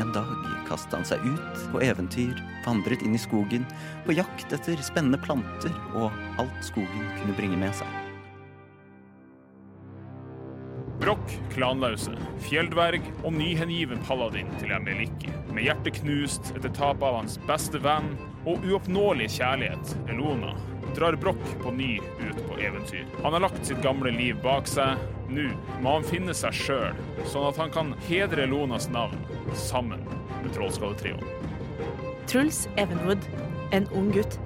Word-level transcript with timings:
en 0.00 0.12
dag 0.14 0.30
kastet 0.68 0.96
han 0.96 1.06
seg 1.06 1.24
ut 1.26 1.66
på 1.72 1.82
eventyr, 1.84 2.38
vandret 2.64 3.04
inn 3.04 3.14
i 3.16 3.20
skogen, 3.20 3.66
på 4.06 4.16
jakt 4.16 4.52
etter 4.54 4.80
spennende 4.84 5.20
planter 5.22 5.74
og 5.94 6.10
alt 6.42 6.64
skogen 6.66 7.12
kunne 7.18 7.36
bringe 7.38 7.60
med 7.60 7.76
seg. 7.76 8.00
Brokk, 11.02 11.32
klanlause, 11.52 12.14
fjelldverg 12.46 13.04
og 13.26 13.34
nyhengiven 13.34 14.00
paladin 14.06 14.48
til 14.60 14.72
Emeliki. 14.72 15.32
Med 15.52 15.66
hjertet 15.66 15.98
knust 15.98 16.54
etter 16.54 16.70
tapet 16.72 17.04
av 17.04 17.18
hans 17.18 17.34
beste 17.48 17.80
venn 17.82 18.14
og 18.48 18.62
uoppnåelige 18.64 19.34
kjærlighet, 19.40 19.96
Elona, 20.14 20.54
drar 20.94 21.16
Brokk 21.20 21.44
på 21.62 21.70
ny 21.74 21.98
ut 21.98 22.40
på 22.48 22.58
eventyr. 22.58 23.06
Han 23.22 23.32
har 23.32 23.44
lagt 23.46 23.66
sitt 23.66 23.82
gamle 23.82 24.12
liv 24.14 24.38
bak 24.42 24.68
seg. 24.70 25.00
Nå 25.28 25.48
må 25.82 25.96
han 25.96 26.06
finne 26.06 26.34
seg 26.36 26.54
sjøl, 26.54 26.98
sånn 27.30 27.48
at 27.48 27.58
han 27.58 27.72
kan 27.74 27.94
hedre 28.08 28.46
Lonas 28.50 28.90
navn 28.92 29.18
sammen 29.58 30.04
med 30.42 30.52
Trollskalletrioen. 30.54 31.24
Truls 32.30 32.64
Evenwood, 32.80 33.24
en 33.76 33.88
ung 33.96 34.10
gutt, 34.14 34.38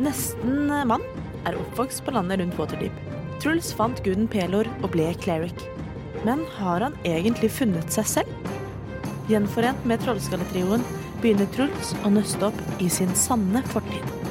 nesten 0.00 0.68
mann, 0.88 1.04
er 1.46 1.58
oppvokst 1.58 2.04
på 2.04 2.14
landet 2.16 2.40
rundt 2.42 2.58
Waterdeep. 2.60 3.00
Truls 3.42 3.72
fant 3.76 4.00
guden 4.04 4.28
Pelor 4.30 4.68
og 4.82 4.92
ble 4.94 5.08
cleric. 5.22 5.66
Men 6.26 6.44
har 6.56 6.84
han 6.86 6.96
egentlig 7.06 7.52
funnet 7.54 7.92
seg 7.92 8.08
selv? 8.16 8.52
Gjenforent 9.30 9.84
med 9.88 10.02
Trollskalletrioen 10.04 10.84
begynner 11.22 11.48
Truls 11.56 11.94
å 12.04 12.12
nøste 12.12 12.50
opp 12.50 12.82
i 12.82 12.90
sin 12.92 13.12
sanne 13.18 13.64
fortid. 13.72 14.25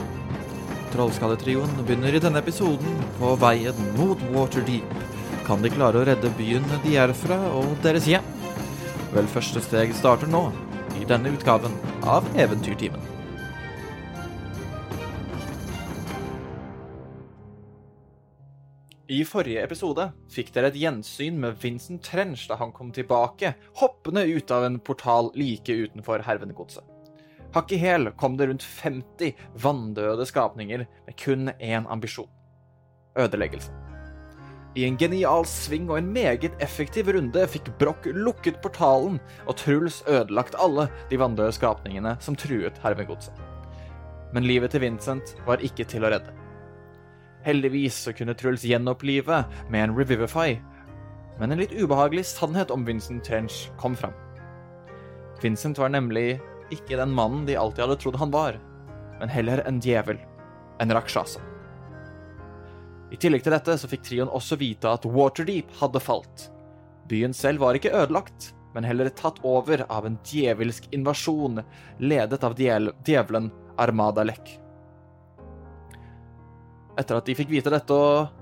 Trollskalletrioen 0.95 1.73
begynner 1.83 2.15
i 2.15 2.21
denne 2.23 2.39
episoden 2.39 3.01
på 3.17 3.33
veien 3.41 3.79
mot 3.97 4.21
Waterdeep. 4.31 4.93
Kan 5.43 5.59
de 5.61 5.71
klare 5.73 5.99
å 5.99 6.05
redde 6.07 6.31
byen 6.37 6.63
de 6.85 6.95
er 7.01 7.11
fra, 7.19 7.35
og 7.51 7.73
deres 7.83 8.07
hjem? 8.07 8.23
Vel, 9.11 9.27
første 9.27 9.59
steg 9.65 9.91
starter 9.97 10.31
nå, 10.31 10.45
i 10.95 11.03
denne 11.09 11.35
utgaven 11.35 11.75
av 12.07 12.23
Eventyrtimen. 12.39 13.03
I 19.11 19.19
forrige 19.27 19.67
episode 19.67 20.07
fikk 20.31 20.55
dere 20.55 20.71
et 20.71 20.79
gjensyn 20.79 21.35
med 21.43 21.59
Vincent 21.61 22.07
Trench 22.07 22.47
da 22.49 22.55
han 22.63 22.71
kom 22.73 22.95
tilbake, 22.95 23.51
hoppende 23.83 24.23
ut 24.31 24.49
av 24.55 24.65
en 24.71 24.79
portal 24.79 25.33
like 25.35 25.75
utenfor 25.75 26.23
Hervengodset. 26.25 26.94
Hakk 27.55 27.71
i 27.71 27.79
hæl 27.79 28.09
kom 28.19 28.35
det 28.35 28.49
rundt 28.49 28.65
50 28.83 29.35
vanndøde 29.63 30.25
skapninger 30.27 30.83
med 30.83 31.17
kun 31.21 31.49
én 31.55 31.87
ambisjon 31.87 32.29
ødeleggelse. 33.15 33.71
I 34.75 34.83
en 34.83 34.97
genial 34.99 35.45
sving 35.47 35.87
og 35.87 35.97
en 36.01 36.09
meget 36.11 36.51
effektiv 36.59 37.07
runde 37.15 37.45
fikk 37.47 37.69
Broch 37.79 38.09
lukket 38.11 38.57
portalen, 38.63 39.21
og 39.47 39.55
Truls 39.55 40.01
ødelagt 40.03 40.57
alle 40.59 40.89
de 41.09 41.19
vanndøde 41.19 41.53
skapningene 41.55 42.17
som 42.19 42.35
truet 42.35 42.75
hervegodset. 42.83 43.39
Men 44.33 44.43
livet 44.43 44.75
til 44.75 44.83
Vincent 44.83 45.31
var 45.47 45.63
ikke 45.63 45.87
til 45.87 46.03
å 46.03 46.11
redde. 46.11 46.33
Heldigvis 47.45 48.01
så 48.03 48.11
kunne 48.11 48.35
Truls 48.35 48.65
gjenopplive 48.67 49.45
med 49.71 49.83
en 49.83 49.95
Revivify, 49.95 50.57
men 51.39 51.55
en 51.55 51.61
litt 51.63 51.71
ubehagelig 51.71 52.25
sannhet 52.33 52.73
om 52.73 52.83
Vincent 52.87 53.23
Trench 53.23 53.69
kom 53.79 53.95
fram. 53.95 54.11
Vincent 55.39 55.79
var 55.79 55.93
nemlig 55.95 56.41
ikke 56.73 56.97
den 56.99 57.13
mannen 57.15 57.45
de 57.47 57.57
alltid 57.59 57.85
hadde 57.85 57.99
trodd 58.01 58.17
han 58.21 58.33
var, 58.33 58.57
men 59.19 59.31
heller 59.31 59.61
en 59.67 59.79
djevel, 59.83 60.19
en 60.81 60.93
rakshasa. 60.95 61.41
I 63.13 63.19
tillegg 63.21 63.45
til 63.45 63.53
dette 63.53 63.77
så 63.79 63.87
fikk 63.89 64.03
trioen 64.07 64.31
også 64.33 64.57
vite 64.59 64.89
at 64.91 65.05
Waterdeep 65.05 65.71
hadde 65.79 66.01
falt. 66.03 66.49
Byen 67.07 67.35
selv 67.37 67.61
var 67.61 67.77
ikke 67.77 67.93
ødelagt, 67.93 68.51
men 68.75 68.83
heller 68.83 69.11
tatt 69.13 69.37
over 69.45 69.85
av 69.87 70.07
en 70.07 70.17
djevelsk 70.25 70.89
invasjon 70.95 71.61
ledet 72.01 72.43
av 72.43 72.57
djevelen 72.59 73.51
Armada 73.79 74.25
Lek. 74.25 74.57
Etter 76.95 77.17
at 77.17 77.27
de 77.27 77.33
fikk 77.35 77.49
vite 77.51 77.71
dette 77.73 77.95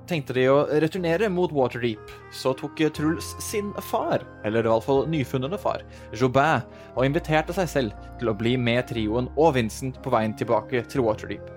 tenkte 0.10 0.36
de 0.38 0.44
å 0.52 0.60
returnere 0.84 1.30
mot 1.34 1.52
Waterdeep, 1.54 2.12
så 2.30 2.52
tok 2.54 2.84
Truls 2.94 3.32
sin 3.42 3.72
far, 3.90 4.22
eller 4.46 4.62
i 4.62 4.70
hvert 4.70 4.86
fall 4.86 5.08
nyfunnende 5.10 5.58
far, 5.58 5.82
Jobin, 6.14 6.62
og 6.94 7.08
inviterte 7.08 7.56
seg 7.58 7.72
selv 7.72 8.12
til 8.22 8.30
å 8.30 8.36
bli 8.38 8.54
med 8.62 8.86
trioen 8.92 9.32
og 9.34 9.56
Vincent 9.58 9.98
på 10.06 10.14
veien 10.14 10.38
tilbake 10.38 10.84
til 10.86 11.02
Waterdeep. 11.08 11.50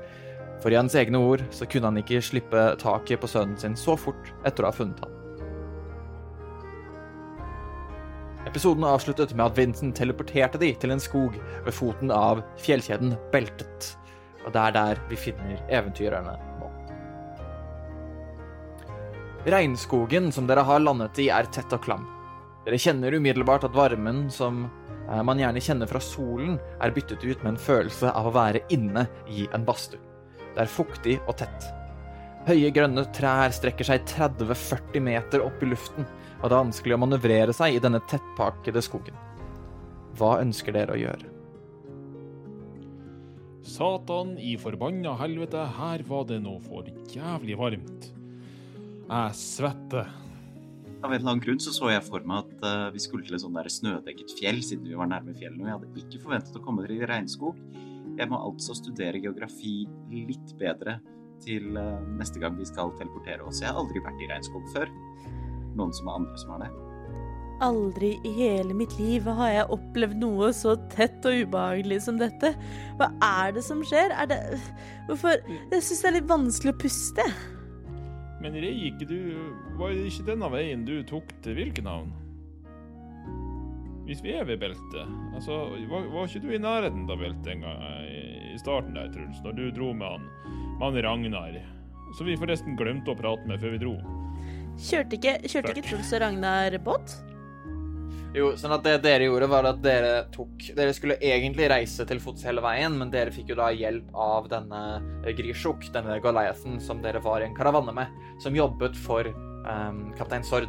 For 0.65 0.73
i 0.73 0.81
hans 0.81 0.97
egne 0.97 1.21
ord 1.21 1.45
så 1.53 1.69
kunne 1.69 1.93
han 1.93 2.01
ikke 2.01 2.23
slippe 2.25 2.65
taket 2.81 3.21
på 3.21 3.29
sønnen 3.29 3.61
sin 3.61 3.77
så 3.77 3.99
fort 4.01 4.33
etter 4.49 4.65
å 4.65 4.73
ha 4.73 4.79
funnet 4.79 5.05
ham. 5.05 5.13
Episoden 8.47 8.87
avsluttet 8.89 9.35
med 9.37 9.51
at 9.51 9.57
Vincent 9.59 9.99
teleporterte 9.99 10.57
de 10.63 10.73
til 10.81 10.95
en 10.95 11.03
skog 11.03 11.37
ved 11.67 11.75
foten 11.77 12.15
av 12.15 12.41
fjellkjeden 12.63 13.19
Beltet. 13.35 13.93
Og 14.47 14.55
det 14.55 14.69
er 14.69 14.77
der 14.81 15.07
vi 15.11 15.19
finner 15.19 15.59
eventyrerne 15.67 16.39
Regnskogen 19.47 20.33
som 20.33 20.47
dere 20.49 20.65
har 20.67 20.81
landet 20.83 21.21
i, 21.23 21.29
er 21.31 21.47
tett 21.55 21.71
og 21.71 21.85
klam. 21.85 22.03
Dere 22.67 22.81
kjenner 22.83 23.15
umiddelbart 23.15 23.63
at 23.69 23.77
varmen 23.79 24.25
som 24.35 24.65
eh, 24.65 25.21
man 25.23 25.39
gjerne 25.39 25.63
kjenner 25.63 25.87
fra 25.87 26.01
solen, 26.03 26.57
er 26.83 26.95
byttet 26.97 27.23
ut 27.23 27.45
med 27.45 27.53
en 27.53 27.61
følelse 27.63 28.11
av 28.11 28.27
å 28.27 28.33
være 28.35 28.65
inne 28.75 29.05
i 29.31 29.45
en 29.55 29.67
badstue. 29.69 30.03
Det 30.57 30.65
er 30.65 30.73
fuktig 30.73 31.15
og 31.29 31.37
tett. 31.39 31.69
Høye, 32.49 32.73
grønne 32.75 33.05
trær 33.15 33.55
strekker 33.55 33.87
seg 33.87 34.03
30-40 34.11 35.07
meter 35.07 35.47
opp 35.47 35.63
i 35.63 35.71
luften, 35.71 36.11
og 36.41 36.49
det 36.49 36.51
er 36.51 36.65
vanskelig 36.65 36.99
å 36.99 37.01
manøvrere 37.05 37.55
seg 37.55 37.79
i 37.79 37.81
denne 37.87 38.03
tettpakkede 38.11 38.83
skogen. 38.83 39.15
Hva 40.19 40.41
ønsker 40.43 40.75
dere 40.75 40.97
å 40.97 41.01
gjøre? 41.05 41.31
Satan 43.67 44.35
i 44.43 44.57
forbanna 44.59 45.15
helvete, 45.23 45.69
her 45.79 46.03
var 46.11 46.27
det 46.27 46.43
nå 46.43 46.59
for 46.67 46.91
jævlig 47.15 47.59
varmt. 47.63 48.16
Jeg 49.07 49.35
svetter. 49.39 50.09
Av 51.05 51.13
en 51.13 51.15
eller 51.15 51.31
annen 51.31 51.43
grunn 51.45 51.61
så, 51.63 51.71
så 51.71 51.93
jeg 51.93 52.03
for 52.03 52.25
meg 52.27 52.43
at 52.43 52.65
uh, 52.67 52.87
vi 52.91 53.03
skulle 53.03 53.23
til 53.27 53.37
et 53.37 53.43
sånn 53.45 53.55
snødekket 53.55 54.35
fjell, 54.41 54.59
siden 54.67 54.89
vi 54.89 54.99
var 54.99 55.07
nærme 55.13 55.35
fjellet, 55.37 55.61
og 55.61 55.69
jeg 55.69 55.77
hadde 55.77 56.03
ikke 56.03 56.23
forventet 56.25 56.59
å 56.59 56.63
komme 56.65 56.87
til 56.89 57.05
regnskog. 57.07 57.61
Jeg 58.17 58.33
må 58.33 58.41
altså 58.41 58.75
studere 58.75 59.21
geografi 59.23 59.85
litt 60.11 60.57
bedre 60.59 60.99
til 61.45 61.79
uh, 61.79 62.03
neste 62.19 62.43
gang 62.43 62.59
vi 62.59 62.67
skal 62.67 62.91
teleportere 62.99 63.47
oss. 63.47 63.63
Jeg 63.63 63.71
har 63.71 63.79
aldri 63.79 64.03
vært 64.03 64.27
i 64.27 64.31
regnskog 64.33 64.67
før. 64.75 64.91
Noen 65.79 65.95
som 65.95 66.11
er 66.11 66.19
andre 66.19 66.43
som 66.43 66.57
har 66.57 66.67
det. 66.67 66.75
Aldri 67.63 68.17
i 68.27 68.33
hele 68.35 68.75
mitt 68.77 68.99
liv 68.99 69.29
har 69.39 69.53
jeg 69.55 69.73
opplevd 69.77 70.19
noe 70.21 70.51
så 70.53 70.75
tett 70.93 71.23
og 71.29 71.45
ubehagelig 71.47 72.03
som 72.09 72.19
dette. 72.19 72.57
Hva 72.99 73.15
er 73.23 73.55
det 73.55 73.63
som 73.65 73.87
skjer? 73.87 74.11
Er 74.19 74.33
det 74.35 74.41
Hvorfor 75.07 75.39
Jeg 75.47 75.79
syns 75.79 76.03
det 76.03 76.11
er 76.11 76.19
litt 76.19 76.33
vanskelig 76.33 76.75
å 76.75 76.83
puste. 76.83 77.35
Men 78.47 78.61
rei 78.63 78.77
ikke 78.87 79.09
du 79.11 79.19
Var 79.75 79.97
det 79.97 80.07
ikke 80.07 80.29
denne 80.29 80.49
veien 80.53 80.85
du 80.87 81.01
tok 81.09 81.33
til 81.43 81.59
Vilkenhavn? 81.59 82.13
Hvis 84.07 84.21
vi 84.23 84.37
er 84.39 84.47
ved 84.47 84.61
beltet 84.63 85.15
Altså, 85.35 85.65
var, 85.91 86.07
var 86.13 86.29
ikke 86.31 86.45
du 86.45 86.53
i 86.55 86.61
nærheten 86.63 87.09
av 87.11 87.19
beltet 87.19 87.57
en 87.57 87.65
gang 87.67 87.83
i, 88.07 88.21
i 88.55 88.61
starten 88.63 88.95
der, 88.95 89.11
Truls, 89.11 89.43
når 89.43 89.57
du 89.59 89.65
dro 89.75 89.91
med 89.99 90.07
han, 90.07 90.29
med 90.79 90.85
han 90.87 91.01
Ragnar? 91.09 91.59
Så 92.15 92.25
vi 92.25 92.39
forresten 92.39 92.79
glemte 92.79 93.11
å 93.11 93.19
prate 93.19 93.51
med 93.51 93.59
før 93.61 93.75
vi 93.75 93.81
dro. 93.83 93.97
Kjørte 94.79 95.19
ikke, 95.19 95.35
kjørte 95.43 95.75
ikke 95.75 95.89
Truls 95.91 96.15
og 96.15 96.23
Ragnar 96.23 96.79
båt? 96.87 97.19
Jo, 98.37 98.51
sånn 98.61 98.75
at 98.75 98.85
det 98.85 98.99
dere 99.01 99.31
gjorde, 99.31 99.49
var 99.49 99.65
at 99.71 99.79
dere 99.81 100.27
tok 100.35 100.67
Dere 100.77 100.93
skulle 100.93 101.17
egentlig 101.25 101.71
reise 101.73 102.05
til 102.09 102.21
fots 102.21 102.45
hele 102.45 102.61
veien, 102.65 102.93
men 103.01 103.09
dere 103.13 103.33
fikk 103.33 103.55
jo 103.55 103.57
da 103.57 103.71
hjelp 103.73 104.11
av 104.13 104.51
denne 104.53 104.81
Grishuk, 105.39 105.87
denne 105.95 106.19
Goliathen, 106.21 106.77
som 106.85 107.01
dere 107.05 107.23
var 107.25 107.41
i 107.41 107.49
en 107.49 107.57
karavanne 107.57 107.95
med, 107.97 108.19
som 108.45 108.57
jobbet 108.57 108.99
for 109.07 109.31
um, 109.31 110.11
kaptein 110.19 110.45
Sord. 110.45 110.69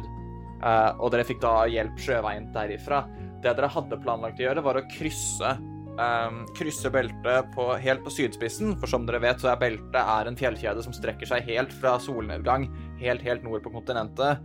Uh, 0.62 0.96
og 0.96 1.12
dere 1.12 1.26
fikk 1.28 1.42
da 1.44 1.66
hjelp 1.68 2.00
sjøveien 2.00 2.48
derifra. 2.56 3.04
Det 3.44 3.52
dere 3.52 3.70
hadde 3.70 4.00
planlagt 4.00 4.40
å 4.40 4.48
gjøre, 4.48 4.64
var 4.64 4.80
å 4.80 4.86
krysse 4.94 5.52
um, 5.98 6.40
krysse 6.56 6.90
beltet 6.94 7.52
på, 7.52 7.68
helt 7.82 8.04
på 8.06 8.14
sydspissen, 8.14 8.78
for 8.80 8.90
som 8.90 9.04
dere 9.08 9.20
vet, 9.22 9.42
så 9.42 9.52
er 9.52 9.60
beltet 9.60 10.00
er 10.00 10.30
en 10.30 10.40
fjellkjede 10.40 10.84
som 10.86 10.96
strekker 10.96 11.28
seg 11.28 11.46
helt 11.50 11.74
fra 11.82 11.98
solnedgang, 12.02 12.68
helt, 13.02 13.24
helt 13.26 13.44
nord 13.46 13.60
på 13.66 13.76
kontinentet, 13.76 14.40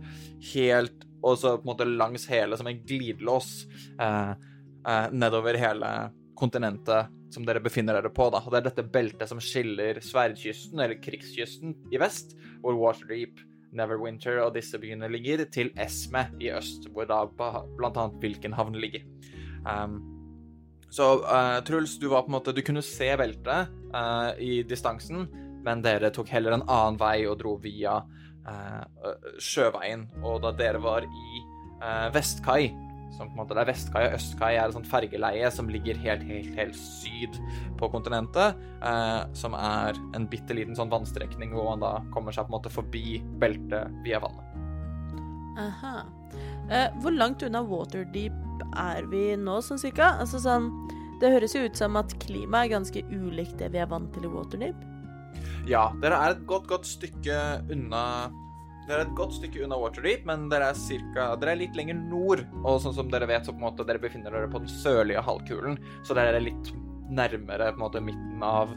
helt 0.52 1.08
og 1.24 1.38
så 1.40 1.56
på 1.56 1.64
en 1.64 1.72
måte 1.72 1.88
langs 1.88 2.26
hele 2.28 2.58
som 2.60 2.68
en 2.68 2.82
glidelås 2.84 3.50
eh, 4.00 4.32
eh, 4.84 5.06
nedover 5.12 5.56
hele 5.60 5.90
kontinentet 6.36 7.12
som 7.34 7.46
dere 7.46 7.62
befinner 7.64 7.96
dere 7.98 8.12
på. 8.14 8.28
da. 8.30 8.42
Og 8.44 8.52
Det 8.52 8.60
er 8.60 8.68
dette 8.68 8.86
beltet 8.94 9.30
som 9.30 9.40
skiller 9.42 9.98
sverdkysten, 10.04 10.78
eller 10.78 11.00
krigskysten, 11.02 11.74
i 11.92 12.00
vest, 12.00 12.36
hvor 12.62 12.78
Waterdeep, 12.78 13.42
Neverwinter 13.74 14.38
og 14.44 14.52
disse 14.54 14.78
byene 14.78 15.08
ligger, 15.10 15.42
til 15.50 15.72
Esme 15.80 16.28
i 16.38 16.52
øst, 16.54 16.86
hvor 16.94 17.08
da 17.10 17.24
annet 17.26 18.20
Vilkenhavn 18.22 18.76
ligger. 18.78 19.02
Um, 19.66 19.96
så 20.94 21.08
uh, 21.24 21.58
Truls, 21.66 21.96
du 21.98 22.06
var 22.12 22.22
på 22.22 22.28
en 22.28 22.36
måte 22.36 22.52
Du 22.54 22.60
kunne 22.62 22.82
se 22.84 23.08
beltet 23.18 23.72
uh, 23.96 24.30
i 24.38 24.62
distansen, 24.62 25.26
men 25.64 25.82
dere 25.82 26.12
tok 26.14 26.28
heller 26.30 26.54
en 26.54 26.66
annen 26.68 27.00
vei 27.00 27.24
og 27.26 27.40
dro 27.40 27.56
via 27.62 27.96
sjøveien. 29.40 30.08
Og 30.22 30.40
da 30.44 30.52
dere 30.56 30.80
var 30.82 31.06
i 31.06 31.44
Vestkai, 32.14 32.72
som 33.14 33.28
på 33.28 33.34
en 33.34 33.40
måte 33.42 33.54
det 33.54 33.62
er 33.62 33.68
Vestkai 33.68 34.02
og 34.08 34.16
Østkai 34.16 34.52
er 34.56 34.64
et 34.66 34.74
sånt 34.74 34.88
fergeleie 34.90 35.50
som 35.54 35.68
ligger 35.70 35.98
helt, 36.02 36.24
helt, 36.26 36.54
helt 36.58 36.78
syd 36.78 37.36
på 37.78 37.90
kontinentet, 37.92 38.58
som 39.38 39.54
er 39.58 39.98
en 40.16 40.26
bitte 40.30 40.56
liten 40.56 40.74
sånn 40.78 40.90
vannstrekning 40.90 41.54
hvor 41.54 41.68
man 41.72 41.84
da 41.84 41.92
kommer 42.14 42.34
seg 42.34 42.48
på 42.48 42.52
en 42.52 42.56
måte 42.56 42.72
forbi 42.74 43.20
beltet 43.42 43.92
via 44.06 44.18
vannet. 44.24 44.50
Aha. 45.54 46.00
hvor 46.98 47.14
langt 47.14 47.44
unna 47.46 47.60
Waterdeep 47.62 48.64
er 48.80 49.06
vi 49.12 49.36
nå, 49.38 49.60
sånn 49.62 49.78
cirka? 49.78 50.16
Altså 50.18 50.40
sånn 50.42 50.72
Det 51.20 51.30
høres 51.30 51.54
jo 51.54 51.62
ut 51.62 51.78
som 51.78 51.94
at 52.00 52.10
klimaet 52.24 52.66
er 52.66 52.72
ganske 52.72 53.04
ulikt 53.14 53.60
det 53.60 53.70
vi 53.70 53.78
er 53.78 53.86
vant 53.86 54.10
til 54.16 54.26
i 54.26 54.32
Waterdeep. 54.32 54.80
Ja, 55.68 55.88
dere 56.02 56.16
er 56.20 56.34
et 56.34 56.46
godt, 56.48 56.66
godt 56.68 56.88
stykke 56.88 57.36
unna 57.72 58.04
dere 58.84 59.00
er 59.00 59.06
et 59.06 59.14
godt 59.16 59.32
stykke 59.38 59.62
unna 59.64 59.78
Waterdeep, 59.80 60.26
men 60.28 60.48
dere 60.52 60.66
er, 60.68 60.76
cirka, 60.76 61.30
dere 61.40 61.54
er 61.54 61.60
litt 61.62 61.76
lenger 61.78 61.96
nord. 61.96 62.42
Og 62.60 62.82
sånn 62.84 62.92
som 62.96 63.08
dere 63.12 63.28
vet, 63.30 63.46
så 63.46 63.54
på 63.54 63.62
en 63.62 63.68
måte 63.70 63.86
dere 63.88 64.02
befinner 64.02 64.34
dere 64.34 64.50
på 64.52 64.60
den 64.60 64.68
sørlige 64.68 65.22
halvkulen, 65.24 65.78
så 66.04 66.16
dere 66.16 66.36
er 66.36 66.44
litt 66.44 66.68
nærmere 67.08 67.70
på 67.72 67.78
en 67.78 67.84
måte 67.86 68.02
midten 68.04 68.44
av, 68.44 68.74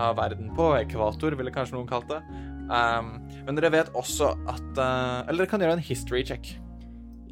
av 0.00 0.16
verden 0.16 0.48
på. 0.56 0.70
Ekvator, 0.78 1.36
ville 1.36 1.52
kanskje 1.52 1.76
noen 1.76 1.90
kalt 1.90 2.08
det. 2.08 2.22
Um, 2.70 3.12
men 3.44 3.58
dere 3.58 3.72
vet 3.74 3.88
også 3.98 4.28
at 4.48 4.76
uh, 4.78 5.26
Eller 5.26 5.42
dere 5.42 5.50
kan 5.50 5.64
gjøre 5.64 5.74
en 5.76 5.82
history 5.82 6.22
check. 6.24 6.52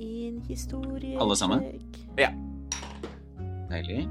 En 0.02 0.40
historie 0.48 1.14
Alle 1.22 1.36
sammen? 1.38 1.62
Ja. 2.18 2.32
Deilig. 3.70 4.08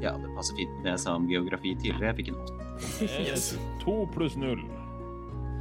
Ja, 0.00 0.14
det 0.16 0.30
passer 0.36 0.56
fint 0.56 0.72
med 0.78 0.86
det 0.86 0.94
jeg 0.94 1.02
sa 1.04 1.14
om 1.18 1.26
geografi 1.30 1.74
tidligere. 1.76 2.12
Jeg 2.12 2.18
fikk 2.20 2.30
en 2.32 2.38
åtte. 2.40 2.68
Yes. 3.20 3.50
To 3.82 3.96
pluss 4.14 4.36
null. 4.40 4.62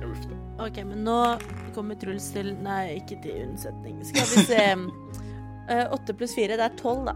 Uff 0.06 0.22
da. 0.30 0.38
OK, 0.64 0.78
men 0.88 1.04
nå 1.04 1.18
kommer 1.76 1.98
Truls 2.00 2.30
til 2.36 2.54
Nei, 2.64 3.00
ikke 3.02 3.20
til 3.24 3.42
unnsetning. 3.48 4.00
Skal 4.08 4.30
vi 4.36 4.46
se. 4.52 4.70
Eh, 5.70 5.86
åtte 5.94 6.16
pluss 6.18 6.32
fire, 6.34 6.56
det 6.58 6.64
er 6.66 6.78
tolv, 6.80 7.04
da. 7.06 7.12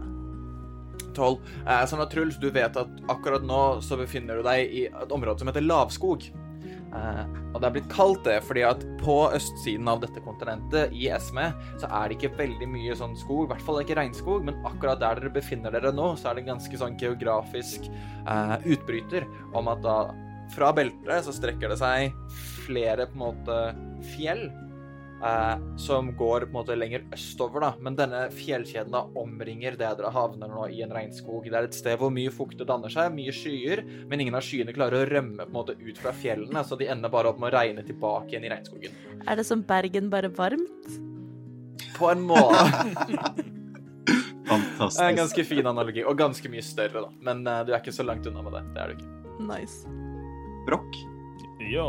12. 1.16 1.40
Eh, 1.66 1.80
sånn 1.90 2.02
at 2.04 2.12
Truls, 2.12 2.36
du 2.38 2.52
vet 2.54 2.76
at 2.78 3.00
akkurat 3.10 3.42
nå 3.42 3.62
så 3.82 3.98
befinner 3.98 4.38
du 4.38 4.46
deg 4.46 4.70
i 4.70 4.84
et 4.86 5.14
område 5.14 5.42
som 5.42 5.50
heter 5.50 5.64
lavskog. 5.66 6.28
Eh, 6.94 7.22
og 7.52 7.60
det 7.60 7.68
er 7.68 7.74
blitt 7.76 7.90
kalt 7.92 8.22
det 8.26 8.36
fordi 8.46 8.64
at 8.66 8.82
på 9.00 9.16
østsiden 9.34 9.88
av 9.90 10.02
dette 10.04 10.22
kontinentet, 10.24 10.94
i 10.94 11.08
Esme, 11.14 11.48
så 11.82 11.90
er 11.90 12.10
det 12.10 12.18
ikke 12.18 12.36
veldig 12.38 12.68
mye 12.70 12.96
sånn 12.98 13.16
skog. 13.18 13.46
I 13.46 13.52
hvert 13.54 13.64
fall 13.66 13.80
ikke 13.82 13.98
regnskog, 13.98 14.44
men 14.46 14.60
akkurat 14.68 15.02
der 15.02 15.22
dere 15.22 15.34
befinner 15.34 15.74
dere 15.74 15.94
nå, 15.94 16.12
så 16.20 16.30
er 16.30 16.38
det 16.38 16.44
en 16.44 16.54
ganske 16.54 16.80
sånn 16.80 16.98
geografisk 17.00 17.88
eh, 17.90 18.56
utbryter 18.76 19.26
om 19.54 19.70
at 19.72 19.82
da 19.84 19.98
fra 20.54 20.70
beltet 20.76 21.24
så 21.26 21.32
strekker 21.34 21.72
det 21.72 21.80
seg 21.80 22.12
flere 22.66 23.08
på 23.08 23.16
en 23.16 23.22
måte 23.22 23.58
fjell 24.14 24.46
eh, 25.24 25.76
som 25.76 26.10
går 26.16 26.40
på 26.40 26.46
en 26.46 26.56
måte 26.58 26.76
lenger 26.76 27.04
østover, 27.14 27.64
da. 27.64 27.70
Men 27.80 27.96
denne 27.98 28.24
fjellkjeden 28.34 28.92
da 28.94 29.04
omringer 29.20 29.78
det 29.78 29.92
dere 29.98 30.12
havner 30.14 30.50
nå 30.50 30.66
i 30.72 30.82
en 30.84 30.92
regnskog. 30.94 31.48
Det 31.48 31.58
er 31.58 31.68
et 31.68 31.78
sted 31.78 31.98
hvor 32.00 32.12
mye 32.14 32.32
fukt 32.34 32.62
danner 32.68 32.92
seg, 32.92 33.14
mye 33.16 33.34
skyer, 33.34 33.84
men 34.10 34.24
ingen 34.24 34.38
av 34.38 34.44
skyene 34.46 34.74
klarer 34.76 35.02
å 35.02 35.08
rømme 35.10 35.42
på 35.42 35.50
en 35.50 35.56
måte 35.56 35.78
ut 35.80 35.98
fra 36.00 36.14
fjellene, 36.16 36.64
så 36.66 36.78
de 36.80 36.90
ender 36.92 37.12
bare 37.12 37.32
opp 37.32 37.40
med 37.42 37.52
å 37.52 37.56
regne 37.56 37.86
tilbake 37.86 38.34
igjen 38.34 38.46
i 38.48 38.52
regnskogen. 38.54 39.02
Er 39.24 39.40
det 39.40 39.48
som 39.48 39.64
Bergen, 39.66 40.12
bare 40.12 40.32
varmt? 40.34 40.94
På 41.98 42.10
en 42.12 42.24
måte. 42.28 43.44
Fantastisk. 44.44 45.00
En 45.00 45.16
ganske 45.16 45.44
fin 45.48 45.66
analogi, 45.66 46.04
og 46.04 46.18
ganske 46.20 46.50
mye 46.52 46.62
større, 46.64 47.06
da. 47.06 47.12
Men 47.24 47.46
uh, 47.48 47.62
du 47.64 47.72
er 47.72 47.80
ikke 47.80 47.94
så 47.96 48.04
langt 48.04 48.26
unna 48.28 48.44
med 48.44 48.58
det. 48.58 48.64
Det 48.74 48.82
er 48.82 48.92
du 48.92 48.98
ikke. 48.98 49.12
Nice. 49.48 49.94
Brokk. 50.68 50.98
Ja. 51.72 51.88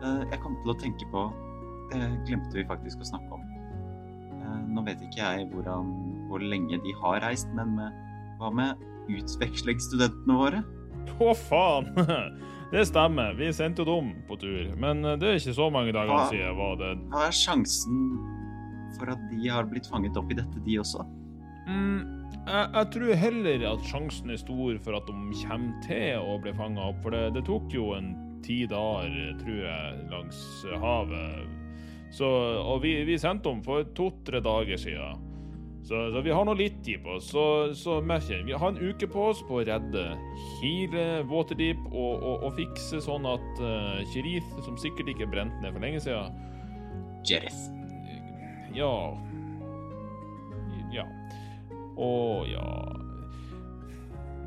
Uh, 0.00 0.22
jeg 0.30 0.38
kom 0.40 0.54
til 0.62 0.72
å 0.72 0.76
tenke 0.80 1.08
på 1.10 1.26
eh, 1.96 2.12
glemte 2.28 2.54
vi 2.58 2.66
faktisk 2.68 3.02
å 3.04 3.08
snakke 3.12 3.38
om. 3.38 3.42
Eh, 4.40 4.60
nå 4.74 4.84
vet 4.86 5.02
ikke 5.06 5.22
jeg 5.22 5.48
hvordan, 5.52 5.90
hvor 6.30 6.42
lenge 6.44 6.78
de 6.84 6.94
har 7.02 7.20
reist, 7.24 7.50
men 7.56 7.74
med, 7.78 7.98
hva 8.40 8.52
med 8.54 8.86
utvekslingsstudentene 9.10 10.38
våre? 10.38 10.62
Å, 11.20 11.34
faen! 11.48 11.92
Det 12.70 12.84
stemmer, 12.86 13.32
vi 13.34 13.48
sendte 13.50 13.82
dem 13.82 14.12
på 14.28 14.36
tur. 14.38 14.68
Men 14.78 15.02
eh, 15.02 15.16
det 15.18 15.26
er 15.26 15.40
ikke 15.40 15.56
så 15.56 15.66
mange 15.74 15.90
dager 15.90 16.12
Hva? 16.14 16.28
siden 16.30 16.54
var 16.54 16.76
det 16.78 16.90
Hva 17.10 17.24
er 17.26 17.34
sjansen 17.34 18.04
for 18.94 19.10
at 19.10 19.24
de 19.32 19.48
har 19.50 19.66
blitt 19.66 19.88
fanget 19.90 20.14
opp 20.18 20.30
i 20.30 20.36
dette, 20.38 20.62
de 20.66 20.76
også? 20.78 21.02
mm, 21.66 21.98
jeg, 22.46 22.64
jeg 22.76 22.86
tror 22.94 23.18
heller 23.24 23.64
at 23.72 23.84
sjansen 23.90 24.30
er 24.30 24.38
stor 24.38 24.78
for 24.84 24.98
at 25.00 25.10
de 25.10 25.42
kommer 25.42 25.82
til 25.86 26.22
å 26.22 26.36
bli 26.42 26.52
fanga 26.58 26.86
opp. 26.92 27.00
For 27.02 27.14
det, 27.14 27.24
det 27.34 27.42
tok 27.48 27.74
jo 27.74 27.90
en 27.98 28.12
ti 28.46 28.60
dager, 28.70 29.34
tror 29.42 29.58
jeg, 29.66 29.98
langs 30.14 30.40
havet. 30.82 31.50
Så, 32.10 32.28
og 32.66 32.82
vi, 32.82 32.94
vi 33.06 33.18
sendte 33.18 33.50
dem 33.50 33.60
for 33.62 33.86
to-tre 33.94 34.40
dager 34.42 34.80
siden. 34.80 35.26
Så, 35.82 36.12
så 36.12 36.20
vi 36.20 36.30
har 36.30 36.44
nå 36.44 36.54
litt 36.54 36.76
tid 36.84 37.00
på 37.02 37.16
oss. 37.16 37.30
Så, 37.32 37.44
så 37.74 37.98
merker 38.04 38.44
vi 38.46 38.54
har 38.54 38.72
en 38.72 38.78
uke 38.78 39.08
på 39.10 39.30
oss 39.30 39.40
på 39.46 39.60
å 39.60 39.64
redde 39.66 40.04
hele 40.60 41.06
Waterdeep 41.30 41.80
og, 41.90 42.12
og, 42.20 42.44
og 42.46 42.58
fikse 42.58 43.00
sånn 43.02 43.26
at 43.26 43.62
uh, 43.62 44.02
Kirith, 44.12 44.50
som 44.66 44.78
sikkert 44.78 45.10
ikke 45.14 45.30
brent 45.32 45.56
ned 45.62 45.74
for 45.74 45.82
lenge 45.82 46.02
siden 46.04 46.36
Jerith. 47.26 47.62
Ja 48.74 48.92
Ja. 50.94 51.06
Å 52.00 52.10
ja 52.46 52.68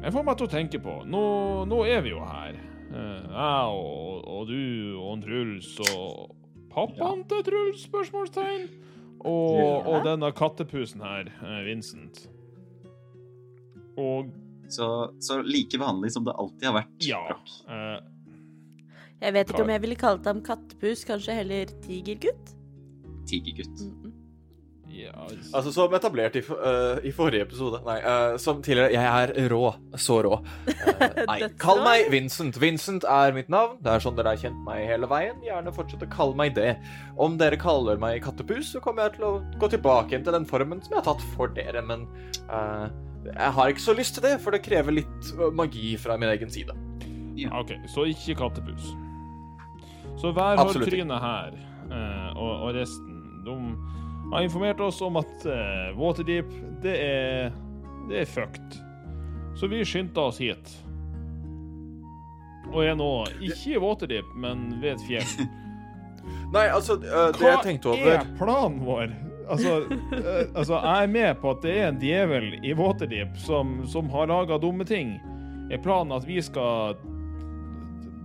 Jeg 0.05 0.13
får 0.15 0.23
meg 0.25 0.37
til 0.39 0.47
å 0.47 0.51
tenke 0.51 0.79
på 0.81 0.93
Nå, 1.11 1.23
nå 1.67 1.81
er 1.91 1.99
vi 2.05 2.13
jo 2.13 2.23
her. 2.23 2.55
Jeg 2.93 3.35
uh, 3.35 3.73
og, 3.73 4.23
og 4.29 4.47
du 4.47 4.95
og 5.01 5.25
Truls 5.25 5.75
og 5.89 6.42
pappaen 6.73 7.23
til 7.29 7.43
Truls? 7.47 7.83
Spørsmålstegn. 7.87 8.67
Og, 9.23 9.57
Ja. 9.59 9.75
og 9.87 10.03
denne 10.05 10.31
kattepusen 10.35 11.01
her, 11.01 11.29
eh, 11.41 11.59
Vincent. 11.67 12.27
Og 13.97 14.31
Så, 14.73 14.87
så 15.21 15.41
like 15.45 15.77
vanlig 15.77 16.09
som 16.11 16.23
det 16.25 16.33
alltid 16.39 16.63
har 16.65 16.73
vært. 16.81 16.93
ja 17.05 17.19
eh, 17.69 17.99
Jeg 19.21 19.33
vet 19.33 19.49
ikke 19.51 19.61
om 19.63 19.69
jeg 19.69 19.81
ville 19.81 19.95
kalt 19.95 20.25
ham 20.25 20.41
kattepus, 20.41 21.03
kanskje 21.05 21.35
heller 21.35 21.65
tigergutt? 21.83 22.55
Tigergutt. 23.29 23.83
Mm 23.83 24.02
Altså, 25.53 25.71
som 25.75 25.93
etablert 25.97 26.35
i, 26.39 26.43
øh, 26.43 26.99
i 27.05 27.11
forrige 27.15 27.45
episode 27.47 27.79
Nei, 27.85 27.97
uh, 28.01 28.35
som 28.41 28.61
tidligere 28.63 28.93
Jeg 28.93 29.05
er 29.05 29.49
rå. 29.51 29.61
Så 29.99 30.19
rå. 30.25 30.39
Uh, 30.39 31.03
nei, 31.29 31.39
kall 31.61 31.83
meg? 31.85 32.07
Vincent. 32.13 32.59
Vincent 32.61 33.07
er 33.09 33.35
mitt 33.35 33.51
navn. 33.53 33.77
Det 33.83 33.93
er 33.93 34.03
sånn 34.03 34.17
dere 34.17 34.35
har 34.35 34.43
kjent 34.43 34.59
meg 34.67 34.85
hele 34.89 35.09
veien. 35.11 35.39
Gjerne 35.45 35.73
fortsett 35.75 36.05
å 36.05 36.11
kalle 36.13 36.39
meg 36.39 36.55
det. 36.57 36.75
Om 37.21 37.37
dere 37.41 37.59
kaller 37.61 38.01
meg 38.01 38.21
kattepus, 38.25 38.73
så 38.75 38.83
kommer 38.83 39.07
jeg 39.07 39.17
til 39.17 39.29
å 39.29 39.33
gå 39.61 39.71
tilbake 39.73 40.21
til 40.23 40.37
den 40.39 40.47
formen 40.49 40.83
som 40.83 40.95
jeg 40.95 41.01
har 41.01 41.09
tatt 41.11 41.25
for 41.35 41.51
dere, 41.53 41.83
men 41.85 42.07
jeg 43.23 43.51
har 43.55 43.71
ikke 43.71 43.81
så 43.81 43.95
lyst 43.95 44.17
til 44.17 44.25
det, 44.25 44.33
for 44.43 44.55
det 44.55 44.63
krever 44.65 44.97
litt 44.99 45.29
magi 45.55 45.93
fra 46.01 46.17
min 46.19 46.31
egen 46.33 46.51
side. 46.51 46.75
OK, 47.51 47.73
så 47.87 48.05
ikke 48.11 48.35
kattepus. 48.43 48.93
Så 50.17 50.31
hver 50.31 50.55
trynet 50.85 51.19
her, 51.19 51.55
eh, 51.91 52.29
og, 52.37 52.51
og 52.67 52.75
resten 52.75 53.19
De 53.45 53.55
har 54.33 54.43
informert 54.43 54.79
oss 54.79 55.01
om 55.01 55.17
at 55.21 55.45
uh, 55.45 55.91
Waterdeep, 55.99 56.49
det 56.83 56.95
er 56.99 57.51
Det 58.09 58.19
er 58.19 58.25
fucked. 58.27 58.79
Så 59.55 59.67
vi 59.71 59.83
skyndte 59.85 60.19
oss 60.19 60.41
hit. 60.41 60.71
Og 62.73 62.81
er 62.83 62.97
nå 62.99 63.09
ikke 63.39 63.75
i 63.75 63.79
Waterdeep, 63.79 64.33
men 64.35 64.65
ved 64.81 64.97
et 64.97 65.05
fjell. 65.07 65.45
Nei, 66.55 66.65
altså, 66.67 66.97
uh, 66.99 67.29
det 67.35 67.47
jeg 67.47 67.61
tenkte 67.63 67.93
over 67.93 68.11
er 68.17 68.27
planen 68.39 68.81
vår? 68.83 69.13
Altså, 69.43 69.77
uh, 69.87 70.43
altså, 70.55 70.79
jeg 70.79 71.07
er 71.07 71.15
med 71.15 71.39
på 71.39 71.53
at 71.53 71.63
det 71.63 71.77
er 71.77 71.87
en 71.87 72.01
djevel 72.01 72.49
i 72.63 72.75
Waterdeep 72.75 73.39
som, 73.39 73.81
som 73.87 74.11
har 74.11 74.31
laga 74.31 74.59
dumme 74.59 74.87
ting. 74.87 75.15
Er 75.71 75.81
planen 75.83 76.15
at 76.15 76.27
vi 76.27 76.41
skal 76.43 76.97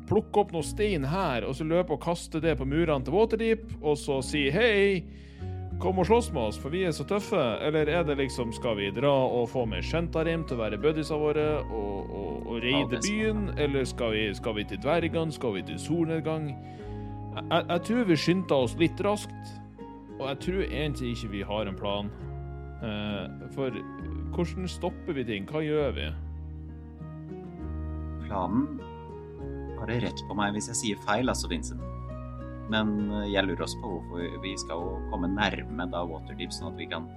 plukke 0.08 0.42
opp 0.42 0.52
noe 0.56 0.64
stein 0.64 1.04
her, 1.06 1.44
og 1.46 1.56
så 1.58 1.66
løpe 1.68 1.94
og 1.94 2.02
kaste 2.02 2.40
det 2.42 2.56
på 2.58 2.66
murene 2.68 3.04
til 3.04 3.14
Waterdeep, 3.14 3.64
og 3.82 3.98
så 4.00 4.22
si 4.24 4.48
hei, 4.52 5.04
kom 5.78 5.98
og 6.02 6.08
slåss 6.08 6.30
med 6.34 6.42
oss, 6.42 6.58
for 6.58 6.74
vi 6.74 6.82
er 6.86 6.94
så 6.94 7.04
tøffe? 7.06 7.40
Eller 7.64 7.90
er 7.92 8.02
det 8.06 8.18
liksom, 8.18 8.52
skal 8.52 8.76
vi 8.78 8.90
dra 8.94 9.12
og 9.12 9.48
få 9.52 9.64
med 9.70 9.84
Shentarim 9.86 10.44
til 10.46 10.58
å 10.58 10.62
være 10.64 10.80
buddiesa 10.82 11.18
våre 11.18 11.46
og, 11.62 12.10
og, 12.10 12.48
og 12.48 12.62
raide 12.64 13.00
byen? 13.04 13.48
Eller 13.58 13.86
skal 13.88 14.14
vi, 14.16 14.24
skal 14.34 14.58
vi 14.58 14.66
til 14.68 14.82
dvergene? 14.82 15.34
Skal 15.34 15.54
vi 15.54 15.64
til 15.68 15.78
solnedgang? 15.82 16.50
Jeg, 17.38 17.64
jeg, 17.68 17.82
tror 17.86 18.08
vi 18.08 18.18
skyndte 18.18 18.58
oss 18.66 18.74
litt 18.80 19.00
raskt, 19.06 19.52
og 20.18 20.24
jeg 20.26 20.40
tror 20.46 20.64
egentlig 20.66 21.12
ikke 21.14 21.32
vi 21.36 21.44
har 21.46 21.70
en 21.70 21.78
plan. 21.78 22.10
Eh, 22.82 23.46
for 23.54 23.78
hvordan 24.34 24.68
stopper 24.70 25.14
vi 25.14 25.26
ting? 25.26 25.46
Hva 25.50 25.62
gjør 25.62 25.94
vi? 25.98 26.08
Planen 28.26 28.66
Bare 29.78 30.00
rett 30.02 30.20
på 30.26 30.34
meg 30.34 30.56
hvis 30.56 30.72
jeg 30.72 30.80
sier 30.80 31.06
feil, 31.06 31.30
altså, 31.30 31.46
Vincent. 31.50 31.97
Men 32.72 33.10
eh, 33.20 33.30
jeg 33.32 33.46
lurer 33.46 33.64
også 33.66 33.80
på 33.82 33.94
hvorfor 33.94 34.42
vi 34.44 34.54
skal 34.60 34.84
komme 35.12 35.30
nærme 35.32 35.88
da 35.92 36.04
Waterdeep, 36.08 36.52
sånn 36.54 36.72
at 36.72 36.80
vi 36.80 36.88
kan 36.90 37.08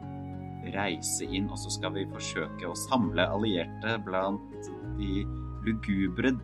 reise 0.75 1.25
inn, 1.25 1.49
og 1.49 1.57
så 1.57 1.71
skal 1.73 1.95
vi 1.95 2.05
forsøke 2.11 2.69
å 2.69 2.77
samle 2.77 3.25
allierte 3.33 3.97
blant 4.05 4.69
de 4.99 5.23
lugubre 5.65 6.35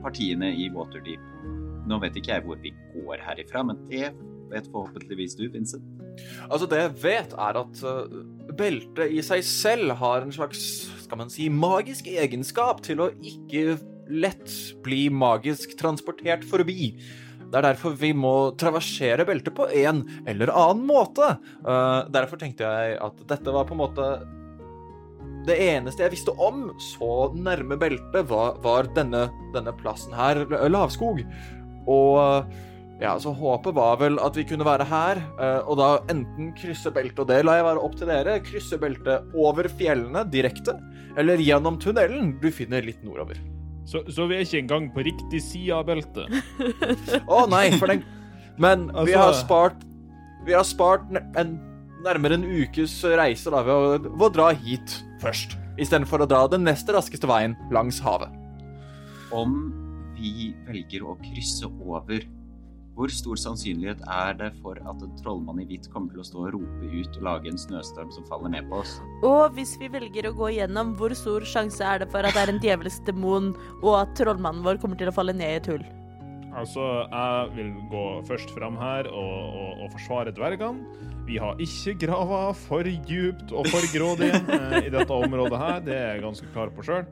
partiene 0.00 0.52
i 0.56 0.70
Waterdeep. 0.72 1.24
Nå 1.88 1.98
vet 2.00 2.16
ikke 2.16 2.36
jeg 2.36 2.46
hvor 2.46 2.60
vi 2.62 2.72
går 2.94 3.22
herifra, 3.24 3.64
men 3.66 3.80
det 3.90 4.10
vet 4.50 4.68
forhåpentligvis 4.72 5.36
du, 5.38 5.46
Vincent. 5.52 5.84
Altså, 6.50 6.66
det 6.68 6.80
jeg 6.80 6.94
vet, 7.04 7.34
er 7.38 7.58
at 7.60 7.82
uh, 7.86 8.54
beltet 8.58 9.14
i 9.14 9.22
seg 9.24 9.44
selv 9.46 9.94
har 10.00 10.24
en 10.24 10.34
slags, 10.34 10.62
skal 11.04 11.20
man 11.22 11.32
si, 11.32 11.48
magisk 11.52 12.10
egenskap 12.10 12.82
til 12.86 13.04
å 13.04 13.10
ikke 13.20 13.78
lett 14.10 14.50
bli 14.84 15.04
magisk 15.12 15.76
transportert 15.78 16.44
forbi. 16.50 16.92
Det 17.50 17.58
er 17.58 17.66
derfor 17.66 17.96
vi 17.98 18.12
må 18.14 18.52
traversere 18.58 19.26
beltet 19.26 19.54
på 19.56 19.66
en 19.82 20.04
eller 20.30 20.52
annen 20.54 20.84
måte. 20.86 21.32
Uh, 21.66 22.06
derfor 22.14 22.38
tenkte 22.38 22.68
jeg 22.68 23.00
at 23.02 23.24
dette 23.32 23.54
var 23.54 23.66
på 23.66 23.74
en 23.74 23.82
måte 23.82 24.10
Det 25.48 25.56
eneste 25.64 26.04
jeg 26.04 26.12
visste 26.12 26.34
om 26.38 26.68
så 26.92 27.30
nærme 27.34 27.78
beltet, 27.80 28.22
var, 28.30 28.58
var 28.62 28.90
denne, 28.94 29.26
denne 29.54 29.74
plassen 29.80 30.14
her, 30.14 30.44
lavskog. 30.70 31.22
Og 31.90 32.44
ja, 33.00 33.14
så 33.18 33.32
håpet 33.32 33.74
var 33.74 33.96
vel 34.02 34.20
at 34.20 34.36
vi 34.36 34.44
kunne 34.46 34.66
være 34.68 34.86
her, 34.86 35.22
uh, 35.40 35.62
og 35.64 35.80
da 35.80 35.88
enten 36.12 36.52
krysse 36.58 36.92
beltet, 36.94 37.24
og 37.24 37.32
det 37.32 37.40
lar 37.48 37.58
jeg 37.58 37.70
være 37.70 37.86
opp 37.88 37.96
til 37.98 38.12
dere, 38.12 38.42
krysse 38.46 38.78
beltet 38.78 39.32
over 39.34 39.70
fjellene 39.80 40.26
direkte, 40.30 40.76
eller 41.18 41.40
gjennom 41.42 41.80
tunnelen 41.82 42.36
du 42.44 42.52
finner 42.54 42.84
litt 42.84 43.00
nordover. 43.02 43.40
Så, 43.88 44.02
så 44.12 44.26
vi 44.28 44.36
er 44.36 44.44
ikke 44.44 44.60
engang 44.60 44.88
på 44.94 45.02
riktig 45.06 45.40
side 45.42 45.72
av 45.74 45.86
beltet. 45.88 46.30
Å 47.26 47.44
nei, 47.50 47.70
for 47.80 47.90
den 47.90 48.04
Men 48.60 48.88
vi 49.06 49.14
har 49.16 49.30
Altså- 49.32 49.46
spart 49.46 49.86
Vi 50.46 50.52
har 50.56 50.64
spart 50.64 51.08
en, 51.36 51.54
nærmere 52.04 52.34
en 52.38 52.44
ukes 52.44 52.92
reise 53.04 53.50
da, 53.52 53.62
ved 53.66 53.74
å, 53.74 53.98
ved 54.16 54.26
å 54.28 54.32
dra 54.32 54.50
hit 54.56 54.94
først. 55.20 55.56
Istedenfor 55.80 56.24
å 56.24 56.28
dra 56.28 56.46
den 56.48 56.64
neste 56.64 56.92
raskeste 56.96 57.28
veien 57.28 57.56
langs 57.72 57.98
havet. 58.04 58.32
Om 59.32 59.56
vi 60.16 60.54
velger 60.66 61.04
å 61.04 61.16
krysse 61.20 61.68
over, 61.68 62.24
hvor 62.96 63.12
stor 63.14 63.38
sannsynlighet 63.38 64.02
er 64.10 64.34
det 64.38 64.50
for 64.60 64.80
at 64.80 65.04
en 65.04 65.12
trollmann 65.20 65.62
i 65.62 65.66
hvitt 65.68 65.88
kommer 65.92 66.12
til 66.12 66.22
å 66.22 66.26
stå 66.26 66.42
og 66.46 66.56
rope 66.56 66.90
ut 66.90 67.20
og 67.20 67.26
lage 67.26 67.52
en 67.52 67.60
snøstorm 67.60 68.10
som 68.14 68.26
faller 68.28 68.52
ned 68.56 68.66
på 68.70 68.82
oss? 68.82 68.96
Og 69.26 69.54
hvis 69.56 69.76
vi 69.80 69.88
velger 69.92 70.30
å 70.30 70.34
gå 70.36 70.50
igjennom, 70.56 70.92
hvor 70.98 71.14
stor 71.18 71.46
sjanse 71.48 71.86
er 71.86 72.02
det 72.02 72.10
for 72.12 72.26
at 72.26 72.36
det 72.36 72.44
er 72.44 72.52
en 72.54 72.60
djevelsk 72.62 73.06
demon, 73.08 73.54
og 73.80 74.02
at 74.02 74.12
trollmannen 74.18 74.66
vår 74.66 74.82
kommer 74.82 75.00
til 75.00 75.10
å 75.12 75.16
falle 75.16 75.36
ned 75.36 75.54
i 75.54 75.62
et 75.62 75.70
hull? 75.72 75.86
Altså, 76.50 76.82
jeg 77.06 77.50
vil 77.54 77.68
gå 77.92 78.04
først 78.26 78.50
fram 78.56 78.74
her 78.80 79.06
og, 79.06 79.36
og, 79.54 79.84
og 79.84 79.92
forsvare 79.94 80.34
dvergene. 80.34 80.82
Vi 81.28 81.38
har 81.38 81.60
ikke 81.62 81.94
grava 82.06 82.48
for 82.58 82.88
djupt 82.90 83.54
og 83.54 83.68
for 83.70 83.86
grådig 83.94 84.32
eh, 84.34 84.80
i 84.88 84.90
dette 84.90 85.14
området 85.14 85.60
her, 85.62 85.78
det 85.86 85.94
er 85.94 86.08
jeg 86.16 86.24
ganske 86.24 86.50
klar 86.50 86.72
på 86.74 86.86
sjøl. 86.88 87.06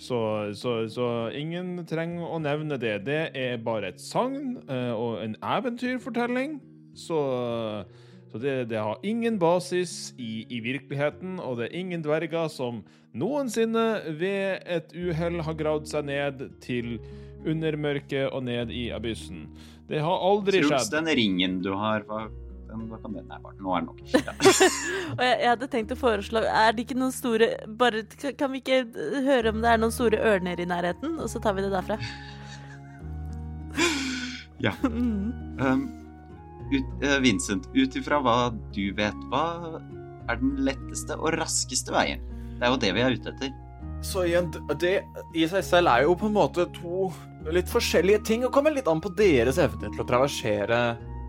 Så, 0.00 0.18
så, 0.56 0.88
så 0.88 1.06
ingen 1.36 1.74
trenger 1.88 2.24
å 2.24 2.38
nevne 2.40 2.78
det. 2.80 3.02
Det 3.04 3.22
er 3.36 3.58
bare 3.60 3.92
et 3.92 4.00
sagn 4.00 4.54
eh, 4.64 4.92
og 4.96 5.20
en 5.20 5.36
eventyrfortelling. 5.44 6.56
Så, 6.96 7.18
så 8.32 8.40
det, 8.40 8.54
det 8.72 8.80
har 8.80 9.04
ingen 9.04 9.36
basis 9.38 10.14
i, 10.16 10.46
i 10.48 10.62
virkeligheten, 10.64 11.36
og 11.44 11.60
det 11.60 11.68
er 11.68 11.76
ingen 11.82 12.04
dverger 12.04 12.48
som 12.48 12.80
noensinne 13.12 14.16
ved 14.16 14.64
et 14.64 14.94
uhell 14.96 15.42
har 15.44 15.58
gravd 15.58 15.92
seg 15.92 16.08
ned 16.08 16.46
til 16.64 16.96
undermørket 17.44 18.32
og 18.32 18.44
ned 18.48 18.72
i 18.72 18.88
abyssen. 18.96 19.50
Det 19.90 20.00
har 20.00 20.24
aldri 20.24 20.62
skjedd. 20.62 20.78
Truls, 20.78 20.92
den 20.92 21.12
ringen 21.18 21.60
du 21.64 21.74
har, 21.76 22.08
hva, 22.08 22.28
den, 22.70 22.88
da 22.90 22.98
kan 23.02 23.14
det 23.16 23.22
Nei, 23.28 23.38
bare, 23.44 23.56
nå 23.60 23.76
er 23.76 23.84
det 23.84 23.88
nok. 23.90 24.00
Ja. 24.20 24.34
Og 25.16 25.22
jeg, 25.24 25.36
jeg 25.42 25.50
hadde 25.50 25.70
tenkt 25.72 25.94
å 25.94 25.98
foreslå 25.98 26.42
Er 26.46 26.74
det 26.74 26.84
ikke 26.86 26.98
noen 26.98 27.14
store 27.14 27.48
Bare 27.80 28.04
kan 28.14 28.36
kan 28.38 28.52
vi 28.54 28.60
ikke 28.62 28.82
høre 29.26 29.52
om 29.52 29.60
det 29.62 29.70
er 29.70 29.80
noen 29.80 29.94
store 29.94 30.20
ørner 30.30 30.60
i 30.60 30.66
nærheten, 30.68 31.18
og 31.20 31.28
så 31.30 31.42
tar 31.42 31.56
vi 31.56 31.66
det 31.66 31.72
derfra? 31.74 31.98
Ja. 34.60 34.74
Mm. 34.84 35.32
Um, 35.60 35.88
ut, 36.72 36.84
uh, 37.04 37.18
Vincent, 37.24 37.68
ut 37.74 37.96
ifra 37.96 38.20
hva 38.20 38.50
du 38.74 38.92
vet, 38.96 39.16
hva 39.32 39.80
er 40.28 40.38
den 40.40 40.54
letteste 40.66 41.16
og 41.16 41.34
raskeste 41.40 41.92
veien? 41.94 42.22
Det 42.58 42.66
er 42.66 42.74
jo 42.74 42.80
det 42.84 42.92
vi 42.96 43.02
er 43.04 43.16
ute 43.16 43.32
etter. 43.32 43.54
Så 44.04 44.24
igjen, 44.28 44.48
det 44.80 45.00
i 45.36 45.46
seg 45.48 45.64
selv 45.66 45.92
er 45.92 46.04
jo 46.06 46.14
på 46.16 46.28
en 46.28 46.36
måte 46.36 46.66
to 46.76 47.08
litt 47.52 47.68
forskjellige 47.72 48.22
ting, 48.28 48.44
og 48.44 48.52
kommer 48.54 48.72
litt 48.72 48.88
an 48.88 49.00
på 49.02 49.12
deres 49.16 49.58
evne 49.60 49.90
til 49.90 50.04
å 50.04 50.08
traversere 50.08 50.80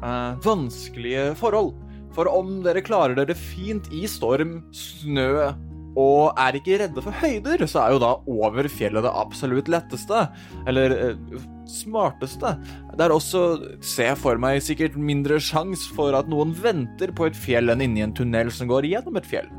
eh, 0.01 0.31
vanskelige 0.46 1.31
forhold. 1.39 1.74
For 2.15 2.27
om 2.27 2.60
dere 2.65 2.84
klarer 2.84 3.15
dere 3.15 3.38
fint 3.38 3.88
i 3.96 4.03
storm, 4.10 4.60
snø 4.75 5.51
og 6.00 6.38
er 6.39 6.55
ikke 6.55 6.77
redde 6.79 7.01
for 7.03 7.15
høyder, 7.20 7.65
så 7.67 7.81
er 7.81 7.96
jo 7.96 8.00
da 8.00 8.12
over 8.31 8.67
fjellet 8.72 9.03
det 9.03 9.12
absolutt 9.12 9.67
letteste. 9.72 10.22
Eller 10.70 10.96
eh, 10.96 11.39
smarteste. 11.67 12.53
Det 12.96 13.05
er 13.05 13.15
også, 13.15 13.41
ser 13.84 14.12
jeg 14.13 14.20
for 14.22 14.39
meg, 14.39 14.62
sikkert 14.63 14.96
mindre 14.96 15.39
sjanse 15.43 15.91
for 15.96 16.15
at 16.15 16.29
noen 16.31 16.53
venter 16.55 17.12
på 17.15 17.27
et 17.27 17.36
fjell 17.36 17.74
enn 17.74 17.84
inni 17.84 18.05
en 18.05 18.15
tunnel 18.15 18.51
som 18.55 18.72
går 18.72 18.88
gjennom 18.88 19.20
et 19.20 19.27
fjell. 19.27 19.50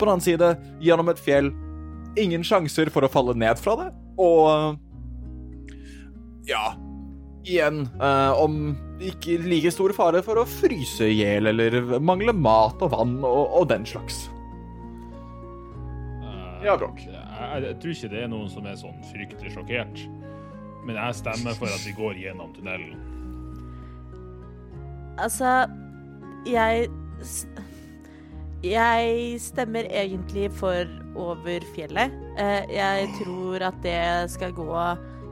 På 0.00 0.06
den 0.06 0.14
annen 0.14 0.24
side, 0.24 0.54
gjennom 0.84 1.12
et 1.12 1.20
fjell, 1.20 1.52
ingen 2.20 2.44
sjanser 2.44 2.88
for 2.92 3.04
å 3.04 3.12
falle 3.12 3.36
ned 3.36 3.60
fra 3.60 3.76
det. 3.82 3.90
Og 4.20 4.80
ja 6.48 6.72
Igjen, 7.42 7.88
eh, 7.98 8.32
om 8.38 8.76
ikke 9.02 9.34
like 9.42 9.70
stor 9.74 9.90
fare 9.96 10.20
for 10.22 10.38
å 10.38 10.46
fryse 10.46 11.08
i 11.10 11.16
hjel 11.18 11.50
eller 11.50 11.98
mangle 11.98 12.34
mat 12.36 12.82
og 12.86 12.92
vann 12.94 13.16
og, 13.26 13.56
og 13.58 13.68
den 13.72 13.86
slags. 13.88 14.28
Uh, 16.22 16.62
Ja, 16.62 16.76
Brokk. 16.78 17.02
Jeg, 17.02 17.18
jeg, 17.18 17.64
jeg 17.66 17.78
tror 17.82 17.96
ikke 17.96 18.12
det 18.12 18.20
er 18.22 18.30
noen 18.30 18.50
som 18.52 18.66
er 18.70 18.78
sånn 18.78 19.00
fryktelig 19.10 19.56
sjokkert. 19.56 20.04
Men 20.86 20.98
jeg 20.98 21.18
stemmer 21.18 21.58
for 21.58 21.70
at 21.70 21.82
vi 21.86 21.94
går 21.98 22.18
gjennom 22.22 22.54
tunnelen. 22.56 22.98
Altså, 25.22 25.66
jeg 26.48 26.88
Jeg 28.62 29.40
stemmer 29.42 29.86
egentlig 29.90 30.46
for 30.54 30.86
over 31.18 31.64
fjellet. 31.74 32.14
Eh, 32.38 32.70
Jeg 32.70 33.08
tror 33.18 33.62
at 33.66 33.74
det 33.82 34.30
skal 34.30 34.54
gå 34.54 34.70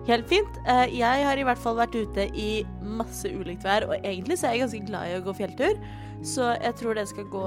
helt 0.08 0.28
fint. 0.28 0.60
Eh, 0.66 0.98
Jeg 0.98 1.24
har 1.26 1.38
i 1.38 1.44
hvert 1.46 1.60
fall 1.60 1.76
vært 1.76 1.94
ute 1.94 2.28
i 2.34 2.64
masse 2.82 3.28
ulikt 3.28 3.64
vær, 3.66 3.88
og 3.88 3.96
egentlig 4.00 4.38
så 4.38 4.48
er 4.48 4.56
jeg 4.56 4.64
ganske 4.66 4.86
glad 4.88 5.08
i 5.10 5.16
å 5.18 5.24
gå 5.24 5.34
fjelltur, 5.36 5.80
så 6.22 6.54
jeg 6.60 6.76
tror 6.80 6.94
det 6.94 7.08
skal 7.08 7.28
gå 7.32 7.46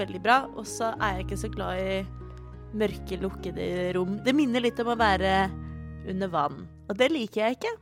veldig 0.00 0.22
bra. 0.22 0.38
Og 0.56 0.66
så 0.68 0.92
er 1.00 1.18
jeg 1.18 1.26
ikke 1.26 1.42
så 1.44 1.52
glad 1.52 1.80
i 1.80 1.98
mørke, 2.76 3.20
lukkede 3.22 3.92
rom. 3.96 4.18
Det 4.24 4.34
minner 4.36 4.64
litt 4.64 4.80
om 4.80 4.92
å 4.92 4.98
være 5.00 5.34
under 6.08 6.32
vann, 6.32 6.66
og 6.88 6.96
det 6.98 7.10
liker 7.12 7.46
jeg 7.46 7.58
ikke. 7.58 7.76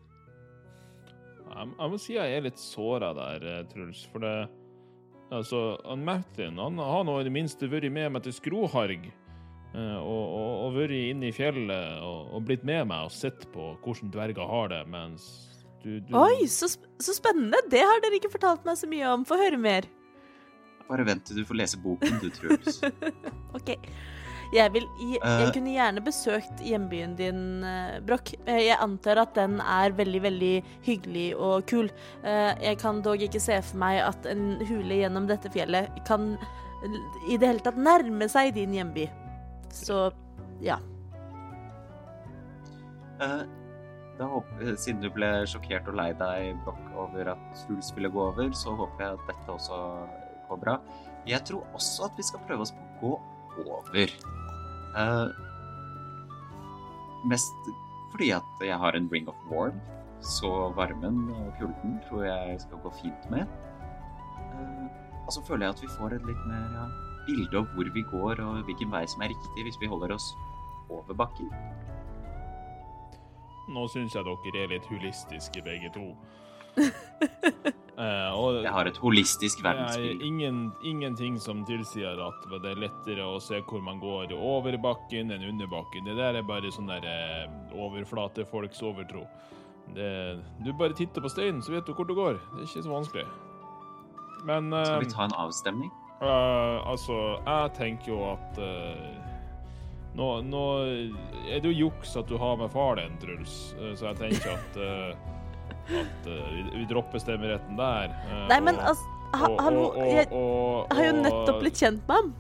Jeg, 1.55 1.71
må 1.79 1.99
si 2.03 2.17
jeg 2.17 2.35
er 2.35 2.43
litt 2.43 2.59
såra 2.59 3.13
der, 3.15 3.45
eh, 3.47 3.65
Truls. 3.71 4.07
For 4.11 4.23
det 4.25 4.37
Altså, 5.33 5.79
Martin 5.99 6.59
han 6.61 6.79
har 6.79 7.05
nå 7.07 7.17
i 7.19 7.25
det 7.27 7.33
minste 7.33 7.67
vært 7.67 7.91
med 7.91 8.13
meg 8.13 8.23
til 8.27 8.35
Skroharg. 8.37 9.07
Eh, 9.75 9.97
Og, 9.99 10.25
og, 10.39 10.53
og 10.69 10.77
vært 10.79 10.95
inne 10.97 11.29
i 11.31 11.35
fjellet 11.35 12.01
og, 12.03 12.31
og 12.35 12.47
blitt 12.49 12.65
med 12.65 12.87
meg 12.91 13.09
og 13.09 13.13
sett 13.15 13.47
på 13.55 13.73
hvordan 13.85 14.13
dverger 14.15 14.49
har 14.51 14.69
det, 14.73 14.83
mens 14.93 15.27
du, 15.85 15.99
du 16.01 16.15
Oi, 16.17 16.47
så, 16.49 16.71
sp 16.73 16.87
så 17.03 17.13
spennende! 17.19 17.61
Det 17.71 17.83
har 17.85 18.01
dere 18.01 18.17
ikke 18.17 18.33
fortalt 18.33 18.65
meg 18.65 18.79
så 18.81 18.89
mye 18.89 19.05
om. 19.13 19.25
Få 19.29 19.37
høre 19.37 19.59
mer. 19.61 19.85
Bare 20.89 21.05
vent 21.05 21.25
til 21.29 21.43
du 21.43 21.45
får 21.49 21.59
lese 21.61 21.81
boken, 21.81 22.19
du, 22.23 22.31
Truls. 22.33 22.79
OK. 23.57 23.75
Jeg, 24.55 24.71
vil, 24.75 24.85
jeg, 25.01 25.19
jeg 25.19 25.47
Eh. 25.49 25.53
kunne 25.57 25.73
gjerne 25.75 26.03
besøkt 26.05 26.61
hjembyen 26.63 27.15
din, 27.19 27.39
Brokk. 28.07 28.33
Broch. 28.35 28.35
Eh, 28.47 28.61
Jeg 28.69 28.77
antar 28.85 29.19
at 29.25 29.33
den 29.37 29.57
er 29.61 29.93
veldig, 29.97 30.21
veldig 30.23 30.53
hyggelig 30.87 31.27
og 31.37 31.65
kul. 31.69 31.89
Eh, 32.23 32.53
Jeg 32.63 32.79
kan 32.81 33.01
dog 33.03 33.21
ikke 33.25 33.41
se 33.43 33.57
for 33.65 33.81
meg 33.83 34.01
at 34.05 34.29
en 34.31 34.61
hule 34.69 35.01
gjennom 35.03 35.27
dette 35.29 35.51
fjellet 35.53 35.89
kan 36.07 36.35
i 37.29 37.37
det 37.41 37.49
hele 37.49 37.65
tatt 37.65 37.81
nærme 37.81 38.29
seg 38.29 38.53
din 38.55 38.73
hjemby. 38.77 39.09
Så 39.75 39.99
ja. 40.63 40.79
Uh, 43.21 43.43
da 44.19 44.29
håper, 44.31 44.75
siden 44.79 45.03
du 45.03 45.11
ble 45.15 45.29
sjokkert 45.51 45.89
og 45.91 45.97
lei 45.99 46.11
deg, 46.19 46.59
Broch, 46.67 46.85
over 47.07 47.33
at 47.35 47.47
Truls 47.65 47.91
ville 47.97 48.11
gå 48.15 48.21
over, 48.29 48.53
så 48.55 48.75
håper 48.79 49.03
jeg 49.05 49.19
at 49.19 49.25
dette 49.31 49.57
også 49.57 49.79
går 50.49 50.61
bra. 50.63 50.77
Jeg 51.27 51.43
tror 51.49 51.65
også 51.75 52.07
at 52.07 52.21
vi 52.21 52.27
skal 52.27 52.45
prøve 52.47 52.67
oss 52.67 52.75
på 53.01 53.15
å 53.15 53.19
gå 53.57 53.65
over. 53.81 54.15
Uh, 54.95 55.29
mest 57.31 57.73
fordi 58.13 58.31
at 58.37 58.63
jeg 58.63 58.79
har 58.79 58.95
en 58.95 59.09
ring 59.11 59.27
of 59.31 59.39
warm, 59.51 59.81
så 60.23 60.71
varmen 60.77 61.25
og 61.35 61.51
kulden 61.59 61.99
tror 62.07 62.29
jeg 62.29 62.61
skal 62.63 62.83
gå 62.85 62.93
fint 63.01 63.31
med. 63.33 63.51
Uh, 64.55 64.87
og 65.25 65.35
så 65.35 65.43
føler 65.49 65.67
jeg 65.67 65.75
at 65.75 65.83
vi 65.83 65.95
får 65.97 66.15
et 66.15 66.29
litt 66.29 66.47
mer 66.47 66.71
ja, 66.77 66.87
bilde 67.27 67.61
av 67.61 67.71
hvor 67.75 67.91
vi 67.95 68.05
går 68.11 68.43
og 68.45 68.65
hvilken 68.69 68.93
vei 68.93 69.05
som 69.11 69.25
er 69.25 69.33
riktig 69.35 69.67
hvis 69.67 69.81
vi 69.81 69.91
holder 69.91 70.15
oss 70.17 70.31
over 70.93 71.17
bakken? 71.17 71.51
Nå 73.75 73.87
syns 73.89 74.15
jeg 74.15 74.27
dere 74.29 74.65
er 74.65 74.75
litt 74.75 74.89
holistiske, 74.91 75.65
begge 75.65 75.93
to. 75.95 76.11
Eh, 77.95 78.31
og 78.35 78.57
Jeg 78.65 78.73
har 78.75 78.89
et 78.91 78.97
holistisk 78.99 79.61
er 79.61 79.69
verdensbilde. 79.69 80.25
ingen, 80.27 80.57
ingenting 80.83 81.37
som 81.39 81.61
tilsier 81.63 82.19
at 82.19 82.49
det 82.51 82.73
er 82.73 82.81
lettere 82.83 83.23
å 83.23 83.37
se 83.39 83.61
hvor 83.69 83.85
man 83.87 84.01
går 84.03 84.35
over 84.35 84.75
bakken 84.83 85.31
enn 85.31 85.45
under 85.47 85.71
bakken. 85.71 86.03
Det 86.09 86.17
der 86.19 86.41
er 86.41 86.43
bare 86.43 86.73
sånn 86.75 86.91
der 86.91 87.07
eh, 87.07 87.47
overflatefolks 87.71 88.83
overtro. 88.83 89.23
Det, 89.95 90.09
du 90.67 90.73
bare 90.75 90.97
titter 90.99 91.23
på 91.23 91.31
steinen, 91.31 91.63
så 91.63 91.77
vet 91.77 91.87
du 91.87 91.95
hvor 91.95 92.09
du 92.11 92.17
går. 92.19 92.41
Det 92.57 92.65
er 92.65 92.67
ikke 92.67 92.83
så 92.83 92.97
vanskelig. 92.97 93.27
Men 94.43 94.75
Skal 94.75 94.97
eh, 94.97 95.05
vi 95.07 95.13
ta 95.15 95.29
en 95.29 95.39
avstemning? 95.47 95.95
Eh, 96.25 96.89
altså, 96.91 97.17
jeg 97.45 97.73
tenker 97.77 98.13
jo 98.13 98.19
at 98.33 98.59
uh, 98.59 99.21
nå, 100.17 100.29
nå 100.47 100.63
er 101.51 101.61
det 101.61 101.69
jo 101.73 101.89
juks 101.89 102.15
at 102.17 102.29
du 102.31 102.37
har 102.41 102.57
med 102.61 102.71
far 102.73 102.97
din, 103.01 103.17
Truls, 103.23 103.75
uh, 103.81 103.93
så 103.99 104.13
jeg 104.13 104.21
tenker 104.23 104.55
at, 104.55 104.79
at 106.01 106.29
vi, 106.31 106.63
vi 106.81 106.87
dropper 106.91 107.21
stemmeretten 107.23 107.77
der. 107.77 108.15
Nei, 108.49 108.61
men 108.61 108.79
og- 108.79 108.89
altså 108.95 109.11
ha, 109.35 109.49
og- 109.51 109.61
Hallo, 109.67 109.85
jeg 110.07 110.29
og- 110.31 110.93
har 110.95 111.05
jo 111.11 111.13
nettopp 111.21 111.61
blitt 111.61 111.81
kjent 111.83 112.03
med 112.09 112.17
ham. 112.17 112.35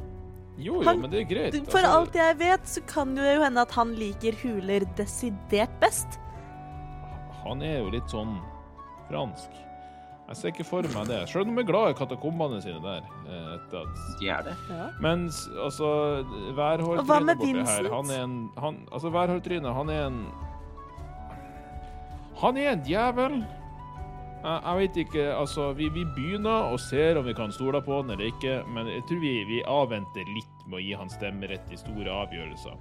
Jo, 0.56 0.76
jo, 0.78 0.82
han- 0.86 1.00
men 1.02 1.10
det 1.10 1.20
er 1.24 1.28
greit. 1.34 1.56
For 1.66 1.78
altså, 1.82 1.98
alt 1.98 2.14
jeg 2.14 2.36
vet, 2.38 2.64
så 2.70 2.80
kan 2.86 3.14
det 3.16 3.24
jo 3.36 3.42
hende 3.42 3.60
at 3.66 3.72
han 3.74 3.94
liker 3.98 4.32
huler 4.44 4.86
desidert 4.96 5.74
best. 5.82 6.20
Han 7.42 7.60
er 7.66 7.80
jo 7.82 7.90
litt 7.90 8.06
sånn 8.08 8.38
fransk. 9.10 9.50
Jeg 10.28 10.36
ser 10.40 10.48
ikke 10.54 10.64
for 10.64 10.86
meg 10.94 11.06
det. 11.10 11.18
Selv 11.28 11.44
om 11.48 11.56
de 11.56 11.60
er 11.62 11.66
glad 11.68 11.90
i 11.92 11.96
katakombene 11.98 12.60
sine 12.64 12.78
der. 12.80 13.02
eh, 13.28 13.50
Etter 13.58 13.82
at 13.82 14.20
De 14.20 14.28
er 14.32 14.46
det. 14.46 14.54
Mens 15.04 15.42
altså 15.62 15.90
Værhårtrynet 16.56 17.36
borti 17.36 17.52
her? 17.52 17.90
Han 17.92 18.10
er 18.14 18.22
en 18.24 18.50
han, 18.58 18.78
Altså, 18.92 19.10
Værhårtrynet, 19.12 19.74
han 19.74 19.90
er 19.90 20.06
en 20.06 20.18
Han 22.40 22.56
er 22.56 22.72
en 22.72 22.82
djevel. 22.86 23.36
Jeg, 24.44 24.60
jeg 24.64 24.76
vet 24.78 24.96
ikke 25.04 25.26
Altså, 25.36 25.72
vi, 25.72 25.88
vi 25.88 26.04
begynner 26.16 26.70
og 26.72 26.80
ser 26.80 27.18
om 27.20 27.24
vi 27.28 27.32
kan 27.36 27.52
stole 27.52 27.80
på 27.84 28.00
han 28.02 28.10
eller 28.10 28.24
ikke, 28.32 28.58
men 28.74 28.86
jeg 28.90 29.04
tror 29.08 29.20
vi, 29.22 29.34
vi 29.48 29.62
avventer 29.66 30.28
litt 30.34 30.66
med 30.66 30.80
å 30.80 30.84
gi 30.84 30.92
han 31.00 31.12
stemmerett 31.12 31.72
i 31.72 31.76
store 31.80 32.10
avgjørelser. 32.24 32.76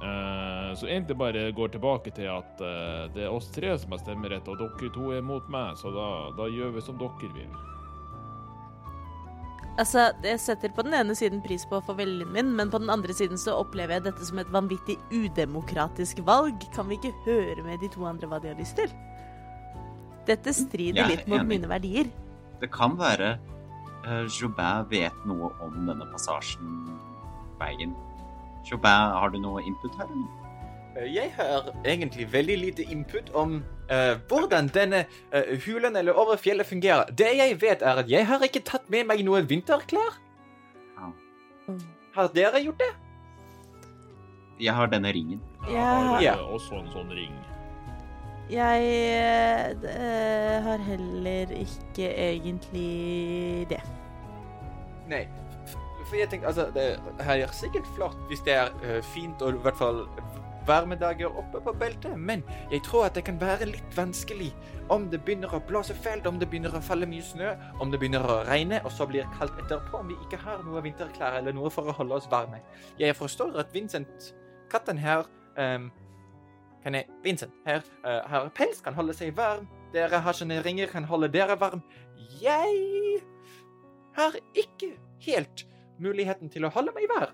Eh, 0.00 0.74
så 0.74 0.86
egentlig 0.86 1.16
bare 1.16 1.50
går 1.52 1.68
tilbake 1.68 2.10
til 2.16 2.30
at 2.32 2.62
uh, 2.64 3.04
det 3.12 3.26
er 3.26 3.34
oss 3.34 3.50
tre 3.52 3.74
som 3.78 3.92
har 3.92 4.00
stemmerett, 4.00 4.46
og 4.48 4.56
dere 4.56 4.88
to 4.94 5.10
er 5.12 5.20
mot 5.24 5.44
meg, 5.52 5.74
så 5.76 5.92
da, 5.92 6.06
da 6.38 6.46
gjør 6.48 6.72
vi 6.78 6.84
som 6.86 6.96
dere 7.00 7.28
vil. 7.34 7.50
Altså, 9.80 10.10
Jeg 10.24 10.40
setter 10.40 10.72
på 10.76 10.84
den 10.84 10.96
ene 10.96 11.14
siden 11.16 11.44
pris 11.44 11.66
på 11.68 11.78
å 11.78 11.84
få 11.84 11.94
viljen 12.00 12.32
min, 12.32 12.54
men 12.56 12.72
på 12.72 12.80
den 12.80 12.92
andre 12.92 13.12
siden 13.16 13.40
så 13.40 13.58
opplever 13.60 13.98
jeg 13.98 14.08
dette 14.08 14.24
som 14.28 14.40
et 14.40 14.52
vanvittig 14.52 14.96
udemokratisk 15.12 16.24
valg. 16.24 16.64
Kan 16.74 16.88
vi 16.88 16.96
ikke 16.96 17.14
høre 17.28 17.64
med 17.64 17.84
de 17.84 17.92
to 17.92 18.04
andre 18.08 18.28
hva 18.28 18.40
de 18.40 18.52
har 18.52 18.60
lyst 18.60 18.80
til? 18.80 18.92
Dette 20.28 20.52
strider 20.56 21.04
er 21.04 21.12
litt 21.12 21.28
mot 21.28 21.42
enig. 21.42 21.48
mine 21.54 21.70
verdier. 21.70 22.12
Det 22.60 22.68
kan 22.72 22.96
være 23.00 23.34
uh, 24.04 24.24
Jobin 24.32 24.88
vet 24.88 25.26
noe 25.28 25.52
om 25.64 25.76
denne 25.88 26.08
passasjen 26.12 26.96
veien. 27.60 27.96
Jobin, 28.66 29.14
har 29.16 29.28
du 29.32 29.38
noe 29.40 29.62
input 29.66 29.94
her? 29.98 30.08
Eh, 30.96 31.06
Jeg 31.14 31.32
har 31.36 31.70
egentlig 31.84 32.26
veldig 32.32 32.56
lite 32.58 32.82
input 32.92 33.30
om 33.34 33.62
uh, 33.90 34.14
hvordan 34.28 34.68
denne 34.74 35.04
uh, 35.34 35.54
hulen 35.66 35.96
eller 35.96 36.12
over 36.12 36.36
fjellet 36.36 36.66
fungerer. 36.66 37.04
Det 37.18 37.30
jeg 37.38 37.60
vet, 37.62 37.82
er 37.82 38.02
at 38.04 38.10
jeg 38.10 38.26
har 38.26 38.42
ikke 38.44 38.60
tatt 38.66 38.90
med 38.90 39.06
meg 39.06 39.22
noen 39.24 39.46
vinterklær. 39.50 40.18
Ja. 40.98 41.12
Har 42.14 42.28
dere 42.34 42.60
gjort 42.64 42.78
det? 42.82 42.90
Jeg 44.60 44.74
har 44.76 44.86
denne 44.92 45.08
ringen. 45.14 45.40
Jeg 45.70 45.80
har 45.80 46.20
Ja. 46.22 46.34
også 46.36 46.74
en 46.82 46.90
sånn 46.92 47.08
ring. 47.16 47.32
Jeg 48.50 49.76
uh, 49.78 50.56
har 50.66 50.78
heller 50.82 51.52
ikke 51.54 52.10
egentlig 52.18 53.68
det. 53.70 53.80
Nei. 55.08 55.24
For 56.10 56.18
jeg 56.18 56.28
tenkte, 56.32 56.50
altså, 56.50 56.66
det 56.74 57.24
her 57.24 57.44
er 57.44 57.52
sikkert 57.54 57.86
flott 57.94 58.18
hvis 58.26 58.42
det 58.42 58.56
er 58.58 58.72
uh, 58.82 58.96
fint 59.12 59.42
og 59.46 59.54
i 59.54 59.62
hvert 59.62 59.78
fall 59.78 60.02
varmedager 60.66 61.30
oppe 61.38 61.60
på 61.64 61.72
beltet, 61.72 62.18
men 62.18 62.42
jeg 62.70 62.82
tror 62.86 63.06
at 63.06 63.14
det 63.14 63.24
kan 63.24 63.38
være 63.40 63.68
litt 63.70 63.96
vanskelig 63.96 64.50
om 64.92 65.06
det 65.10 65.22
begynner 65.24 65.54
å 65.54 65.62
blåse 65.66 65.94
fælt, 65.94 66.26
om 66.26 66.38
det 66.38 66.50
begynner 66.50 66.74
å 66.76 66.82
falle 66.84 67.08
mye 67.08 67.24
snø, 67.24 67.52
om 67.80 67.92
det 67.92 68.00
begynner 68.02 68.26
å 68.26 68.40
regne, 68.48 68.82
og 68.84 68.92
så 68.92 69.06
blir 69.08 69.24
det 69.24 69.38
kaldt 69.38 69.58
etterpå, 69.64 70.02
om 70.02 70.10
vi 70.10 70.18
ikke 70.26 70.40
har 70.42 70.62
noe 70.66 70.82
vinterklær 70.84 71.38
eller 71.40 71.56
noe 71.56 71.70
for 71.72 71.88
å 71.88 71.96
holde 71.96 72.18
oss 72.18 72.28
varme. 72.30 72.60
Jeg 73.00 73.16
forstår 73.18 73.56
at 73.62 73.72
Vincent, 73.74 74.30
katten 74.70 75.00
her, 75.00 75.24
um, 75.56 75.88
kan 76.84 76.98
jeg, 76.98 77.08
Vincent 77.24 77.56
her, 77.66 77.86
uh, 78.04 78.20
har 78.30 78.52
pels, 78.56 78.82
kan 78.84 78.98
holde 78.98 79.16
seg 79.16 79.34
varm, 79.38 79.68
dere 79.94 80.22
har 80.22 80.36
sånne 80.36 80.60
ringer, 80.66 80.90
kan 80.92 81.08
holde 81.08 81.30
dere 81.32 81.58
varm. 81.60 81.82
Jeg 82.42 83.22
har 84.18 84.38
ikke 84.58 84.94
helt 85.24 85.66
muligheten 86.00 86.50
til 86.52 86.66
å 86.66 86.72
holde 86.74 86.94
meg 86.96 87.06
i 87.06 87.10
vær. 87.10 87.32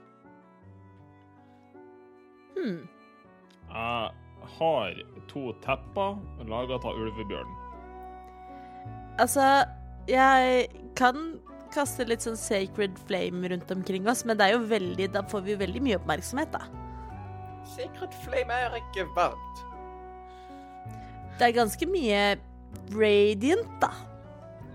Hmm. 2.57 2.79
Jeg 3.71 4.53
har 4.59 5.01
to 5.31 5.51
tepper 5.65 6.19
laga 6.49 6.79
av 6.79 6.95
ulvebjørn. 6.95 7.55
Altså, 9.23 9.45
jeg 10.11 10.67
kan 10.99 11.39
kaste 11.75 12.07
litt 12.09 12.25
sånn 12.25 12.39
sacred 12.39 12.97
flame 13.09 13.51
rundt 13.53 13.71
omkring 13.73 14.07
oss, 14.09 14.25
men 14.29 14.39
det 14.39 14.49
er 14.49 14.57
jo 14.57 14.67
veldig, 14.71 15.09
da 15.15 15.25
får 15.29 15.45
vi 15.47 15.55
jo 15.55 15.63
veldig 15.65 15.83
mye 15.85 16.01
oppmerksomhet, 16.01 16.53
da. 16.55 16.63
Sacred 17.67 18.15
flame 18.23 18.61
er 18.67 18.79
ikke 18.79 19.07
varmt. 19.17 19.65
Det 21.37 21.49
er 21.49 21.57
ganske 21.57 21.89
mye 21.91 22.21
radiant, 22.95 23.75
da. 23.83 23.91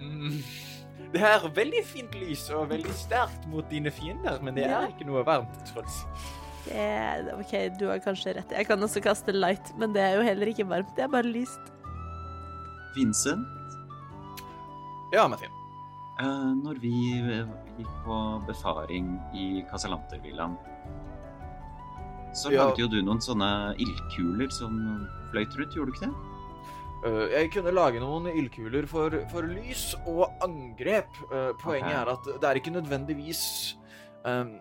Mm. 0.01 0.41
Det 1.11 1.21
er 1.27 1.43
veldig 1.55 1.81
fint 1.85 2.13
lys 2.15 2.45
og 2.55 2.69
veldig 2.71 2.93
sterkt 2.95 3.47
mot 3.51 3.67
dine 3.69 3.91
fiender, 3.91 4.37
men 4.43 4.55
det 4.55 4.63
er 4.69 4.87
ikke 4.93 5.07
noe 5.09 5.23
varmt, 5.27 5.57
Truls. 5.67 5.97
Det, 6.67 7.33
OK, 7.35 7.53
du 7.79 7.87
har 7.89 7.99
kanskje 8.05 8.35
rett. 8.37 8.51
Jeg 8.53 8.67
kan 8.69 8.83
også 8.85 9.01
kaste 9.03 9.33
light, 9.35 9.73
men 9.81 9.95
det 9.95 10.03
er 10.05 10.19
jo 10.19 10.23
heller 10.23 10.51
ikke 10.53 10.67
varmt. 10.69 10.93
Det 10.95 11.03
er 11.03 11.11
bare 11.11 11.27
lyst. 11.27 11.71
Vincent, 12.95 13.47
Ja, 15.11 15.25
Martin. 15.27 15.51
Uh, 16.21 16.53
når 16.63 16.77
vi 16.79 16.91
gikk 17.77 17.89
på 18.05 18.17
befaring 18.47 19.17
i 19.35 19.65
Casalantervillaen, 19.67 20.53
så 22.33 22.51
Ja. 22.53 22.67
lagde 22.69 22.79
jo 22.79 22.87
du 22.87 23.01
noen 23.01 23.19
sånne 23.19 23.75
ildkuler 23.75 24.51
som 24.51 25.07
fløyt 25.31 25.51
rundt, 25.57 25.75
gjorde 25.75 25.91
du 25.91 25.97
ikke 25.97 26.07
det? 26.07 26.30
Uh, 27.01 27.27
jeg 27.33 27.51
kunne 27.55 27.73
lage 27.73 28.01
noen 28.01 28.27
ildkuler 28.29 28.85
for, 28.89 29.15
for 29.31 29.47
lys 29.49 29.91
og 30.05 30.27
angrep. 30.45 31.09
Uh, 31.31 31.51
poenget 31.61 31.91
okay. 31.91 32.01
er 32.01 32.11
at 32.13 32.27
det 32.33 32.49
er 32.49 32.59
ikke 32.61 32.75
nødvendigvis 32.75 33.45
um, 34.25 34.59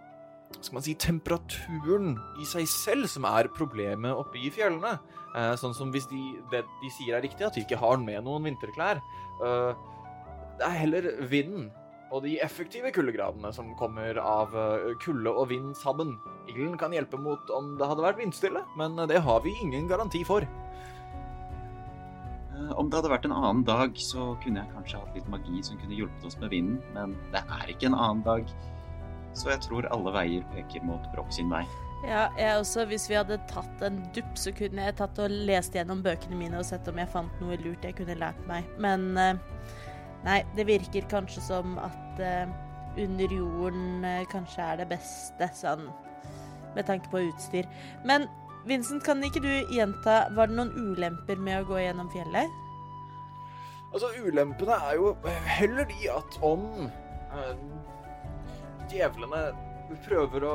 skal 0.59 0.77
man 0.77 0.85
si, 0.85 0.95
temperaturen 0.99 2.15
i 2.41 2.47
seg 2.49 2.69
selv 2.71 3.09
som 3.11 3.27
er 3.29 3.51
problemet 3.55 4.17
oppe 4.17 4.41
i 4.41 4.51
fjellene. 4.53 4.97
Uh, 5.31 5.55
sånn 5.61 5.77
som 5.77 5.93
hvis 5.95 6.09
de, 6.11 6.23
det 6.51 6.65
de 6.83 6.93
sier 6.97 7.17
er 7.17 7.25
riktig, 7.25 7.47
at 7.47 7.57
de 7.57 7.63
ikke 7.65 7.79
har 7.81 8.01
med 8.03 8.25
noen 8.27 8.49
vinterklær. 8.49 9.03
Uh, 9.41 9.77
det 10.59 10.67
er 10.67 10.81
heller 10.83 11.13
vinden 11.31 11.71
og 12.11 12.25
de 12.25 12.33
effektive 12.43 12.91
kuldegradene 12.91 13.53
som 13.55 13.69
kommer 13.79 14.19
av 14.19 14.51
uh, 14.57 14.91
kulde 15.03 15.31
og 15.31 15.53
vind 15.53 15.71
sammen. 15.79 16.17
Ilden 16.51 16.75
kan 16.81 16.95
hjelpe 16.97 17.21
mot 17.21 17.53
om 17.55 17.77
det 17.79 17.87
hadde 17.87 18.05
vært 18.05 18.19
vindstille, 18.19 18.65
men 18.81 18.99
det 19.09 19.23
har 19.23 19.45
vi 19.47 19.55
ingen 19.63 19.87
garanti 19.91 20.25
for. 20.27 20.47
Eh, 22.61 22.73
Om 22.79 22.91
det 22.91 23.01
hadde 23.01 23.13
vært 23.13 23.29
en 23.29 23.37
annen 23.37 23.63
dag, 23.67 23.97
så 24.01 24.35
kunne 24.45 24.63
jeg 24.63 24.75
kanskje 24.75 25.01
hatt 25.03 25.17
litt 25.17 25.29
magi 25.33 25.63
som 25.67 25.79
kunne 25.81 25.97
hjulpet 25.97 26.27
oss 26.29 26.39
med 26.41 26.53
vinden, 26.55 26.81
men 26.97 27.17
det 27.35 27.43
er 27.61 27.73
ikke 27.73 27.91
en 27.91 27.99
annen 27.99 28.25
dag. 28.27 28.51
Så 29.37 29.53
jeg 29.53 29.63
tror 29.67 29.87
alle 29.95 30.13
veier 30.15 30.47
peker 30.55 30.83
mot 30.85 31.05
Broch 31.15 31.31
sin 31.35 31.51
vei. 31.53 31.63
Ja, 32.09 32.31
jeg 32.39 32.57
også. 32.57 32.87
Hvis 32.89 33.05
vi 33.11 33.19
hadde 33.19 33.37
tatt 33.51 33.85
en 33.85 34.01
dupp, 34.17 34.33
så 34.41 34.53
kunne 34.57 34.89
jeg 34.89 34.97
tatt 34.99 35.21
og 35.21 35.31
lest 35.31 35.77
gjennom 35.77 36.01
bøkene 36.03 36.39
mine 36.39 36.59
og 36.59 36.67
sett 36.67 36.89
om 36.91 36.99
jeg 36.99 37.13
fant 37.13 37.43
noe 37.43 37.59
lurt 37.61 37.85
jeg 37.85 37.99
kunne 37.99 38.17
lært 38.19 38.41
meg. 38.49 38.67
Men 38.81 39.13
eh, 39.21 39.39
nei, 40.27 40.41
det 40.57 40.67
virker 40.69 41.09
kanskje 41.13 41.45
som 41.45 41.77
at 41.83 42.25
eh, 42.25 42.51
under 43.01 43.33
jorden 43.37 44.07
kanskje 44.33 44.65
er 44.65 44.81
det 44.81 44.89
beste, 44.91 45.47
sånn 45.55 45.87
med 46.75 46.87
tanke 46.89 47.11
på 47.13 47.23
utstyr. 47.29 47.69
Men 48.07 48.27
Vincent, 48.69 49.05
kan 49.05 49.23
ikke 49.25 49.41
du 49.41 49.53
gjenta, 49.73 50.27
var 50.37 50.51
det 50.51 50.59
noen 50.59 50.75
ulemper 50.77 51.41
med 51.41 51.63
å 51.63 51.69
gå 51.71 51.81
gjennom 51.81 52.11
fjellet? 52.13 52.59
Altså, 53.91 54.11
ulempene 54.23 54.77
er 54.87 54.99
jo 55.01 55.15
heller 55.49 55.89
de 55.89 56.11
at 56.13 56.37
om 56.47 56.67
eh, 56.87 57.65
djevlene 58.93 59.49
prøver 60.05 60.47
å, 60.47 60.55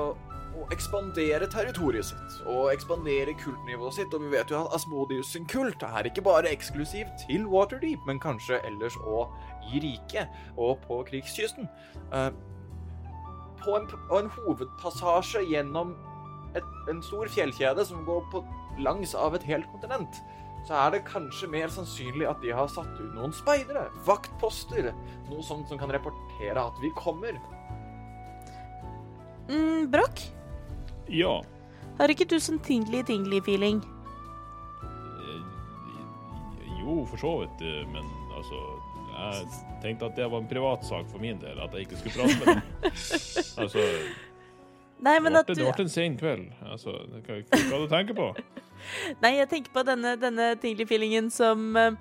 å 0.55 0.67
ekspandere 0.71 1.49
territoriet 1.51 2.07
sitt 2.07 2.37
og 2.45 2.69
ekspandere 2.71 3.35
kultnivået 3.41 3.97
sitt, 3.97 4.15
og 4.15 4.23
vi 4.23 4.31
vet 4.37 4.53
jo 4.53 4.61
at 4.61 4.77
Asmodius 4.77 5.33
sin 5.35 5.49
kult 5.51 5.83
er 5.83 6.07
ikke 6.07 6.23
bare 6.23 6.53
eksklusiv 6.53 7.09
til 7.25 7.49
Waterdeep, 7.51 8.05
men 8.07 8.21
kanskje 8.23 8.61
ellers 8.69 8.95
òg 9.03 9.33
i 9.73 9.81
riket 9.83 10.31
og 10.55 10.77
på 10.85 11.01
krigskysten. 11.09 11.67
Eh, 12.13 12.31
på 13.65 13.79
en, 13.79 13.89
en 14.13 14.29
hovedpassasje 14.37 15.41
gjennom 15.49 15.97
et, 16.55 16.63
en 16.91 17.01
stor 17.03 17.27
fjellkjede 17.31 17.85
som 17.85 18.05
går 18.07 18.23
på 18.31 18.41
langs 18.83 19.13
av 19.15 19.35
et 19.37 19.43
helt 19.47 19.67
kontinent, 19.71 20.21
så 20.65 20.73
er 20.87 20.95
det 20.95 21.03
kanskje 21.05 21.47
mer 21.51 21.69
sannsynlig 21.69 22.25
at 22.29 22.41
de 22.41 22.49
har 22.55 22.67
satt 22.73 22.95
ut 22.99 23.11
noen 23.13 23.33
speidere, 23.37 23.85
vaktposter, 24.07 24.89
noe 25.29 25.43
sånt 25.45 25.69
som 25.69 25.77
kan 25.77 25.91
rapportere 25.93 26.57
at 26.63 26.79
vi 26.81 26.89
kommer. 26.97 27.37
Mm, 29.49 29.91
Broch, 29.93 30.23
Ja. 31.07 31.41
har 31.99 32.09
ikke 32.09 32.25
du 32.27 32.39
sånn 32.41 32.59
tingly-tingly-feeling? 32.65 33.83
Eh, 34.81 35.41
Jo, 36.81 37.05
for 37.05 37.17
så 37.17 37.33
vidt, 37.43 37.61
eh, 37.61 37.85
men 37.91 38.05
altså 38.35 38.81
Jeg 39.15 39.47
tenkte 39.81 40.05
at 40.09 40.15
det 40.17 40.25
var 40.29 40.41
en 40.41 40.47
privatsak 40.49 41.07
for 41.09 41.19
min 41.19 41.37
del, 41.39 41.57
at 41.61 41.71
jeg 41.71 41.85
ikke 41.87 41.97
skulle 42.01 42.25
prate 42.25 42.35
med 42.41 42.55
dem. 42.55 42.61
Altså, 43.63 43.79
Nei, 45.05 45.19
men 45.21 45.37
at 45.37 45.49
det 45.49 45.59
ble 45.59 45.85
en 45.85 45.91
sen 45.91 46.15
kveld. 46.17 46.47
Altså, 46.65 46.95
hva, 47.27 47.39
hva 47.53 47.81
du 47.83 47.87
tenker 47.91 48.17
på? 48.17 48.31
Nei, 49.23 49.35
jeg 49.37 49.49
tenker 49.51 49.73
på 49.75 49.83
denne, 49.85 50.15
denne 50.21 50.51
tingly-feelingen 50.61 51.29
som 51.33 51.77
uh, 51.77 51.93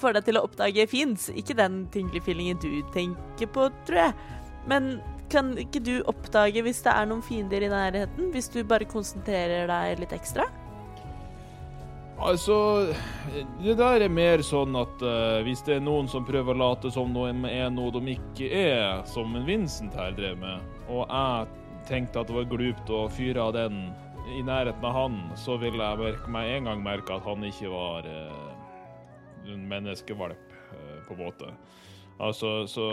får 0.00 0.16
deg 0.16 0.28
til 0.30 0.40
å 0.40 0.44
oppdage 0.48 0.86
fins. 0.90 1.28
Ikke 1.36 1.56
den 1.58 1.84
tingly-feelingen 1.92 2.60
du 2.62 2.70
tenker 2.94 3.50
på, 3.52 3.68
tror 3.88 4.06
jeg. 4.06 4.38
Men 4.70 4.94
kan 5.32 5.52
ikke 5.60 5.82
du 5.84 5.94
oppdage 6.10 6.64
hvis 6.64 6.82
det 6.86 6.94
er 6.94 7.06
noen 7.10 7.22
fiender 7.24 7.64
i 7.64 7.70
nærheten? 7.70 8.32
Hvis 8.34 8.50
du 8.52 8.62
bare 8.64 8.88
konsentrerer 8.88 9.68
deg 9.70 10.02
litt 10.02 10.16
ekstra? 10.16 10.48
Altså, 12.20 12.54
det 13.62 13.78
der 13.80 14.02
er 14.04 14.12
mer 14.12 14.42
sånn 14.44 14.74
at 14.76 15.00
uh, 15.04 15.40
hvis 15.44 15.62
det 15.64 15.78
er 15.78 15.84
noen 15.84 16.08
som 16.10 16.26
prøver 16.28 16.52
å 16.52 16.62
late 16.66 16.90
som 16.92 17.12
noe 17.14 17.32
er 17.48 17.70
noe 17.72 17.94
de 17.96 18.16
ikke 18.16 18.50
er, 18.52 19.00
som 19.08 19.32
en 19.36 19.46
Vincent 19.48 19.96
her 19.96 20.12
drev 20.18 20.36
med, 20.40 20.66
og 20.90 21.06
jeg 21.06 21.59
tenkte 21.90 22.22
at 22.22 22.30
det 22.30 22.36
var 22.36 22.48
glupt 22.50 22.92
å 22.94 23.04
fyre 23.12 23.42
av 23.42 23.54
den 23.56 23.82
i 24.30 24.42
nærheten 24.46 24.84
av 24.86 24.94
han, 24.94 25.18
så 25.38 25.56
ville 25.58 25.82
jeg 25.82 26.00
merke 26.00 26.30
meg 26.30 26.52
en 26.54 26.70
gang 26.70 26.84
merke 26.84 27.16
at 27.16 27.26
han 27.26 27.42
ikke 27.48 27.72
var 27.72 28.06
eh, 28.06 29.50
en 29.50 29.66
menneskevalp, 29.70 30.54
eh, 30.70 31.00
på 31.08 31.16
en 31.16 31.24
måte. 31.24 31.50
Altså, 32.20 32.66
så 32.66 32.86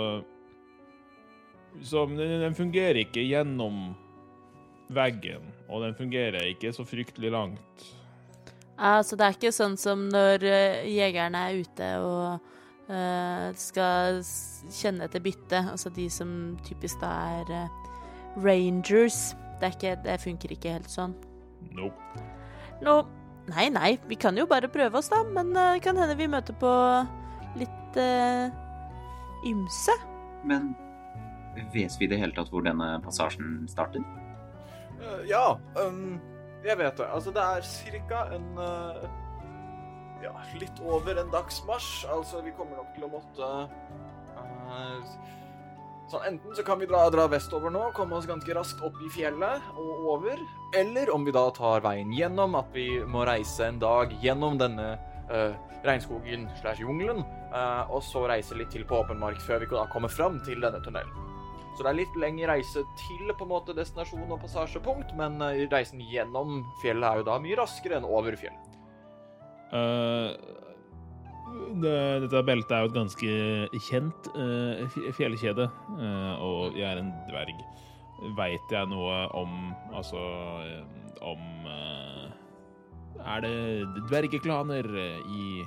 Så 1.84 2.06
den, 2.10 2.42
den 2.42 2.56
fungerer 2.56 2.98
ikke 3.04 3.22
gjennom 3.22 3.94
veggen, 4.90 5.44
og 5.70 5.84
den 5.84 5.94
fungerer 5.96 6.48
ikke 6.48 6.72
så 6.74 6.86
fryktelig 6.88 7.32
langt. 7.32 7.84
Ja, 8.80 9.04
så 9.04 9.18
det 9.18 9.26
er 9.26 9.36
ikke 9.36 9.52
sånn 9.54 9.78
som 9.78 10.08
når 10.10 10.46
eh, 10.46 10.86
jegerne 10.90 11.44
er 11.50 11.60
ute 11.62 11.90
og 12.02 12.40
uh, 12.90 13.48
skal 13.58 14.22
kjenne 14.70 15.08
etter 15.08 15.24
bytte, 15.24 15.64
altså 15.74 15.92
de 15.94 16.08
som 16.14 16.30
typisk 16.66 17.02
da 17.02 17.10
er 17.42 17.54
eh, 17.58 17.87
rangers. 18.44 19.36
Det, 19.60 19.70
er 19.70 19.76
ikke, 19.76 19.94
det 20.04 20.18
funker 20.22 20.54
ikke 20.54 20.76
helt 20.78 20.92
sånn. 20.92 21.16
Nope. 21.78 22.26
No. 22.86 23.02
nei, 23.50 23.70
nei, 23.74 23.96
vi 24.10 24.18
kan 24.20 24.38
jo 24.38 24.46
bare 24.50 24.70
prøve 24.70 25.00
oss 25.00 25.10
da, 25.10 25.24
men 25.34 25.54
det 25.56 25.82
kan 25.86 25.98
hende 25.98 26.18
vi 26.20 26.28
møter 26.30 26.54
på 26.62 26.72
litt 27.58 27.98
uh, 27.98 28.52
ymse. 29.48 29.96
Men 30.46 30.76
vet 31.74 31.96
vi 31.98 32.06
i 32.06 32.12
det 32.12 32.20
hele 32.22 32.36
tatt 32.38 32.52
hvor 32.54 32.66
denne 32.66 32.98
passasjen 33.06 33.64
starter? 33.72 34.04
Uh, 35.00 35.24
ja, 35.30 35.56
um, 35.80 36.20
jeg 36.66 36.78
vet 36.78 37.00
det. 37.00 37.08
Altså, 37.14 37.32
det 37.32 37.44
er 37.44 37.66
cirka 37.66 38.28
en 38.36 38.52
uh, 38.60 39.08
Ja, 40.24 40.34
litt 40.58 40.80
over 40.82 41.20
en 41.22 41.30
dagsmarsj. 41.34 42.08
Altså, 42.10 42.42
vi 42.46 42.54
kommer 42.58 42.80
nok 42.82 42.94
til 42.96 43.06
å 43.06 43.12
måtte 43.12 43.50
eh, 44.34 45.12
Sånn, 46.08 46.24
Enten 46.24 46.56
så 46.56 46.64
kan 46.64 46.80
vi 46.80 46.88
dra, 46.88 47.02
dra 47.12 47.26
vestover 47.28 47.72
nå, 47.74 47.90
komme 47.96 48.16
oss 48.16 48.28
ganske 48.30 48.54
raskt 48.56 48.80
opp 48.86 48.96
i 49.04 49.10
fjellet 49.12 49.64
og 49.76 50.06
over. 50.14 50.40
Eller 50.80 51.12
om 51.12 51.28
vi 51.28 51.34
da 51.36 51.44
tar 51.56 51.84
veien 51.84 52.14
gjennom, 52.16 52.56
at 52.56 52.72
vi 52.76 52.88
må 53.04 53.26
reise 53.28 53.68
en 53.68 53.82
dag 53.82 54.14
gjennom 54.24 54.56
denne 54.62 54.94
uh, 55.28 55.52
regnskogen 55.84 56.48
slash 56.62 56.80
jungelen, 56.80 57.26
uh, 57.52 57.84
og 57.92 58.00
så 58.08 58.24
reise 58.32 58.56
litt 58.56 58.72
til 58.72 58.88
på 58.88 59.02
åpen 59.02 59.20
mark 59.20 59.42
før 59.44 59.66
vi 59.66 59.72
da 59.74 59.84
kommer 59.92 60.12
fram 60.12 60.40
til 60.48 60.64
denne 60.64 60.80
tunnelen. 60.86 61.28
Så 61.76 61.84
det 61.84 61.92
er 61.92 62.00
litt 62.00 62.16
lengre 62.18 62.56
reise 62.56 62.82
til 62.98 63.28
på 63.38 63.46
en 63.46 63.52
måte 63.52 63.76
destinasjon 63.78 64.32
og 64.32 64.40
passasjepunkt, 64.42 65.12
men 65.20 65.36
eh, 65.46 65.68
reisen 65.70 66.00
gjennom 66.02 66.64
fjellet 66.82 67.06
er 67.06 67.20
jo 67.20 67.28
da 67.28 67.36
mye 67.44 67.60
raskere 67.60 68.00
enn 68.00 68.08
over 68.08 68.34
fjellet. 68.40 68.80
Det, 69.70 70.64
dette 71.82 72.44
beltet 72.46 72.74
er 72.74 72.84
jo 72.84 72.90
et 72.90 72.96
ganske 72.96 73.82
kjent 73.88 74.30
eh, 74.36 75.00
fjellkjede, 75.16 75.68
eh, 75.98 76.44
og 76.44 76.78
jeg 76.78 76.88
er 76.90 77.02
en 77.02 77.12
dverg. 77.30 77.66
Veit 78.38 78.72
jeg 78.74 78.90
noe 78.90 79.18
om 79.38 79.52
Altså 79.94 80.18
eh, 80.66 80.80
om 81.22 81.68
Er 83.22 83.44
det 83.44 84.06
dvergeklaner 84.10 84.88
i 85.30 85.66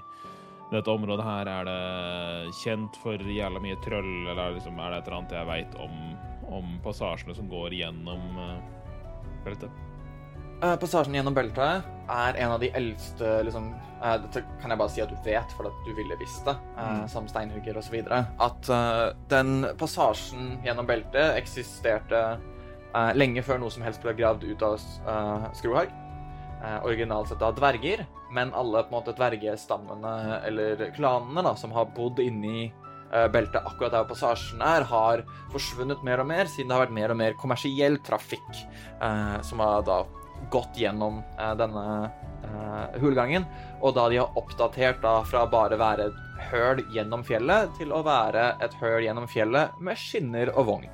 dette 0.71 0.91
området 0.91 1.27
her? 1.27 1.51
Er 1.51 1.69
det 1.69 2.57
kjent 2.63 2.99
for 3.03 3.19
jævla 3.19 3.63
mye 3.63 3.79
trøll, 3.85 4.11
eller 4.31 4.57
liksom, 4.57 4.79
er 4.79 4.95
det 4.95 5.03
et 5.03 5.11
eller 5.11 5.19
annet 5.21 5.37
jeg 5.39 5.51
veit 5.51 5.79
om, 5.83 6.03
om 6.61 6.75
passasjene 6.87 7.37
som 7.39 7.51
går 7.51 7.79
gjennom 7.83 8.27
beltet? 9.45 9.90
Eh, 10.61 10.75
passasjen 10.77 11.15
gjennom 11.17 11.33
beltet 11.37 11.87
er 12.13 12.37
en 12.43 12.53
av 12.53 12.61
de 12.61 12.69
eldste 12.77 13.29
liksom, 13.47 13.71
eh, 14.03 14.17
Dette 14.27 14.43
kan 14.61 14.71
jeg 14.75 14.79
bare 14.81 14.93
si 14.93 15.01
at 15.01 15.09
du 15.09 15.17
vet, 15.25 15.55
for 15.57 15.69
at 15.71 15.79
du 15.87 15.95
ville 15.97 16.19
visst 16.21 16.45
det, 16.45 16.57
eh, 16.77 16.85
Mm. 17.01 17.09
som 17.09 17.27
steinhugger 17.29 17.77
osv. 17.79 17.95
At 18.39 18.63
den 19.29 19.65
passasjen 19.79 20.63
gjennom 20.63 20.87
beltet 20.87 21.37
eksisterte 21.41 22.39
lenge 23.15 23.43
før 23.45 23.61
noe 23.61 23.71
som 23.71 23.83
helst 23.85 24.03
ble 24.03 24.13
gravd 24.15 24.43
ut 24.51 24.63
av 24.63 24.79
skrohaug. 25.55 25.89
Originalt 26.85 27.29
sett 27.29 27.41
av 27.41 27.55
dverger, 27.55 28.05
men 28.33 28.53
alle 28.53 28.83
på 28.83 28.93
en 28.93 29.03
måte 29.03 29.17
dvergestammene 29.17 30.45
eller 30.45 30.91
klanene 30.93 31.43
da, 31.43 31.55
som 31.55 31.71
har 31.71 31.87
bodd 31.87 32.19
inni 32.19 32.73
beltet 33.11 33.65
akkurat 33.65 33.93
der 33.93 34.05
passasjen 34.05 34.61
er, 34.61 34.83
har 34.85 35.23
forsvunnet 35.53 36.03
mer 36.05 36.21
og 36.21 36.27
mer, 36.27 36.45
siden 36.47 36.69
det 36.69 36.77
har 36.77 36.87
vært 36.87 36.95
mer 36.95 37.11
og 37.11 37.17
mer 37.17 37.33
kommersiell 37.35 37.97
trafikk 37.99 38.67
eh, 39.01 39.41
som 39.43 39.59
har 39.61 39.83
da 39.83 40.05
gått 40.51 40.79
gjennom 40.81 41.23
eh, 41.39 41.55
denne 41.59 41.85
eh, 42.45 43.01
hulgangen. 43.03 43.47
Og 43.81 43.95
da 43.95 44.09
de 44.11 44.21
har 44.23 44.39
oppdatert 44.39 45.03
da 45.03 45.21
fra 45.27 45.47
bare 45.51 45.79
være 45.81 46.11
et 46.11 46.47
høl 46.51 46.85
gjennom 46.95 47.25
fjellet 47.27 47.75
til 47.79 47.93
å 47.93 48.05
være 48.07 48.55
et 48.65 48.81
høl 48.81 49.05
gjennom 49.05 49.29
fjellet 49.31 49.77
med 49.85 50.01
skinner 50.01 50.53
og 50.57 50.67
vogn. 50.73 50.89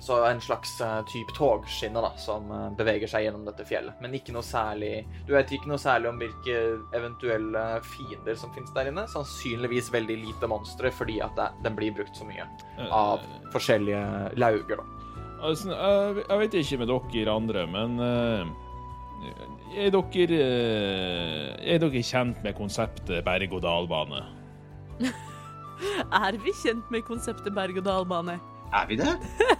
Så 0.00 0.24
en 0.24 0.40
slags 0.40 0.80
uh, 0.80 1.02
type 1.04 1.34
togskinne 1.36 2.00
da, 2.00 2.14
som 2.16 2.46
eh, 2.50 2.68
beveger 2.72 3.10
seg 3.10 3.26
gjennom 3.26 3.42
dette 3.44 3.66
fjellet. 3.68 3.98
Men 4.00 4.14
ikke 4.16 4.32
noe 4.32 4.44
særlig 4.46 5.02
Du 5.28 5.34
vet 5.34 5.52
ikke 5.52 5.68
noe 5.68 5.80
særlig 5.80 6.08
om 6.08 6.22
hvilke 6.22 6.54
eventuelle 6.96 7.64
fiender 7.84 8.38
som 8.40 8.54
finnes 8.54 8.72
der 8.72 8.88
inne. 8.88 9.04
Sannsynligvis 9.12 9.92
veldig 9.92 10.16
lite 10.22 10.48
monstre, 10.48 10.88
fordi 10.96 11.20
at 11.20 11.36
det, 11.36 11.50
den 11.66 11.76
blir 11.76 11.92
brukt 12.00 12.16
så 12.16 12.24
mye 12.24 12.48
av 12.88 13.20
forskjellige 13.52 14.40
lauger, 14.40 14.80
da. 14.80 14.99
Altså, 15.40 15.70
jeg, 15.72 16.24
jeg 16.28 16.38
vet 16.42 16.54
ikke 16.60 16.78
med 16.82 16.90
dere 16.92 17.32
andre, 17.32 17.64
men 17.70 17.96
eh, 18.04 18.50
er 19.80 19.92
dere 19.94 20.38
eh, 20.44 21.74
Er 21.74 21.80
dere 21.82 22.02
kjent 22.04 22.40
med 22.44 22.56
konseptet 22.58 23.24
berg-og-dal-bane? 23.24 24.22
Er 26.12 26.36
vi 26.42 26.52
kjent 26.60 26.90
med 26.92 27.06
konseptet 27.08 27.54
berg-og-dal-bane? 27.56 28.38
Er 28.72 28.88
vi 28.88 29.00
det? 29.00 29.14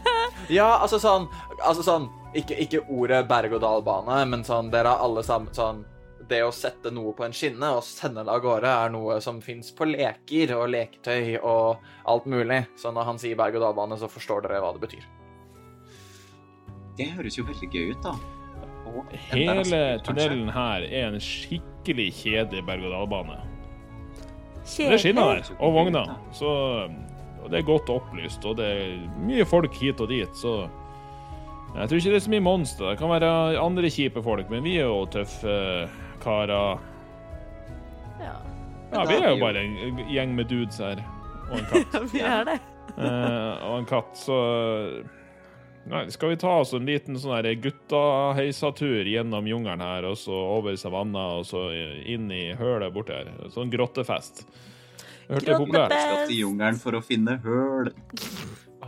Ja, 0.51 0.81
altså 0.81 0.99
sånn, 0.99 1.29
altså 1.61 1.85
sånn 1.85 2.09
ikke, 2.35 2.57
ikke 2.65 2.81
ordet 2.91 3.25
berg-og-dal-bane, 3.31 4.23
men 4.31 4.45
sånn 4.47 4.71
dere 4.73 4.95
har 4.95 5.05
alle 5.05 5.23
sammen 5.27 5.53
sånn 5.55 5.85
Det 6.31 6.41
å 6.47 6.53
sette 6.55 6.93
noe 6.95 7.13
på 7.19 7.25
en 7.27 7.35
skinne 7.35 7.73
og 7.77 7.85
sende 7.87 8.25
det 8.27 8.33
av 8.33 8.43
gårde 8.45 8.71
er 8.71 8.93
noe 8.95 9.19
som 9.23 9.41
fins 9.43 9.73
på 9.75 9.89
leker 9.91 10.55
og 10.57 10.69
leketøy 10.71 11.41
og 11.41 11.83
alt 12.07 12.29
mulig. 12.31 12.61
Så 12.79 12.93
når 12.95 13.09
han 13.09 13.19
sier 13.19 13.39
berg-og-dal-bane, 13.41 13.99
så 13.99 14.11
forstår 14.11 14.47
dere 14.47 14.61
hva 14.63 14.71
det 14.77 14.85
betyr. 14.85 15.09
Det 16.99 17.07
høres 17.17 17.39
jo 17.39 17.45
veldig 17.49 17.71
gøy 17.73 17.93
ut, 17.95 18.03
da. 18.05 18.15
Og 18.91 19.13
Hele 19.31 20.01
tunnelen 20.05 20.49
her 20.51 20.85
er 20.89 21.07
en 21.13 21.21
skikkelig 21.23 22.09
kjedelig 22.19 22.65
berg-og-dal-bane. 22.67 23.39
Det 24.71 24.91
er 24.93 25.01
skinner 25.01 25.39
der, 25.41 25.53
og 25.59 25.73
vogner. 25.75 26.11
Så 26.37 26.51
og 27.41 27.49
det 27.49 27.59
er 27.63 27.67
godt 27.67 27.89
opplyst, 27.89 28.45
og 28.45 28.59
det 28.59 28.67
er 28.69 28.97
mye 29.25 29.47
folk 29.49 29.75
hit 29.81 30.01
og 30.05 30.11
dit, 30.13 30.37
så 30.37 30.67
jeg 31.71 31.87
tror 31.89 32.01
ikke 32.01 32.11
det 32.13 32.19
er 32.19 32.25
så 32.27 32.33
mye 32.35 32.43
monster. 32.45 32.91
Det 32.91 32.99
kan 32.99 33.13
være 33.13 33.31
andre 33.63 33.91
kjipe 33.91 34.23
folk, 34.23 34.51
men 34.51 34.65
vi 34.67 34.75
er 34.77 34.89
jo 34.91 35.05
tøffe 35.11 35.55
karer. 36.23 36.83
Ja, 38.21 38.35
Ja, 38.91 39.05
vi 39.07 39.15
er 39.21 39.29
jo 39.31 39.39
bare 39.39 39.63
en 39.63 40.01
gjeng 40.11 40.35
med 40.35 40.51
dudes 40.51 40.81
her, 40.83 40.99
og 41.51 41.59
en 41.61 41.69
katt. 41.71 41.95
ja, 41.95 42.01
vi 42.13 42.23
er 42.27 42.45
det. 42.49 42.59
Eh, 42.99 43.67
og 43.71 43.79
en 43.79 43.87
katt, 43.87 44.19
så 44.19 44.39
Nei, 45.89 46.11
skal 46.13 46.29
vi 46.29 46.37
ta 46.37 46.51
oss 46.61 46.75
en 46.77 46.87
liten 46.87 47.17
sånn 47.19 47.47
gutta-heisatur 47.63 49.09
gjennom 49.09 49.47
jungelen 49.49 49.81
her, 49.83 50.05
og 50.11 50.19
så 50.21 50.37
over 50.59 50.77
savanna, 50.79 51.25
og 51.41 51.47
så 51.49 51.71
inn 52.05 52.29
i 52.35 52.51
hølet 52.59 52.93
borti 52.95 53.17
her? 53.17 53.31
Sånn 53.55 53.73
grottefest. 53.73 54.45
Hørte 55.31 55.47
det 55.47 55.57
populært. 55.57 55.95
Skal 55.95 56.27
til 56.29 56.43
jungelen 56.45 56.79
for 56.83 56.99
å 56.99 57.03
finne 57.05 57.39
høl. 57.45 57.93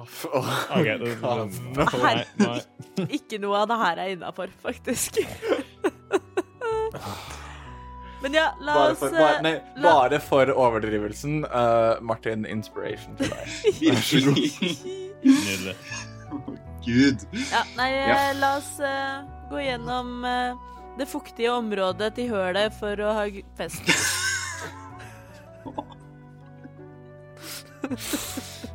Okay, 0.02 0.96
det. 0.98 1.16
Det, 1.22 1.86
nei, 2.02 2.14
nei. 2.42 3.06
Ikke 3.14 3.38
noe 3.42 3.62
av 3.62 3.68
det 3.70 3.76
her 3.82 4.00
er 4.02 4.14
innafor, 4.16 4.50
faktisk. 4.64 5.20
Men 8.22 8.34
ja, 8.38 8.48
la 8.60 8.74
Bare 8.74 8.94
for, 8.94 9.06
eh, 9.06 9.18
bare, 9.18 9.42
nei, 9.42 9.52
la- 9.76 9.92
bare 9.92 10.20
for 10.22 10.52
overdrivelsen. 10.54 11.44
Uh, 11.44 12.00
Martin, 12.00 12.46
inspiration 12.46 13.16
til 13.18 13.30
deg. 13.30 13.46
Vær 13.82 14.04
så 14.06 14.22
god. 14.26 14.36
Nydelig. 15.46 16.68
Gud. 16.84 17.24
Ja, 17.50 17.62
nei, 17.76 17.90
eh, 17.92 18.08
Ja. 18.10 18.32
la 18.38 18.56
oss 18.58 18.72
uh, 18.80 19.22
gå 19.50 19.60
gjennom 19.62 20.24
uh, 20.24 20.56
det 20.98 21.06
fuktige 21.08 21.52
området 21.54 22.14
til 22.18 22.30
hølet 22.34 22.74
for 22.78 23.00
å 23.06 23.14
ha 23.20 23.26
fest. 23.58 23.82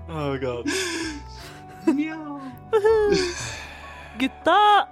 Oh 0.09 0.35
god. 0.37 0.67
Gutta! 4.19 4.87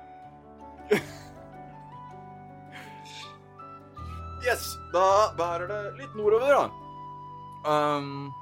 Yes, 4.45 4.63
da 4.93 5.34
bærer 5.38 5.67
det 5.67 5.82
litt 5.99 6.15
nordover, 6.17 6.54
da. 6.54 6.65
Um, 7.65 8.34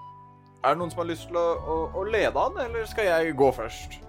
er 0.63 0.73
det 0.73 0.81
noen 0.81 0.91
som 0.91 0.99
har 1.03 1.07
lyst 1.09 1.29
til 1.29 1.39
å, 1.39 1.45
å, 1.55 1.77
å 1.95 2.03
lede 2.11 2.35
han, 2.35 2.57
eller 2.65 2.87
skal 2.89 3.07
jeg 3.07 3.35
gå 3.39 3.51
først? 3.55 4.02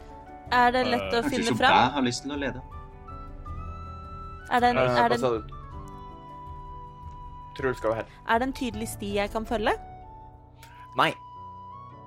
Er 0.54 0.70
det 0.74 0.84
lett 0.86 1.12
å 1.12 1.20
Eh, 1.22 1.28
finne 1.28 1.44
Kanskje 1.50 1.56
fram? 1.58 1.90
har 1.96 2.02
lyst 2.06 2.22
til 2.24 2.32
å 2.34 2.38
lede. 2.38 2.62
Er 4.50 4.60
det, 4.60 4.68
en, 4.70 4.78
Eh, 4.78 4.84
er, 4.84 4.94
hva 5.02 5.08
det 5.10 5.20
sa 5.20 5.30
du? 5.34 5.42
Truls 7.56 7.78
skal 7.78 7.90
jo 7.90 7.94
her. 8.00 8.06
er 8.28 8.38
det 8.38 8.46
en 8.48 8.52
tydelig 8.52 8.88
sti 8.88 9.12
jeg 9.14 9.30
kan 9.32 9.46
følge? 9.46 9.74
Nei. 10.98 11.12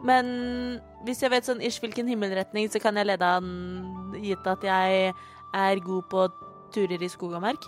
Men 0.04 0.26
hvis 1.06 1.22
jeg 1.24 1.32
vet 1.32 1.44
sånn 1.48 1.62
ish 1.64 1.80
hvilken 1.82 2.08
himmelretning, 2.08 2.68
så 2.70 2.80
kan 2.82 2.96
jeg 3.00 3.08
lede 3.08 3.24
han, 3.26 3.48
gitt 4.22 4.46
at 4.48 4.62
jeg 4.64 5.14
er 5.56 5.80
god 5.80 6.04
på 6.12 6.28
turer 6.76 7.02
i 7.02 7.08
skog 7.10 7.34
og 7.34 7.42
mark. 7.42 7.64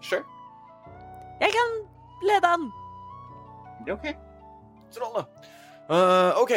Sure. 0.00 0.22
Jeg 1.40 1.50
kan 1.52 1.70
lede 2.22 2.46
han! 2.46 2.68
Det 3.84 3.90
er 3.90 3.96
OK. 3.96 4.16
Strålende. 4.92 5.26
Uh, 5.90 6.40
OK. 6.42 6.52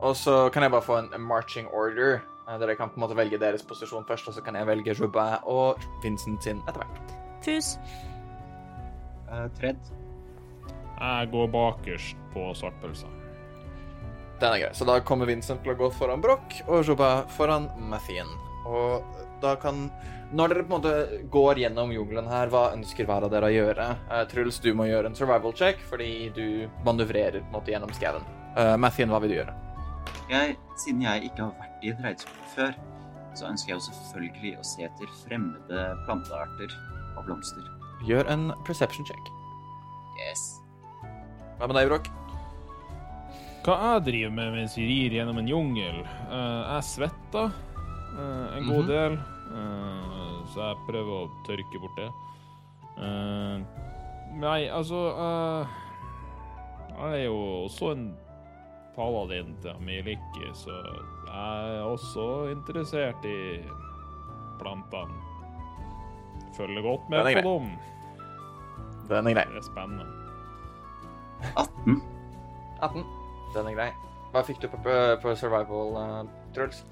Og 0.00 0.16
så 0.16 0.48
kan 0.50 0.62
jeg 0.62 0.72
bare 0.72 0.82
få 0.82 0.96
en, 0.98 1.10
en 1.14 1.20
marching 1.22 1.68
order. 1.68 2.20
Uh, 2.44 2.58
dere 2.60 2.76
kan 2.76 2.90
på 2.92 2.98
en 2.98 3.06
måte 3.06 3.16
velge 3.16 3.40
deres 3.40 3.64
posisjon 3.64 4.04
først, 4.08 4.28
og 4.28 4.36
så 4.36 4.44
kan 4.44 4.58
jeg 4.58 4.68
velge 4.68 4.96
Joubin 4.98 5.38
og 5.48 5.80
Vincent 6.02 6.44
sin 6.44 6.60
etter 6.68 6.82
hvert. 6.82 7.14
Fus. 7.44 7.74
Uh, 9.30 9.46
Tredd. 9.56 9.92
Jeg 10.94 11.30
går 11.32 11.48
bakerst 11.52 12.20
på 12.34 12.50
svartpølsa. 12.56 13.08
Den 14.40 14.52
er 14.52 14.60
grei. 14.60 14.72
Så 14.76 14.86
da 14.88 14.98
kommer 15.00 15.30
Vincent 15.30 15.62
til 15.64 15.72
å 15.72 15.78
gå 15.78 15.88
foran 15.96 16.22
Broch, 16.22 16.60
og 16.68 16.84
Joubin 16.84 17.24
foran 17.36 17.70
Mathien. 17.90 18.28
Og 18.64 19.02
da 19.42 19.56
kan 19.60 19.90
Når 20.34 20.48
dere 20.50 20.62
på 20.64 20.72
en 20.72 20.80
måte 20.80 21.24
går 21.30 21.58
gjennom 21.62 21.92
jungelen 21.92 22.26
her, 22.26 22.48
hva 22.50 22.72
ønsker 22.74 23.06
hver 23.06 23.26
av 23.26 23.30
dere 23.30 23.46
å 23.46 23.54
gjøre? 23.54 23.84
Uh, 24.08 24.22
Truls, 24.26 24.56
du 24.58 24.72
må 24.74 24.88
gjøre 24.88 25.12
en 25.12 25.14
survival 25.14 25.52
check, 25.54 25.78
fordi 25.86 26.32
du 26.34 26.46
manøvrerer 26.86 27.44
på 27.44 27.52
en 27.52 27.54
måte 27.54 27.70
gjennom 27.70 27.92
skauen. 27.94 28.24
Uh, 28.56 28.74
Mathien, 28.80 29.12
hva 29.12 29.20
vil 29.22 29.34
du 29.34 29.36
gjøre? 29.36 29.54
Jeg, 30.32 30.56
siden 30.80 31.04
jeg 31.04 31.28
ikke 31.28 31.44
har 31.44 31.54
vært 31.60 31.73
i 31.84 31.92
et 31.92 32.00
regnskog 32.04 32.50
før, 32.54 32.74
så 33.36 33.48
ønsker 33.50 33.74
jeg 33.74 33.78
jo 33.80 33.86
selvfølgelig 33.88 34.52
å 34.60 34.64
se 34.66 34.84
etter 34.86 35.14
fremmede 35.24 35.84
plantearter 36.06 36.74
og 37.18 37.24
blomster. 37.28 37.64
Gjør 38.08 38.28
en 38.32 38.48
perception 38.66 39.06
check. 39.08 39.30
Yes. 40.22 40.42
Hva 41.58 41.68
med 41.70 41.76
deg, 41.78 41.88
Brokk? 41.90 42.08
Hva 43.64 43.76
jeg 43.94 44.04
driver 44.10 44.32
med 44.36 44.52
mens 44.58 44.74
vi 44.76 44.84
rir 44.90 45.14
gjennom 45.16 45.38
en 45.40 45.48
jungel? 45.48 46.02
Eh, 46.04 46.62
jeg 46.74 46.88
svetter 46.90 47.46
eh, 47.48 48.58
en 48.58 48.66
god 48.68 48.84
Mhm. 48.84 48.90
del, 48.90 49.12
eh, 49.14 50.34
så 50.52 50.68
jeg 50.68 50.82
prøver 50.88 51.14
å 51.24 51.30
tørke 51.46 51.80
bort 51.80 51.96
det. 51.96 52.10
Eh, 52.98 53.64
nei, 54.38 54.60
altså 54.70 55.00
eh, 55.18 55.66
Jeg 56.94 57.10
er 57.20 57.24
jo 57.24 57.38
også 57.66 57.90
en 57.90 58.04
paladin 58.96 59.54
til 59.62 59.74
Amiliki 59.74 60.50
så 60.58 60.74
jeg 61.34 61.76
er 61.76 61.82
også 61.82 62.24
interessert 62.52 63.24
i 63.26 63.58
plantene. 64.60 65.16
Følger 66.56 66.82
godt 66.82 67.10
med 67.10 67.42
på 67.42 67.54
dem. 67.58 67.72
Den 69.08 69.26
er 69.26 69.34
grei. 69.34 69.44
Det 69.50 69.58
er 69.58 69.66
spennende. 69.66 70.06
18. 71.56 72.02
18. 72.82 73.04
Den 73.56 73.66
er 73.66 73.74
grei. 73.74 73.88
Hva 74.34 74.42
fikk 74.46 74.62
du 74.62 74.68
på, 74.70 74.78
på, 74.84 74.94
på 75.22 75.34
survival, 75.38 75.98
uh, 75.98 76.52
Truls? 76.54 76.84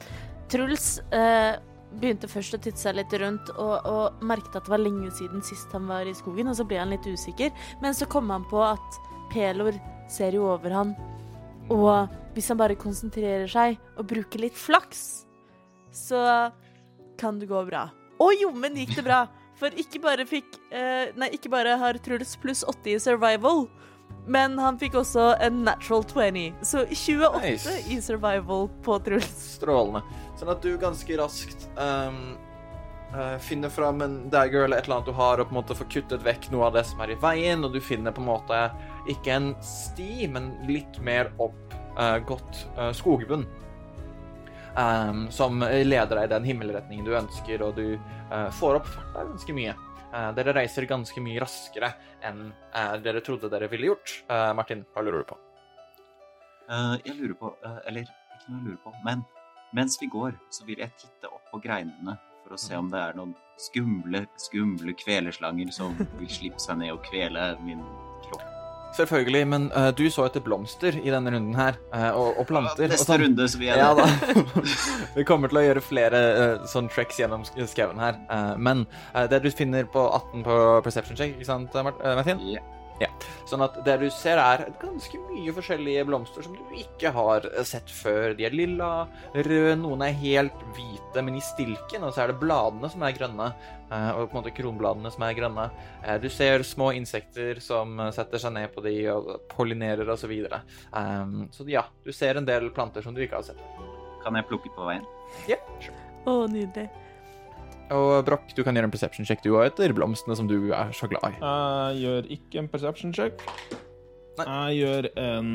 Truls 0.51 0.89
uh, 1.15 1.55
begynte 2.01 2.31
først 2.31 2.59
å 2.59 2.61
titte 2.63 2.81
seg 2.83 2.99
litt 2.99 3.15
rundt 3.23 3.55
og, 3.55 3.87
og 3.89 4.27
merket 4.27 4.59
at 4.59 4.67
det 4.67 4.75
var 4.75 4.83
lenge 4.83 5.11
siden 5.15 5.43
sist 5.47 5.73
han 5.75 5.89
var 5.91 6.09
i 6.09 6.15
skogen, 6.17 6.51
og 6.51 6.59
så 6.59 6.67
ble 6.67 6.83
han 6.83 6.93
litt 6.93 7.07
usikker. 7.07 7.55
Men 7.83 7.95
så 7.95 8.11
kom 8.11 8.31
han 8.35 8.47
på 8.51 8.63
at 8.67 9.01
Pelor 9.33 9.79
ser 10.13 10.37
jo 10.37 10.51
over 10.53 10.75
han, 10.75 10.97
og 11.73 12.37
hvis 12.37 12.49
han 12.53 12.61
bare 12.61 12.79
konsentrerer 12.79 13.49
seg 13.51 13.77
og 13.97 14.09
bruker 14.13 14.45
litt 14.45 14.57
flaks, 14.57 15.25
så 15.93 16.51
kan 17.21 17.39
det 17.41 17.51
gå 17.51 17.65
bra. 17.69 17.87
Og 18.23 18.35
jommen 18.41 18.77
gikk 18.79 18.97
det 18.99 19.07
bra, 19.07 19.25
for 19.59 19.75
ikke 19.79 20.01
bare 20.03 20.27
fikk 20.27 20.57
eh, 20.75 21.13
Nei, 21.19 21.29
ikke 21.37 21.53
bare 21.53 21.77
har 21.79 21.99
Truls 22.03 22.35
pluss 22.41 22.65
80 22.67 22.97
i 22.97 23.01
survival, 23.03 23.67
men 24.27 24.57
han 24.61 24.79
fikk 24.79 24.97
også 25.01 25.33
en 25.43 25.63
natural 25.67 26.05
20. 26.07 26.63
Så 26.67 26.85
28 26.87 27.43
Nice. 27.43 27.77
i 27.91 27.99
survival 28.03 28.69
på 28.85 28.99
Truls. 29.07 29.35
Strålende. 29.59 30.03
Sånn 30.39 30.53
at 30.53 30.65
du 30.65 30.73
ganske 30.81 31.19
raskt 31.19 31.67
um, 31.79 32.35
uh, 33.15 33.39
finner 33.43 33.73
fram 33.73 34.03
en 34.05 34.17
dagger 34.31 34.67
eller 34.67 34.83
et 34.83 34.89
eller 34.89 35.01
annet 35.01 35.11
du 35.11 35.17
har, 35.19 35.43
og 35.43 35.51
på 35.51 35.55
en 35.55 35.61
måte 35.61 35.79
får 35.79 35.91
kuttet 35.97 36.27
vekk 36.27 36.51
noe 36.55 36.69
av 36.69 36.79
det 36.79 36.85
som 36.91 37.03
er 37.05 37.15
i 37.15 37.19
veien, 37.23 37.65
og 37.67 37.75
du 37.75 37.81
finner 37.83 38.15
på 38.15 38.23
en 38.23 38.31
måte 38.31 38.63
ikke 39.11 39.37
en 39.37 39.53
sti, 39.67 40.29
men 40.31 40.53
litt 40.71 40.99
mer 41.03 41.33
opp 41.43 41.62
godt 42.29 42.65
eh, 42.77 42.93
skogbunn. 42.97 43.47
Um, 44.73 45.27
som 45.29 45.61
leder 45.61 46.17
deg 46.17 46.25
i 46.25 46.33
den 46.33 46.47
himmelretningen 46.49 47.05
du 47.05 47.13
ønsker, 47.13 47.61
og 47.61 47.77
du 47.77 47.99
uh, 47.99 48.49
får 48.57 48.79
opp 48.79 48.89
farta 48.89 49.27
ganske 49.29 49.57
mye. 49.57 49.75
Uh, 50.13 50.31
dere 50.37 50.55
reiser 50.57 50.89
ganske 50.89 51.21
mye 51.21 51.43
raskere 51.45 51.93
enn 52.25 52.47
uh, 52.73 52.95
dere 53.05 53.21
trodde 53.21 53.53
dere 53.53 53.69
ville 53.69 53.91
gjort. 53.91 54.23
Eh, 54.33 54.53
Martin, 54.57 54.87
hva 54.95 55.05
lurer 55.05 55.27
du 55.27 55.29
på? 55.29 55.37
Eh, 56.73 56.97
jeg 57.07 57.17
lurer 57.19 57.35
på 57.39 57.55
eh, 57.67 57.79
Eller 57.91 58.07
ikke 58.07 58.53
noe 58.53 58.59
jeg 58.59 58.67
lurer 58.67 58.83
på, 58.85 58.93
men 59.07 59.25
mens 59.77 59.97
vi 60.01 60.09
går, 60.13 60.37
så 60.53 60.67
vil 60.69 60.83
jeg 60.85 60.95
titte 61.01 61.31
opp 61.33 61.49
på 61.53 61.61
greinene 61.65 62.17
for 62.43 62.55
å 62.57 62.61
se 62.61 62.77
om 62.77 62.91
det 62.93 63.01
er 63.01 63.17
noen 63.17 63.33
skumle, 63.61 64.25
skumle 64.41 64.95
kvelerslanger 65.01 65.73
som 65.73 65.97
vil 66.19 66.31
slippe 66.33 66.61
seg 66.61 66.81
ned 66.83 66.93
og 66.97 67.05
kvele 67.07 67.53
min. 67.65 67.81
Selvfølgelig, 68.97 69.47
men 69.49 69.71
uh, 69.73 69.89
du 69.97 70.03
så 70.13 70.27
etter 70.29 70.43
blomster 70.45 70.99
i 71.01 71.09
denne 71.13 71.33
runden 71.33 71.55
her, 71.57 71.79
uh, 71.95 72.11
og, 72.19 72.41
og 72.43 72.47
planter. 72.51 72.85
Ja, 72.85 72.91
Neste 72.93 73.09
sånn. 73.09 73.23
runde 73.25 73.47
så 73.49 73.61
vil 73.63 73.71
jeg 73.71 73.79
Ja. 73.81 73.95
Vi 75.17 75.25
kommer 75.29 75.49
til 75.53 75.63
å 75.63 75.65
gjøre 75.65 75.85
flere 75.85 76.21
uh, 76.37 76.67
sånn 76.69 76.91
treks 76.93 77.19
gjennom 77.23 77.47
sk- 77.49 77.65
skauen 77.73 77.99
her. 78.03 78.19
men 78.61 78.85
det 79.33 79.43
du 79.45 79.51
finner 79.51 79.85
på 79.89 80.03
18 80.13 80.45
på 80.45 80.59
perception 80.85 81.17
check, 81.17 81.35
ikke 81.39 81.49
sant, 81.49 81.75
Martin? 81.75 82.17
Martin? 82.21 82.59
Ja. 83.03 83.09
Sånn 83.49 83.65
at 83.65 83.81
det 83.87 83.97
du 84.01 84.07
ser 84.15 84.39
er 84.41 84.65
ganske 84.81 85.19
mye 85.27 85.53
forskjellige 85.57 86.05
blomster 86.09 86.45
som 86.47 86.55
du 86.55 86.77
ikke 86.79 87.11
har 87.15 87.49
sett 87.69 87.91
før. 87.91 88.37
De 88.39 88.47
er 88.47 88.55
lilla, 88.55 89.09
røde, 89.35 89.75
noen 89.81 90.05
er 90.07 90.15
helt 90.21 90.63
hvite, 90.77 91.25
men 91.25 91.37
i 91.37 91.43
stilken, 91.45 92.07
og 92.07 92.15
så 92.15 92.25
er 92.25 92.33
det 92.33 92.41
bladene 92.43 92.91
som 92.93 93.03
er 93.03 93.17
grønne. 93.17 93.53
eh, 93.93 94.11
og 94.17 94.31
på 94.31 94.39
en 94.39 94.41
måte 94.41 94.55
kronbladene 94.57 95.11
som 95.13 95.27
er 95.27 95.37
grønne. 95.37 95.67
Eh, 96.03 96.19
du 96.23 96.29
ser 96.33 96.63
små 96.65 96.93
insekter 96.97 97.61
som 97.61 97.99
setter 98.15 98.41
seg 98.41 98.55
ned 98.57 98.73
på 98.73 98.85
de 98.87 98.95
og 99.13 99.33
pollinerer 99.53 100.09
og 100.09 100.19
så 100.19 100.31
videre. 100.31 100.63
Um, 100.93 101.49
så 101.53 101.67
ja, 101.69 101.85
du 102.05 102.13
ser 102.13 102.41
en 102.41 102.49
del 102.49 102.71
planter 102.73 103.05
som 103.05 103.15
du 103.15 103.21
ikke 103.25 103.41
har 103.43 103.51
sett. 103.51 103.61
Kan 104.23 104.39
jeg 104.39 104.49
plukke 104.49 104.71
på 104.73 104.87
veien? 104.87 105.05
Ja, 105.51 105.59
sure. 105.83 105.99
Å, 106.25 106.47
nydelig. 106.47 106.87
Og 107.93 108.25
Broch, 108.27 108.53
du 108.57 108.63
kan 108.65 108.77
gjøre 108.77 108.89
en 108.89 108.95
perception 108.95 109.27
check 109.29 109.43
du 109.45 109.51
òg 109.57 109.67
etter 109.71 109.93
blomstene 109.97 110.37
som 110.39 110.49
du 110.51 110.73
er 110.73 110.93
så 110.97 111.09
glad 111.11 111.35
i. 111.35 111.39
Jeg 111.43 112.03
gjør 112.03 112.29
ikke 112.39 112.63
en 112.63 112.71
perception 112.73 113.13
check. 113.17 113.43
Nei. 114.41 114.47
Jeg 114.49 114.79
gjør 114.83 115.11
en 115.21 115.51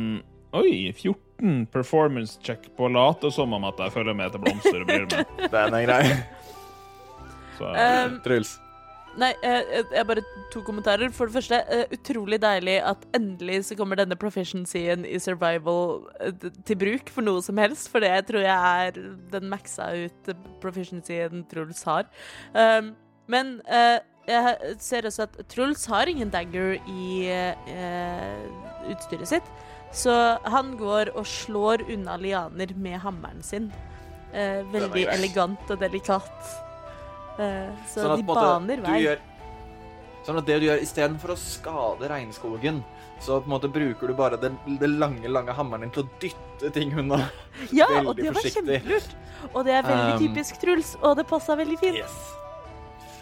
Oi, 0.57 0.93
14 0.95 1.65
performance 1.73 2.37
check 2.41 2.69
på 2.77 2.87
å 2.87 2.91
late 2.93 3.29
som 3.35 3.51
om 3.53 3.65
at 3.67 3.81
jeg 3.83 3.93
følger 3.93 4.15
med 4.17 4.31
til 4.33 4.41
blomster 4.45 4.79
og 4.79 4.87
bryr 4.87 5.09
meg. 5.11 5.33
Den 5.53 5.75
er 5.81 5.87
grei. 5.89 6.03
Så 7.57 7.73
Um, 7.73 8.19
Truls. 8.23 8.53
Nei, 9.17 9.31
eh, 9.43 9.63
jeg 9.71 9.85
jeg 9.93 10.07
bare 10.07 10.23
to 10.53 10.61
kommentarer. 10.65 11.11
For 11.13 11.27
det 11.27 11.37
første, 11.37 11.59
eh, 11.73 11.85
utrolig 11.93 12.39
deilig 12.41 12.77
at 12.85 13.05
endelig 13.17 13.65
så 13.67 13.77
kommer 13.77 13.99
denne 13.99 14.15
proficiency-en 14.15 15.05
i 15.05 15.17
survival 15.19 16.07
eh, 16.21 16.49
til 16.65 16.77
bruk 16.77 17.09
for 17.13 17.25
noe 17.25 17.41
som 17.41 17.57
helst, 17.57 17.89
for 17.91 17.99
det 17.99 18.13
tror 18.27 18.45
jeg 18.45 18.87
er 18.87 19.01
den 19.31 19.49
maxa 19.49 19.89
ut 20.05 20.31
proficiency-en 20.61 21.45
Truls 21.51 21.83
har. 21.83 22.07
Um, 22.53 22.95
men 23.27 23.57
uh, 23.67 23.99
jeg 24.27 24.75
ser 24.79 25.07
også 25.07 25.25
at 25.27 25.35
Truls 25.51 25.85
har 25.85 26.07
ingen 26.07 26.29
dagger 26.29 26.77
i 26.87 27.27
uh, 27.27 28.91
utstyret 28.91 29.27
sitt. 29.27 29.51
Så 29.91 30.13
han 30.43 30.75
går 30.79 31.13
og 31.15 31.27
slår 31.27 31.85
unna 31.87 32.17
lianer 32.19 32.73
med 32.75 32.99
hammeren 33.03 33.43
sin. 33.43 33.71
Uh, 34.33 34.63
veldig 34.73 35.07
elegant 35.15 35.71
og 35.71 35.79
delikat. 35.79 36.66
Eh, 37.37 37.69
så 37.85 38.03
Sånn 38.03 38.13
at, 38.13 38.21
de 38.21 38.27
måte, 38.27 38.45
baner 38.45 38.83
vei. 38.85 38.99
Gjør, 39.05 39.19
sånn 40.27 40.39
at 40.41 40.47
det 40.49 40.59
du 40.59 40.67
gjør 40.67 40.83
istedenfor 40.83 41.33
å 41.33 41.37
skade 41.39 42.09
regnskogen, 42.11 42.81
så 43.23 43.39
på 43.41 43.49
en 43.49 43.55
måte 43.55 43.69
bruker 43.73 44.11
du 44.11 44.15
bare 44.17 44.39
den, 44.41 44.57
den 44.81 44.97
lange, 45.01 45.29
lange 45.31 45.53
hammeren 45.57 45.87
din 45.87 45.93
til 45.95 46.05
å 46.05 46.09
dytte 46.21 46.73
ting 46.73 46.93
unna. 46.97 47.23
Ja, 47.71 47.87
og 48.07 48.13
veldig 48.17 48.27
det 48.27 48.35
var 48.37 48.49
kjempelurt. 48.57 49.15
Og 49.53 49.63
det 49.67 49.77
er 49.77 49.85
veldig 49.85 50.13
Um, 50.17 50.21
typisk 50.25 50.59
Truls, 50.61 50.95
og 51.01 51.17
det 51.19 51.27
passa 51.29 51.57
veldig 51.57 51.77
fint. 51.81 52.01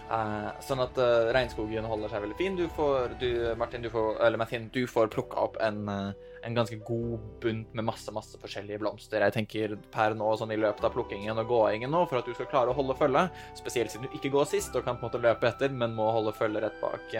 Eh, 0.05 0.49
sånn 0.61 0.83
at 0.83 0.99
uh, 1.01 1.31
regnskogen 1.33 1.87
holder 1.89 2.11
seg 2.11 2.21
veldig 2.21 2.37
fin. 2.37 2.55
Du 2.57 2.67
får, 2.75 3.15
du, 3.21 3.29
Martin, 3.57 3.81
du 3.81 3.89
får, 3.89 4.19
eller 4.21 4.37
Martin, 4.37 4.67
du 4.73 4.83
får 4.89 5.09
plukka 5.13 5.47
opp 5.47 5.57
en, 5.65 5.79
uh, 5.89 6.35
en 6.45 6.57
ganske 6.57 6.77
god 6.85 7.23
bunt 7.41 7.73
med 7.73 7.87
masse 7.87 8.13
masse 8.13 8.37
forskjellige 8.41 8.83
blomster. 8.83 9.23
Jeg 9.25 9.33
tenker 9.33 9.73
per 9.93 10.13
nå, 10.17 10.27
sånn 10.37 10.53
i 10.53 10.59
løpet 10.61 10.85
av 10.85 10.93
plukkingen 10.93 11.41
og 11.41 11.49
gåingen 11.49 11.89
nå, 11.89 12.03
for 12.11 12.21
at 12.21 12.29
du 12.29 12.35
skal 12.37 12.49
klare 12.51 12.69
å 12.69 12.77
holde 12.77 12.97
følge, 12.99 13.23
spesielt 13.57 13.93
siden 13.93 14.05
du 14.05 14.17
ikke 14.19 14.33
går 14.35 14.45
sist 14.51 14.77
og 14.77 14.85
kan 14.85 14.99
på 14.99 15.07
en 15.07 15.09
måte 15.09 15.23
løpe 15.23 15.49
etter, 15.49 15.73
men 15.73 15.95
må 15.97 16.11
holde 16.13 16.35
følge 16.37 16.61
rett 16.61 16.77
bak, 16.83 17.15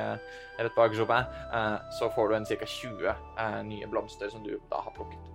rett 0.59 0.77
bak 0.77 0.93
Jobin, 0.95 1.31
eh, 1.57 1.77
så 1.97 2.11
får 2.13 2.29
du 2.29 2.35
en 2.37 2.45
ca. 2.51 2.67
20 2.75 3.07
eh, 3.09 3.57
nye 3.65 3.89
blomster 3.89 4.29
som 4.29 4.45
du 4.45 4.53
da 4.69 4.83
har 4.85 4.93
plukket. 4.93 5.31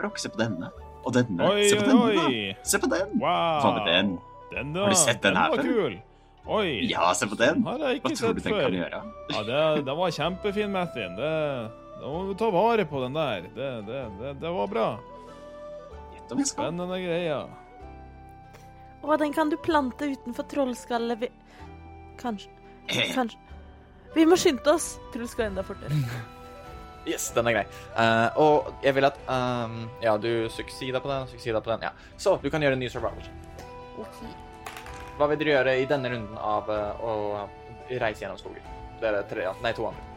Brokk, 0.00 0.18
se 0.18 0.32
på 0.32 0.40
denne. 0.40 0.72
Og 1.04 1.14
denne. 1.14 1.52
Oi, 1.52 1.68
se 1.70 1.78
på 1.78 1.86
oi, 1.86 1.92
denne, 1.92 2.18
da. 2.18 2.26
oi. 2.26 2.66
Se 2.66 2.82
på 2.82 2.90
den. 2.90 3.14
Wow. 3.22 3.78
Den? 3.86 4.16
Den, 4.50 4.74
da. 4.74 4.88
Har 4.88 4.96
du 4.96 4.98
sett 4.98 5.22
den 5.22 5.38
her 5.38 5.54
var 5.54 5.62
før? 5.62 5.70
kul. 5.70 5.96
Oi. 6.46 6.90
Ja, 6.90 7.14
se 7.16 7.26
på 7.30 7.38
den. 7.40 7.62
Har 7.64 7.78
jeg 7.80 8.00
Hva 8.02 8.10
ikke 8.10 8.18
tror 8.20 8.34
du 8.36 8.40
den 8.42 8.52
før. 8.52 8.64
kan 8.66 8.74
gjøre? 8.76 9.00
Ja, 9.32 9.42
det, 9.48 9.84
det 9.86 9.94
var 9.96 10.10
kjempefin, 10.12 10.72
Mathin. 10.74 11.14
Det, 11.16 11.30
da 12.00 12.10
må 12.10 12.18
du 12.28 12.34
ta 12.36 12.50
vare 12.52 12.84
på 12.90 13.00
den 13.06 13.16
der. 13.16 13.46
Det, 13.54 13.70
det, 13.86 14.00
det, 14.20 14.32
det 14.42 14.52
var 14.58 14.68
bra. 14.68 14.88
Gjett 16.14 16.34
om 16.34 16.42
jeg 16.42 16.50
skal. 16.50 16.66
Spennende 16.68 16.98
greier. 17.00 17.48
Å, 19.04 19.16
den 19.20 19.32
kan 19.36 19.50
du 19.52 19.56
plante 19.60 20.08
utenfor 20.12 20.46
trollskallet 20.52 21.24
vi... 21.24 21.32
Kanskje 22.20 22.52
Eh, 22.92 23.08
Kanskje 23.14 23.38
Vi 24.14 24.26
må 24.28 24.36
skynde 24.36 24.68
oss. 24.74 24.98
Truls 25.14 25.32
går 25.38 25.48
enda 25.50 25.64
fortere. 25.66 25.96
Yes, 27.04 27.26
den 27.36 27.44
er 27.50 27.52
grei. 27.52 27.64
Eh, 28.00 28.36
og 28.40 28.70
jeg 28.80 28.94
vil 28.96 29.04
at 29.04 29.18
ehm, 29.28 29.74
Ja, 30.00 30.14
du 30.16 30.46
suksida 30.48 31.02
på 31.04 31.10
den, 31.10 31.26
suksida 31.28 31.60
på 31.60 31.68
den. 31.74 31.82
Ja. 31.84 31.90
Så 32.16 32.38
du 32.40 32.46
kan 32.48 32.64
gjøre 32.64 32.78
en 32.78 32.80
ny 32.80 32.88
survival. 32.88 33.26
Hva 35.18 35.28
vil 35.30 35.38
dere 35.38 35.52
gjøre 35.52 35.76
i 35.78 35.86
denne 35.86 36.10
runden 36.10 36.38
av 36.42 36.70
eh, 36.74 37.04
å 37.06 37.44
reise 38.00 38.24
gjennom 38.24 38.40
skogen? 38.40 38.72
Dere 39.02 39.22
tre, 39.30 39.46
nei, 39.62 39.72
to 39.76 39.86
andre. 39.86 40.10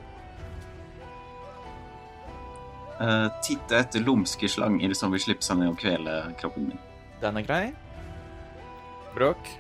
Uh, 2.98 3.28
titte 3.46 3.78
etter 3.78 4.02
lumske 4.02 4.50
slanger 4.50 4.96
som 4.98 5.14
vil 5.14 5.22
slippe 5.22 5.46
seg 5.46 5.60
ned 5.60 5.70
og 5.70 5.78
kvele 5.78 6.16
kroppen 6.40 6.72
min. 6.72 6.80
Den 7.22 7.38
er 7.38 7.46
grei. 7.46 7.66
Bråk. 9.14 9.52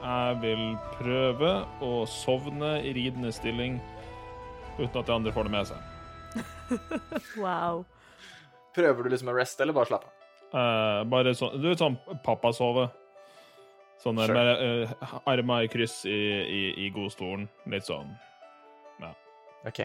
Jeg 0.00 0.36
vil 0.40 0.62
prøve 0.94 1.50
å 1.84 1.90
sovne 2.08 2.76
i 2.86 2.94
ridende 2.96 3.32
stilling 3.34 3.80
uten 4.78 5.00
at 5.02 5.10
de 5.10 5.16
andre 5.16 5.34
får 5.34 5.50
det 5.50 5.54
med 5.56 5.72
seg. 5.72 5.86
Wow. 7.42 7.82
Prøver 8.76 9.02
du 9.02 9.10
liksom 9.10 9.32
å 9.32 9.34
reste, 9.34 9.64
eller 9.64 9.74
bare 9.74 9.90
slappe 9.90 10.06
av? 10.06 10.14
Uh, 10.50 11.02
bare 11.10 11.34
sånn 11.34 11.58
Du 11.58 11.66
vet 11.68 11.82
sånn 11.82 11.98
pappasove? 12.22 12.86
Sånn 14.00 14.16
Sure. 14.16 14.32
med 14.32 14.96
uh, 14.96 15.14
armer 15.28 15.66
i 15.66 15.68
kryss 15.68 16.04
i, 16.08 16.18
i, 16.40 16.60
i 16.86 16.90
godstolen. 16.94 17.48
Litt 17.68 17.84
sånn. 17.88 18.14
OK. 19.66 19.82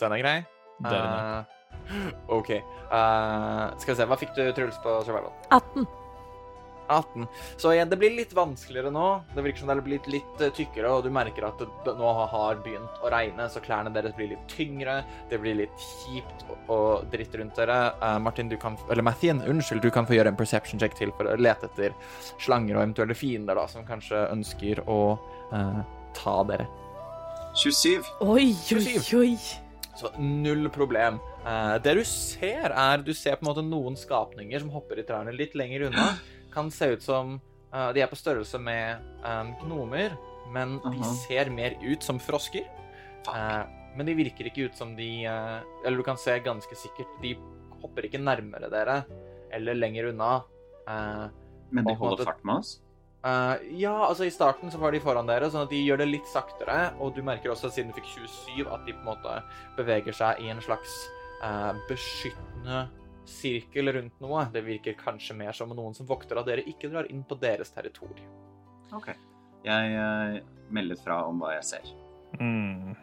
Den 0.00 0.12
er 0.12 0.20
grei. 0.22 0.36
Den 0.78 0.92
er. 0.94 1.46
Eh, 1.90 2.34
OK. 2.36 2.50
Uh, 2.90 3.78
skal 3.78 3.94
vi 3.94 3.96
se, 3.98 4.06
hva 4.06 4.18
fikk 4.20 4.36
du, 4.36 4.44
Truls, 4.54 4.78
på 4.84 5.00
survival? 5.06 5.32
18. 5.50 5.86
18. 6.90 7.26
Så 7.60 7.72
igjen, 7.74 7.90
det 7.90 7.98
blir 8.00 8.14
litt 8.16 8.34
vanskeligere 8.36 8.92
nå. 8.94 9.06
Det 9.34 9.44
virker 9.44 9.62
som 9.62 9.70
det 9.70 9.76
er 9.76 9.86
blitt 9.86 10.08
litt 10.10 10.42
eh, 10.44 10.52
tykkere, 10.56 10.90
og 10.92 11.06
du 11.06 11.10
merker 11.14 11.46
at 11.48 11.62
det, 11.62 11.94
nå 11.98 12.12
har 12.34 12.60
begynt 12.64 13.00
å 13.04 13.12
regne, 13.12 13.48
så 13.52 13.62
klærne 13.64 13.92
deres 13.94 14.16
blir 14.18 14.32
litt 14.34 14.44
tyngre. 14.50 15.00
Det 15.30 15.40
blir 15.42 15.58
litt 15.62 15.86
kjipt 15.86 16.44
og, 16.48 16.58
og 16.74 17.08
dritt 17.14 17.34
rundt 17.40 17.58
dere. 17.60 17.78
Eh, 17.96 18.18
Martin, 18.22 18.50
du 18.50 18.58
kan 18.60 18.78
Eller 18.90 19.06
Mathien, 19.06 19.42
unnskyld, 19.46 19.82
du 19.84 19.90
kan 19.94 20.08
få 20.08 20.18
gjøre 20.18 20.34
en 20.34 20.40
perception 20.40 20.82
check 20.82 20.98
til 20.98 21.14
for 21.16 21.30
å 21.30 21.38
lete 21.40 21.70
etter 21.70 21.96
slanger 22.40 22.76
og 22.76 22.84
eventuelle 22.84 23.16
fiender 23.18 23.58
da, 23.58 23.66
som 23.70 23.86
kanskje 23.88 24.26
ønsker 24.30 24.84
å 24.90 25.00
eh, 25.54 25.82
ta 26.18 26.36
dere. 26.50 26.68
27. 27.60 28.14
Oi, 28.22 28.52
oi, 28.76 29.00
oi. 29.18 29.34
Så 30.00 30.10
null 30.22 30.68
problem. 30.72 31.18
Eh, 31.44 31.76
det 31.84 31.94
du 31.98 32.04
ser, 32.04 32.72
er 32.72 33.02
Du 33.04 33.12
ser 33.14 33.36
på 33.36 33.44
en 33.44 33.50
måte 33.50 33.64
noen 33.64 33.96
skapninger 33.98 34.62
som 34.62 34.70
hopper 34.74 35.00
i 35.00 35.06
trærne 35.08 35.34
litt 35.36 35.56
lenger 35.58 35.88
unna. 35.90 36.12
Kan 36.52 36.70
se 36.70 36.92
ut 36.94 37.02
som 37.02 37.36
uh, 37.74 37.90
De 37.94 38.02
er 38.02 38.10
på 38.10 38.18
størrelse 38.18 38.58
med 38.62 39.02
um, 39.24 39.54
gnomer, 39.64 40.16
men 40.54 40.78
de 40.82 41.12
ser 41.22 41.50
mer 41.54 41.76
ut 41.82 42.02
som 42.02 42.20
frosker. 42.22 42.66
Uh, 43.28 43.62
men 43.96 44.06
de 44.06 44.16
virker 44.18 44.48
ikke 44.48 44.68
ut 44.70 44.76
som 44.78 44.92
de 44.94 45.26
Eller 45.26 45.96
du 45.98 46.04
kan 46.06 46.16
se 46.16 46.36
ganske 46.40 46.76
sikkert 46.78 47.10
De 47.20 47.32
hopper 47.82 48.06
ikke 48.06 48.20
nærmere 48.22 48.70
dere 48.70 49.02
eller 49.50 49.74
lenger 49.74 50.12
unna. 50.12 50.28
Men 51.74 51.88
de 51.88 51.94
holder 51.98 52.22
fart 52.28 52.44
med 52.46 52.60
oss? 52.60 52.76
Ja, 53.74 53.96
altså 54.06 54.28
i 54.28 54.30
starten 54.30 54.70
så 54.70 54.78
var 54.78 54.94
de 54.94 55.00
foran 55.02 55.26
dere, 55.26 55.48
sånn 55.50 55.66
at 55.66 55.72
de 55.74 55.80
gjør 55.82 55.98
det 56.04 56.06
litt 56.06 56.30
saktere. 56.30 56.92
Og 57.02 57.16
du 57.16 57.18
merker 57.26 57.50
også, 57.50 57.72
siden 57.74 57.90
du 57.90 57.98
fikk 57.98 58.12
27, 58.30 58.70
at 58.70 58.86
de 58.86 58.94
på 58.94 59.02
en 59.02 59.08
måte 59.10 59.34
beveger 59.74 60.14
seg 60.14 60.38
i 60.46 60.52
en 60.54 60.62
slags 60.62 60.94
beskyttende 61.90 62.84
sirkel 63.30 63.92
rundt 63.94 64.20
noe. 64.22 64.44
Det 64.52 64.62
virker 64.66 64.96
kanskje 64.98 65.36
mer 65.38 65.56
som 65.56 65.72
noen 65.74 65.96
som 65.96 66.08
vokter 66.08 66.40
at 66.40 66.48
dere 66.48 66.66
ikke 66.68 66.90
drar 66.92 67.08
inn 67.10 67.22
på 67.26 67.38
deres 67.40 67.72
territorium. 67.74 68.30
OK. 68.96 69.12
Jeg 69.64 69.96
uh, 69.96 70.40
melder 70.72 70.98
fra 71.00 71.20
om 71.28 71.42
hva 71.42 71.54
jeg 71.58 71.66
ser. 71.72 71.92
Mm. 72.40 72.96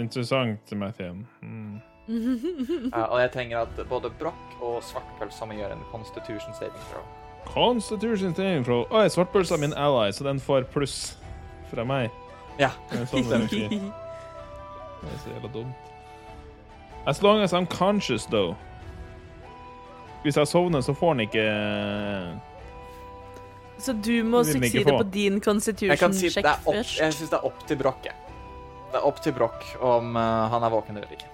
Interessant, 0.00 0.72
Mathien. 0.78 1.26
Mm. 1.42 1.80
uh, 2.08 3.04
og 3.10 3.18
jeg 3.22 3.32
trenger 3.34 3.66
at 3.66 3.84
både 3.90 4.12
Broch 4.20 4.56
og 4.62 4.80
Svartpølsa 4.84 5.48
må 5.48 5.58
gjøre 5.58 5.76
en 5.76 5.86
constitution 5.92 6.56
saving 6.56 6.88
throw. 6.90 7.04
Constitution 7.44 8.34
saving 8.34 8.64
throw. 8.64 8.86
Oi, 8.90 9.08
svartpølsa 9.12 9.58
er 9.58 9.66
min 9.66 9.74
ally, 9.76 10.12
så 10.16 10.24
den 10.24 10.40
får 10.40 10.64
pluss 10.72 11.18
fra 11.68 11.84
meg. 11.84 12.08
Ja. 12.58 12.70
Det 12.90 13.04
er 13.04 13.10
sånn. 13.10 13.92
Det 15.04 15.12
er 15.12 15.18
så 15.20 15.34
jævla 15.34 15.50
dumt. 15.52 15.90
As 17.06 17.20
long 17.22 17.42
as 17.42 17.52
I'm 17.52 17.66
conscious, 17.66 18.24
though. 18.24 18.56
Hvis 20.24 20.38
jeg 20.40 20.48
sovner, 20.48 20.80
så 20.80 20.94
får 20.96 21.14
han 21.14 21.20
ikke 21.26 21.44
Så 23.84 23.92
du 23.92 24.14
må 24.24 24.40
sukside 24.48 24.84
på 24.88 25.06
din 25.12 25.40
constitution-sjekk 25.44 26.14
si 26.16 26.30
først. 26.64 27.00
jeg 27.00 27.16
syns 27.18 27.32
det 27.34 27.38
er 27.38 27.44
opp 27.50 27.66
til 27.68 27.80
Broch. 27.80 28.06
jeg. 28.06 28.14
Det 28.92 29.00
er 29.00 29.08
opp 29.10 29.20
til 29.20 29.34
Broch 29.36 29.74
om 29.82 30.16
eh, 30.16 30.44
han 30.54 30.64
er 30.64 30.72
våken 30.72 30.96
eller 30.96 31.12
ikke. 31.12 31.28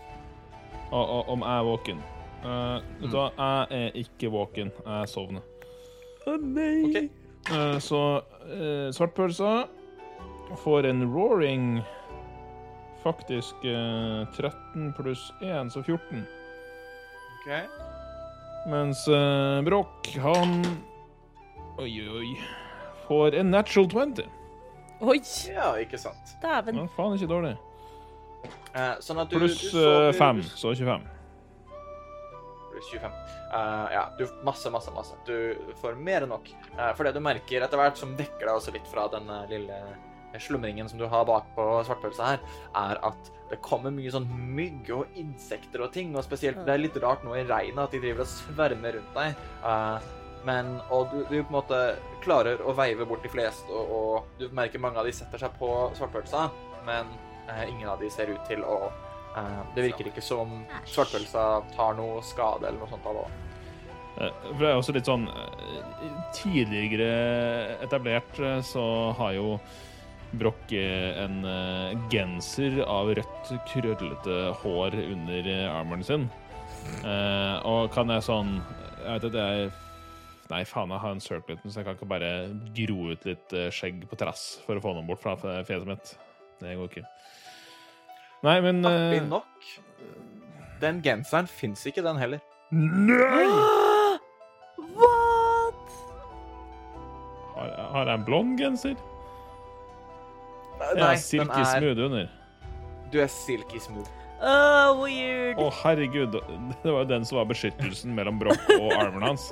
Og, 0.90 1.04
og, 1.04 1.28
om 1.28 1.44
jeg 1.46 1.58
er 1.58 1.68
våken. 1.68 2.02
Uh, 2.40 2.48
mm. 2.48 3.10
da, 3.12 3.24
jeg 3.36 3.66
er 3.78 3.98
ikke 4.00 4.30
våken. 4.32 4.72
Jeg 4.86 5.08
sovner. 5.12 5.44
Å 6.26 6.36
nei. 6.40 6.74
Okay. 6.88 7.10
Uh, 7.50 7.76
så 7.84 8.00
uh, 8.24 8.88
svartpølsa 8.96 9.52
får 10.64 10.88
en 10.90 11.06
roaring 11.12 11.78
Faktisk 13.04 13.54
uh, 13.64 14.26
13 14.36 14.92
pluss 14.96 15.32
1, 15.40 15.70
så 15.72 15.82
14. 15.82 16.26
Ok. 17.40 17.48
Mens 18.68 19.06
uh, 19.08 19.62
Broch, 19.64 20.10
han 20.20 20.60
Oi, 21.80 21.94
oi. 22.12 22.34
Får 23.06 23.34
en 23.40 23.50
natural 23.50 23.88
20. 23.88 24.26
Oi, 25.00 25.20
Ja, 25.48 25.72
ikke 25.80 25.98
sant. 25.98 26.34
dæven. 26.42 26.76
Ja, 26.76 26.86
faen, 26.96 27.16
ikke 27.16 27.30
dårlig. 27.30 27.54
Eh, 28.74 28.92
sånn 29.02 29.18
at 29.22 29.32
du 29.32 29.38
Pluss 29.40 29.56
du 29.62 29.70
så, 29.72 29.86
5, 30.16 30.42
så 30.52 30.74
25. 30.76 31.06
Pluss 32.70 32.90
25. 32.92 33.16
Uh, 33.50 33.86
ja, 33.90 34.02
du 34.18 34.26
masse, 34.46 34.70
masse, 34.70 34.92
masse. 34.94 35.16
Du 35.26 35.72
får 35.80 35.96
mer 35.98 36.26
enn 36.26 36.30
nok. 36.30 36.52
Uh, 36.76 36.92
for 36.94 37.08
det 37.08 37.16
du 37.16 37.24
merker 37.24 37.64
etter 37.64 37.80
hvert, 37.80 37.98
som 37.98 38.12
dekker 38.18 38.44
deg 38.44 38.52
også 38.54 38.74
litt 38.76 38.86
fra 38.92 39.08
den 39.10 39.26
eh, 39.26 39.48
lille 39.50 39.80
slumringen 40.38 40.88
som 40.88 41.00
du 41.00 41.06
har 41.10 41.26
bakpå 41.28 41.66
svartpølsa 41.88 42.34
her, 42.34 42.42
er 42.78 43.00
at 43.10 43.30
det 43.50 43.58
kommer 43.66 43.90
mye 43.90 44.12
sånn 44.14 44.28
mygg 44.30 44.92
og 44.94 45.18
insekter 45.18 45.82
og 45.82 45.90
ting, 45.94 46.14
og 46.14 46.22
spesielt 46.26 46.62
det 46.66 46.74
er 46.74 46.82
litt 46.84 46.98
rart 47.02 47.24
nå 47.26 47.34
i 47.34 47.46
regnet 47.48 47.82
at 47.82 47.94
de 47.94 48.02
driver 48.02 48.22
og 48.22 48.30
svermer 48.30 48.98
rundt 48.98 49.16
deg. 49.16 49.42
Uh, 49.64 49.98
men, 50.46 50.76
og 50.94 51.10
du, 51.10 51.18
du 51.26 51.34
på 51.42 51.50
en 51.50 51.56
måte 51.58 51.80
klarer 52.24 52.62
å 52.62 52.72
veive 52.78 53.08
bort 53.08 53.26
de 53.26 53.32
fleste, 53.32 53.66
og, 53.74 53.90
og 53.90 54.40
du 54.40 54.46
merker 54.56 54.82
mange 54.82 55.02
av 55.02 55.08
de 55.08 55.14
setter 55.16 55.42
seg 55.42 55.58
på 55.58 55.68
svartpølsa, 55.98 56.46
men 56.86 57.10
uh, 57.50 57.64
ingen 57.66 57.90
av 57.90 58.00
de 58.00 58.10
ser 58.12 58.30
ut 58.30 58.42
til 58.48 58.62
å 58.64 58.84
uh, 58.86 59.60
Det 59.74 59.90
virker 59.90 60.12
ikke 60.12 60.24
som 60.24 60.62
svartpølsa 60.86 61.50
tar 61.74 61.98
noe 61.98 62.22
skade 62.24 62.70
eller 62.70 62.78
noe 62.84 62.92
sånt 62.94 63.10
av 63.10 63.18
det. 63.18 63.28
For 64.20 64.60
det 64.60 64.68
er 64.68 64.76
også 64.76 64.92
litt 64.92 65.06
sånn 65.08 65.22
Tidligere 66.36 67.78
etablert 67.80 68.40
så 68.66 68.82
har 69.16 69.32
jo 69.32 69.54
Broch 70.38 70.72
en 70.72 71.44
eh, 71.44 71.98
genser 72.12 72.80
av 72.86 73.10
rødt, 73.18 73.50
krøllete 73.66 74.36
hår 74.62 74.94
under 75.02 75.48
eh, 75.50 75.66
armoren 75.66 76.06
sin. 76.06 76.26
Eh, 77.02 77.56
og 77.66 77.90
kan 77.92 78.08
jeg 78.08 78.24
sånn 78.24 78.54
Jeg 79.02 79.18
vet 79.18 79.26
at 79.28 79.34
jeg 79.36 79.66
Nei, 80.50 80.62
faen, 80.66 80.90
jeg 80.90 81.02
har 81.02 81.12
en 81.14 81.22
circleten, 81.22 81.70
så 81.70 81.78
jeg 81.78 81.86
kan 81.86 81.94
ikke 81.94 82.08
bare 82.10 82.30
gro 82.74 83.12
ut 83.12 83.26
litt 83.28 83.52
skjegg 83.70 84.00
på 84.10 84.16
trass 84.18 84.56
for 84.64 84.74
å 84.74 84.82
få 84.82 84.96
noe 84.96 85.06
bort 85.06 85.22
fra 85.22 85.36
fjeset 85.38 85.86
mitt. 85.86 86.10
Det 86.58 86.72
går 86.74 86.88
ikke. 86.88 87.04
Nei, 88.48 88.56
men 88.64 88.82
Artig 88.82 89.20
nok. 89.28 89.68
Den 90.82 90.98
genseren 91.06 91.46
fins 91.46 91.86
ikke, 91.86 92.02
den 92.02 92.18
heller. 92.18 92.42
Nei! 92.74 93.46
What? 94.98 95.94
Har, 97.54 97.70
har 97.94 98.10
jeg 98.10 98.18
en 98.18 98.26
blond 98.26 98.58
genser? 98.58 98.98
Nei, 100.80 100.90
Ja, 100.96 101.10
den 101.12 101.18
silky 101.22 101.60
er 101.60 101.68
smooth 101.76 102.04
under. 102.06 102.30
Du 103.12 103.18
er 103.22 103.30
silky 103.32 103.80
smooth. 103.82 104.08
Oh, 104.40 105.02
weird. 105.02 105.58
Å, 105.60 105.66
herregud. 105.82 106.38
Det 106.82 106.88
var 106.94 107.02
jo 107.04 107.08
den 107.10 107.26
som 107.28 107.40
var 107.42 107.50
beskyttelsen 107.50 108.14
mellom 108.16 108.38
Broch 108.40 108.70
og 108.78 108.94
armen 108.96 109.26
hans. 109.26 109.50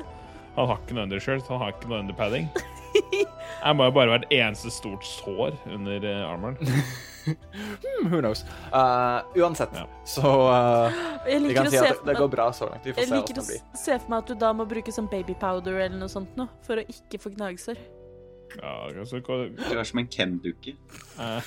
Han 0.56 0.66
har 0.72 0.80
ikke 0.80 0.96
noe 0.96 1.04
undershirt, 1.06 1.46
han 1.52 1.60
har 1.60 1.74
ikke 1.76 1.90
noe 1.90 2.00
underpadding. 2.02 2.48
Jeg 3.58 3.76
må 3.76 3.84
jo 3.86 3.92
bare 3.94 4.10
være 4.14 4.24
et 4.26 4.32
eneste 4.40 4.72
stort 4.74 5.04
sår 5.06 5.54
under 5.76 6.08
eh, 6.08 6.24
armoren. 6.26 6.58
Hmm, 7.28 8.06
who 8.08 8.22
knows? 8.22 8.40
Uh, 8.72 9.20
uansett, 9.36 9.68
Ja. 9.76 9.82
så 10.08 10.22
uh, 10.48 10.94
Jeg 11.28 11.42
vi 11.44 11.52
kan 11.52 11.66
å 11.68 11.72
si 11.74 11.76
at 11.76 11.90
det, 11.90 11.96
for 11.98 12.08
det 12.08 12.14
går 12.22 12.30
bra 12.32 12.46
så 12.56 12.68
langt. 12.70 12.86
Vi 12.88 12.94
får 12.96 13.02
jeg 13.02 13.10
se 13.10 13.18
liker 13.18 13.34
hvordan 13.36 13.44
det 13.44 13.58
blir. 13.58 13.66
å 13.76 13.80
se 13.82 13.96
for 13.98 14.12
meg 14.14 14.22
at 14.22 14.30
du 14.30 14.38
da 14.40 14.52
må 14.56 14.64
bruke 14.70 14.94
sånn 14.96 15.10
babypowder 15.12 15.76
eller 15.76 15.98
noe 16.00 16.08
sånt 16.08 16.38
nå, 16.40 16.46
for 16.64 16.80
å 16.80 16.84
ikke 16.88 17.20
få 17.20 17.34
gnagsår. 17.34 17.82
Ja, 18.56 18.74
altså, 18.88 19.20
hva- 19.20 19.48
Du 19.70 19.78
er 19.78 19.84
som 19.84 19.98
en 20.00 20.06
Ken-dukke. 20.08 20.74
eh, 21.20 21.40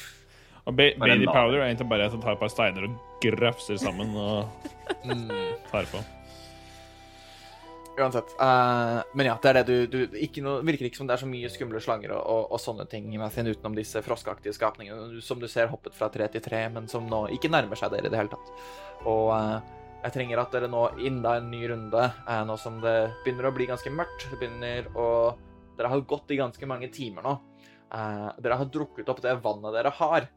og 0.65 0.75
ba 0.77 0.91
baby 1.01 1.25
powder 1.25 1.59
er 1.61 1.67
egentlig 1.73 1.89
bare 1.89 2.05
at 2.05 2.11
jeg 2.13 2.21
tar 2.21 2.33
et 2.33 2.39
par 2.39 2.49
steiner 2.53 2.83
og 2.85 2.97
grafser 3.21 3.77
sammen 3.81 4.15
og 4.15 4.47
Mm. 5.05 5.29
tar 5.71 5.85
på. 5.89 5.97
Uansett. 7.99 8.31
Uh, 8.39 9.01
men 9.13 9.25
ja, 9.27 9.33
det 9.43 9.49
er 9.51 9.57
det 9.63 9.65
du, 9.91 9.97
du 10.07 10.15
ikke 10.17 10.41
noe, 10.41 10.61
Virker 10.63 10.87
ikke 10.87 10.95
som 11.01 11.07
det 11.09 11.17
er 11.17 11.21
så 11.21 11.27
mye 11.27 11.49
skumle 11.51 11.81
slanger 11.83 12.13
og, 12.15 12.23
og, 12.23 12.45
og 12.55 12.61
sånne 12.63 12.85
ting 12.89 13.09
i 13.13 13.19
Mathien 13.19 13.49
utenom 13.51 13.75
disse 13.75 13.99
froskeaktige 14.05 14.53
skapningene 14.55 15.19
som 15.21 15.41
du 15.41 15.47
ser 15.51 15.67
hoppet 15.67 15.93
fra 15.97 16.07
tre 16.09 16.27
til 16.31 16.41
tre, 16.41 16.63
men 16.71 16.87
som 16.87 17.05
nå 17.11 17.25
ikke 17.35 17.51
nærmer 17.51 17.75
seg 17.77 17.91
dere 17.91 18.07
i 18.07 18.13
det 18.13 18.17
hele 18.21 18.31
tatt. 18.31 18.53
Og 19.05 19.27
uh, 19.35 19.59
jeg 20.05 20.15
trenger 20.15 20.39
at 20.41 20.55
dere 20.55 20.69
nå 20.71 20.85
enda 21.03 21.35
en 21.41 21.51
ny 21.51 21.61
runde, 21.69 22.05
uh, 22.29 22.41
nå 22.47 22.57
som 22.57 22.79
det 22.81 22.95
begynner 23.25 23.51
å 23.51 23.53
bli 23.59 23.67
ganske 23.69 23.91
mørkt. 23.93 24.29
Det 24.31 24.39
begynner 24.39 24.87
å 24.95 25.07
Dere 25.77 25.91
har 25.93 26.03
gått 26.07 26.33
i 26.33 26.39
ganske 26.39 26.69
mange 26.69 26.91
timer 26.93 27.25
nå. 27.25 27.37
Eh, 27.91 28.27
dere 28.43 28.59
har 28.59 28.71
drukket 28.71 29.09
opp 29.11 29.21
det 29.23 29.37
vannet 29.43 29.75
dere 29.75 29.93
har. 29.99 30.27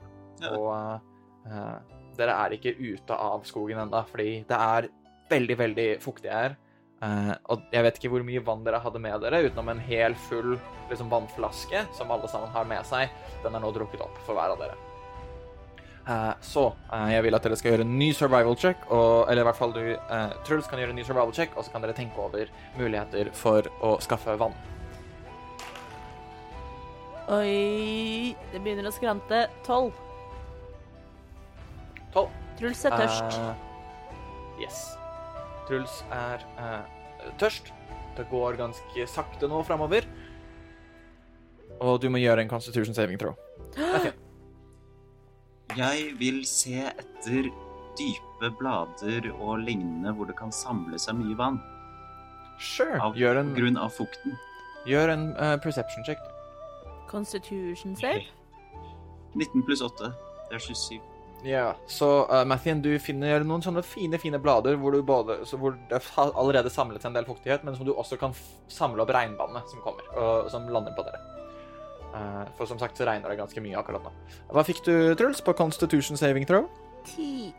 Og 0.51 0.70
eh, 0.74 1.95
dere 2.18 2.37
er 2.45 2.57
ikke 2.57 2.76
ute 2.78 3.16
av 3.16 3.47
skogen 3.49 3.80
ennå, 3.85 4.05
fordi 4.11 4.45
det 4.49 4.61
er 4.61 4.91
veldig, 5.30 5.59
veldig 5.59 5.89
fuktig 6.05 6.32
her. 6.32 6.57
Uh, 7.05 7.35
og 7.53 7.64
jeg 7.74 7.85
vet 7.85 7.99
ikke 7.99 8.11
hvor 8.14 8.22
mye 8.24 8.41
vann 8.45 8.62
dere 8.64 8.80
hadde 8.80 9.01
med 9.03 9.20
dere, 9.20 9.43
utenom 9.45 9.74
en 9.74 9.82
hel 9.82 10.14
full 10.28 10.55
liksom, 10.89 11.11
vannflaske 11.12 11.82
som 11.97 12.12
alle 12.14 12.30
sammen 12.32 12.53
har 12.55 12.68
med 12.70 12.87
seg. 12.89 13.12
Den 13.45 13.57
er 13.57 13.64
nå 13.64 13.72
drukket 13.74 14.05
opp 14.05 14.16
for 14.24 14.39
hver 14.39 14.55
av 14.55 14.62
dere. 14.62 14.78
Uh, 16.05 16.32
så 16.45 16.66
uh, 16.93 17.09
jeg 17.12 17.24
vil 17.26 17.37
at 17.37 17.45
dere 17.45 17.59
skal 17.61 17.74
gjøre 17.74 17.85
en 17.85 17.97
ny 17.99 18.11
survival 18.16 18.57
check, 18.61 18.87
og, 18.89 19.26
eller 19.28 19.45
i 19.45 19.49
hvert 19.51 19.61
fall 19.61 19.74
du, 19.76 19.82
Truls, 20.47 20.68
kan 20.70 20.80
gjøre 20.80 20.95
en 20.95 21.01
ny 21.01 21.05
survival 21.05 21.35
check, 21.37 21.53
og 21.59 21.66
så 21.66 21.74
kan 21.74 21.85
dere 21.85 21.97
tenke 21.97 22.20
over 22.24 22.53
muligheter 22.78 23.32
for 23.37 23.68
å 23.85 23.97
skaffe 24.05 24.39
vann. 24.41 24.57
Oi, 27.32 28.34
det 28.52 28.60
begynner 28.60 28.90
å 28.90 28.92
skrante. 28.92 29.46
Tolv. 29.64 29.94
Tolv. 32.12 32.32
Truls 32.58 32.84
er 32.86 32.94
tørst. 33.00 33.38
Uh, 33.40 34.60
yes. 34.60 34.82
Truls 35.68 36.02
er 36.14 36.44
uh, 36.58 36.84
tørst. 37.40 37.72
Det 38.14 38.26
går 38.30 38.60
ganske 38.60 39.06
sakte 39.10 39.48
nå 39.50 39.62
framover. 39.66 40.06
Og 41.82 41.96
du 42.02 42.10
må 42.12 42.20
gjøre 42.20 42.44
en 42.44 42.52
constitution 42.52 42.94
saving 42.94 43.18
throw. 43.18 43.34
Okay. 43.72 44.12
Jeg 45.80 46.12
vil 46.20 46.44
se 46.46 46.84
etter 46.92 47.48
dype 47.98 48.50
blader 48.60 49.30
og 49.32 49.64
lignende 49.64 50.12
hvor 50.14 50.28
det 50.28 50.36
kan 50.38 50.52
samle 50.54 51.00
seg 51.00 51.16
mye 51.18 51.38
vann. 51.38 51.58
Sure. 52.60 53.00
Av 53.02 53.16
Gjør 53.18 53.40
en, 53.40 53.50
grunn 53.56 53.80
av 53.80 53.90
fukten. 53.96 54.36
gjør 54.86 55.16
en 55.16 55.26
uh, 55.40 55.56
perception 55.64 56.04
check. 56.06 56.20
Constitution 57.14 57.94
save. 57.98 58.26
19 59.38 59.62
pluss 59.66 59.82
8. 59.86 60.12
Det 60.50 60.58
er 60.58 60.64
27. 60.68 61.00
Ja, 61.44 61.74
så 61.86 62.06
uh, 62.30 62.40
Mathien, 62.48 62.80
du 62.80 62.94
finner 63.02 63.42
noen 63.44 63.60
sånne 63.60 63.82
fine, 63.84 64.16
fine 64.20 64.38
blader 64.40 64.78
hvor, 64.80 64.94
du 64.96 65.04
både, 65.04 65.42
så 65.44 65.58
hvor 65.60 65.74
det 65.90 65.98
har 66.14 66.30
allerede 66.40 66.72
samlet 66.72 67.02
seg 67.04 67.10
en 67.10 67.18
del 67.18 67.26
fuktighet, 67.28 67.66
men 67.66 67.76
som 67.76 67.84
du 67.84 67.92
også 67.92 68.16
kan 68.20 68.32
f 68.32 68.40
samle 68.72 69.04
opp 69.04 69.12
regnvannet 69.12 69.68
som 69.68 69.82
kommer, 69.84 70.06
og 70.16 70.48
som 70.52 70.70
lander 70.72 70.96
på 70.96 71.04
dere. 71.04 71.20
Uh, 72.14 72.44
for 72.56 72.70
som 72.70 72.80
sagt 72.80 72.96
så 72.96 73.04
regner 73.04 73.28
det 73.28 73.36
ganske 73.42 73.60
mye 73.60 73.76
akkurat 73.76 74.06
nå. 74.06 74.14
Hva 74.56 74.64
fikk 74.64 74.80
du, 74.86 74.94
Truls, 75.20 75.42
på 75.44 75.52
Constitution 75.58 76.16
saving 76.16 76.48
throw? 76.48 76.70
Ti. 77.10 77.50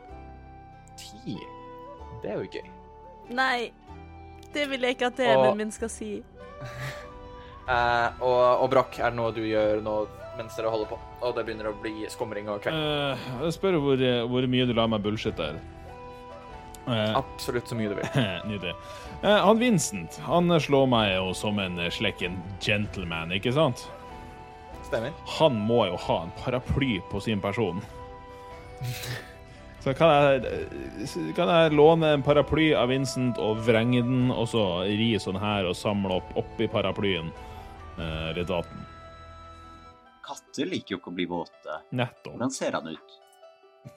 Ti. 0.97 1.38
Det 2.24 2.34
er 2.34 2.41
jo 2.41 2.49
gøy. 2.56 2.72
Nei, 3.38 3.70
det 4.56 4.66
vil 4.72 4.88
jeg 4.88 4.97
ikke 4.97 5.12
at 5.12 5.20
Og- 5.20 5.28
DM-en 5.28 5.62
min 5.62 5.76
skal 5.76 5.93
si. 5.93 6.16
Eh, 7.66 8.22
og, 8.22 8.61
og 8.61 8.70
Brakk, 8.70 8.99
er 8.99 9.09
det 9.13 9.18
noe 9.18 9.34
du 9.34 9.41
gjør 9.47 9.82
nå 9.86 9.95
mens 10.38 10.57
dere 10.57 10.70
holder 10.70 10.91
på? 10.91 10.99
Og 11.26 11.34
det 11.38 11.45
begynner 11.47 11.72
å 11.72 11.78
bli 11.82 12.05
skumring 12.11 12.49
og 12.51 12.61
kveld? 12.61 12.78
Uh, 12.78 13.26
jeg 13.45 13.55
spør 13.55 13.80
hvor, 13.82 14.03
hvor 14.30 14.47
mye 14.51 14.68
du 14.70 14.76
lar 14.78 14.91
meg 14.91 15.01
bullshit 15.05 15.38
der. 15.39 15.57
Uh, 16.86 17.16
Absolutt 17.18 17.72
så 17.72 17.78
mye 17.78 17.89
du 17.89 17.97
vil. 17.97 18.26
Nydelig. 18.51 18.76
Han 19.26 19.57
Vincent 19.57 20.20
han 20.28 20.51
slår 20.61 20.89
meg 20.91 21.13
jo 21.16 21.32
som 21.38 21.57
en 21.63 21.80
slekken 21.89 22.36
gentleman, 22.61 23.34
ikke 23.34 23.55
sant? 23.55 23.88
Stemmer. 24.86 25.16
Han 25.39 25.55
må 25.66 25.88
jo 25.89 25.95
ha 26.05 26.20
en 26.28 26.36
paraply 26.43 26.99
på 27.09 27.24
sin 27.24 27.41
person. 27.41 27.82
Så 29.82 29.95
kan 29.97 30.11
jeg, 30.13 30.61
kan 31.38 31.49
jeg 31.49 31.74
låne 31.78 32.11
en 32.13 32.26
paraply 32.26 32.72
av 32.78 32.91
Vincent 32.93 33.39
og 33.41 33.63
vrenge 33.66 34.03
den, 34.05 34.30
og 34.34 34.51
så 34.53 34.66
ri 34.86 35.11
sånn 35.22 35.39
her 35.41 35.66
og 35.66 35.78
samle 35.78 36.20
opp 36.20 36.38
oppi 36.38 36.70
paraplyen 36.70 37.34
eh, 38.00 38.32
litt? 38.38 38.52
Katter 40.26 40.72
liker 40.72 40.96
jo 40.96 41.02
ikke 41.02 41.12
å 41.14 41.18
bli 41.20 41.28
våte. 41.30 41.80
Nettopp. 41.96 42.34
Hvordan 42.34 42.54
ser 42.54 42.78
han 42.80 42.89
ut? 42.93 43.22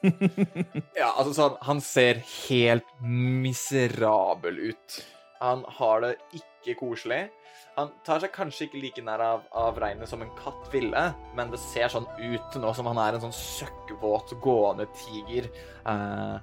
Ja, 0.98 1.14
altså 1.14 1.32
sånn, 1.32 1.56
han 1.64 1.80
ser 1.84 2.20
helt 2.48 2.88
miserabel 3.00 4.60
ut. 4.72 4.98
Han 5.40 5.64
har 5.78 6.02
det 6.04 6.12
ikke 6.36 6.76
koselig. 6.80 7.28
Han 7.78 7.92
tar 8.06 8.18
seg 8.22 8.32
kanskje 8.34 8.66
ikke 8.66 8.80
like 8.82 9.02
nær 9.06 9.22
av, 9.22 9.44
av 9.54 9.78
regnet 9.78 10.10
som 10.10 10.22
en 10.24 10.32
katt 10.40 10.66
ville, 10.72 11.04
men 11.38 11.52
det 11.52 11.60
ser 11.62 11.92
sånn 11.92 12.08
ut 12.18 12.58
nå 12.58 12.72
som 12.74 12.90
han 12.90 12.98
er 13.04 13.16
en 13.16 13.28
sånn 13.28 13.36
søkkvåt, 13.38 14.34
gående 14.42 14.88
tiger. 14.98 15.50
Uh... 15.86 16.38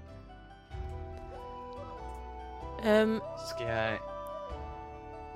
Um, 2.85 3.17
skal 3.49 3.69
jeg 3.71 4.14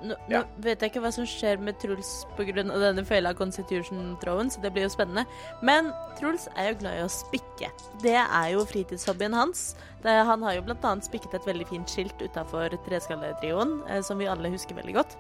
nå, 0.04 0.16
Ja. 0.30 0.42
nå 0.44 0.48
vet 0.64 0.80
jeg 0.82 0.92
ikke 0.92 1.02
hva 1.02 1.12
som 1.14 1.26
skjer 1.26 1.60
med 1.60 1.80
Truls 1.80 2.26
pga. 2.38 2.54
denne 2.64 3.06
feila 3.06 3.34
constitution-throwen, 3.34 4.50
så 4.52 4.62
det 4.62 4.74
blir 4.74 4.84
jo 4.84 4.90
spennende. 4.90 5.26
Men 5.62 5.92
Truls 6.20 6.48
er 6.56 6.72
jo 6.74 6.80
glad 6.80 7.00
i 7.00 7.04
å 7.04 7.10
spikke. 7.10 7.72
Det 8.02 8.16
er 8.16 8.52
jo 8.54 8.66
fritidshobbyen 8.66 9.34
hans. 9.34 9.76
Det, 10.02 10.12
han 10.26 10.42
har 10.44 10.54
jo 10.56 10.62
annet 10.62 11.04
spikket 11.06 11.34
et 11.36 11.46
veldig 11.46 11.68
fint 11.68 11.88
skilt 11.88 12.18
utafor 12.22 12.70
Treskalletrioen, 12.88 13.84
eh, 13.90 14.02
som 14.02 14.18
vi 14.18 14.26
alle 14.28 14.50
husker 14.50 14.76
veldig 14.76 14.94
godt. 14.96 15.16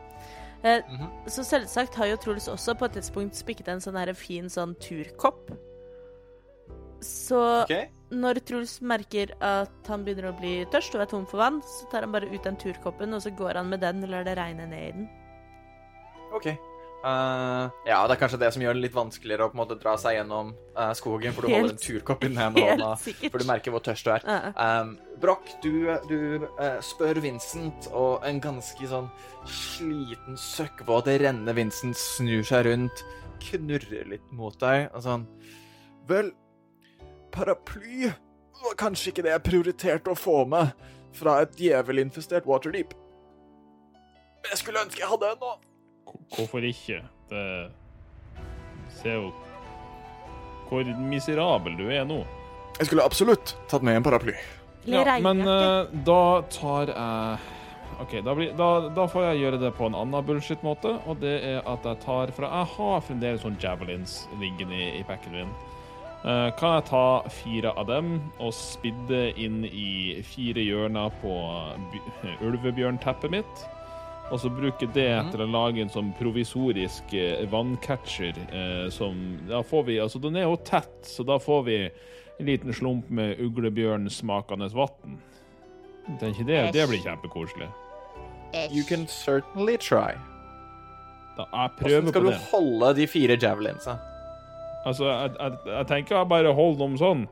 Eh, 0.64 0.82
Mhm. 0.90 1.10
Så 1.28 1.44
selvsagt 1.44 1.96
har 1.96 2.06
jo 2.08 2.18
Truls 2.18 2.48
også 2.48 2.78
på 2.78 2.86
et 2.86 2.94
tidspunkt 2.94 3.36
spikket 3.36 3.68
en 3.70 3.80
sånn 3.80 3.98
her 3.98 4.14
fin 4.14 4.46
sånn 4.46 4.76
turkopp. 4.76 5.52
Så 7.02 7.64
OK? 7.64 7.90
Når 8.10 8.42
Truls 8.48 8.80
merker 8.82 9.36
at 9.46 9.92
han 9.92 10.04
begynner 10.06 10.32
å 10.32 10.38
bli 10.40 10.64
tørst 10.74 10.96
og 10.98 11.06
er 11.06 11.12
tom 11.12 11.28
for 11.30 11.42
vann, 11.44 11.62
så 11.66 11.90
tar 11.92 12.08
han 12.08 12.16
bare 12.16 12.30
ut 12.32 12.44
den 12.46 12.58
turkoppen, 12.60 13.14
og 13.14 13.24
så 13.24 13.34
går 13.36 13.62
han 13.62 13.70
med 13.70 13.84
den 13.86 14.04
og 14.06 14.14
lar 14.14 14.26
det 14.28 14.36
regne 14.40 14.66
ned 14.70 14.88
i 14.88 14.92
den. 14.98 15.08
OK. 16.34 16.52
Uh, 17.00 17.72
ja, 17.88 18.02
det 18.04 18.18
er 18.18 18.20
kanskje 18.20 18.42
det 18.42 18.50
som 18.52 18.64
gjør 18.64 18.76
det 18.76 18.84
litt 18.84 18.96
vanskeligere 18.96 19.46
å 19.48 19.52
på 19.54 19.56
en 19.56 19.62
måte 19.62 19.78
dra 19.80 19.94
seg 20.00 20.18
gjennom 20.18 20.50
uh, 20.76 20.90
skogen, 20.98 21.32
for 21.32 21.48
du 21.48 21.54
holder 21.54 21.72
en 21.72 21.80
turkopp 21.80 22.26
i 22.26 22.32
den 22.32 22.42
ene 22.44 22.64
hånda, 22.66 22.90
for 23.00 23.40
du 23.40 23.48
merker 23.48 23.72
hvor 23.72 23.84
tørst 23.86 24.10
du 24.10 24.12
er. 24.18 24.26
Uh. 24.28 24.50
Um, 24.60 24.92
Broch, 25.20 25.54
du, 25.64 25.88
du 26.08 26.20
eh, 26.48 26.78
spør 26.84 27.22
Vincent, 27.24 27.88
og 27.96 28.24
en 28.28 28.38
ganske 28.44 28.92
sånn 28.92 29.08
sliten, 29.48 30.36
søkkvåt, 30.40 31.08
rennende 31.24 31.56
Vincent 31.56 32.00
snur 32.00 32.44
seg 32.48 32.68
rundt, 32.68 33.04
knurrer 33.48 34.12
litt 34.12 34.36
mot 34.36 34.56
deg, 34.60 34.90
og 34.92 35.04
sånn 35.04 35.26
Vel, 36.10 36.32
paraply 37.40 38.12
var 38.60 38.76
kanskje 38.80 39.14
ikke 39.14 39.24
det 39.26 39.36
jeg 39.36 39.46
prioriterte 39.48 40.12
å 40.12 40.18
få 40.18 40.42
med 40.50 40.74
fra 41.16 41.40
et 41.44 41.56
djevelinfestert 41.60 42.48
Waterdeep. 42.50 42.96
Men 44.44 44.54
jeg 44.54 44.62
skulle 44.62 44.84
ønske 44.84 45.04
jeg 45.04 45.12
hadde 45.12 45.30
en 45.34 45.44
nå. 45.44 45.54
Hvorfor 46.36 46.66
ikke? 46.66 47.04
Det 47.30 47.46
ser 49.00 49.20
jo 49.20 49.30
hvor 50.70 50.86
miserabel 51.02 51.78
du 51.80 51.88
er 51.90 52.04
nå. 52.06 52.20
Jeg 52.78 52.90
skulle 52.90 53.06
absolutt 53.06 53.56
tatt 53.72 53.86
med 53.86 53.98
en 53.98 54.06
paraply. 54.06 54.36
Ja, 54.88 55.04
men 55.24 55.42
eh, 55.44 55.90
da 56.08 56.22
tar 56.54 56.92
jeg 56.94 57.40
OK, 58.00 58.14
da, 58.24 58.36
blir, 58.38 58.54
da, 58.56 58.68
da 58.96 59.08
får 59.12 59.26
jeg 59.32 59.42
gjøre 59.42 59.58
det 59.60 59.74
på 59.76 59.90
en 59.90 59.98
annen 59.98 60.24
bullshit-måte, 60.24 60.94
og 61.10 61.20
det 61.20 61.34
er 61.50 61.58
at 61.68 61.84
jeg 61.84 62.00
tar 62.06 62.32
fra 62.38 62.52
jeg 62.54 62.70
har 62.78 63.02
fremdeles 63.04 63.44
sånn 63.44 63.58
javelins 63.60 64.22
liggende 64.40 64.78
i, 64.78 64.88
i 65.02 65.04
packen 65.08 65.36
min. 65.36 65.52
Eh, 66.20 66.50
kan 66.60 66.74
jeg 66.76 66.86
ta 66.90 67.22
fire 67.32 67.72
av 67.80 67.86
dem 67.88 68.10
og 68.44 68.52
spidde 68.54 69.22
inn 69.40 69.62
i 69.66 70.20
fire 70.28 70.60
hjørner 70.66 71.14
på 71.22 71.34
ulvebjørnteppet 72.44 73.32
mitt? 73.32 73.62
Og 74.30 74.38
så 74.44 74.50
bruke 74.54 74.86
det 74.94 75.08
Mhm. 75.24 75.32
til 75.32 75.40
å 75.42 75.52
lage 75.52 75.82
en 75.82 75.90
sånn 75.90 76.14
provisorisk 76.20 77.14
eh, 77.14 77.46
vanncatcher 77.48 78.36
eh, 78.52 78.90
som 78.90 79.40
Da 79.48 79.62
får 79.64 79.86
vi 79.86 79.98
Altså, 79.98 80.20
den 80.22 80.36
er 80.36 80.44
jo 80.44 80.56
tett, 80.58 81.02
så 81.04 81.26
da 81.26 81.38
får 81.40 81.64
vi 81.66 81.78
en 82.40 82.46
liten 82.46 82.72
slump 82.74 83.10
med 83.10 83.38
uglebjørnsmakende 83.40 84.70
vann. 84.72 85.18
Tenker 86.20 86.46
det, 86.46 86.74
det 86.74 86.88
blir 86.90 87.00
kjempekoselig. 87.04 87.68
You 88.72 88.84
can 88.84 89.08
certainly 89.08 89.78
try. 89.78 90.14
Da, 91.38 91.46
jeg 91.54 91.72
Hvordan 91.80 92.08
skal 92.10 92.24
du 92.24 92.32
holde 92.52 92.96
de 92.96 93.08
fire 93.08 93.38
javelinsa? 93.38 93.98
Altså, 94.86 95.10
jeg, 95.10 95.36
jeg, 95.40 95.58
jeg 95.68 95.88
tenker 95.88 96.24
bare 96.30 96.54
holder 96.56 96.86
dem 96.86 96.98
sånn. 97.00 97.28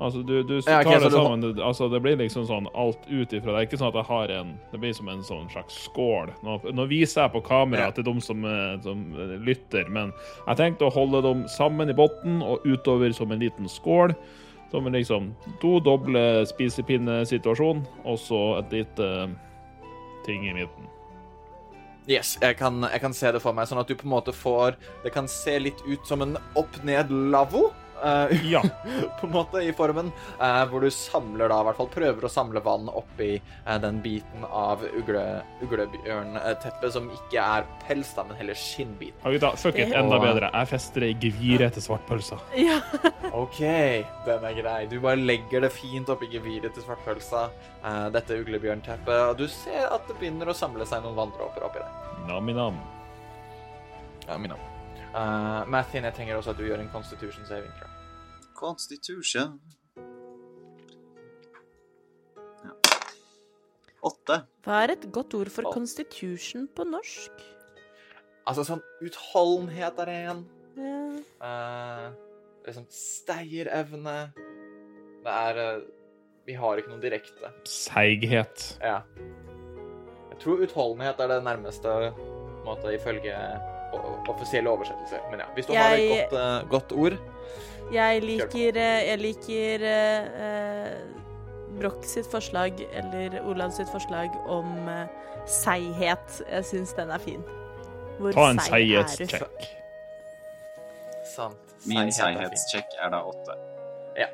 Altså, 0.00 0.22
du, 0.22 0.42
du 0.46 0.54
Ja, 0.54 0.78
okay, 0.80 0.92
tar 0.92 1.00
det 1.00 1.12
sammen. 1.12 1.40
Du... 1.42 1.62
altså, 1.62 1.88
det 1.90 2.00
blir 2.02 2.18
liksom 2.20 2.44
sånn 2.46 2.68
alt 2.78 3.00
ut 3.10 3.32
ifra. 3.34 3.50
Det 3.50 3.58
er 3.58 3.66
ikke 3.66 3.80
sånn 3.80 3.90
at 3.90 3.98
jeg 3.98 4.06
har 4.06 4.32
en 4.36 4.52
Det 4.70 4.80
blir 4.82 4.92
som 4.94 5.08
en 5.10 5.24
sånn 5.26 5.48
slags 5.50 5.78
skål. 5.88 6.30
Nå, 6.46 6.58
nå 6.70 6.86
viser 6.90 7.24
jeg 7.24 7.34
på 7.34 7.42
kamera 7.48 7.88
Ja. 7.88 7.94
til 7.96 8.06
dem 8.06 8.20
som, 8.22 8.44
eh, 8.46 8.76
som 8.84 9.02
eh, 9.18 9.34
lytter, 9.42 9.88
men 9.90 10.12
jeg 10.46 10.60
tenkte 10.60 10.86
å 10.86 10.94
holde 10.94 11.22
dem 11.26 11.48
sammen 11.50 11.90
i 11.90 11.96
bunnen 11.98 12.42
og 12.46 12.62
utover 12.66 13.12
som 13.16 13.32
en 13.32 13.42
liten 13.42 13.66
skål. 13.66 14.14
Som 14.70 14.86
en 14.86 14.92
liksom 14.92 15.32
to 15.62 15.78
doble 15.80 16.44
spisepinnesituasjon, 16.46 17.86
og 18.04 18.18
så 18.20 18.58
et 18.58 18.72
lite 18.72 19.30
ting 20.26 20.44
i 20.46 20.52
midten. 20.52 20.86
Yes, 22.08 22.38
jeg 22.40 22.56
kan, 22.56 22.80
jeg 22.88 23.02
kan 23.02 23.12
se 23.12 23.28
det 23.34 23.40
for 23.44 23.52
meg, 23.52 23.68
sånn 23.68 23.82
at 23.82 23.90
du 23.90 23.92
på 23.98 24.06
en 24.06 24.14
måte 24.14 24.32
får 24.32 24.78
Det 25.04 25.10
kan 25.12 25.26
se 25.28 25.58
litt 25.60 25.82
ut 25.84 26.06
som 26.08 26.24
en 26.24 26.38
opp-ned-lavvo. 26.56 27.66
Eh, 28.04 28.50
Ja. 28.50 28.62
på 29.20 29.26
en 29.26 29.32
måte, 29.32 29.62
i 29.64 29.72
formen. 29.76 30.10
Uh, 30.40 30.64
hvor 30.70 30.84
du 30.84 30.90
samler 30.94 31.50
da, 31.50 31.60
i 31.60 31.68
hvert 31.68 31.78
fall 31.80 31.90
prøver 31.92 32.26
å 32.26 32.30
samle 32.32 32.62
vann 32.64 32.88
oppi 32.90 33.36
uh, 33.38 33.76
den 33.82 34.00
biten 34.04 34.44
av 34.48 34.84
ugle, 34.88 35.24
uglebjørnteppet 35.64 36.92
som 36.94 37.08
ikke 37.14 37.44
er 37.44 37.66
pels, 37.86 38.12
da, 38.16 38.26
men 38.28 38.38
heller 38.40 38.58
skinnbiten. 38.58 39.20
Ja, 39.24 39.34
gutta, 39.36 39.54
fuck 39.60 39.80
it, 39.80 39.94
enda 39.96 40.20
bedre. 40.22 40.52
Jeg 40.54 40.72
fester 40.74 41.06
det 41.06 41.12
i 41.14 41.18
geviret 41.28 41.76
til 41.76 41.86
svartpølsa. 41.88 42.40
Ja. 42.58 42.78
OK, 43.42 43.62
den 44.26 44.46
er 44.50 44.60
grei. 44.62 44.78
Du 44.90 44.98
bare 45.04 45.20
legger 45.20 45.66
det 45.66 45.72
fint 45.74 46.10
oppi 46.12 46.30
geviret 46.32 46.76
til 46.76 46.86
svartpølsa, 46.86 47.48
uh, 47.84 48.06
dette 48.14 48.38
uglebjørnteppet, 48.42 49.24
og 49.32 49.40
du 49.40 49.48
ser 49.52 49.88
at 49.88 50.06
det 50.10 50.18
begynner 50.20 50.52
å 50.52 50.56
samle 50.56 50.86
seg 50.88 51.04
noen 51.04 51.18
vanndråper 51.18 51.68
oppi 51.68 51.82
det. 51.82 51.90
Nam-i-nam. 52.28 52.78
Ja, 54.28 54.38
min 54.38 54.50
navn. 54.50 54.60
Uh, 55.14 55.64
Mathien, 55.70 56.04
jeg 56.04 56.14
trenger 56.14 56.36
også 56.36 56.52
at 56.52 56.58
du 56.60 56.66
gjør 56.66 56.82
en 56.82 56.90
constitution 56.92 57.46
saving 57.48 57.72
throw. 57.78 57.87
Constitution. 58.58 59.60
Ja. 62.64 62.72
Åtte. 64.02 64.40
Hva 64.66 64.80
er 64.82 64.94
et 64.96 65.06
godt 65.14 65.36
ord 65.38 65.50
for 65.54 65.70
constitution 65.70 66.66
på 66.74 66.86
norsk? 66.88 67.44
Altså 68.48 68.64
sånn 68.66 68.82
utholdenhet 69.04 70.00
er 70.02 70.10
det 70.10 70.16
en. 70.32 70.42
Ja. 70.78 70.98
Uh, 71.42 72.04
liksom 72.66 72.88
steierevne. 72.90 74.18
Det 75.22 75.34
er 75.34 75.62
uh, 75.62 75.86
Vi 76.48 76.56
har 76.58 76.80
ikke 76.80 76.94
noe 76.94 77.02
direkte. 77.02 77.52
Seighet. 77.68 78.70
Ja. 78.82 79.02
Jeg 80.32 80.42
tror 80.42 80.62
utholdenhet 80.64 81.20
er 81.20 81.34
det 81.34 81.42
nærmeste 81.46 81.94
måte, 82.66 82.94
ifølge 82.94 83.34
offisielle 84.28 84.70
oversettelser. 84.70 85.22
Men 85.30 85.42
ja, 85.44 85.50
hvis 85.54 85.68
du 85.68 85.74
har 85.76 85.94
et 85.94 86.08
godt, 86.10 86.38
uh, 86.38 86.70
godt 86.72 86.96
ord 86.96 87.18
Jeg 87.92 88.22
liker, 88.22 88.76
eh, 88.76 89.06
jeg 89.08 89.18
liker 89.22 89.84
eh, 89.88 90.26
eh, 90.44 90.98
Broch 91.78 92.04
sitt 92.04 92.26
forslag, 92.28 92.80
eller 92.92 93.38
Olav 93.48 93.70
sitt 93.76 93.88
forslag, 93.92 94.34
om 94.50 94.88
eh, 94.88 95.06
seighet. 95.46 96.42
Jeg 96.50 96.64
syns 96.68 96.92
den 96.98 97.10
er 97.14 97.22
fin. 97.22 97.44
Hvor 98.18 98.34
Ta 98.34 98.48
en 98.50 98.60
seig 98.60 98.88
seighetscheck. 98.90 99.68
Sant. 101.28 101.64
Min 101.86 102.10
seighetssjekk 102.12 102.18
seighetscheck 102.18 102.98
er 103.04 103.14
da 103.14 103.22
åtte. 103.30 103.56
Ja, 104.18 104.28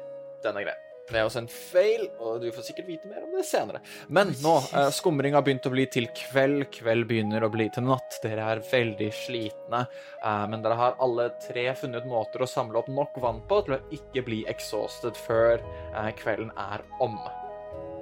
Den 0.46 0.56
er 0.56 0.66
grei. 0.70 0.78
Det 1.04 1.18
er 1.20 1.26
også 1.26 1.42
en 1.42 1.48
feil, 1.52 2.06
og 2.16 2.38
du 2.40 2.46
får 2.54 2.64
sikkert 2.64 2.86
vite 2.88 3.08
mer 3.10 3.26
om 3.26 3.34
det 3.36 3.44
senere. 3.44 3.82
Men 4.08 4.30
nå, 4.40 4.54
uh, 4.72 4.88
skumring 4.94 5.36
har 5.36 5.44
begynt 5.44 5.66
å 5.68 5.72
bli 5.74 5.84
til 5.92 6.06
kveld. 6.16 6.64
Kveld 6.72 7.04
begynner 7.10 7.44
å 7.44 7.50
bli 7.52 7.66
til 7.74 7.84
natt. 7.84 8.16
Dere 8.24 8.46
er 8.54 8.62
veldig 8.64 9.10
slitne. 9.12 9.82
eh, 10.24 10.44
men 10.48 10.64
dere 10.64 10.78
har 10.80 10.96
alle 11.04 11.28
tre 11.44 11.66
funnet 11.76 12.06
måter 12.08 12.42
å 12.44 12.48
samle 12.48 12.80
opp 12.80 12.88
nok 12.88 13.18
vann 13.20 13.42
på 13.48 13.60
til 13.66 13.76
å 13.76 13.80
ikke 13.92 14.24
bli 14.24 14.40
exhausted 14.48 15.16
før 15.26 15.60
eh, 15.60 16.10
kvelden 16.16 16.52
er 16.56 16.84
om. 17.04 17.18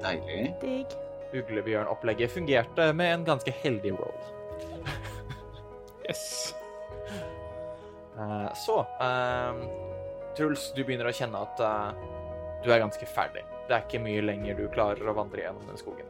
Deilig. 0.02 0.54
Digg. 0.62 0.94
Uglebjørnopplegget 1.32 2.30
fungerte 2.30 2.92
med 2.94 3.14
en 3.16 3.28
ganske 3.32 3.54
heldig 3.64 3.96
roll. 3.98 4.22
Yes. 6.02 6.54
Eh, 8.18 8.48
så 8.58 8.80
eh, 9.00 9.60
Truls, 10.36 10.72
du 10.76 10.82
begynner 10.82 11.06
å 11.08 11.14
kjenne 11.14 11.44
at 11.46 11.62
eh, 11.62 12.02
du 12.62 12.70
er 12.70 12.82
ganske 12.82 13.06
ferdig. 13.10 13.44
Det 13.68 13.76
er 13.76 13.84
ikke 13.86 14.02
mye 14.02 14.22
lenger 14.24 14.58
du 14.58 14.66
klarer 14.74 15.08
å 15.08 15.14
vandre 15.16 15.44
gjennom 15.44 15.64
den 15.68 15.80
skogen. 15.80 16.08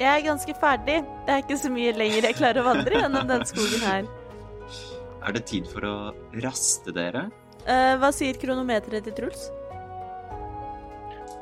Jeg 0.00 0.08
er 0.08 0.24
ganske 0.24 0.54
ferdig. 0.56 0.98
Det 1.26 1.34
er 1.34 1.42
ikke 1.44 1.58
så 1.60 1.70
mye 1.72 1.92
lenger 1.96 2.28
jeg 2.28 2.38
klarer 2.38 2.62
å 2.62 2.66
vandre 2.66 3.00
gjennom 3.02 3.28
den 3.28 3.44
skogen 3.48 3.84
her. 3.84 4.08
Er 5.22 5.36
det 5.36 5.44
tid 5.46 5.68
for 5.70 5.86
å 5.86 5.96
raste 6.42 6.94
dere? 6.96 7.28
Uh, 7.62 7.94
hva 8.02 8.10
sier 8.14 8.38
kronometeret 8.42 9.04
til 9.06 9.14
Truls? 9.14 9.44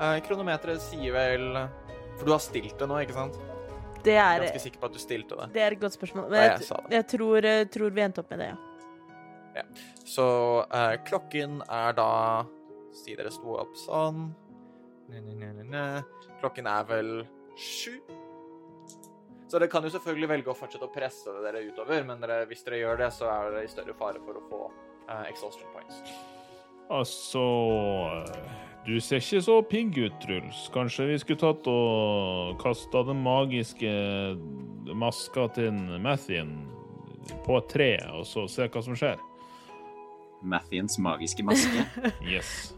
Uh, 0.00 0.18
kronometeret 0.26 0.82
sier 0.84 1.14
vel 1.14 1.46
For 2.18 2.26
du 2.28 2.34
har 2.34 2.42
stilt 2.44 2.76
det 2.76 2.88
nå, 2.90 2.98
ikke 3.04 3.16
sant? 3.16 3.38
Det 4.04 4.16
er, 4.16 4.44
ganske 4.44 4.62
sikker 4.62 4.80
på 4.80 4.88
at 4.88 4.96
du 4.96 5.00
stilte 5.00 5.36
det. 5.36 5.46
det 5.54 5.62
er 5.64 5.76
et 5.76 5.80
godt 5.80 5.96
spørsmål. 5.96 6.28
Ja, 6.28 6.30
Men 6.30 6.44
jeg 6.44 6.66
jeg, 6.66 6.84
jeg 6.94 7.06
tror, 7.12 7.44
eh, 7.44 7.64
tror 7.68 7.90
vi 7.96 8.04
endte 8.04 8.22
opp 8.22 8.30
med 8.32 8.40
det, 8.40 8.52
ja. 9.58 9.64
Så 10.08 10.24
uh, 10.62 10.94
klokken 11.04 11.58
er 11.66 11.96
da 11.98 12.12
Si 12.96 13.14
dere 13.16 13.30
sto 13.30 13.54
opp 13.60 13.76
sånn 13.78 14.30
ne, 15.10 15.20
ne, 15.20 15.34
ne, 15.34 15.52
ne, 15.52 15.64
ne. 15.64 15.84
Klokken 16.40 16.68
er 16.70 16.86
vel 16.88 17.12
sju. 17.58 17.96
Så 19.50 19.58
dere 19.58 19.70
kan 19.70 19.82
jo 19.82 19.90
selvfølgelig 19.90 20.28
velge 20.30 20.52
å 20.52 20.54
fortsette 20.54 20.86
å 20.86 20.92
presse 20.94 21.32
dere 21.42 21.64
utover, 21.66 22.04
men 22.06 22.22
dere, 22.22 22.44
hvis 22.50 22.62
dere 22.66 22.84
gjør 22.84 23.00
det, 23.02 23.08
så 23.16 23.26
er 23.32 23.50
dere 23.50 23.66
i 23.66 23.72
større 23.72 23.96
fare 23.98 24.22
for 24.22 24.38
å 24.38 24.44
få 24.46 24.60
uh, 25.10 25.24
exhaustion 25.26 25.66
points. 25.74 25.98
Altså 26.90 27.42
Du 28.86 28.96
ser 29.02 29.22
ikke 29.22 29.42
så 29.42 29.60
pigg 29.66 29.98
ut, 29.98 30.14
Truls. 30.22 30.64
Kanskje 30.74 31.10
vi 31.10 31.18
skulle 31.22 31.42
tatt 31.42 31.66
og 31.70 32.62
kasta 32.62 33.02
den 33.10 33.22
magiske 33.26 33.90
maska 34.98 35.48
til 35.58 35.76
Mathien 36.02 36.54
på 37.44 37.58
et 37.58 37.70
tre, 37.70 37.92
og 38.14 38.26
så 38.26 38.46
se 38.50 38.70
hva 38.70 38.82
som 38.82 38.98
skjer? 38.98 39.18
Mathiens 40.42 40.98
magiske 41.02 41.44
maske. 41.44 41.84
Yes. 42.24 42.72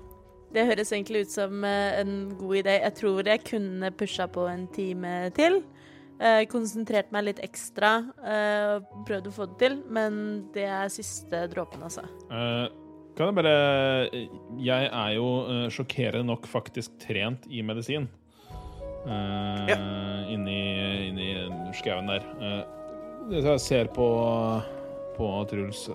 Det 0.53 0.67
høres 0.69 0.93
egentlig 0.93 1.25
ut 1.27 1.33
som 1.33 1.65
eh, 1.65 2.01
en 2.03 2.35
god 2.37 2.59
idé. 2.61 2.77
Jeg 2.83 2.97
tror 2.99 3.29
jeg 3.29 3.45
kunne 3.49 3.93
pusha 3.97 4.29
på 4.29 4.45
en 4.51 4.67
time 4.75 5.15
til. 5.37 5.63
Eh, 6.23 6.45
konsentrert 6.53 7.13
meg 7.15 7.31
litt 7.31 7.41
ekstra. 7.43 7.95
eh, 8.21 8.77
prøvd 9.09 9.31
å 9.31 9.35
få 9.35 9.49
det 9.51 9.59
til, 9.65 9.79
men 9.89 10.21
det 10.55 10.69
er 10.69 10.93
siste 10.93 11.47
dråpen, 11.53 11.83
altså. 11.83 12.05
Eh, 12.29 12.67
kan 13.17 13.29
jeg 13.29 13.37
bare 13.37 13.57
Jeg 14.63 14.89
er 14.89 15.11
jo 15.17 15.69
sjokkerende 15.69 16.31
nok 16.31 16.47
faktisk 16.49 16.95
trent 17.01 17.49
i 17.51 17.61
medisin. 17.63 18.09
Uh, 19.03 20.31
Inni, 20.31 21.09
inni 21.09 21.27
skauen 21.75 22.07
der. 22.07 22.23
Uh, 22.39 22.63
jeg 23.35 23.59
ser 23.61 23.91
på, 23.93 24.07
på 25.17 25.29
Truls. 25.51 25.89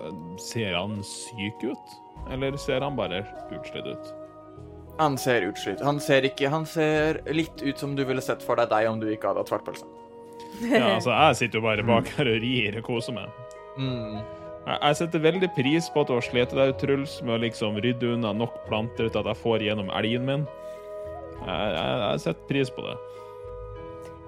Ser 0.44 0.76
han 0.76 1.00
syk 1.08 1.64
ut? 1.72 1.98
Eller 2.32 2.58
ser 2.60 2.84
han 2.84 3.00
bare 3.00 3.24
utslitt 3.56 3.88
ut? 3.88 4.17
Han 4.98 5.18
ser 5.18 5.46
utslitt. 5.46 5.82
Han 5.86 6.00
ser 6.02 6.26
ikke 6.26 6.50
Han 6.50 6.66
ser 6.66 7.22
litt 7.30 7.62
ut 7.62 7.78
som 7.78 7.96
du 7.96 8.04
ville 8.08 8.24
sett 8.24 8.44
for 8.46 8.58
deg 8.58 8.72
deg 8.72 8.90
om 8.90 9.02
du 9.02 9.10
ikke 9.12 9.30
hadde 9.30 9.44
hatt 9.44 9.54
svartpølse. 9.54 9.88
Ja, 10.74 10.96
altså, 10.96 11.12
jeg 11.14 11.38
sitter 11.38 11.60
jo 11.60 11.68
bare 11.68 11.84
bak 11.86 12.08
her 12.18 12.30
og 12.32 12.42
rir 12.42 12.80
og 12.80 12.86
koser 12.88 13.14
meg. 13.14 13.34
Mm. 13.78 14.18
Jeg 14.68 14.78
jeg 14.82 14.98
setter 15.00 15.22
veldig 15.24 15.50
pris 15.56 15.86
på 15.94 16.02
at 16.02 16.10
du 16.10 16.16
har 16.16 16.26
slitt 16.26 16.56
deg 16.58 16.72
ut, 16.74 16.80
Truls, 16.82 17.20
med 17.22 17.38
å 17.38 17.44
liksom 17.44 17.78
rydde 17.84 18.10
unna 18.16 18.34
nok 18.36 18.56
planter 18.66 19.08
til 19.08 19.22
at 19.22 19.30
jeg 19.30 19.40
får 19.44 19.64
gjennom 19.68 19.92
elgen 19.96 20.26
min. 20.28 20.48
Jeg, 21.38 21.70
jeg, 21.78 21.94
jeg 22.02 22.24
setter 22.26 22.50
pris 22.50 22.74
på 22.74 22.84
det. 22.88 22.98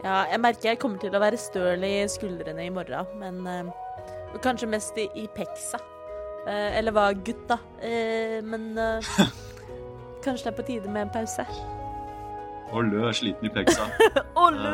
Ja, 0.06 0.22
jeg 0.32 0.40
merker 0.46 0.70
jeg 0.70 0.80
kommer 0.80 1.02
til 1.02 1.18
å 1.18 1.24
være 1.24 1.42
støl 1.42 1.84
i 1.84 1.96
skuldrene 2.08 2.70
i 2.70 2.72
morgen, 2.72 3.10
men 3.20 3.42
uh, 3.44 4.38
kanskje 4.46 4.70
mest 4.72 5.02
i, 5.02 5.10
i 5.20 5.26
peksa. 5.34 5.82
Uh, 6.46 6.70
eller 6.78 6.96
hva, 6.96 7.10
gutta? 7.26 7.60
Uh, 7.82 8.40
men 8.46 8.72
kanskje 10.24 10.46
det 10.48 10.52
er 10.54 10.58
på 10.58 10.68
tide 10.68 10.88
med 10.92 11.02
en 11.08 11.14
pause. 11.14 11.46
Og 12.74 12.86
er 12.86 13.12
sliten 13.18 13.46
i 13.46 13.50
peksa. 13.50 13.88
Olle! 14.46 14.74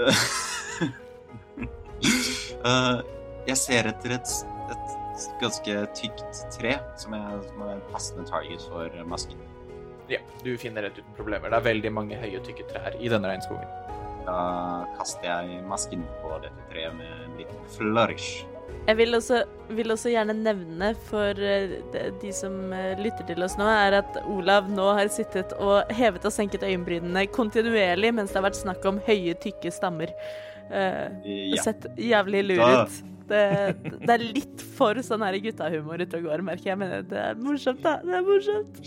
uh, 2.64 2.98
jeg 3.48 3.56
ser 3.58 3.88
etter 3.90 4.10
et, 4.16 4.28
et 4.70 4.88
ganske 5.42 5.72
tykt 5.98 6.42
tre 6.54 6.72
som 7.00 7.16
er, 7.18 7.40
som 7.48 7.58
er 7.66 7.76
passende 7.90 8.24
target 8.28 8.62
for 8.68 8.86
masken. 9.10 9.38
Ja, 10.10 10.18
du 10.44 10.56
finner 10.58 10.86
et 10.88 10.96
uten 10.98 11.14
problemer. 11.18 11.50
Det 11.50 11.58
er 11.58 11.66
veldig 11.68 11.92
mange 11.94 12.16
høye, 12.18 12.40
tykke 12.46 12.64
trær 12.70 12.96
i 12.98 13.10
denne 13.10 13.28
regnskogen. 13.30 13.68
Da 14.26 14.38
kaster 14.98 15.26
jeg 15.26 15.60
masken 15.68 16.02
på 16.22 16.38
dette 16.42 16.70
treet 16.70 16.94
med 16.98 17.10
en 17.26 17.36
liten 17.38 17.68
flourish. 17.76 18.46
Jeg 18.90 18.98
vil 18.98 19.14
også, 19.14 19.44
vil 19.78 19.92
også 19.94 20.10
gjerne 20.10 20.34
nevne 20.34 20.88
for 21.06 21.38
eh, 21.46 21.76
de, 21.94 22.04
de 22.18 22.32
som 22.34 22.72
eh, 22.74 22.98
lytter 22.98 23.28
til 23.28 23.44
oss 23.46 23.54
nå, 23.60 23.68
er 23.70 24.00
at 24.00 24.16
Olav 24.26 24.66
nå 24.72 24.88
har 24.98 25.10
sittet 25.14 25.54
og 25.62 25.92
hevet 25.94 26.26
og 26.26 26.34
senket 26.34 26.64
øyenbrynene 26.66 27.22
kontinuerlig 27.30 28.10
mens 28.16 28.32
det 28.34 28.40
har 28.40 28.48
vært 28.48 28.58
snakk 28.58 28.88
om 28.90 28.98
høye, 29.06 29.36
tykke 29.38 29.70
stammer. 29.74 30.10
Uh, 30.70 31.06
Ja. 31.26 31.62
Sett 31.68 31.86
jævlig 31.98 32.42
lur 32.46 32.60
ut. 32.62 32.98
Det, 33.30 33.44
det 34.02 34.10
er 34.10 34.22
litt 34.22 34.62
for 34.74 34.98
sånn 35.06 35.22
her 35.22 35.38
guttahumor 35.42 36.02
ute 36.02 36.18
og 36.18 36.26
går, 36.26 36.42
merker 36.46 36.72
jeg, 36.72 36.78
men 36.80 36.96
det 37.10 37.18
er 37.18 37.38
morsomt, 37.38 37.82
da. 37.84 37.96
Det 38.02 38.16
er 38.18 38.26
morsomt. 38.26 38.80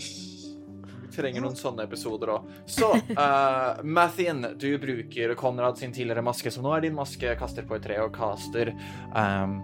Vi 1.04 1.10
trenger 1.14 1.44
noen 1.44 1.56
sånne 1.56 1.84
episoder 1.86 2.32
òg. 2.34 2.48
Så, 2.68 2.90
uh, 3.16 3.80
Mathien, 3.86 4.42
du 4.60 4.66
bruker 4.82 5.32
Konrad 5.38 5.78
sin 5.80 5.92
tidligere 5.94 6.24
maske, 6.26 6.52
som 6.52 6.64
nå 6.66 6.72
er 6.76 6.84
din 6.88 6.96
maske, 6.96 7.36
kaster 7.40 7.64
på 7.68 7.76
et 7.78 7.84
tre 7.86 8.00
og 8.02 8.12
kaster 8.16 8.72
um, 9.14 9.60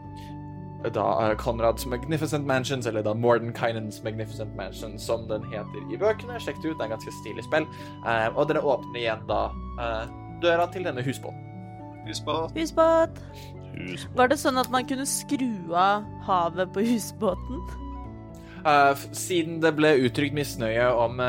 da 0.88 1.34
Konrads 1.38 1.86
Magnificent 1.86 2.46
Mansions, 2.46 2.86
eller 2.86 3.02
da 3.02 3.14
Mordenkainens 3.14 4.02
Magnificent 4.04 4.56
Mansion, 4.56 4.98
som 4.98 5.28
den 5.28 5.44
heter 5.52 5.92
i 5.92 5.98
bøkene. 6.00 6.40
Sjekk 6.40 6.62
det 6.62 6.72
ut, 6.72 6.78
det 6.78 6.86
er 6.86 6.88
en 6.88 6.96
ganske 6.96 7.14
stilig 7.20 7.44
spill. 7.44 7.68
Uh, 8.06 8.28
og 8.32 8.48
dere 8.48 8.64
åpner 8.64 9.02
igjen 9.02 9.24
da 9.28 9.42
uh, 9.80 10.04
døra 10.42 10.70
til 10.72 10.88
denne 10.88 11.04
husbåten. 11.04 11.46
Husbåt. 12.06 12.56
Husbåt. 12.56 13.20
Var 14.16 14.32
det 14.32 14.40
sånn 14.40 14.58
at 14.60 14.72
man 14.72 14.88
kunne 14.88 15.06
skru 15.08 15.52
av 15.76 16.06
havet 16.26 16.72
på 16.74 16.84
husbåten? 16.88 17.60
Uh, 18.64 18.96
siden 19.16 19.60
det 19.60 19.74
ble 19.76 19.94
uttrykt 20.06 20.36
misnøye 20.36 20.88
om, 20.96 21.20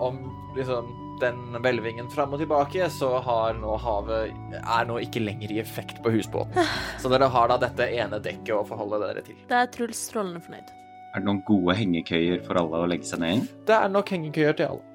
om 0.00 0.20
liksom 0.56 0.92
den 1.22 1.56
hvelvingen 1.60 2.10
fram 2.12 2.34
og 2.34 2.42
tilbake, 2.42 2.88
så 2.92 3.12
har 3.24 3.56
nå 3.58 3.76
havet 3.82 4.34
er 4.60 4.88
nå 4.88 4.98
ikke 5.04 5.22
lenger 5.22 5.52
i 5.54 5.60
effekt 5.62 6.02
på 6.04 6.12
husbåten. 6.14 6.66
Så 7.00 7.12
dere 7.12 7.30
har 7.32 7.50
da 7.52 7.58
dette 7.60 7.88
ene 7.88 8.20
dekket 8.22 8.54
å 8.56 8.66
forholde 8.68 9.02
dere 9.04 9.24
til. 9.26 9.38
Det 9.50 9.58
er 9.58 9.70
Truls 9.74 10.00
strålende 10.10 10.42
fornøyd. 10.44 10.72
Er 11.10 11.22
det 11.22 11.26
noen 11.26 11.42
gode 11.46 11.74
hengekøyer 11.74 12.42
for 12.46 12.60
alle 12.60 12.84
å 12.84 12.88
legge 12.90 13.08
seg 13.08 13.22
ned 13.22 13.40
i? 13.40 13.46
Det 13.66 13.76
er 13.76 13.90
nok 13.90 14.12
hengekøyer 14.14 14.58
til 14.58 14.74
alle. 14.74 14.86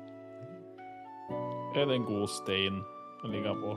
Er 1.75 1.89
det 1.89 1.97
en 1.97 2.07
god 2.07 2.29
stein 2.31 2.77
å 3.25 3.31
ligge 3.33 3.55
på? 3.59 3.73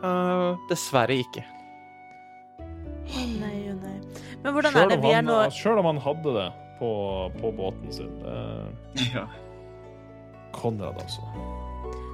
Uh, 0.00 0.58
dessverre 0.68 1.16
ikke. 1.22 1.44
Å 2.60 3.22
nei, 3.40 3.54
å 3.72 3.76
nei. 3.80 3.96
Men 4.42 4.52
hvordan 4.54 4.74
Selv 4.74 4.84
er 4.84 4.92
det 4.92 5.00
vi 5.04 5.14
er 5.16 5.24
nå 5.24 5.38
Sjøl 5.52 5.80
om 5.80 5.88
han 5.90 6.00
hadde 6.04 6.34
det 6.36 6.48
på, 6.78 6.90
på 7.40 7.52
båten 7.56 7.92
sin. 7.92 8.12
Det 8.20 9.08
Ja. 9.14 9.26
Konrad, 10.52 11.00
altså. 11.02 11.22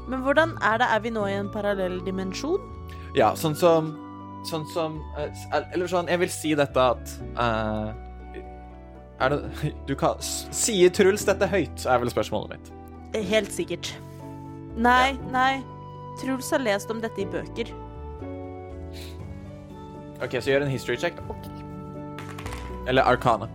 Men 0.09 0.23
hvordan 0.23 0.55
er 0.63 0.79
det? 0.79 0.87
Er 0.95 1.03
vi 1.03 1.11
nå 1.11 1.27
i 1.27 1.37
en 1.37 1.49
parallell 1.51 1.99
dimensjon? 2.07 2.63
Ja, 3.17 3.35
sånn 3.39 3.57
som 3.59 3.95
Sånn 4.47 4.67
som 4.71 5.01
uh, 5.17 5.27
Eller 5.75 5.89
sånn, 5.91 6.07
jeg 6.11 6.21
vil 6.23 6.31
si 6.31 6.53
dette 6.59 6.83
at 6.93 7.15
uh, 7.35 7.91
Er 9.19 9.33
det 9.33 9.73
Du 9.89 9.97
kan 9.99 10.21
Sier 10.23 10.93
Truls 10.95 11.27
dette 11.27 11.49
høyt, 11.51 11.87
er 11.87 12.03
vel 12.03 12.13
spørsmålet 12.13 12.55
mitt. 12.55 12.71
Eh, 13.17 13.25
Helt 13.27 13.51
sikkert. 13.55 13.95
Nei, 14.77 15.17
nei. 15.33 15.65
Truls 16.21 16.51
har 16.53 16.63
lest 16.63 16.91
om 16.93 17.01
dette 17.01 17.23
i 17.23 17.27
bøker. 17.33 17.73
OK, 20.21 20.37
så 20.37 20.51
gjør 20.51 20.67
en 20.67 20.73
history 20.73 20.97
check. 21.01 21.19
Eller 22.87 23.09
Arkana. 23.09 23.49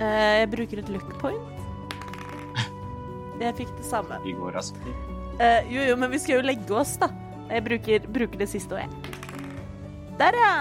Uh, 0.00 0.42
jeg 0.42 0.50
bruker 0.50 0.82
et 0.82 0.90
look 0.90 1.14
point. 1.22 1.53
Jeg 3.40 3.56
fikk 3.58 3.72
det 3.78 3.86
samme. 3.88 4.18
Vi 4.24 4.34
går 4.38 4.54
raskt. 4.56 4.78
Uh, 5.40 5.60
jo, 5.70 5.82
jo, 5.82 5.96
men 5.98 6.12
vi 6.12 6.20
skal 6.22 6.38
jo 6.38 6.46
legge 6.46 6.76
oss, 6.78 6.96
da. 7.00 7.10
Jeg 7.50 7.64
bruker, 7.66 8.06
bruker 8.14 8.40
det 8.40 8.48
siste 8.48 8.76
òg, 8.76 8.84
jeg. 8.84 8.90
Der, 10.20 10.38
ja! 10.38 10.54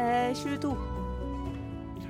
Uh, 0.00 0.34
22. 0.34 0.74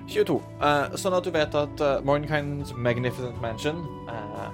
22. 0.08 0.40
Uh, 0.60 0.96
sånn 0.98 1.16
at 1.16 1.26
du 1.26 1.32
vet 1.34 1.54
at 1.56 1.84
uh, 1.84 1.98
Mornkind's 2.06 2.72
Magnificent 2.76 3.38
Mansion 3.44 3.84
eh, 4.10 4.48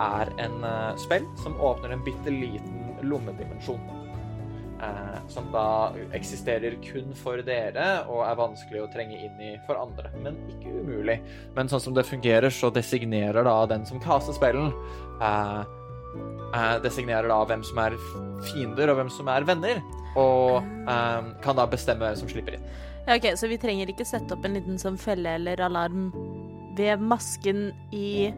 er 0.00 0.30
en 0.40 0.64
eh, 0.64 0.96
spill 0.96 1.26
som 1.42 1.58
åpner 1.60 1.92
en 1.94 2.04
bitte 2.04 2.32
liten 2.32 2.96
lommedimensjon. 3.02 3.80
Eh, 4.82 5.18
som 5.28 5.50
da 5.52 5.92
eksisterer 6.16 6.76
kun 6.84 7.12
for 7.18 7.42
dere 7.46 7.88
og 8.08 8.24
er 8.26 8.38
vanskelig 8.38 8.84
å 8.84 8.90
trenge 8.92 9.18
inn 9.18 9.40
i 9.42 9.52
for 9.66 9.80
andre. 9.80 10.12
Men 10.24 10.38
ikke 10.52 10.72
umulig. 10.80 11.20
Men 11.56 11.70
sånn 11.70 11.84
som 11.84 11.96
det 11.96 12.06
fungerer, 12.08 12.50
så 12.52 12.72
designerer 12.74 13.46
da 13.46 13.56
den 13.70 13.86
som 13.88 14.02
kaster 14.02 14.36
spillen 14.36 14.72
eh, 15.22 15.62
eh, 16.56 16.76
Designerer 16.84 17.30
da 17.30 17.40
hvem 17.48 17.64
som 17.66 17.82
er 17.84 17.96
fiender 18.50 18.92
og 18.92 19.00
hvem 19.00 19.12
som 19.12 19.30
er 19.32 19.48
venner. 19.48 19.82
Og 20.18 20.60
eh, 20.60 21.32
kan 21.44 21.58
da 21.58 21.68
bestemme 21.70 22.06
hvem 22.06 22.22
som 22.22 22.30
slipper 22.30 22.58
inn. 22.58 22.68
Ja, 23.06 23.16
OK, 23.16 23.32
så 23.40 23.48
vi 23.50 23.58
trenger 23.58 23.90
ikke 23.90 24.06
sette 24.06 24.36
opp 24.36 24.44
en 24.46 24.58
liten 24.58 24.78
sånn 24.78 24.98
felle 25.00 25.38
eller 25.38 25.60
alarm 25.64 26.10
ved 26.78 27.02
masken 27.02 27.70
i 27.96 28.30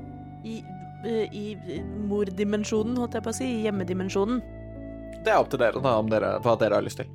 i, 0.42 0.62
i 1.06 1.80
morddimensjonen, 2.08 2.96
holdt 2.98 3.16
jeg 3.18 3.24
på 3.24 3.32
å 3.32 3.36
si. 3.36 3.46
I 3.46 3.64
hjemmedimensjonen. 3.66 4.42
Det 5.22 5.30
er 5.30 5.38
opp 5.38 5.50
til 5.52 5.60
dere, 5.62 5.82
da, 5.82 5.96
om 6.02 6.08
dere, 6.10 6.36
hva 6.42 6.56
dere 6.58 6.78
har 6.80 6.86
lyst 6.86 6.98
til. 7.02 7.10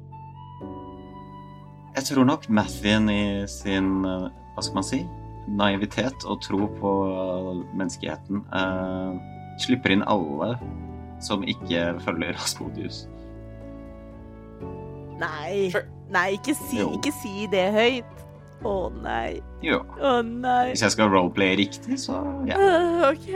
Jeg 1.97 2.05
tror 2.11 2.27
nok 2.29 2.45
Mathien 2.53 3.09
i 3.09 3.23
sin 3.51 4.05
eh, 4.05 4.27
hva 4.53 4.63
skal 4.63 4.79
man 4.79 4.85
si, 4.85 5.01
naivitet 5.47 6.25
og 6.27 6.41
tro 6.43 6.67
på 6.79 6.91
menneskeheten 7.77 8.41
uh, 8.51 9.15
slipper 9.63 9.93
inn 9.95 10.03
alle 10.03 10.57
som 11.23 11.45
ikke 11.47 11.93
følger 12.03 12.35
Rasmodius. 12.35 13.05
Nei. 15.21 15.69
Sure. 15.73 15.85
Nei, 16.13 16.27
ikke 16.37 16.55
si, 16.55 16.79
ikke 16.81 17.13
si 17.21 17.47
det 17.51 17.65
høyt. 17.75 18.23
Å 18.65 18.73
nei. 19.03 19.39
Jo. 19.61 19.81
Oh, 20.01 20.21
nei. 20.25 20.71
Hvis 20.71 20.85
jeg 20.85 20.95
skal 20.95 21.11
roleplaye 21.13 21.57
riktig, 21.59 21.99
så 22.01 22.21
ja. 22.49 22.57
Uh, 22.57 23.09
OK. 23.11 23.29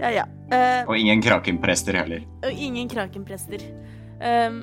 Ja, 0.00 0.10
ja. 0.10 0.24
Eh, 0.52 0.84
Og 0.86 0.96
ingen 0.98 1.22
krakenprester 1.24 1.96
heller. 1.96 2.24
og 2.44 2.52
ingen 2.52 2.88
krakenprester. 2.88 3.62
Um, 4.20 4.58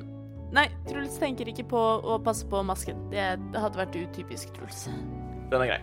nei, 0.52 0.68
Truls 0.88 1.18
tenker 1.18 1.48
ikke 1.50 1.64
på 1.68 1.80
å 2.02 2.18
passe 2.22 2.46
på 2.46 2.62
masken. 2.64 3.08
Det 3.10 3.24
hadde 3.58 3.76
vært 3.80 3.96
utypisk 3.98 4.52
Truls. 4.54 4.86
Den 5.50 5.60
er 5.60 5.66
grei. 5.66 5.80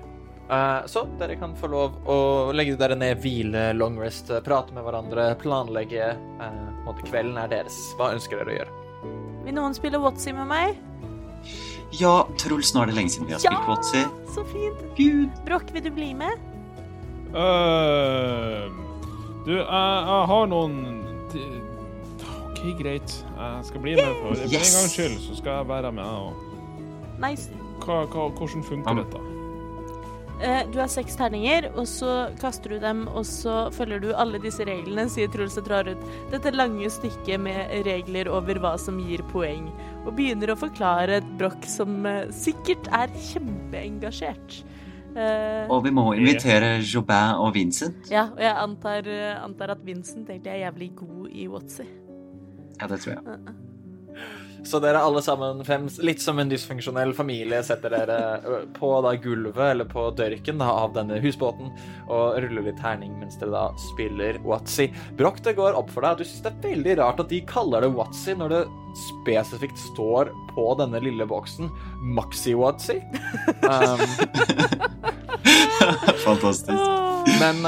Uh, 0.50 0.82
så 0.90 1.04
dere 1.20 1.36
kan 1.38 1.52
få 1.60 1.68
lov 1.70 2.00
å 2.10 2.16
legge 2.56 2.74
dere 2.80 2.96
ned, 2.98 3.20
hvile, 3.22 3.68
long 3.78 4.00
rest, 4.02 4.32
eh, 4.34 4.40
prate 4.42 4.74
med 4.74 4.82
hverandre, 4.84 5.36
planlegge. 5.38 6.16
Uh, 6.42 6.94
kvelden 7.06 7.38
er 7.38 7.48
deres. 7.52 7.76
Hva 8.00 8.14
ønsker 8.16 8.40
dere 8.42 8.50
å 8.50 8.58
gjøre? 8.58 8.72
Vil 9.46 9.54
noen 9.54 9.76
spille 9.78 10.00
Watsy 10.02 10.34
med 10.34 10.48
meg? 10.50 10.78
Ja, 12.00 12.24
Truls, 12.38 12.74
nå 12.74 12.82
er 12.82 12.90
det 12.90 12.96
lenge 12.98 13.10
siden 13.14 13.28
vi 13.30 13.34
har 13.34 13.40
Ja! 13.46 13.52
spilt 13.52 13.68
Watsy. 13.70 14.02
Så 14.34 14.44
fint. 14.50 14.82
Gud. 14.98 15.30
Brokk, 15.46 15.70
vil 15.74 15.84
du 15.86 15.92
bli 15.92 16.14
med? 16.18 16.34
Øh, 17.34 18.70
du, 19.50 19.56
jeg, 19.58 19.66
jeg 19.66 20.28
har 20.30 20.52
noen 20.52 20.76
OK, 22.60 22.62
greit. 22.78 23.16
Jeg 23.38 23.66
skal 23.66 23.82
bli 23.82 23.96
med. 23.98 24.14
For, 24.22 24.38
yes! 24.46 24.54
en 24.54 24.78
gangs 24.78 24.94
skyld 24.94 25.18
så 25.26 25.40
skal 25.40 25.62
jeg 25.62 25.72
være 25.74 25.92
med. 25.96 26.06
Og 26.06 26.46
Nice. 27.20 27.50
hva, 27.84 28.04
hva, 28.08 28.30
hvordan 28.36 28.64
funker 28.64 29.02
dette? 29.02 29.26
Eh, 30.40 30.62
du 30.72 30.78
har 30.80 30.88
seks 30.88 31.18
terninger, 31.20 31.68
og 31.74 31.84
så 31.90 32.30
kaster 32.40 32.72
du 32.72 32.80
dem, 32.80 33.02
og 33.12 33.26
så 33.28 33.66
følger 33.76 34.00
du 34.00 34.14
alle 34.16 34.40
disse 34.40 34.64
reglene, 34.64 35.10
sier 35.12 35.28
Truls 35.34 35.58
og 35.60 35.68
drar 35.68 35.90
ut 35.90 36.06
dette 36.32 36.54
lange 36.56 36.88
stykket 36.88 37.44
med 37.44 37.74
regler 37.88 38.30
over 38.32 38.62
hva 38.64 38.78
som 38.80 39.02
gir 39.04 39.24
poeng, 39.34 39.68
og 40.06 40.14
begynner 40.16 40.54
å 40.54 40.60
forklare 40.62 41.20
et 41.20 41.34
brokk 41.42 41.68
som 41.68 42.08
eh, 42.08 42.32
sikkert 42.32 42.88
er 42.96 43.12
kjempeengasjert. 43.34 44.62
Eh, 45.16 45.66
Og 45.70 45.84
vi 45.84 45.90
må 45.90 46.14
invitere 46.14 46.78
Jobin 46.94 47.40
og 47.42 47.54
Vincent. 47.56 48.12
ja, 48.12 48.28
og 48.32 48.40
jeg 48.40 48.56
antar, 48.58 49.08
eh, 49.08 49.44
antar 49.44 49.72
at 49.72 49.86
Vincent 49.86 50.30
egentlig 50.30 50.52
er 50.54 50.66
jævlig 50.70 50.92
god 50.96 51.28
i 51.32 51.48
Watsy. 51.48 51.82
Ja, 52.82 52.88
det 52.88 53.00
tror 53.02 53.12
jeg. 53.12 53.24
Så 54.64 54.80
dere 54.84 55.00
alle 55.00 55.22
sammen, 55.22 55.64
fem, 55.66 55.88
litt 56.04 56.22
som 56.22 56.40
en 56.40 56.50
dysfunksjonell 56.52 57.14
familie, 57.16 57.62
setter 57.64 57.94
dere 57.94 58.18
på 58.76 58.92
da 59.06 59.14
gulvet 59.22 59.72
eller 59.72 59.88
på 59.90 60.10
dørken 60.18 60.60
da, 60.62 60.68
av 60.84 60.94
denne 60.98 61.20
husbåten 61.24 61.72
og 62.10 62.40
ruller 62.44 62.68
litt 62.68 62.80
terning 62.82 63.16
mens 63.22 63.40
dere 63.40 63.54
da 63.56 63.64
spiller 63.90 64.40
Watzy. 64.44 64.90
Broch, 65.18 65.40
det 65.46 65.56
går 65.60 65.78
opp 65.80 65.92
for 65.94 66.04
deg 66.04 66.12
at 66.12 66.22
du 66.22 66.28
syns 66.28 66.44
det 66.46 66.52
er 66.52 66.68
veldig 66.68 66.98
rart 67.00 67.24
at 67.24 67.32
de 67.32 67.42
kaller 67.50 67.86
det 67.86 67.94
Watzy 67.96 68.36
når 68.38 68.56
det 68.56 68.62
spesifikt 69.00 69.80
står 69.80 70.34
på 70.52 70.66
denne 70.80 71.00
lille 71.04 71.28
boksen 71.30 71.70
Maxi-Watzy. 72.18 73.00
Um, 73.64 74.04
Fantastisk. 76.26 76.74
men, 77.40 77.62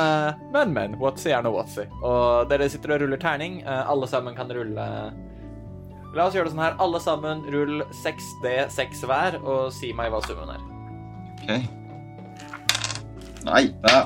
men, 0.51 0.73
men. 0.73 0.95
Watzy 0.99 1.31
er 1.31 1.45
nå 1.45 1.53
Watzy. 1.55 1.85
Og 2.03 2.49
dere 2.51 2.67
sitter 2.69 2.97
og 2.97 3.05
ruller 3.05 3.21
terning. 3.21 3.61
Alle 3.63 4.09
sammen 4.09 4.35
kan 4.37 4.51
rulle 4.51 4.87
La 6.11 6.25
oss 6.27 6.35
gjøre 6.35 6.49
det 6.49 6.53
sånn 6.55 6.63
her. 6.65 6.73
Alle 6.83 6.99
sammen 7.03 7.45
rull 7.53 7.85
6D6 8.01 9.05
hver, 9.07 9.37
og 9.47 9.71
si 9.75 9.93
meg 9.95 10.11
hva 10.11 10.19
summen 10.25 10.51
er. 10.51 10.65
OK. 11.41 11.51
Nei. 13.47 13.63
Ja. 13.87 14.03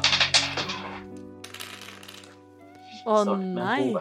Å 3.06 3.24
nei. 3.34 3.95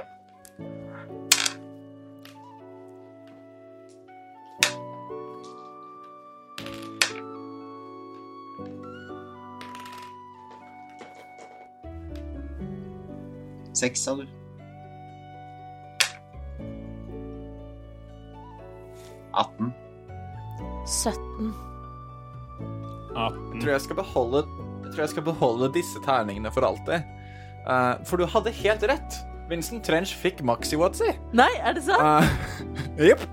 Seks, 13.74 14.04
sa 14.06 14.14
du? 14.14 14.43
18. 19.36 19.72
17. 20.86 21.52
18. 23.14 23.52
Jeg 23.54 23.62
tror 23.62 23.70
jeg 23.72 23.80
skal 23.84 23.96
beholde, 24.00 24.42
jeg 24.84 24.90
tror 24.94 25.02
jeg 25.04 25.12
skal 25.14 25.26
beholde 25.26 25.68
disse 25.74 26.02
terningene 26.04 26.50
for 26.54 26.66
alltid. 26.66 27.06
Uh, 27.64 27.94
for 28.04 28.20
du 28.20 28.26
hadde 28.28 28.52
helt 28.60 28.82
rett. 28.90 29.20
Vincent 29.48 29.84
Trench 29.84 30.14
fikk 30.16 30.40
maxi-watsi. 30.46 31.10
Nei, 31.36 31.50
er 31.60 31.76
det 31.76 31.84
sant? 31.86 32.00
Uh, 32.94 33.04
Jepp. 33.10 33.24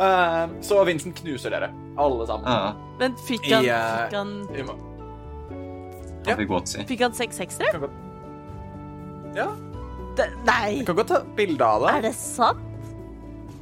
Eh, 0.00 0.44
så 0.64 0.80
Vincent 0.88 1.14
knuser 1.20 1.52
dere, 1.54 1.68
alle 2.00 2.24
sammen. 2.26 2.48
Ja, 2.48 2.72
Men 2.98 3.14
fikk 3.28 3.44
han, 3.52 3.64
I, 3.64 3.68
eh, 3.70 3.98
fikk 4.04 4.16
han, 4.16 4.30
må- 4.66 4.78
han 6.26 6.38
fikk 6.40 6.50
Watzy. 6.50 6.82
fikk 6.88 7.02
han 7.04 7.14
seks 7.14 7.38
seksere? 7.38 7.70
kan 7.74 7.84
godt- 7.84 9.36
Ja, 9.36 9.46
Det- 10.16 10.30
Nei! 10.46 10.78
jeg 10.78 10.86
kan 10.88 10.96
godt 10.96 11.08
ta 11.12 11.20
bilde 11.36 11.64
av 11.66 11.82
det. 11.84 11.92
Er 11.98 12.02
det 12.08 12.14
sant? 12.14 12.58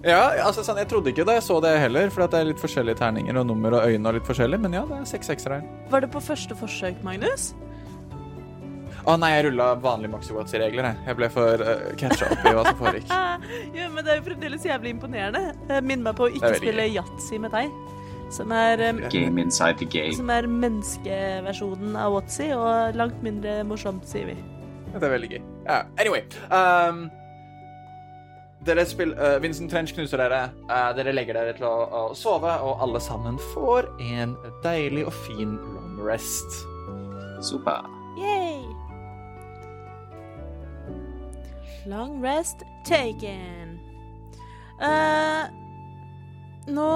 Ja, 0.02 0.22
altså 0.42 0.64
sånn, 0.66 0.80
Jeg 0.82 0.88
trodde 0.90 1.12
ikke 1.12 1.24
da 1.26 1.36
jeg 1.36 1.44
så 1.46 1.60
det 1.62 1.76
heller, 1.78 2.10
for 2.10 2.26
det 2.26 2.38
er 2.40 2.48
litt 2.50 2.62
forskjellige 2.62 2.98
terninger 2.98 3.36
og 3.38 3.46
nummer 3.46 3.76
og 3.78 3.86
øyne 3.86 4.10
og 4.10 4.16
litt 4.18 4.26
forskjellig, 4.26 4.58
men 4.62 4.74
ja, 4.74 4.82
det 4.88 4.98
er 4.98 5.04
seks 5.12 5.30
seksere 5.30 5.60
her. 5.60 5.68
Var 5.92 6.04
det 6.04 6.10
på 6.10 6.22
første 6.22 6.56
forsøk, 6.58 6.98
Magnus? 7.06 7.52
Å 9.02 9.16
nei, 9.18 9.32
jeg 9.34 9.46
rulla 9.48 9.72
vanlig 9.82 10.10
Maxi 10.12 10.34
Watsi-regler, 10.34 10.86
jeg. 10.90 10.98
Jeg 11.08 11.18
ble 11.18 11.28
for 11.34 11.62
uh, 11.66 11.88
catcha 11.98 12.28
opp 12.30 12.44
i 12.46 12.52
hva 12.54 12.66
som 12.68 12.76
foregikk. 12.78 13.14
Ja, 13.78 13.88
men 13.90 14.04
det 14.04 14.12
er 14.12 14.20
jo 14.20 14.26
fremdeles 14.28 14.66
jævlig 14.66 14.92
imponerende. 14.94 15.80
Minn 15.82 16.04
meg 16.04 16.14
på 16.18 16.28
å 16.28 16.30
ikke 16.30 16.52
spille 16.60 16.86
yatzy 16.92 17.40
med 17.42 17.50
deg. 17.54 17.72
Som 18.32 18.52
er, 18.54 18.80
um, 18.88 19.00
Game 19.12 19.42
inside 19.42 19.80
the 19.82 19.88
game. 19.90 20.14
som 20.16 20.30
er 20.32 20.46
menneskeversjonen 20.48 21.98
av 21.98 22.14
Watzy, 22.14 22.52
og 22.54 22.94
langt 22.96 23.18
mindre 23.26 23.58
morsomt, 23.68 24.06
sier 24.08 24.30
vi. 24.30 24.38
Det 24.92 25.02
er 25.02 25.14
veldig 25.16 25.32
gøy. 25.34 25.42
Ja, 25.66 25.82
anyway. 25.98 26.22
Um, 26.54 27.06
dere 28.66 28.84
spiller 28.86 29.18
uh, 29.18 29.38
Vincent 29.42 29.70
Trench 29.70 29.94
knuser 29.96 30.20
dere. 30.22 30.42
Uh, 30.68 30.90
dere 30.96 31.14
legger 31.14 31.38
dere 31.38 31.54
til 31.56 31.66
å, 31.68 31.74
å 31.86 32.02
sove, 32.18 32.52
og 32.62 32.82
alle 32.84 33.00
sammen 33.02 33.40
får 33.52 33.90
en 34.12 34.36
deilig 34.64 35.06
og 35.08 35.16
fin 35.26 35.56
long 35.74 35.98
rest. 36.06 36.62
Super. 37.42 37.82
Yay! 38.20 38.62
Long 41.90 42.20
rest 42.22 42.62
taken. 42.86 43.80
Uh, 44.82 45.50
nå 46.70 46.86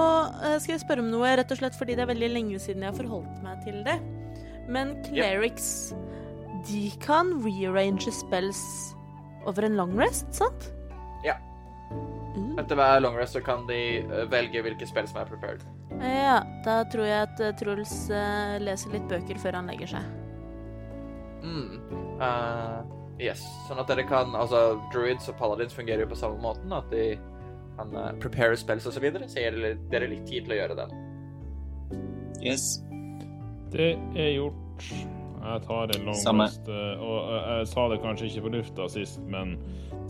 eh, 0.46 0.58
skal 0.62 0.76
jeg 0.76 0.82
spørre 0.84 1.02
om 1.02 1.08
noe, 1.10 1.32
rett 1.38 1.50
og 1.50 1.58
slett 1.58 1.74
fordi 1.78 1.96
det 1.98 2.04
er 2.04 2.12
veldig 2.12 2.28
lenge 2.30 2.60
siden 2.62 2.84
jeg 2.84 2.92
har 2.92 2.98
forholdt 2.98 3.40
meg 3.42 3.64
til 3.66 3.80
det. 3.86 3.96
Men 4.70 4.94
clerics, 5.06 5.90
de 6.66 6.90
kan 7.02 7.32
rearrange 7.42 8.12
spells 8.14 8.62
over 9.46 9.66
en 9.66 9.78
long 9.78 9.94
rest, 9.98 10.26
sant? 10.34 10.70
Ja. 11.26 11.34
Mm. 12.36 12.58
Etter 12.60 12.76
hver 12.76 13.00
long 13.00 13.16
rest 13.16 13.32
så 13.32 13.40
kan 13.40 13.64
de 13.68 13.78
uh, 14.10 14.26
velge 14.28 14.60
hvilke 14.62 14.86
spill 14.88 15.06
som 15.08 15.22
er 15.22 15.30
prepared. 15.30 15.62
Ja, 16.02 16.42
da 16.66 16.82
tror 16.92 17.06
jeg 17.08 17.22
at 17.30 17.40
eh, 17.40 17.54
Truls 17.56 17.94
eh, 18.12 18.56
leser 18.60 18.92
litt 18.92 19.06
bøker 19.08 19.38
før 19.40 19.56
han 19.56 19.70
legger 19.70 19.88
seg. 19.94 20.10
Mm. 21.46 21.78
Uh, 22.20 22.82
yes. 23.22 23.40
Sånn 23.68 23.80
at 23.80 23.88
dere 23.88 24.04
kan 24.08 24.34
Altså, 24.36 24.76
druids 24.92 25.28
og 25.30 25.38
paladins 25.40 25.76
fungerer 25.76 26.04
jo 26.04 26.10
på 26.12 26.18
samme 26.20 26.40
måten. 26.42 26.72
At 26.76 26.90
de 26.92 27.14
kan 27.78 27.92
uh, 27.96 28.10
prepare 28.20 28.56
spells 28.60 28.86
og 28.88 28.96
så 28.96 29.00
videre. 29.04 29.28
Så 29.32 29.40
gir 29.40 29.56
dere, 29.92 30.10
litt 30.12 30.26
tid 30.28 30.44
til 30.48 30.56
å 30.56 30.60
gjøre 30.60 30.78
den. 30.82 30.96
Yes. 32.44 32.66
Det 33.72 33.94
er 34.16 34.34
gjort. 34.36 34.90
Jeg 35.46 35.62
tar 35.62 35.92
en 35.94 36.06
long 36.08 36.16
Samme. 36.18 36.44
rest. 36.50 36.68
eh, 36.68 37.00
Og 37.00 37.32
eh, 37.32 37.50
jeg 37.60 37.68
sa 37.70 37.88
det 37.92 38.00
kanskje 38.02 38.26
ikke 38.28 38.44
på 38.48 38.52
lufta 38.56 38.88
sist, 38.90 39.20
men 39.30 39.56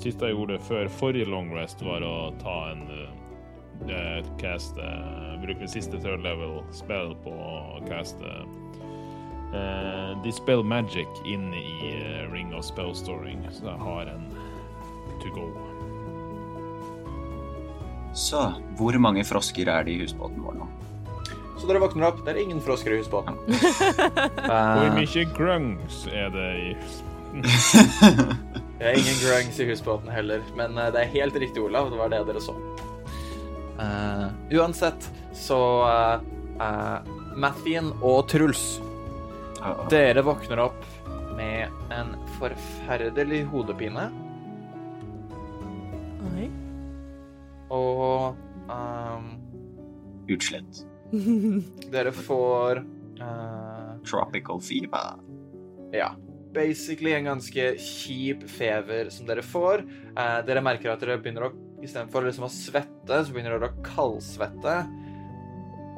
sist 0.03 0.23
jeg 0.23 0.35
gjorde 0.35 0.57
det 0.57 0.65
før 0.67 0.91
forrige 0.93 1.29
long 1.31 1.53
rest, 1.57 1.83
var 1.85 2.05
å 2.05 2.33
ta 2.43 2.57
en 2.73 2.85
uh, 2.91 4.21
cast 4.41 4.79
uh, 4.81 5.37
Bruke 5.43 5.61
min 5.63 5.71
siste 5.71 6.01
third 6.03 6.25
level 6.25 6.61
spell 6.75 7.15
på 7.25 7.33
å 7.33 7.81
caste 7.89 8.33
uh, 9.55 10.13
Dispel 10.25 10.65
Magic 10.65 11.23
inn 11.29 11.49
i 11.57 11.93
uh, 11.97 12.33
Ring 12.33 12.55
of 12.57 12.67
Spellstoring, 12.67 13.45
så 13.53 13.71
jeg 13.71 13.81
har 13.85 14.13
en 14.15 14.29
to 15.23 15.33
go. 15.37 15.51
Så 18.17 18.47
hvor 18.79 18.97
mange 19.01 19.25
frosker 19.29 19.69
er 19.69 19.85
det 19.85 19.93
i 19.93 20.03
husbåten 20.05 20.41
vår 20.45 20.57
nå? 20.63 20.69
Så 21.57 21.69
dere 21.69 21.81
våkner 21.81 22.11
opp. 22.11 22.19
Det 22.25 22.35
er 22.35 22.41
ingen 22.43 22.61
frosker 22.61 22.93
i 22.93 23.01
husbåten. 23.01 23.37
Hvor 24.45 24.91
mye 24.93 25.23
grungs 25.37 26.03
er 26.13 26.29
det 26.35 26.51
i 26.61 26.75
det 28.79 28.89
er 28.89 28.99
ingen 29.01 29.21
grungs 29.23 29.61
i 29.61 29.69
husbåten 29.71 30.11
heller, 30.13 30.43
men 30.59 30.77
uh, 30.79 30.89
det 30.95 31.05
er 31.05 31.15
helt 31.15 31.39
riktig, 31.41 31.63
Olav. 31.65 31.91
Det 31.93 32.01
var 32.01 32.13
det 32.13 32.25
dere 32.29 32.43
så. 32.45 32.57
Uh, 33.77 34.29
uansett 34.57 35.11
så 35.37 35.61
uh, 35.85 36.27
uh, 36.61 36.99
Mathien 37.37 37.93
og 38.01 38.29
Truls 38.29 38.81
-oh. 39.61 39.89
Dere 39.91 40.23
våkner 40.23 40.59
opp 40.59 40.85
med 41.37 41.69
en 41.93 42.15
forferdelig 42.39 43.45
hodepine, 43.53 44.09
Oi. 46.31 46.49
og 47.71 48.37
um, 48.73 49.27
Utslett. 50.33 50.85
dere 51.93 52.13
får 52.13 52.81
uh, 53.21 53.93
Tropical 54.07 54.61
fever. 54.61 55.21
Ja. 55.95 56.15
Basically 56.57 57.13
en 57.13 57.29
ganske 57.29 57.69
kjip 57.83 58.47
fever 58.49 59.13
som 59.13 59.29
dere 59.29 59.45
får. 59.45 59.85
Eh, 60.17 60.39
dere 60.49 60.65
merker 60.65 60.95
at 60.95 61.05
dere 61.05 61.21
begynner 61.21 61.51
å 61.51 61.55
Istedenfor 61.85 62.25
liksom 62.25 62.47
å 62.47 62.51
svette, 62.51 63.19
så 63.21 63.33
begynner 63.35 63.59
dere 63.59 63.69
å 63.69 63.85
kaldsvette. 63.85 64.77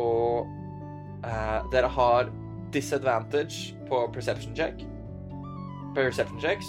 Og 0.02 0.48
eh, 1.22 1.58
dere 1.72 1.90
har 1.94 2.32
disadvantage 2.74 3.76
på 3.88 4.02
perception 4.12 4.56
check. 4.58 4.82
Perception 5.96 6.40
checks. 6.42 6.66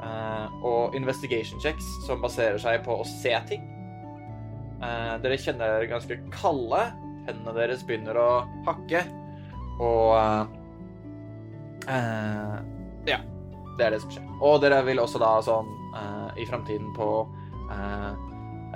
Eh, 0.00 0.56
og 0.64 0.96
investigation 0.96 1.60
checks, 1.60 1.86
som 2.06 2.24
baserer 2.24 2.58
seg 2.60 2.80
på 2.86 2.96
å 3.02 3.06
se 3.06 3.34
ting. 3.50 3.68
Eh, 4.80 5.14
dere 5.20 5.38
kjenner 5.38 5.76
dere 5.76 5.92
ganske 5.92 6.16
kalde. 6.32 6.86
Hendene 7.28 7.56
deres 7.58 7.84
begynner 7.86 8.16
å 8.16 8.30
hakke. 8.66 9.04
Og 9.80 10.56
eh, 11.90 12.50
Eh, 12.50 12.58
ja, 13.06 13.18
det 13.78 13.86
er 13.86 13.94
det 13.94 14.00
som 14.02 14.12
skjer. 14.14 14.26
Og 14.44 14.60
dere 14.62 14.80
vil 14.86 15.00
også 15.02 15.20
da 15.22 15.34
sånn 15.44 15.68
uh, 15.96 16.30
i 16.38 16.46
framtiden 16.48 16.92
på 16.96 17.08
uh, 17.70 18.12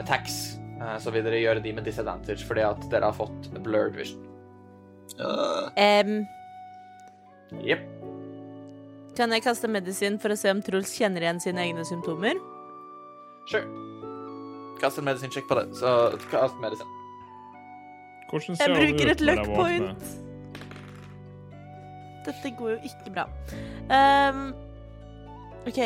attacks, 0.00 0.56
eh, 0.80 0.96
så 0.98 1.12
vil 1.14 1.26
dere 1.26 1.42
gjøre 1.42 1.62
de 1.64 1.74
med 1.76 1.86
disadvantage 1.86 2.46
fordi 2.48 2.64
at 2.66 2.88
dere 2.90 3.10
har 3.10 3.16
fått 3.16 3.50
blurred 3.62 3.94
vision. 3.98 4.22
Em, 5.78 6.24
Jepp. 7.62 7.84
kan 9.14 9.30
jeg 9.30 9.44
kaste 9.44 9.70
medisin 9.70 10.16
for 10.18 10.34
å 10.34 10.38
se 10.38 10.50
om 10.50 10.62
Truls 10.64 10.90
kjenner 10.96 11.22
igjen 11.22 11.38
sine 11.44 11.62
egne 11.68 11.84
symptomer? 11.86 12.40
Sure. 13.52 13.68
Kast 14.80 14.98
en 14.98 15.06
medisin 15.06 15.30
check 15.30 15.46
på 15.46 15.60
det. 15.60 15.68
Så 15.78 15.92
kast 16.32 16.58
medisin. 16.64 16.90
Hvordan 18.32 18.58
Jeg 18.58 18.74
bruker 18.74 19.12
et 19.12 19.22
luck 19.22 19.46
point. 19.54 20.23
Dette 22.24 22.50
går 22.58 22.70
jo 22.76 22.78
ikke 22.90 23.12
bra. 23.14 23.26
Um, 23.90 24.54
OK. 25.68 25.78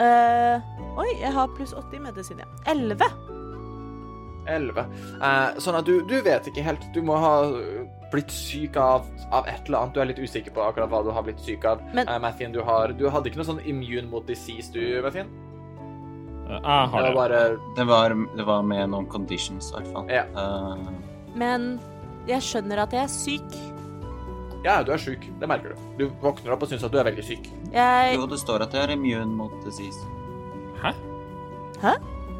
uh, 0.00 0.56
oi, 0.98 1.08
jeg 1.20 1.32
har 1.36 1.52
pluss 1.56 1.74
80 1.76 1.96
i 1.96 2.02
medisin, 2.06 2.38
ja. 2.42 2.48
11. 2.70 3.04
11. 4.50 4.84
Uh, 5.20 5.58
sånn 5.62 5.76
at 5.78 5.86
du, 5.86 6.00
du 6.08 6.16
vet 6.26 6.46
ikke 6.50 6.64
helt. 6.66 6.86
Du 6.94 7.02
må 7.06 7.18
ha 7.20 7.34
blitt 8.10 8.32
syk 8.34 8.74
av, 8.80 9.04
av 9.30 9.46
et 9.46 9.68
eller 9.68 9.84
annet. 9.84 9.94
Du 9.94 10.00
er 10.02 10.08
litt 10.10 10.18
usikker 10.22 10.50
på 10.56 10.64
akkurat 10.64 10.90
hva 10.90 11.02
du 11.06 11.12
har 11.14 11.22
blitt 11.26 11.42
syk 11.44 11.66
av. 11.68 11.82
Men- 11.94 12.08
uh, 12.10 12.16
Mathien, 12.22 12.50
du, 12.54 12.62
har, 12.66 12.94
du 12.98 13.06
hadde 13.12 13.30
ikke 13.30 13.42
noe 13.42 13.50
sånn 13.52 13.62
immune 13.70 14.08
mot 14.10 14.26
disease, 14.26 14.72
du, 14.74 14.82
Mathien? 15.04 15.30
Eh, 16.50 16.56
Jeg 16.56 16.88
har 16.90 17.04
Det 17.06 17.14
var 17.14 17.28
det. 17.30 17.38
bare 17.38 17.74
Det 17.76 17.86
var, 17.86 18.14
det 18.40 18.46
var 18.48 18.62
med 18.66 18.90
noen 18.90 19.06
conditions, 19.12 19.70
i 19.70 19.76
hvert 19.76 19.92
fall. 19.94 20.10
Ja. 20.10 20.24
Eh, 20.34 21.36
Men 21.38 21.68
jeg 22.26 22.42
skjønner 22.42 22.82
at 22.82 22.96
jeg 22.96 23.04
er 23.04 23.12
syk. 23.12 23.69
Ja, 24.64 24.82
du 24.84 24.92
er 24.92 24.98
sjuk. 25.00 25.22
Det 25.40 25.48
merker 25.48 25.72
du. 25.72 25.76
Du 25.98 26.10
våkner 26.22 26.52
opp 26.52 26.62
og 26.62 26.68
syns 26.68 26.84
at 26.84 26.92
du 26.92 26.98
er 27.00 27.04
veldig 27.08 27.24
syk. 27.24 27.46
Jeg 27.72 28.16
jo, 28.16 28.26
det 28.28 28.38
står 28.42 28.62
at 28.66 28.74
jeg 28.76 28.82
er 28.82 28.92
immune 28.96 29.32
mot 29.36 29.52
disease. 29.64 30.00
Hæ? 30.82 30.92
Hæ? 31.80 31.94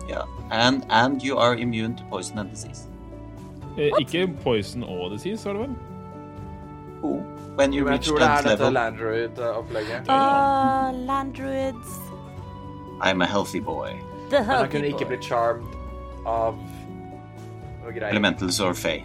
Ja. 0.09 0.23
And, 0.51 0.85
and 0.91 1.23
you 1.25 1.39
are 1.39 1.55
immune 1.57 1.97
to 1.97 2.05
poison 2.11 2.39
and 2.39 2.51
disease. 2.51 2.87
Eh, 3.79 3.91
Ikke 4.01 4.27
poison 4.45 4.83
og 4.85 5.11
disease, 5.15 5.47
var 5.47 5.53
det 5.57 5.63
vel? 5.63 5.77
Oh. 7.03 7.21
When 7.57 7.73
you 7.73 7.85
Men 7.85 7.93
jeg 7.93 8.01
reach 8.01 8.09
tror 8.09 8.19
det 8.19 8.27
er 8.27 8.29
that 8.29 8.45
dette 8.45 8.65
level, 8.65 8.75
Landroid-opplegget. 8.75 10.09
Ah, 10.09 10.91
Landruids. 10.93 11.97
I'm 13.01 13.23
a 13.23 13.27
healthy 13.27 13.61
boy. 13.61 13.89
The 14.31 14.41
Men 14.41 14.51
jeg 14.51 14.71
kunne 14.71 14.87
ikke 14.87 14.99
boy. 14.99 15.09
blitt 15.09 15.25
charmed 15.25 15.65
av. 16.27 16.55
Elementals 17.97 18.61
or 18.61 18.75
Fae. 18.75 19.05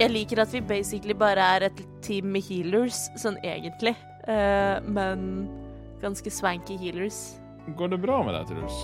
Jeg 0.00 0.10
liker 0.10 0.42
at 0.42 0.52
vi 0.52 0.60
basically 0.60 1.14
bare 1.18 1.44
er 1.56 1.68
et 1.68 1.82
team 2.04 2.32
med 2.34 2.44
healers, 2.46 3.06
sånn 3.20 3.38
egentlig. 3.44 3.94
Uh, 4.28 4.78
men 4.86 5.48
ganske 6.02 6.30
swanky 6.30 6.76
healers. 6.78 7.38
Går 7.78 7.94
det 7.94 8.00
bra 8.02 8.22
med 8.26 8.34
deg, 8.34 8.50
Truls? 8.50 8.78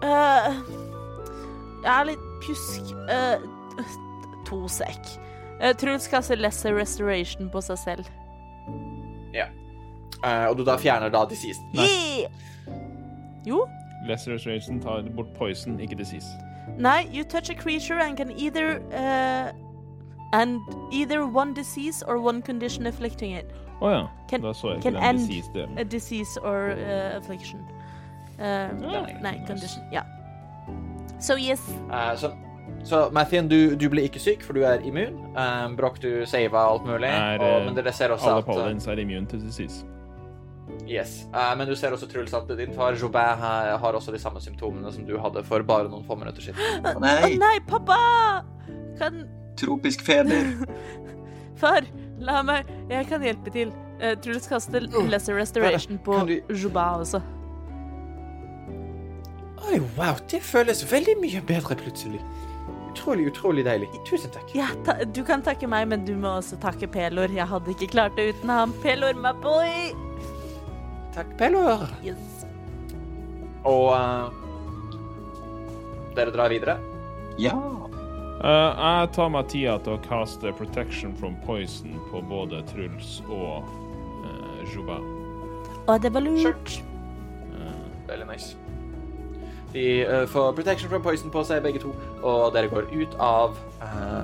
Uh, 0.00 0.60
jeg 1.84 1.90
er 1.94 2.06
litt 2.12 2.28
pjusk. 2.44 2.92
uh, 3.10 3.88
to 4.48 4.62
sek. 4.68 5.00
Uh, 5.60 5.72
Truls 5.78 6.08
kaster 6.10 6.40
lesser 6.40 6.74
restoration 6.74 7.50
på 7.52 7.62
seg 7.64 7.82
selv. 7.84 8.14
Ja. 9.34 9.46
og 10.50 10.56
du 10.58 10.64
da 10.66 10.74
fjerner 10.76 11.12
da 11.12 11.22
disease. 11.30 11.62
Yeah! 11.78 12.28
Jo. 13.46 13.62
Lesser 14.08 14.34
restoration 14.34 14.80
tar 14.82 15.06
bort 15.16 15.30
poison, 15.38 15.78
ikke 15.80 15.96
disease. 15.96 16.28
Nei, 16.78 17.08
you 17.12 17.24
touch 17.24 17.50
a 17.50 17.54
creature 17.54 17.98
and 17.98 18.16
can 18.16 18.30
either 18.38 18.80
uh, 18.92 19.52
And 20.32 20.60
either 20.92 21.26
one 21.26 21.54
disease 21.54 22.04
or 22.06 22.18
one 22.18 22.42
condition 22.42 22.86
afflicting 22.86 23.32
it. 23.32 23.50
Å 23.80 23.90
ja. 23.90 24.08
Can- 24.28 24.42
da 24.42 24.52
så 24.52 24.68
jeg 24.68 24.78
ikke 24.78 24.92
den 24.94 25.02
end 25.02 25.18
disease-delen. 25.18 25.78
A 25.78 25.84
disease 25.84 26.38
or 26.42 26.70
uh, 26.70 27.16
affliction. 27.16 27.60
Uh, 28.38 28.44
Ja, 28.44 29.02
nei, 29.22 29.32
nice. 29.32 29.46
condition. 29.46 29.82
Ja. 29.92 30.02
So 31.18 31.34
yes. 31.36 31.60
Eh, 31.92 32.14
så, 32.16 32.30
så 32.84 33.10
Mathien, 33.12 33.48
du, 33.48 33.74
du 33.76 33.88
blir 33.88 34.02
ikke 34.06 34.20
syk, 34.20 34.42
for 34.42 34.52
du 34.52 34.62
er 34.62 34.80
immun. 34.86 35.18
Um, 35.36 35.76
Broch, 35.76 35.98
du 35.98 36.24
sava 36.26 36.62
alt 36.70 36.86
mulig. 36.86 37.08
Er, 37.10 37.40
og, 37.40 37.60
eh, 37.60 37.64
men 37.66 37.74
dere 37.76 37.92
ser 37.92 38.14
også 38.14 38.30
Alle 38.30 38.38
at 38.38 38.48
Alle 38.48 38.60
paladins 38.60 38.86
er 38.86 39.02
immune 39.02 39.26
til 39.26 39.42
disease. 39.42 39.84
Yes. 40.88 41.26
Eh, 41.34 41.50
men 41.58 41.68
du 41.68 41.74
ser 41.78 41.92
også, 41.94 42.08
Truls, 42.10 42.32
at 42.34 42.48
din 42.58 42.72
far 42.76 42.96
Jobin 42.98 43.40
har 43.42 43.76
har 43.78 43.98
også 43.98 44.12
de 44.14 44.18
samme 44.22 44.40
symptomene 44.42 44.92
som 44.92 45.04
du 45.06 45.16
hadde 45.20 45.42
for 45.46 45.62
bare 45.66 45.88
noen 45.90 46.06
få 46.06 46.16
minutter 46.18 46.42
siden. 46.42 46.60
Å 46.84 46.94
Å 46.96 47.02
nei! 47.02 47.34
nei, 47.40 47.56
pappa! 47.68 47.98
Kan 49.00 49.24
Tropisk 49.60 50.02
feber! 50.06 50.54
Far, 51.60 51.84
la 52.24 52.40
meg 52.46 52.68
Jeg 52.88 53.06
kan 53.10 53.22
hjelpe 53.24 53.52
til. 53.52 53.72
Uh, 54.00 54.14
Truls 54.24 54.46
kaster 54.48 54.86
lesser 55.12 55.36
restoration 55.36 55.98
på 56.00 56.22
du- 56.28 56.38
Jobin 56.56 57.04
også. 57.04 57.20
Oi, 59.70 59.76
wow, 59.98 60.16
det 60.32 60.40
føles 60.42 60.80
veldig 60.88 61.18
mye 61.20 61.42
bedre 61.46 61.76
plutselig. 61.78 62.20
Utrolig, 62.90 63.26
utrolig 63.30 63.62
deilig. 63.68 63.86
Tusen 64.08 64.32
takk. 64.34 64.48
Ja, 64.56 64.70
ta, 64.86 64.96
du 65.04 65.20
kan 65.26 65.44
takke 65.46 65.68
meg, 65.70 65.86
men 65.92 66.06
du 66.08 66.14
må 66.18 66.32
også 66.40 66.56
takke 66.62 66.88
Pelor. 66.90 67.30
Jeg 67.30 67.46
hadde 67.46 67.70
ikke 67.76 67.90
klart 67.92 68.16
det 68.18 68.32
uten 68.34 68.50
ham. 68.50 68.72
Pelor, 68.82 69.14
my 69.20 69.34
boy! 69.44 69.92
Takk, 71.14 71.32
Pelor. 71.40 71.86
Yes. 72.06 72.44
Og 73.68 73.90
uh, 73.92 74.30
dere 76.16 76.32
drar 76.34 76.52
videre. 76.52 76.76
Ja! 77.40 77.54
Uh, 78.40 78.70
jeg 78.72 79.10
tar 79.16 79.32
meg 79.34 79.50
tida 79.52 79.76
til 79.84 79.98
å 79.98 80.02
kaste 80.06 80.52
protection 80.56 81.12
from 81.18 81.34
poison 81.44 81.98
på 82.12 82.22
både 82.30 82.62
Truls 82.70 83.18
og 83.28 83.66
uh, 84.24 84.62
Juba. 84.70 85.00
Og 85.86 85.96
det 86.00 86.14
var 86.14 86.24
lurt. 86.24 86.78
Veldig 88.10 88.26
nice. 88.26 88.56
De 89.70 89.84
uh, 90.02 90.24
får 90.26 90.52
protection 90.56 90.90
from 90.90 91.02
poison 91.04 91.30
på 91.30 91.44
seg, 91.46 91.62
begge 91.62 91.82
to, 91.82 91.92
og 92.26 92.54
dere 92.56 92.70
går 92.72 92.88
ut 92.90 93.12
av 93.22 93.54
eh, 93.86 94.22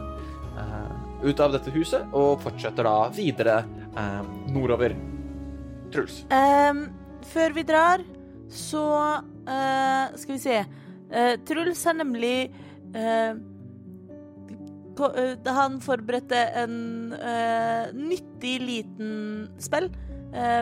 eh, 0.58 0.96
ut 1.22 1.40
av 1.40 1.54
dette 1.54 1.70
huset 1.70 2.16
og 2.16 2.40
fortsetter 2.42 2.82
da 2.86 2.96
videre 3.14 3.60
eh, 3.94 4.26
nordover. 4.50 4.96
Truls. 5.96 6.22
Um, 6.28 6.86
før 7.32 7.54
vi 7.56 7.64
drar, 7.66 8.04
så 8.52 8.86
uh, 9.48 10.16
skal 10.18 10.34
vi 10.34 10.40
se. 10.42 10.62
Uh, 11.08 11.34
Truls 11.48 11.84
har 11.88 11.96
nemlig 11.96 12.50
uh, 12.96 13.36
Han 15.56 15.80
forberedte 15.84 16.38
en 16.56 16.76
nyttig 17.92 18.54
liten 18.64 19.10
spill 19.60 19.90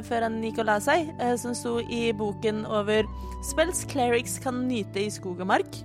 før 0.04 0.24
han 0.26 0.40
gikk 0.42 0.58
og 0.58 0.66
la 0.66 0.74
seg, 0.82 1.12
som 1.38 1.54
sto 1.54 1.76
i 1.82 2.08
boken 2.18 2.64
over 2.66 3.06
Spells 3.46 3.84
clerics 3.90 4.34
kan 4.42 4.58
nyte 4.66 5.04
i 5.04 5.12
skog 5.14 5.38
og 5.38 5.48
mark. 5.52 5.78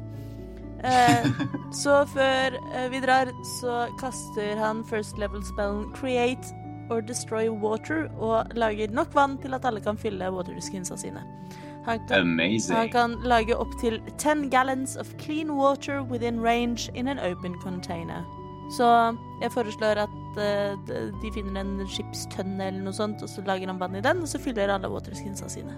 Så 1.81 1.99
før 2.09 2.57
vi 2.89 3.03
drar, 3.05 3.29
så 3.61 3.85
kaster 4.01 4.57
han 4.57 4.81
first 4.89 5.21
level 5.21 5.45
spellen 5.45 5.85
Create 5.93 6.49
or 6.89 7.01
Destroy 7.01 7.49
Water 7.49 8.07
og 8.17 8.55
lager 8.55 8.91
nok 8.91 9.15
vann 9.15 9.37
til 9.41 9.53
at 9.53 9.65
alle 9.65 9.81
kan 9.81 9.97
fylle 9.97 10.31
waterdiskinsa 10.33 10.97
sine. 10.97 11.23
Han 11.85 11.99
kan, 12.07 12.39
han 12.69 12.89
kan 12.91 13.15
lage 13.23 13.55
opptil 13.55 14.01
10 14.17 14.49
gallons 14.51 14.95
of 14.95 15.07
clean 15.17 15.55
water 15.55 16.03
within 16.03 16.41
range 16.41 16.89
in 16.93 17.07
an 17.07 17.19
open 17.19 17.55
container. 17.61 18.25
Så 18.77 18.85
jeg 19.41 19.51
foreslår 19.51 20.03
at 20.05 20.17
uh, 20.37 20.77
de 20.87 20.99
de 21.23 21.31
finner 21.33 21.61
en 21.61 21.87
skipstønne 21.89 22.67
eller 22.67 22.83
noe 22.85 22.93
sånt, 22.93 23.23
og 23.25 23.31
så 23.31 23.41
lager 23.47 23.71
han 23.71 23.79
vann 23.81 23.97
i 23.97 24.03
den, 24.05 24.21
og 24.21 24.29
så 24.29 24.41
fyller 24.41 24.69
alle 24.69 24.91
waterskinsa 24.91 25.49
sine. 25.49 25.73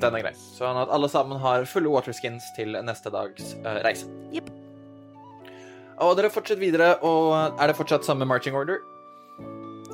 Den 0.00 0.16
er 0.16 0.24
grei. 0.26 0.34
Sånn 0.36 0.76
at 0.82 0.92
alle 0.92 1.08
sammen 1.12 1.40
har 1.40 1.64
fulle 1.68 1.88
waterskins 1.92 2.50
til 2.56 2.76
neste 2.84 3.12
dags 3.14 3.54
uh, 3.64 3.80
reise. 3.86 4.08
Jepp. 4.34 4.52
Og 6.00 6.14
dere 6.16 6.32
fortsetter 6.32 6.60
videre, 6.60 6.94
og 7.04 7.60
er 7.60 7.70
det 7.70 7.76
fortsatt 7.76 8.06
samme 8.08 8.28
marching 8.28 8.56
order? 8.56 8.80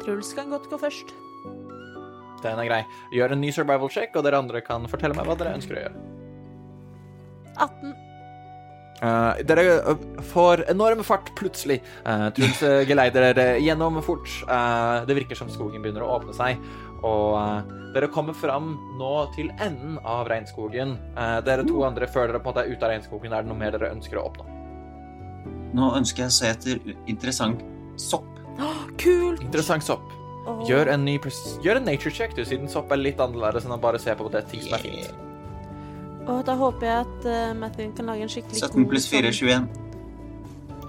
Truls 0.07 0.33
kan 0.39 0.53
godt 0.55 0.71
gå 0.71 0.79
først. 0.81 1.13
Den 2.45 2.61
er 2.63 2.69
grei. 2.69 2.83
Gjør 3.15 3.35
en 3.35 3.43
ny 3.43 3.53
survival 3.55 3.91
check, 3.91 4.15
og 4.15 4.27
dere 4.27 4.39
andre 4.39 4.63
kan 4.65 4.87
fortelle 4.91 5.17
meg 5.19 5.27
hva 5.27 5.37
dere 5.39 5.57
ønsker 5.59 5.77
å 5.77 5.85
gjøre. 5.85 6.03
18. 7.57 7.95
Uh, 8.97 9.43
dere 9.45 9.65
eh, 9.75 10.05
får 10.31 10.63
enorm 10.73 11.03
fart 11.05 11.29
plutselig. 11.37 11.83
Uh, 12.07 12.29
Truls 12.37 12.63
eh, 12.65 12.83
geleider 12.89 13.27
dere 13.29 13.59
gjennom 13.61 13.99
fort. 14.05 14.31
Uh, 14.49 15.03
det 15.09 15.19
virker 15.19 15.37
som 15.37 15.51
skogen 15.53 15.83
begynner 15.85 16.07
å 16.07 16.15
åpne 16.17 16.37
seg. 16.37 16.63
Og 17.05 17.37
eh, 17.39 17.75
dere 17.95 18.09
kommer 18.13 18.37
fram 18.37 18.75
nå 18.99 19.13
til 19.37 19.51
enden 19.63 19.99
av 20.05 20.29
regnskogen. 20.31 20.97
Eh, 21.17 21.39
dere 21.47 21.67
to 21.69 21.83
andre, 21.87 22.09
føler 22.09 22.35
dere 22.35 22.43
på 22.45 22.53
at 22.53 22.61
måte 22.61 22.65
er 22.67 22.73
ute 22.73 22.87
av 22.87 22.95
regnskogen, 22.95 23.33
er 23.33 23.45
det 23.45 23.53
noe 23.53 23.61
mer 23.61 23.77
dere 23.77 23.93
ønsker 23.95 24.21
å 24.21 24.27
oppnå? 24.31 24.47
Nå 25.77 25.91
ønsker 25.99 26.25
jeg 26.25 26.33
å 26.33 26.37
se 26.39 26.53
etter 26.55 26.97
interessant 27.11 27.63
sopp. 28.01 28.33
Kult! 29.01 29.43
Interessant 29.45 29.85
sopp. 29.85 30.13
Oh. 30.47 30.61
Gjør 30.69 30.93
en, 30.93 31.05
ny 31.05 31.17
Gjør 31.65 31.81
en 31.81 31.89
nature 31.89 32.13
check, 32.15 32.37
du, 32.37 32.45
siden 32.47 32.71
sopp 32.71 32.93
er 32.95 33.01
litt 33.01 33.21
annerledes 33.21 33.67
enn 33.67 33.75
å 33.75 33.81
bare 33.83 33.99
se 33.99 34.15
på 34.15 34.29
det 34.33 34.45
ting 34.53 34.63
som 34.63 34.77
er 34.79 34.85
fint. 34.85 35.25
Og 36.27 36.45
da 36.47 36.55
håper 36.59 36.87
jeg 36.87 37.07
at 37.07 37.27
uh, 37.27 37.57
Matthew 37.59 37.91
kan 37.99 38.09
lage 38.11 38.27
en 38.27 38.31
skikkelig 38.31 38.63
17 38.63 38.87
pluss 38.91 39.09
4, 39.11 39.33
sånn- 39.35 39.67
21. 39.67 39.83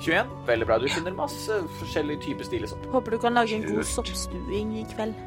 21. 0.01 0.29
Veldig 0.45 0.67
bra. 0.69 0.77
Du 0.81 0.87
finner 0.93 1.13
masse 1.17 1.57
forskjellige 1.79 2.21
typer 2.25 2.45
stilig 2.45 2.69
sopp. 2.69 2.85
Håper 2.93 3.17
du 3.17 3.19
kan 3.21 3.37
lage 3.37 3.57
en 3.57 3.65
god 3.65 3.85
soppstuing 3.89 4.75
i 4.77 4.85
kveld. 4.93 5.17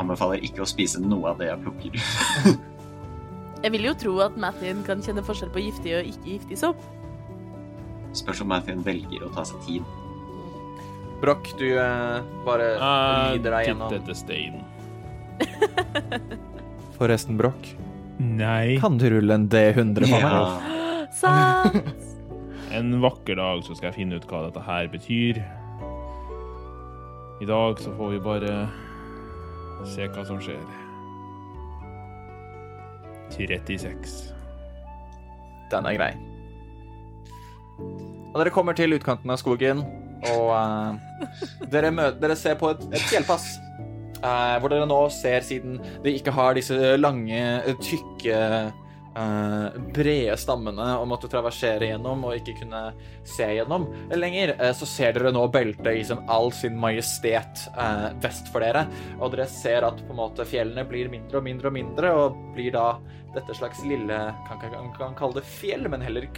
Anbefaler 0.00 0.40
ikke 0.44 0.64
å 0.64 0.68
spise 0.68 1.00
noe 1.04 1.34
av 1.34 1.40
det 1.40 1.50
jeg 1.50 1.64
plukker. 1.66 2.60
Jeg 3.60 3.74
vil 3.74 3.84
jo 3.84 3.92
tro 3.92 4.12
at 4.24 4.36
Matthew 4.40 4.78
kan 4.86 5.02
kjenne 5.04 5.20
forskjell 5.20 5.50
på 5.52 5.60
giftig 5.60 5.92
og 5.98 6.06
ikke 6.08 6.30
giftig 6.30 6.56
sopp. 6.62 6.80
Spørs 8.16 8.40
om 8.40 8.48
Matthew 8.48 8.80
velger 8.86 9.26
å 9.26 9.28
ta 9.34 9.44
seg 9.44 9.60
tid. 9.66 9.99
Broch, 11.20 11.50
du 11.58 11.66
uh, 11.76 12.20
bare 12.46 12.74
uh, 12.80 13.32
lider 13.34 13.52
deg 13.58 13.70
gjennom 13.70 13.92
Titt 13.92 14.02
etter 14.02 14.16
steinen. 14.16 14.64
Forresten, 16.96 17.36
Broch, 17.40 17.74
Nei. 18.16 18.78
kan 18.80 18.96
du 19.00 19.08
rulle 19.12 19.36
en 19.36 19.48
D100 19.52 20.08
for 20.08 20.16
meg? 20.16 20.22
Ja. 20.24 21.08
Sant! 21.20 21.90
En 22.70 23.00
vakker 23.02 23.34
dag 23.34 23.64
så 23.66 23.74
skal 23.74 23.88
jeg 23.88 23.96
finne 23.96 24.20
ut 24.20 24.26
hva 24.30 24.44
dette 24.44 24.60
her 24.62 24.86
betyr. 24.92 25.40
I 27.42 27.48
dag 27.48 27.80
så 27.82 27.90
får 27.96 28.12
vi 28.12 28.20
bare 28.22 28.52
se 29.90 30.06
hva 30.06 30.22
som 30.28 30.38
skjer. 30.38 30.62
36. 33.34 34.14
Den 35.72 35.88
er 35.90 35.96
grei. 35.98 36.12
Og 38.30 38.38
dere 38.38 38.54
kommer 38.54 38.78
til 38.78 38.94
utkanten 38.94 39.34
av 39.34 39.40
skogen, 39.42 39.82
og 40.28 40.50
uh, 40.52 41.64
dere, 41.72 41.92
mø 41.94 42.10
dere 42.20 42.36
ser 42.38 42.58
på 42.60 42.74
et, 42.74 42.86
et 42.92 43.08
fjellpass. 43.08 43.52
Uh, 44.20 44.58
hvor 44.60 44.68
dere 44.68 44.84
nå 44.88 45.00
ser, 45.16 45.40
siden 45.46 45.78
de 46.04 46.12
ikke 46.18 46.34
har 46.36 46.58
disse 46.58 46.76
lange, 47.00 47.40
tykke 47.80 48.40
Uh, 49.10 49.74
brede 49.90 50.36
stammene 50.38 50.84
å 51.00 51.06
måtte 51.08 51.26
traversere 51.26 51.88
gjennom 51.88 52.22
og 52.28 52.36
ikke 52.38 52.60
kunne 52.60 52.92
se 53.26 53.48
gjennom 53.56 53.88
lenger, 54.14 54.52
uh, 54.60 54.70
så 54.76 54.86
ser 54.86 55.16
dere 55.16 55.32
nå 55.34 55.42
beltet 55.50 55.90
i 55.90 56.04
sin, 56.06 56.20
all 56.30 56.52
sin 56.54 56.78
majestet 56.78 57.64
uh, 57.74 58.14
vest 58.22 58.52
for 58.54 58.62
dere. 58.62 58.84
Og 59.18 59.34
dere 59.34 59.48
ser 59.50 59.88
at 59.88 59.98
på 60.04 60.14
en 60.14 60.20
måte 60.22 60.46
fjellene 60.46 60.86
blir 60.86 61.10
mindre 61.10 61.40
og 61.40 61.48
mindre 61.48 61.72
og 61.72 61.76
mindre, 61.80 62.12
og 62.14 62.38
blir 62.54 62.70
da 62.76 62.86
dette 63.34 63.58
slags 63.58 63.82
lille 63.86 64.20
kan 64.46 64.62
ikke 64.62 65.10
kalle 65.18 65.40
det 65.40 65.48
fjell, 65.58 65.90
men 65.90 66.06
heller 66.06 66.30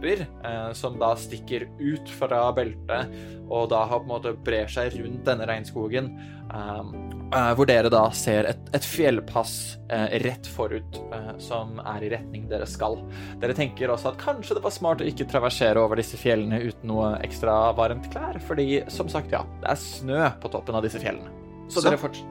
klipper, 0.00 0.26
eh, 0.44 0.72
som 0.72 0.98
da 0.98 1.14
stikker 1.16 1.68
ut 1.78 2.08
fra 2.08 2.52
beltet, 2.52 3.12
og 3.50 3.68
da 3.70 3.84
har 3.84 4.00
på 4.00 4.04
en 4.04 4.08
måte 4.08 4.34
brer 4.44 4.68
seg 4.68 4.94
rundt 5.00 5.24
denne 5.24 5.46
regnskogen. 5.46 6.12
Um, 6.54 6.92
eh, 7.34 7.52
hvor 7.56 7.66
dere 7.66 7.90
da 7.90 8.10
ser 8.14 8.44
et, 8.44 8.58
et 8.76 8.84
fjellpass 8.84 9.78
eh, 9.90 10.18
rett 10.22 10.46
forut 10.46 10.98
eh, 11.12 11.30
som 11.42 11.80
er 11.80 12.04
i 12.04 12.10
retning 12.12 12.48
dere 12.50 12.66
skal. 12.68 12.98
Dere 13.42 13.54
tenker 13.56 13.90
også 13.90 14.12
at 14.12 14.20
kanskje 14.20 14.58
det 14.58 14.62
var 14.64 14.74
smart 14.74 15.00
å 15.02 15.08
ikke 15.08 15.26
traversere 15.30 15.80
over 15.80 15.98
disse 15.98 16.20
fjellene 16.20 16.60
uten 16.62 16.88
noe 16.92 17.14
ekstra 17.24 17.72
varmt 17.76 18.10
klær, 18.12 18.38
fordi 18.46 18.84
som 18.92 19.08
sagt, 19.10 19.32
ja, 19.34 19.42
det 19.62 19.72
er 19.72 19.80
snø 19.80 20.20
på 20.42 20.52
toppen 20.52 20.78
av 20.78 20.84
disse 20.86 21.00
fjellene. 21.02 21.32
Så, 21.68 21.80
Så? 21.80 21.88
Dere, 21.88 21.98
forts 21.98 22.22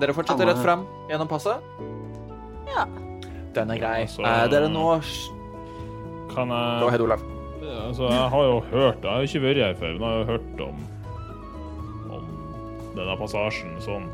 dere 0.00 0.14
fortsetter 0.16 0.48
rett 0.48 0.62
fram 0.64 0.86
gjennom 1.10 1.28
passet? 1.30 1.70
Ja. 2.70 2.86
Den 3.54 3.70
er 3.70 3.78
grei. 3.78 3.96
Altså- 4.06 4.24
Eh, 4.26 4.46
dere 4.50 4.68
nå 4.68 5.00
Kan 6.40 6.54
Gå 6.54 6.88
jeg 6.88 6.94
ahead, 6.94 7.04
Olav. 7.04 7.26
Altså, 7.90 8.08
jeg 8.08 8.30
har 8.32 8.44
jo 8.48 8.56
hørt 8.70 9.04
Jeg 9.04 9.10
har 9.10 9.20
jo 9.20 9.28
ikke 9.28 9.42
vært 9.44 9.60
her 9.60 9.76
før, 9.78 9.92
men 9.98 10.02
jeg 10.02 10.10
har 10.10 10.18
jo 10.18 10.32
hørt 10.32 10.64
om 10.66 10.88
om 12.10 12.26
denne 12.96 13.14
passasjen 13.20 13.76
sånn 13.84 14.08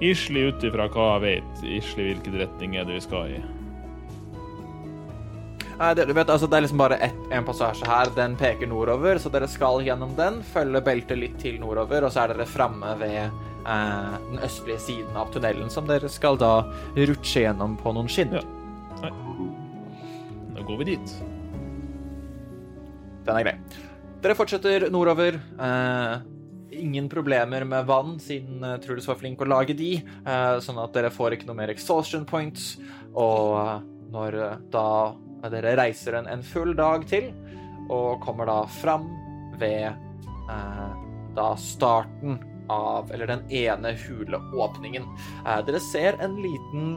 Islig 0.00 0.46
ut 0.48 0.62
ifra 0.64 0.86
hva 0.88 1.06
jeg 1.18 1.22
vet. 1.26 1.64
Islig 1.76 2.06
hvilken 2.06 2.38
retning 2.40 2.76
er 2.80 2.86
det 2.88 2.94
vi 2.96 3.02
skal 3.04 3.34
i. 3.34 3.40
Nei, 5.80 5.90
det, 5.96 6.06
du 6.08 6.14
vet, 6.16 6.28
altså, 6.28 6.48
det 6.48 6.56
er 6.56 6.64
liksom 6.64 6.80
bare 6.80 6.96
ett, 7.04 7.20
en 7.32 7.44
passasje 7.44 7.88
her. 7.88 8.08
Den 8.16 8.32
peker 8.40 8.68
nordover, 8.68 9.20
så 9.20 9.28
dere 9.32 9.48
skal 9.48 9.84
gjennom 9.84 10.14
den. 10.16 10.38
Følge 10.54 10.80
beltet 10.84 11.20
litt 11.20 11.36
til 11.40 11.60
nordover, 11.60 12.04
og 12.04 12.12
så 12.12 12.24
er 12.24 12.32
dere 12.32 12.48
framme 12.48 12.94
ved 13.00 13.18
eh, 13.20 14.16
den 14.30 14.40
østlige 14.44 14.80
siden 14.88 15.20
av 15.20 15.28
tunnelen, 15.32 15.68
som 15.72 15.88
dere 15.88 16.08
skal 16.12 16.40
da 16.40 16.54
rutsje 16.96 17.44
gjennom 17.44 17.76
på 17.80 17.92
noen 17.96 18.08
skinner. 18.12 18.44
Ja. 19.04 19.12
Da 20.56 20.64
går 20.68 20.80
vi 20.80 20.94
dit. 20.94 21.14
Den 23.26 23.36
er 23.36 23.46
grei. 23.46 23.56
Dere 24.20 24.36
fortsetter 24.36 24.88
nordover. 24.92 25.38
Eh, 25.60 26.20
ingen 26.80 27.08
problemer 27.08 27.64
med 27.64 27.86
vann, 27.88 28.18
siden 28.20 28.64
eh, 28.64 28.76
Truls 28.84 29.08
var 29.08 29.18
flink 29.20 29.40
å 29.40 29.48
lage 29.48 29.76
de, 29.76 29.94
eh, 30.00 30.56
sånn 30.64 30.80
at 30.82 30.92
dere 30.96 31.12
får 31.12 31.36
ikke 31.36 31.48
noe 31.48 31.58
mer 31.62 31.72
exhaustion 31.72 32.26
points. 32.28 32.74
Og 33.14 33.56
eh, 33.60 33.72
når 34.12 34.38
eh, 34.44 34.58
da 34.72 35.48
dere 35.50 35.76
reiser 35.80 36.18
en, 36.18 36.28
en 36.28 36.44
full 36.44 36.74
dag 36.76 37.06
til, 37.08 37.30
og 37.90 38.20
kommer 38.22 38.46
da 38.46 38.60
fram 38.70 39.08
ved 39.60 39.88
eh, 39.88 40.90
da 41.36 41.50
starten 41.58 42.40
av 42.70 43.08
Eller 43.10 43.26
den 43.26 43.40
ene 43.50 43.90
huleåpningen. 43.98 45.02
Dere 45.66 45.80
ser 45.82 46.14
en 46.22 46.36
liten 46.38 46.92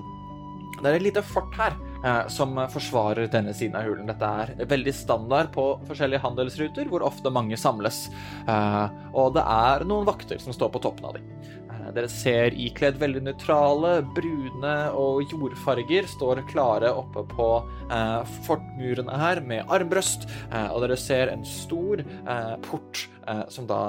Det 0.79 0.89
er 0.89 0.97
et 0.97 1.05
lite 1.05 1.23
fort 1.25 1.53
her 1.55 1.75
eh, 2.03 2.27
som 2.31 2.57
forsvarer 2.71 3.29
denne 3.31 3.53
siden 3.55 3.77
av 3.79 3.87
hulen. 3.87 4.07
Dette 4.09 4.29
er 4.43 4.69
veldig 4.69 4.93
standard 4.95 5.51
på 5.55 5.67
forskjellige 5.87 6.23
handelsruter, 6.25 6.89
hvor 6.91 7.05
ofte 7.07 7.31
mange 7.33 7.59
samles. 7.59 8.05
Eh, 8.47 9.03
og 9.13 9.35
det 9.37 9.45
er 9.47 9.85
noen 9.87 10.07
vakter 10.09 10.41
som 10.43 10.55
står 10.55 10.73
på 10.73 10.83
toppen 10.83 11.07
av 11.07 11.17
dem. 11.17 11.29
Eh, 11.71 11.87
dere 11.95 12.11
ser 12.11 12.57
ikledd 12.59 12.99
veldig 13.01 13.23
nøytrale, 13.29 13.93
brune 14.17 14.75
og 14.99 15.23
jordfarger 15.31 16.09
står 16.11 16.43
klare 16.51 16.91
oppe 16.91 17.25
på 17.31 17.49
eh, 17.87 18.35
fortmurene 18.47 19.19
her 19.23 19.43
med 19.45 19.71
armbrøst, 19.71 20.27
eh, 20.49 20.67
og 20.67 20.83
dere 20.83 20.99
ser 20.99 21.31
en 21.33 21.47
stor 21.47 22.03
eh, 22.03 22.55
port 22.67 23.07
som 23.47 23.63
da 23.63 23.83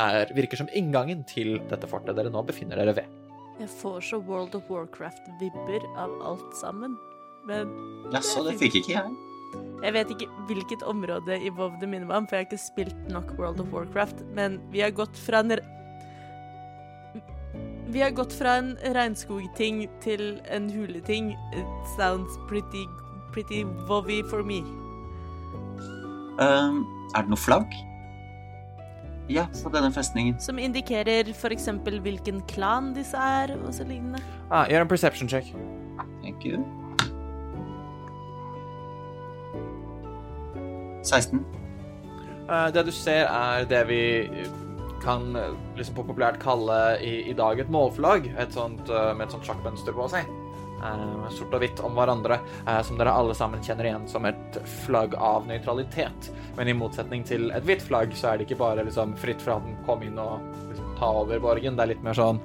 er, 0.00 0.30
virker 0.32 0.56
som 0.56 0.70
inngangen 0.72 1.26
til 1.28 1.58
dette 1.68 1.90
fortet 1.90 2.16
dere 2.16 2.32
nå 2.32 2.40
befinner 2.48 2.80
dere 2.80 2.96
ved. 3.02 3.21
Jeg 3.60 3.68
får 3.68 4.00
så 4.00 4.18
World 4.26 4.54
of 4.54 4.70
Warcraft-vibber 4.70 5.84
av 6.00 6.14
alt 6.24 6.56
sammen. 6.56 6.96
Men 7.46 7.70
Jaså, 8.12 8.44
det 8.46 8.56
fikk 8.60 8.80
ikke 8.80 8.94
jeg. 8.94 9.12
jeg 9.82 9.94
vet 9.96 10.10
ikke 10.14 10.28
hvilket 10.48 10.82
område 10.88 11.36
i 11.36 11.50
WoW 11.50 11.74
det 11.80 11.88
minner 11.90 12.08
meg 12.08 12.22
om, 12.22 12.26
for 12.28 12.38
jeg 12.38 12.46
har 12.46 12.50
ikke 12.50 12.62
spilt 12.62 13.12
nok 13.12 13.34
World 13.38 13.60
of 13.60 13.72
Warcraft. 13.74 14.24
Men 14.36 14.60
vi 14.72 14.84
har 14.84 14.94
gått 14.96 15.18
fra 15.18 15.42
en 15.44 15.58
Vi 17.92 18.00
har 18.00 18.10
gått 18.16 18.32
fra 18.32 18.56
en 18.56 18.76
regnskogting 18.94 19.84
til 20.00 20.40
en 20.48 20.70
huleting. 20.70 21.34
It 21.52 21.88
sounds 21.98 22.38
pretty, 22.48 22.86
pretty 23.32 23.64
wowy 23.88 24.22
for 24.30 24.42
me. 24.42 24.62
Um, 26.40 26.86
er 27.12 27.26
det 27.26 27.28
noe 27.28 27.36
flagg? 27.36 27.68
Ja, 29.30 29.46
på 29.62 29.70
denne 29.70 29.92
festningen. 29.94 30.36
Som 30.42 30.58
indikerer 30.58 31.30
f.eks. 31.30 31.68
hvilken 32.02 32.42
klan 32.50 32.92
disse 32.96 33.16
er, 33.16 33.54
og 33.62 33.74
så 33.74 33.86
lignende. 33.86 34.22
Ah, 34.50 34.66
gjør 34.70 34.86
en 34.86 34.88
perception 34.88 35.28
check. 35.28 35.54
Thank 36.22 36.44
you. 36.44 36.62
16. 41.02 41.44
Uh, 42.50 42.68
Det 42.74 42.86
du 42.86 42.92
ser, 42.92 43.26
er 43.26 43.64
det 43.64 43.86
vi 43.88 44.02
kan 45.02 45.34
eh, 45.34 45.54
liksom 45.74 45.96
populært 45.98 46.36
kalle 46.38 46.76
i, 47.02 47.24
i 47.26 47.32
dag 47.34 47.58
et 47.58 47.70
målflagg. 47.70 48.28
Et 48.38 48.54
sånt, 48.54 48.86
uh, 48.86 49.10
med 49.16 49.26
et 49.26 49.34
sånt 49.34 49.48
sjakkmønster 49.48 49.96
på 49.96 50.06
seg. 50.12 50.28
Eh, 50.82 51.28
Sort 51.32 51.54
og 51.54 51.62
hvitt 51.62 51.80
om 51.84 51.94
hverandre, 51.96 52.40
eh, 52.66 52.80
som 52.82 52.98
dere 52.98 53.14
alle 53.14 53.34
sammen 53.38 53.62
kjenner 53.62 53.88
igjen 53.88 54.08
som 54.10 54.26
et 54.26 54.58
flagg 54.82 55.14
av 55.14 55.46
nøytralitet. 55.46 56.30
Men 56.56 56.68
i 56.68 56.74
motsetning 56.76 57.24
til 57.26 57.50
et 57.54 57.66
hvitt 57.68 57.84
flagg, 57.86 58.14
så 58.18 58.32
er 58.32 58.38
det 58.38 58.48
ikke 58.48 58.60
bare 58.64 58.84
liksom 58.86 59.14
fritt 59.20 59.42
fra 59.42 59.60
den 59.62 59.78
kom 59.86 60.02
inn 60.02 60.18
og 60.18 60.42
liksom, 60.68 60.92
ta 60.98 61.12
over 61.22 61.42
borgen. 61.42 61.78
Det 61.78 61.86
er 61.86 61.94
litt 61.94 62.04
mer 62.04 62.18
sånn 62.18 62.42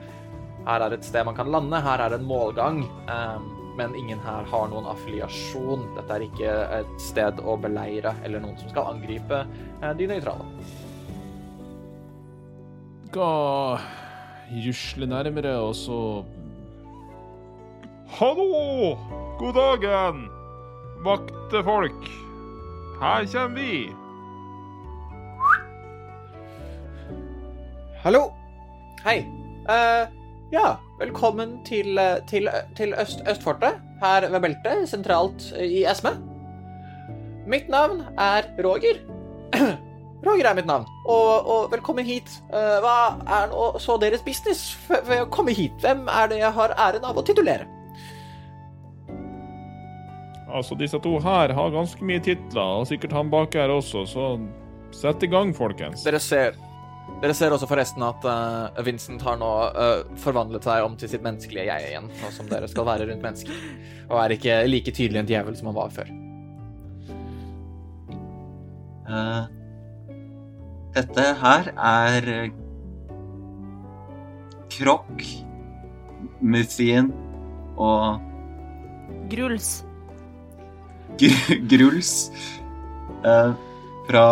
her 0.68 0.84
er 0.84 0.98
et 0.98 1.06
sted 1.08 1.24
man 1.24 1.36
kan 1.36 1.48
lande, 1.48 1.80
her 1.80 2.02
er 2.04 2.12
det 2.12 2.20
en 2.20 2.28
målgang. 2.28 2.84
eh, 3.10 3.54
men 3.78 3.94
ingen 3.94 4.18
her 4.20 4.44
har 4.50 4.68
noen 4.68 4.88
affiliasjon. 4.90 5.84
Dette 5.94 6.16
er 6.16 6.24
ikke 6.26 6.54
et 6.80 6.96
sted 6.98 7.38
å 7.46 7.54
beleire 7.62 8.16
eller 8.26 8.42
noen 8.42 8.58
som 8.58 8.72
skal 8.72 8.96
angripe 8.96 9.46
de 10.00 10.08
nøytrale. 10.10 10.48
Skal 13.12 13.78
rusle 14.66 15.06
nærmere, 15.06 15.54
og 15.62 15.76
så 15.78 16.00
Hallo! 18.10 18.98
God 19.38 19.56
dagen! 19.56 20.30
Vaktefolk. 21.04 22.08
Her 23.02 23.26
kommer 23.26 23.56
vi. 23.56 23.92
Hallo! 28.04 28.32
Hei. 29.04 29.20
Uh, 29.68 30.08
ja, 30.52 30.78
velkommen 31.00 31.60
til, 31.66 31.98
eh, 31.98 32.24
til, 32.28 32.50
til 32.78 32.96
Øst, 33.02 33.22
Østfortet, 33.30 33.76
her 34.02 34.30
ved 34.30 34.40
beltet, 34.40 34.90
sentralt 34.90 35.52
i 35.60 35.84
Esme. 35.84 36.16
Mitt 37.48 37.70
navn 37.70 38.02
er 38.18 38.48
Roger. 38.64 39.04
Roger 40.28 40.50
er 40.50 40.56
mitt 40.56 40.66
navn, 40.66 40.86
og, 41.06 41.48
og 41.48 41.72
velkommen 41.72 42.06
hit. 42.06 42.40
Uh, 42.50 42.80
hva 42.82 43.00
er 43.28 43.52
nå 43.52 43.74
så 43.84 44.00
deres 44.02 44.24
business 44.24 44.78
ved 44.90 45.20
å 45.22 45.30
komme 45.30 45.52
hit? 45.52 45.76
Hvem 45.84 46.08
er 46.08 46.32
det 46.32 46.40
jeg 46.40 46.56
har 46.56 46.80
æren 46.88 47.06
av 47.06 47.20
å 47.20 47.28
titulere? 47.28 47.77
Altså, 50.48 50.78
disse 50.80 51.00
to 51.04 51.18
her 51.20 51.52
har 51.54 51.74
ganske 51.74 52.06
mye 52.08 52.22
titler, 52.24 52.80
og 52.80 52.88
sikkert 52.88 53.16
han 53.16 53.32
bak 53.32 53.58
her 53.60 53.74
også, 53.74 54.06
så 54.08 54.30
sett 54.96 55.26
i 55.28 55.30
gang, 55.32 55.52
folkens. 55.56 56.06
Dere 56.08 56.22
ser 56.24 56.56
dere 57.22 57.34
ser 57.34 57.54
også 57.56 57.66
forresten 57.70 58.04
at 58.06 58.26
uh, 58.30 58.84
Vincent 58.86 59.24
har 59.26 59.40
nå 59.42 59.50
uh, 59.74 60.18
forvandlet 60.22 60.68
seg 60.68 60.86
om 60.86 60.94
til 61.00 61.10
sitt 61.10 61.24
menneskelige 61.26 61.66
jeg 61.66 61.90
igjen, 61.90 62.12
nå 62.20 62.32
som 62.36 62.50
dere 62.52 62.70
skal 62.70 62.86
være 62.86 63.08
rundt 63.10 63.26
mennesker, 63.26 63.62
og 64.12 64.20
er 64.22 64.36
ikke 64.36 64.58
like 64.70 64.94
tydelig 64.94 65.24
en 65.24 65.30
djevel 65.30 65.58
som 65.58 65.72
han 65.72 65.78
var 65.80 65.96
før. 65.96 66.12
Uh, 69.08 69.48
dette 70.94 71.26
her 71.42 71.72
er 71.74 72.30
Krokk, 74.78 75.26
Muffien 76.44 77.10
og 77.82 78.22
Gruls. 79.32 79.87
Gr 81.18 81.56
Gruls 81.72 82.12
eh, 83.26 83.52
fra 84.08 84.26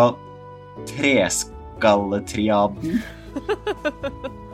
Treskalletriaden. 0.90 3.02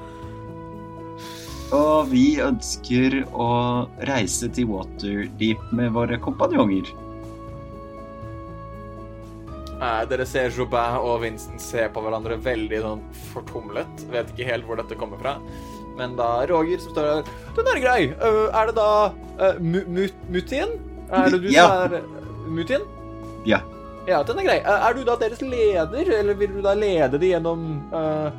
Og 1.72 2.10
vi 2.12 2.42
ønsker 2.44 3.22
å 3.32 3.48
reise 4.10 4.50
til 4.52 4.68
Waterdeep 4.74 5.62
med 5.76 5.94
våre 5.96 6.18
kompanjonger. 6.20 6.84
Eh, 9.82 10.02
dere 10.12 10.26
ser 10.30 10.52
Jobin 10.54 10.98
og 11.00 11.22
Vincent 11.24 11.62
se 11.64 11.88
på 11.90 12.02
hverandre 12.04 12.36
veldig 12.44 12.80
sånn 12.84 13.02
fortumlet. 13.32 14.04
Vet 14.14 14.28
ikke 14.34 14.50
helt 14.52 14.66
hvor 14.68 14.78
dette 14.82 14.98
kommer 15.00 15.18
fra. 15.22 15.34
Men 15.98 16.10
da 16.20 16.28
Roger 16.50 16.80
som 16.80 16.92
står 16.94 17.06
der 17.08 17.24
Den 17.58 17.68
er 17.74 17.80
grei. 17.84 18.02
Uh, 18.22 18.48
er 18.56 18.66
det 18.70 18.76
da 18.78 18.92
uh, 19.42 19.56
Mutien? 19.60 20.70
Er 21.12 21.26
det 21.34 21.40
du 21.44 21.50
Ja. 21.52 21.66
som 21.68 21.94
er 21.98 22.02
Mutien? 22.48 22.82
Ja. 23.46 23.62
Ja, 24.08 24.24
den 24.26 24.40
er 24.42 24.48
grei. 24.48 24.58
Er 24.66 24.96
du 24.98 25.04
da 25.06 25.16
deres 25.22 25.42
leder, 25.46 26.10
eller 26.20 26.38
vil 26.38 26.56
du 26.56 26.62
da 26.66 26.74
lede 26.78 27.20
de 27.22 27.32
gjennom 27.34 27.66
uh, 27.94 28.32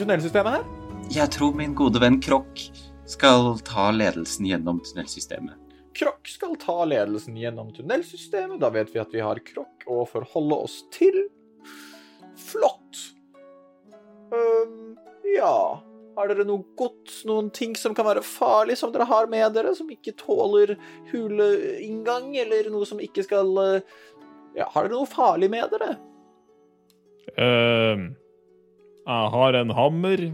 tunnelsystemet 0.00 0.58
her? 0.58 0.68
Jeg 1.12 1.32
tror 1.36 1.56
min 1.56 1.74
gode 1.76 2.00
venn 2.00 2.18
Krokk 2.24 2.62
skal 3.08 3.54
ta 3.64 3.90
ledelsen 3.92 4.48
gjennom 4.48 4.80
tunnelsystemet. 4.84 5.56
Krokk 5.98 6.28
skal 6.30 6.54
ta 6.60 6.82
ledelsen 6.88 7.36
gjennom 7.40 7.72
tunnelsystemet. 7.76 8.60
Da 8.62 8.72
vet 8.72 8.92
vi 8.94 9.02
at 9.02 9.12
vi 9.12 9.24
har 9.24 9.40
Krokk 9.44 9.88
å 9.88 10.04
forholde 10.08 10.62
oss 10.68 10.80
til. 10.94 11.20
Flott. 12.48 13.04
Um, 14.32 14.96
ja 15.36 15.82
Har 16.18 16.32
dere 16.32 16.42
noe 16.42 16.64
gods, 16.74 17.20
noen 17.28 17.46
ting 17.54 17.76
som 17.78 17.92
kan 17.94 18.08
være 18.08 18.24
farlig, 18.26 18.74
som 18.80 18.90
dere 18.90 19.06
har 19.06 19.28
med 19.30 19.52
dere, 19.54 19.70
som 19.78 19.86
ikke 19.92 20.16
tåler 20.18 20.74
huleinngang, 21.12 22.32
eller 22.42 22.72
noe 22.74 22.88
som 22.88 22.98
ikke 22.98 23.22
skal 23.28 23.52
øh, 23.62 23.76
Ja, 24.58 24.66
har 24.72 24.88
dere 24.88 24.96
noe 24.96 25.06
farlig 25.06 25.46
med 25.52 25.70
dere? 25.70 25.92
Uh, 27.38 28.08
jeg 29.06 29.32
har 29.36 29.60
en 29.60 29.70
hammer. 29.78 30.24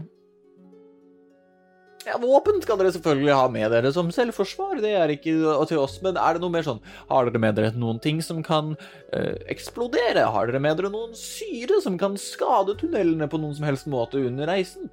Ja, 2.05 2.17
Våpen 2.21 2.57
skal 2.61 2.81
dere 2.81 2.93
selvfølgelig 2.93 3.37
ha 3.37 3.45
med 3.49 3.71
dere 3.73 3.93
som 3.93 4.09
selvforsvar, 4.13 4.81
det 4.81 4.97
er 4.97 5.13
ikke 5.13 5.37
til 5.69 5.81
oss. 5.81 5.99
Men 6.05 6.17
er 6.21 6.35
det 6.35 6.43
noe 6.43 6.53
mer 6.53 6.65
sånn 6.65 6.81
Har 7.09 7.29
dere 7.29 7.41
med 7.41 7.57
dere 7.57 7.77
noen 7.77 8.01
ting 8.01 8.25
som 8.25 8.41
kan 8.45 8.75
eh, 9.13 9.37
eksplodere? 9.53 10.27
Har 10.33 10.49
dere 10.49 10.61
med 10.61 10.77
dere 10.81 10.93
noen 10.93 11.13
syre 11.17 11.81
som 11.85 11.97
kan 12.01 12.17
skade 12.21 12.77
tunnelene 12.81 13.29
på 13.29 13.41
noen 13.41 13.57
som 13.57 13.69
helst 13.69 13.89
måte 13.89 14.21
under 14.21 14.49
reisen? 14.49 14.89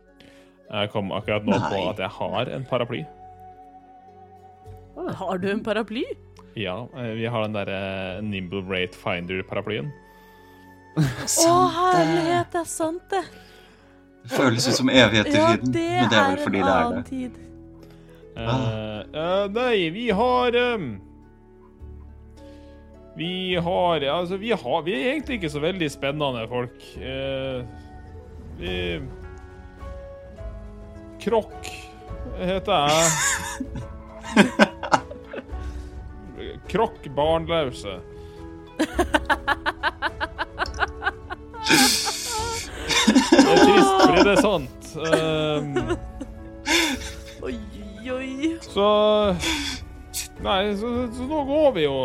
Jeg 0.73 0.89
kom 0.93 1.13
akkurat 1.13 1.45
nå 1.45 1.59
på 1.69 1.81
at 1.91 1.99
jeg 2.01 2.09
har 2.17 2.49
en 2.57 2.65
paraply. 2.69 3.03
Har 5.19 5.39
du 5.39 5.51
en 5.51 5.63
paraply? 5.65 6.05
Ja, 6.57 6.89
eh, 6.97 7.13
vi 7.17 7.27
har 7.27 7.43
den 7.43 7.57
derre 7.57 8.21
Nimble 8.25 8.63
Rate 8.69 8.97
Finder-paraplyen. 8.99 9.93
Å, 11.49 11.53
herlighet, 11.73 12.51
det 12.53 12.61
er 12.61 12.69
sant, 12.69 13.05
det. 13.13 13.23
Det 14.23 14.37
føles 14.37 14.67
ut 14.69 14.77
som 14.77 14.91
evigheter 14.93 15.35
Ja, 15.35 15.47
siden, 15.55 15.73
det 15.75 15.87
men 15.89 16.11
det 16.13 16.19
er 16.19 16.29
vel 16.29 16.43
fordi 16.45 16.61
det 16.61 16.75
er 16.75 16.93
det. 16.93 17.07
tid. 17.09 17.39
Uh, 18.33 19.01
uh, 19.13 19.47
nei, 19.53 19.89
vi 19.93 20.07
har 20.17 20.55
um, 20.57 20.85
Vi 23.19 23.33
har 23.61 24.07
Altså, 24.09 24.39
vi 24.41 24.55
har 24.57 24.87
Vi 24.87 24.95
er 24.97 25.11
egentlig 25.11 25.37
ikke 25.37 25.51
så 25.53 25.61
veldig 25.61 25.91
spennende 25.93 26.47
folk. 26.49 26.87
Uh, 26.97 27.67
vi 28.57 28.77
Krokk 31.23 31.67
heter 32.43 32.89
jeg. 32.89 33.07
Krokk 36.73 37.03
barnløse. 37.17 37.95
Det 43.33 43.43
er 43.43 43.57
trist, 43.63 44.03
fordi 44.03 44.23
det 44.23 44.33
er 44.33 44.41
sant. 44.43 44.83
Um, 44.97 45.75
Oi, 47.43 47.57
oi. 48.13 48.59
så 48.63 48.89
Nei, 50.43 50.75
så, 50.79 50.89
så 51.15 51.23
nå 51.31 51.45
går 51.47 51.73
vi 51.77 51.83
jo. 51.87 51.97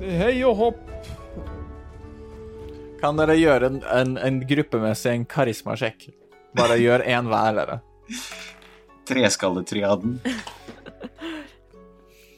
Hei 0.00 0.44
og 0.46 0.56
hopp. 0.58 0.80
Kan 3.00 3.16
dere 3.18 3.34
gjøre 3.40 3.66
en, 3.72 3.78
en, 3.90 4.10
en 4.20 4.40
gruppemessig 4.46 5.12
en 5.16 5.24
karismasjekk? 5.28 6.00
Bare 6.58 6.76
gjør 6.78 7.00
én 7.06 7.26
hver, 7.30 7.52
dere. 7.58 7.76
Treskalletriaden. 9.08 10.20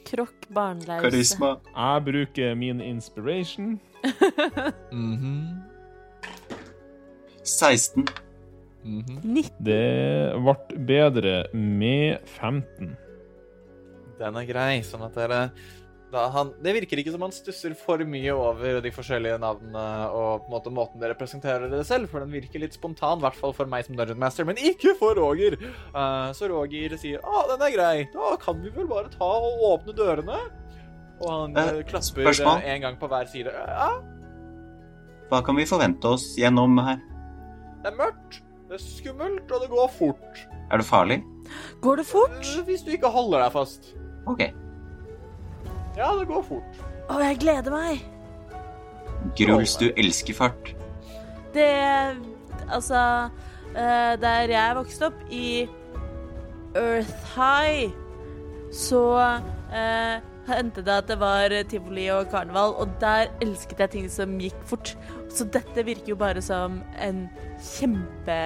Krokk 0.07 0.47
barnlause. 0.53 1.01
Karisma. 1.01 1.55
Jeg 1.73 2.03
bruker 2.05 2.55
min 2.55 2.81
inspiration. 2.81 3.79
Mhm, 4.91 5.61
16. 7.43 8.05
mhm. 8.83 9.19
19. 9.23 9.51
Det 9.63 10.33
ble 10.43 10.85
bedre 10.87 11.35
med 11.53 12.19
15. 12.37 12.95
Den 14.19 14.35
er 14.37 14.45
grei, 14.47 14.81
sånn 14.85 15.05
at 15.07 15.15
dere 15.17 15.39
han, 16.13 16.51
Det 16.61 16.73
virker 16.75 16.99
ikke 17.01 17.11
som 17.11 17.21
han 17.25 17.31
stusser 17.35 17.73
for 17.75 17.97
mye 18.05 18.31
over 18.35 18.81
de 18.81 18.91
forskjellige 18.93 19.39
navnene 19.41 19.83
og 20.13 20.43
på 20.43 20.49
en 20.49 20.53
måte 20.53 20.71
måten 20.73 20.99
dere 21.01 21.15
presenterer 21.17 21.69
det 21.71 21.85
selv, 21.85 22.09
for 22.11 22.19
den 22.23 22.31
virker 22.31 22.59
litt 22.61 22.73
spontan, 22.77 23.17
i 23.19 23.25
hvert 23.25 23.35
fall 23.39 23.53
for 23.53 23.65
meg 23.65 23.85
som 23.85 23.95
Dungeon 23.95 24.19
Master, 24.19 24.45
men 24.45 24.55
ikke 24.57 24.95
for 24.99 25.15
Roger. 25.17 25.57
Uh, 25.95 26.29
så 26.37 26.49
Roger 26.51 26.95
sier 26.97 27.19
'Å, 27.23 27.47
den 27.51 27.61
er 27.67 27.71
grei. 27.75 28.07
Da 28.13 28.35
kan 28.37 28.61
vi 28.61 28.69
vel 28.69 28.87
bare 28.87 29.09
ta 29.09 29.25
og 29.25 29.61
åpne 29.73 29.93
dørene'. 29.97 30.41
Og 31.21 31.29
han 31.29 31.57
Eh, 31.57 31.67
eh, 31.79 31.83
klapper 31.83 32.23
spørsmål? 32.25 32.63
eh, 32.63 32.73
en 32.75 32.81
gang 32.81 32.95
på 32.99 33.07
hver 33.07 33.25
side. 33.27 33.51
Ja, 33.53 34.01
Hva 35.29 35.41
kan 35.45 35.55
vi 35.55 35.65
forvente 35.65 36.05
oss 36.05 36.35
gjennom 36.37 36.77
her? 36.83 36.99
det 37.83 37.91
er 37.93 37.97
mørkt, 37.97 38.41
det 38.69 38.75
er 38.75 38.83
skummelt, 38.83 39.51
og 39.51 39.61
det 39.61 39.69
går 39.69 39.89
fort. 39.89 40.47
Er 40.71 40.77
det 40.77 40.85
farlig? 40.85 41.23
Går 41.81 41.97
det 41.97 42.05
fort? 42.05 42.45
Hvis 42.65 42.83
du 42.85 42.91
ikke 42.91 43.09
holder 43.11 43.39
deg 43.43 43.51
fast. 43.51 43.93
OK. 44.27 44.39
Ja, 45.97 46.09
det 46.19 46.27
går 46.27 46.43
fort. 46.47 46.81
Å, 47.11 47.19
jeg 47.21 47.39
gleder 47.43 47.73
meg. 47.73 48.03
Gruls, 49.37 49.75
du 49.79 49.89
elsker 49.95 50.35
fart. 50.35 50.73
Det 51.53 51.69
Altså 52.71 52.99
eh, 53.75 54.13
Der 54.19 54.51
jeg 54.51 54.75
vokste 54.77 55.09
opp, 55.11 55.23
i 55.29 55.67
Earth 56.75 57.35
High, 57.35 57.91
så 58.73 59.01
eh, 59.69 60.23
hendte 60.47 60.81
det 60.81 60.95
at 61.03 61.11
det 61.11 61.19
var 61.21 61.53
tivoli 61.69 62.07
og 62.09 62.31
karneval, 62.31 62.73
og 62.81 62.95
der 63.01 63.29
elsket 63.43 63.83
jeg 63.83 63.93
ting 63.93 64.07
som 64.09 64.39
gikk 64.41 64.57
fort. 64.65 64.95
Så 65.33 65.45
dette 65.53 65.85
virker 65.85 66.13
jo 66.13 66.17
bare 66.17 66.41
som 66.45 66.79
en 67.01 67.27
kjempe 67.61 68.39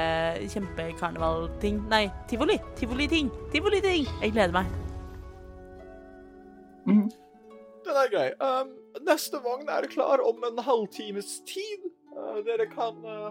kjempekarnevalting. 0.51 1.79
Nei, 1.91 2.05
tivoli. 2.27 2.59
Tivoliting. 2.79 3.31
Tivoliting. 3.53 4.07
Jeg 4.21 4.35
gleder 4.35 4.55
meg. 4.59 4.75
Mhm. 6.87 7.07
Den 7.87 7.97
er 8.01 8.09
grei. 8.11 8.29
Um, 8.43 8.71
neste 9.07 9.39
vogn 9.43 9.69
er 9.71 9.87
klar 9.91 10.23
om 10.23 10.43
en 10.43 10.59
halvtimes 10.63 11.39
tid. 11.47 11.85
Uh, 12.11 12.39
dere 12.47 12.67
kan 12.71 12.97
uh, 13.05 13.29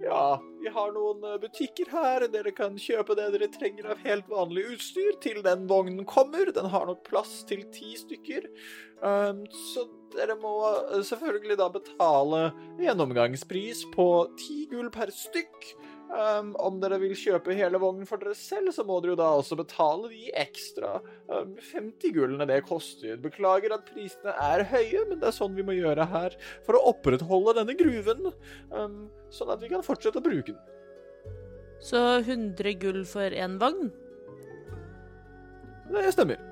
Ja, 0.00 0.40
vi 0.62 0.70
har 0.72 0.92
noen 0.94 1.24
uh, 1.26 1.38
butikker 1.42 1.90
her. 1.92 2.26
Dere 2.30 2.52
kan 2.54 2.78
kjøpe 2.80 3.16
det 3.18 3.30
dere 3.34 3.50
trenger 3.52 3.90
av 3.90 4.04
helt 4.06 4.30
vanlig 4.30 4.68
utstyr 4.76 5.18
til 5.24 5.42
den 5.46 5.66
vognen 5.70 6.06
kommer. 6.08 6.52
Den 6.54 6.70
har 6.70 6.86
nok 6.88 7.02
plass 7.08 7.40
til 7.50 7.66
ti 7.74 7.96
stykker. 7.98 8.46
Um, 9.02 9.42
så 9.72 9.88
dere 10.14 10.38
må 10.38 10.54
selvfølgelig 11.06 11.58
da 11.58 11.68
betale 11.74 12.44
gjennomgangspris 12.80 13.86
på 13.94 14.06
ti 14.38 14.64
gull 14.70 14.90
per 14.94 15.10
stykk. 15.14 15.72
Um, 16.10 16.56
om 16.58 16.80
dere 16.82 16.96
vil 16.98 17.12
kjøpe 17.14 17.54
hele 17.54 17.78
vognen 17.78 18.08
for 18.08 18.18
dere 18.18 18.34
selv, 18.34 18.72
så 18.74 18.82
må 18.86 18.96
dere 18.98 19.12
jo 19.12 19.18
da 19.20 19.28
også 19.38 19.54
betale 19.60 20.08
de 20.10 20.32
ekstra 20.40 20.96
um, 21.30 21.52
50 21.70 22.14
gullene 22.16 22.48
det 22.50 22.64
koster. 22.66 23.14
Beklager 23.22 23.76
at 23.76 23.86
prisene 23.86 24.34
er 24.34 24.64
høye, 24.72 25.04
men 25.06 25.20
det 25.20 25.28
er 25.30 25.36
sånn 25.36 25.54
vi 25.54 25.66
må 25.66 25.78
gjøre 25.78 26.08
her 26.10 26.34
for 26.66 26.74
å 26.74 26.82
opprettholde 26.90 27.60
denne 27.60 27.78
gruven, 27.78 28.32
um, 28.74 29.00
sånn 29.30 29.54
at 29.54 29.62
vi 29.62 29.70
kan 29.70 29.86
fortsette 29.86 30.18
å 30.18 30.26
bruke 30.26 30.50
den. 30.50 31.38
Så 31.80 32.02
100 32.18 32.74
gull 32.82 33.04
for 33.08 33.30
én 33.30 33.60
vogn? 33.62 33.92
Det 35.94 36.10
stemmer. 36.14 36.49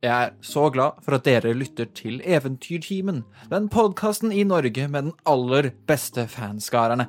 Jeg 0.00 0.16
er 0.16 0.30
så 0.40 0.70
glad 0.72 1.02
for 1.04 1.18
at 1.18 1.26
dere 1.28 1.50
lytter 1.52 1.84
til 1.92 2.22
Eventyrtimen, 2.24 3.18
den 3.50 3.66
podkasten 3.68 4.32
i 4.32 4.46
Norge 4.48 4.86
med 4.88 5.10
den 5.10 5.12
aller 5.28 5.74
beste 5.90 6.24
fanskarerne. 6.24 7.04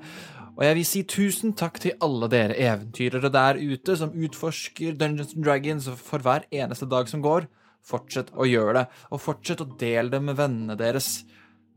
Og 0.58 0.66
jeg 0.66 0.76
vil 0.76 0.88
si 0.90 1.04
tusen 1.08 1.56
takk 1.56 1.80
til 1.80 1.96
alle 2.04 2.28
dere 2.28 2.60
eventyrere 2.60 3.32
der 3.32 3.62
ute 3.62 3.96
som 3.96 4.12
utforsker 4.12 5.00
Dungeons 5.00 5.32
and 5.38 5.48
Dragons 5.48 5.88
for 6.04 6.20
hver 6.20 6.44
eneste 6.52 6.90
dag 6.92 7.08
som 7.08 7.24
går. 7.24 7.48
Fortsett 7.80 8.36
å 8.36 8.44
gjøre 8.44 8.82
det, 8.82 8.86
og 9.08 9.24
fortsett 9.24 9.64
å 9.64 9.72
dele 9.72 10.12
det 10.12 10.20
med 10.28 10.36
vennene 10.44 10.76
deres. 10.76 11.24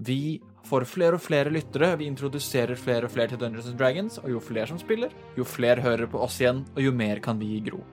Vi 0.02 0.40
får 0.66 0.90
flere 0.90 1.14
og 1.14 1.22
flere 1.22 1.54
lyttere, 1.54 1.94
vi 1.94 2.10
introduserer 2.10 2.74
flere 2.74 3.06
og 3.06 3.14
flere 3.14 3.36
til 3.36 3.44
Dungeons 3.46 3.70
and 3.70 3.78
Dragons, 3.78 4.18
og 4.18 4.32
jo 4.34 4.42
flere 4.42 4.66
som 4.74 4.82
spiller, 4.82 5.14
jo 5.38 5.46
flere 5.46 5.86
hører 5.86 6.10
på 6.10 6.26
oss 6.26 6.42
igjen, 6.42 6.66
og 6.74 6.82
jo 6.82 6.90
mer 6.90 7.22
kan 7.22 7.38
vi 7.38 7.60
gro. 7.70 7.86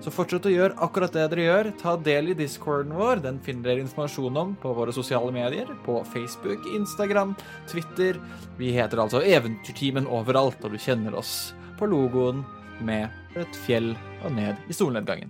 Så 0.00 0.08
fortsett 0.08 0.46
å 0.48 0.52
gjøre 0.52 0.78
akkurat 0.80 1.12
det 1.12 1.26
dere 1.28 1.42
gjør. 1.44 1.68
Ta 1.80 1.92
del 2.00 2.30
i 2.32 2.36
discorden 2.36 2.94
vår. 2.96 3.20
Den 3.20 3.36
finner 3.44 3.68
dere 3.68 3.82
informasjon 3.84 4.38
om 4.40 4.54
på 4.62 4.72
våre 4.72 4.94
sosiale 4.96 5.28
medier. 5.34 5.68
På 5.84 5.98
Facebook, 6.08 6.64
Instagram, 6.72 7.34
Twitter. 7.68 8.16
Vi 8.56 8.72
heter 8.72 9.02
altså 9.02 9.20
Eventyrtimen 9.20 10.08
overalt, 10.08 10.64
og 10.64 10.72
du 10.72 10.80
kjenner 10.80 11.18
oss 11.20 11.52
på 11.76 11.88
logoen 11.90 12.46
med 12.80 13.36
et 13.36 13.58
fjell 13.66 13.92
og 14.24 14.32
ned 14.38 14.70
i 14.72 14.76
solnedgangen. 14.76 15.28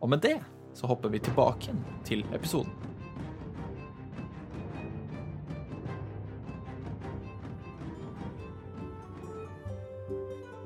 Og 0.00 0.14
med 0.14 0.24
det 0.24 0.38
så 0.72 0.88
hopper 0.88 1.12
vi 1.12 1.20
tilbake 1.20 1.68
igjen 1.68 1.82
til 2.08 2.24
episoden. 2.32 2.72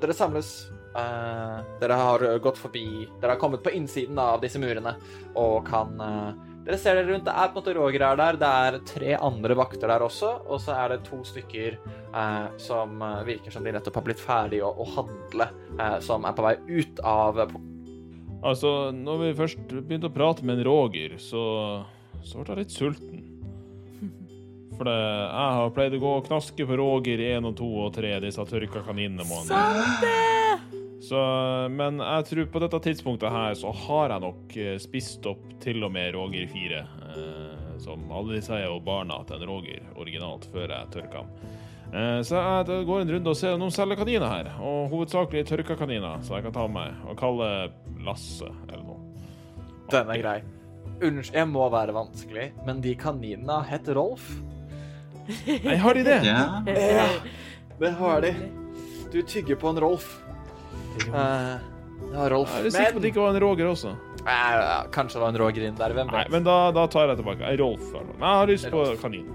Dere 0.03 0.15
samles. 0.15 0.72
Eh, 0.98 1.59
dere 1.81 1.98
har 1.98 2.24
gått 2.44 2.60
forbi 2.60 2.86
Dere 3.20 3.35
har 3.35 3.40
kommet 3.40 3.62
på 3.64 3.73
innsiden 3.74 4.19
av 4.19 4.40
disse 4.43 4.60
murene 4.62 4.94
og 5.39 5.62
kan 5.69 5.94
uh, 6.01 6.52
Dere 6.62 6.78
ser 6.78 6.94
dere 6.94 7.09
rundt. 7.10 7.24
Det 7.27 7.32
er 7.35 7.48
på 7.51 7.56
en 7.56 7.59
måte 7.59 7.73
Roger 7.74 8.05
er 8.06 8.19
der. 8.20 8.36
Det 8.39 8.51
er 8.64 8.77
tre 8.86 9.14
andre 9.19 9.56
vakter 9.59 9.90
der 9.90 10.05
også. 10.06 10.31
Og 10.47 10.60
så 10.62 10.77
er 10.77 10.93
det 10.93 11.01
to 11.09 11.19
stykker 11.27 11.74
uh, 12.14 12.52
som 12.60 13.02
virker 13.27 13.55
som 13.55 13.66
de 13.66 13.74
nettopp 13.74 13.98
har 13.98 14.06
blitt 14.06 14.23
ferdige 14.23 14.69
å, 14.69 14.70
å 14.70 14.86
handle, 14.94 15.48
eh, 15.78 15.98
som 16.05 16.27
er 16.28 16.36
på 16.36 16.47
vei 16.47 16.56
ut 16.70 17.02
av 17.02 17.43
Altså, 18.43 18.90
når 18.90 19.20
vi 19.20 19.35
først 19.39 19.60
begynte 19.70 20.09
å 20.10 20.14
prate 20.14 20.43
med 20.43 20.59
en 20.59 20.66
Roger, 20.66 21.14
så, 21.23 21.43
så 22.27 22.43
ble 22.43 22.56
jeg 22.56 22.64
litt 22.64 22.74
sulten. 22.74 23.23
For 24.77 24.90
det, 24.90 24.98
jeg 24.98 25.56
har 25.59 25.74
pleid 25.77 25.98
å 25.98 26.02
gå 26.02 26.14
og 26.19 26.27
knaske 26.27 26.66
på 26.66 26.78
Roger 26.82 27.23
i 27.23 27.32
én 27.36 27.47
og 27.47 27.55
to 27.62 27.70
og 27.86 27.94
tre, 27.94 28.16
disse 28.24 28.47
tørka 28.51 28.82
kaninene. 28.89 29.27
det! 30.02 30.82
Så, 31.03 31.19
men 31.74 31.99
jeg 31.99 32.27
tror 32.29 32.47
på 32.55 32.61
dette 32.62 32.79
tidspunktet 32.85 33.35
her 33.35 33.57
så 33.59 33.73
har 33.74 34.12
jeg 34.15 34.23
nok 34.23 34.57
eh, 34.62 34.77
spist 34.83 35.27
opp 35.27 35.49
til 35.62 35.83
og 35.83 35.91
med 35.95 36.12
Roger 36.15 36.47
4. 36.53 36.83
Eh, 37.09 37.73
som 37.83 38.05
alle 38.15 38.39
sier, 38.39 38.61
er 38.62 38.70
jo 38.70 38.79
barna 38.87 39.19
til 39.27 39.41
en 39.41 39.51
Roger 39.51 39.83
originalt, 39.99 40.47
før 40.55 40.70
jeg 40.70 40.93
tørker 40.95 41.24
ham. 41.24 41.33
Eh, 41.93 42.20
så 42.24 42.39
jeg 42.39 42.87
går 42.87 43.03
en 43.03 43.12
runde 43.16 43.35
og 43.35 43.37
ser 43.41 43.59
noen 43.59 43.74
selger 43.74 43.99
kaniner 43.99 44.31
her. 44.31 44.53
Og 44.62 44.93
hovedsakelig 44.95 45.43
tørka 45.51 45.77
kaniner, 45.81 46.23
så 46.23 46.39
jeg 46.39 46.47
kan 46.47 46.55
ta 46.55 46.69
med 46.70 46.79
meg 46.79 47.11
og 47.11 47.19
kalle 47.19 47.51
Lasse 48.07 48.49
eller 48.69 48.87
noe. 48.87 49.03
Den 49.93 50.15
er 50.15 50.23
grei. 50.23 50.39
Unnskyld, 51.03 51.35
jeg 51.35 51.51
må 51.51 51.66
være 51.73 51.95
vanskelig, 51.99 52.49
men 52.66 52.81
de 52.85 52.95
kaninene 52.99 53.59
heter 53.66 53.99
Rolf. 53.99 54.31
Nei, 55.66 55.77
har 55.83 55.99
de 55.99 56.07
det? 56.07 56.20
Ja. 56.27 56.62
Ja, 56.66 57.09
det 57.83 57.97
har 57.99 58.23
de. 58.23 58.37
Du 59.12 59.19
tygger 59.27 59.59
på 59.59 59.70
en 59.74 59.83
Rolf. 59.83 60.07
Eh, 61.01 61.52
ja, 62.12 62.28
Rolf. 62.32 62.51
Jeg 62.56 62.66
er 62.66 62.74
sikker 62.74 62.97
på 62.97 63.01
at 63.01 63.05
det 63.05 63.12
ikke 63.12 63.23
var 63.23 63.36
en 63.36 63.40
Roger 63.44 63.70
også. 63.70 63.94
Eh, 64.23 64.59
kanskje 64.94 65.19
det 65.19 65.23
var 65.23 65.32
en 65.32 65.40
Roger 65.43 65.69
inn 65.69 65.78
der. 65.78 65.94
Hvem 65.97 66.10
Nei, 66.12 66.24
men 66.35 66.44
da, 66.47 66.56
da 66.74 66.86
tar 66.90 67.12
jeg 67.12 67.23
tilbake. 67.23 67.44
Jeg 67.47 67.59
er 67.59 67.62
Rolf. 67.62 67.93
jeg 67.94 68.23
har 68.23 68.51
lyst 68.51 68.70
på 68.70 68.85
kanin. 69.02 69.31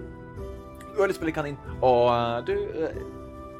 Du 0.97 1.01
har 1.01 1.11
lyst 1.11 1.21
på 1.21 1.27
litt 1.29 1.37
kanin. 1.37 1.57
Og 1.85 2.07
uh, 2.09 2.39
du, 2.45 2.53
eh, 2.57 3.01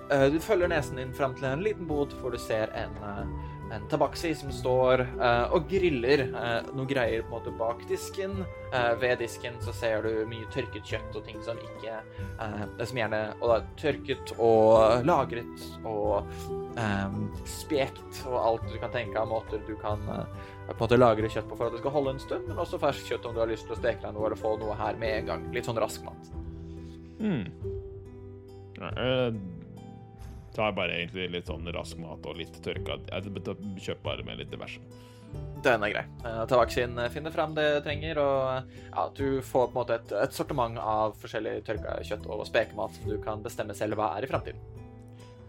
eh, 0.10 0.28
du 0.34 0.40
følger 0.42 0.72
nesen 0.72 0.98
din 0.98 1.14
fram 1.14 1.36
til 1.38 1.46
en 1.52 1.62
liten 1.62 1.86
bod 1.90 2.16
hvor 2.22 2.34
du 2.34 2.40
ser 2.42 2.74
en, 2.74 2.96
eh, 2.98 3.47
en 3.72 3.88
tabaksi 3.92 4.36
som 4.36 4.52
står 4.54 5.04
uh, 5.20 5.54
og 5.56 5.68
griller 5.70 6.28
uh, 6.34 6.68
noe 6.76 6.88
greier 6.90 7.24
på 7.26 7.32
en 7.32 7.36
måte 7.36 7.54
bak 7.60 7.84
disken. 7.90 8.36
Uh, 8.74 8.94
ved 9.02 9.20
disken 9.22 9.58
så 9.64 9.74
ser 9.76 10.06
du 10.06 10.24
mye 10.30 10.48
tørket 10.54 10.88
kjøtt 10.88 11.18
og 11.18 11.26
ting 11.28 11.40
som 11.46 11.60
ikke 11.60 11.98
det 12.78 12.86
Som 12.90 13.00
gjerne 13.00 13.22
og 13.40 13.50
da, 13.50 13.58
tørket 13.80 14.34
og 14.38 15.06
lagret 15.08 15.64
og 15.88 16.28
spekt 17.50 18.20
og 18.30 18.36
alt 18.38 18.68
du 18.70 18.76
kan 18.82 18.92
tenke 18.94 19.18
av 19.18 19.30
måter 19.32 19.64
du 19.66 19.74
kan 19.82 20.04
på 20.06 20.76
en 20.76 20.82
måte 20.84 21.00
lagre 21.00 21.30
kjøtt 21.32 21.48
på 21.50 21.58
for 21.58 21.70
at 21.70 21.74
det 21.74 21.82
skal 21.82 21.96
holde 21.96 22.14
en 22.14 22.22
stund, 22.22 22.48
men 22.50 22.60
også 22.62 22.80
ferskt 22.82 23.10
kjøtt 23.10 23.26
om 23.26 23.34
du 23.34 23.42
har 23.42 23.50
lyst 23.50 23.66
til 23.70 23.74
å 23.74 23.80
steke 23.80 24.04
deg 24.04 24.14
noe 24.14 24.28
eller 24.28 24.40
få 24.40 24.54
noe 24.62 24.76
her 24.78 25.00
med 25.00 25.22
en 25.22 25.30
gang. 25.32 25.46
Litt 25.56 25.70
sånn 25.70 25.80
rask 25.82 26.04
mat. 26.06 26.34
Hmm. 27.18 27.48
Tar 30.58 30.74
bare 30.74 30.96
egentlig 30.98 31.28
litt 31.36 31.52
sånn 31.52 31.68
rask 31.74 32.00
mat 32.02 32.26
og 32.26 32.40
litt 32.40 32.56
tørka. 32.66 32.98
Kjøper 33.14 34.04
bare 34.04 34.26
med 34.26 34.42
litt 34.42 34.50
diverse. 34.54 34.82
Den 35.62 35.84
er 35.84 35.92
grei. 35.92 36.04
Ta 36.24 36.46
Tabaxin 36.50 36.98
finne 37.14 37.32
fram 37.34 37.54
det 37.58 37.66
du 37.76 37.80
trenger, 37.86 38.20
og 38.22 38.74
ja, 38.94 39.06
du 39.18 39.42
får 39.44 39.68
på 39.68 39.74
en 39.74 39.78
måte 39.78 39.98
et, 40.00 40.14
et 40.24 40.34
sortiment 40.34 40.80
av 40.82 41.18
forskjellig 41.22 41.60
tørka 41.68 41.98
kjøtt 42.08 42.26
og 42.32 42.46
spekemat 42.48 42.98
som 42.98 43.10
du 43.12 43.18
kan 43.22 43.44
bestemme 43.46 43.76
selv 43.78 44.00
hva 44.00 44.14
er 44.18 44.26
i 44.26 44.32
framtiden. 44.32 44.78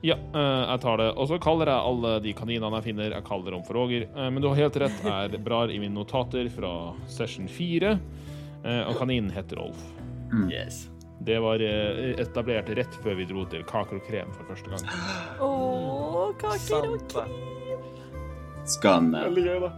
Ja, 0.00 0.14
eh, 0.14 0.64
jeg 0.70 0.80
tar 0.80 1.00
det. 1.00 1.08
Og 1.18 1.28
så 1.30 1.38
kaller 1.42 1.70
jeg 1.72 1.90
alle 1.90 2.12
de 2.22 2.34
kaninene 2.38 2.78
jeg 2.78 2.86
finner, 2.90 3.14
jeg 3.16 3.26
kaller 3.26 3.56
dem 3.56 3.64
for 3.66 3.80
Roger. 3.80 4.06
Eh, 4.06 4.28
men 4.30 4.42
du 4.42 4.50
har 4.50 4.60
helt 4.60 4.78
rett, 4.84 5.00
jeg 5.04 5.42
blar 5.44 5.72
i 5.74 5.80
mine 5.80 5.96
notater 5.96 6.50
fra 6.54 6.74
session 7.10 7.48
4, 7.50 7.96
eh, 8.62 8.84
og 8.84 8.94
kaninen 9.00 9.32
heter 9.34 9.58
Rolf. 9.58 9.82
Yes. 10.46 10.86
Det 11.26 11.38
var 11.42 11.60
eh, 11.64 12.14
etablert 12.22 12.68
rett 12.78 12.94
før 13.02 13.16
vi 13.18 13.24
dro 13.28 13.42
til 13.50 13.64
Kaker 13.66 13.98
og 13.98 14.04
krem 14.06 14.30
for 14.36 14.48
første 14.52 14.70
gang. 14.70 14.84
Å, 15.44 15.50
kaker 16.38 16.86
og 16.94 17.04
krem 17.10 17.32
Skannet 18.68 18.68
Skanne. 18.68 19.22
Veldig 19.30 19.44
gøy, 19.46 19.58
da. 19.64 19.70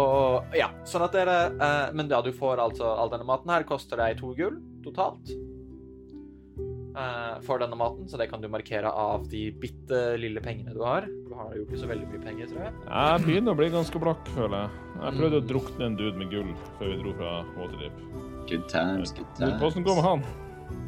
Og 0.00 0.54
ja, 0.54 0.68
sånn 0.86 1.02
at 1.02 1.14
dere 1.16 1.36
eh, 1.50 1.86
Men 1.98 2.10
ja, 2.12 2.20
du 2.22 2.30
får 2.36 2.60
altså 2.62 2.92
all 2.92 3.10
denne 3.10 3.26
maten 3.26 3.50
her. 3.50 3.64
Koster 3.66 3.98
deg 3.98 4.18
to 4.20 4.34
gull 4.38 4.60
totalt. 4.84 5.32
eh, 6.96 7.40
for 7.46 7.58
denne 7.62 7.76
maten, 7.78 8.06
så 8.10 8.18
det 8.20 8.28
kan 8.30 8.42
du 8.42 8.48
markere 8.50 8.90
av 8.90 9.26
de 9.30 9.46
bitte 9.62 10.00
lille 10.20 10.42
pengene 10.44 10.74
du 10.74 10.82
har. 10.84 11.06
Du 11.26 11.34
har 11.38 11.54
jo 11.56 11.64
ikke 11.66 11.78
så 11.80 11.88
veldig 11.90 12.08
mye 12.10 12.22
penger, 12.24 12.50
tror 12.50 12.66
jeg. 12.66 12.74
Jeg 12.90 13.24
begynner 13.26 13.54
å 13.54 13.60
bli 13.62 13.70
ganske 13.74 14.02
blakk, 14.02 14.30
føler 14.36 14.64
jeg. 14.66 14.84
Jeg 15.00 15.16
prøvde 15.20 15.40
å 15.40 15.48
drukne 15.54 15.88
en 15.90 15.98
dude 15.98 16.18
med 16.20 16.30
gull 16.34 16.52
før 16.78 16.92
vi 16.92 17.00
dro 17.02 17.16
fra 17.18 17.34
Waterdeep. 17.56 18.04
Good 18.50 18.68
times, 18.72 19.14
good 19.14 19.44
Hvordan 19.62 19.86
går 19.86 19.94
det 19.94 20.00
med 20.02 20.08
han? 20.10 20.24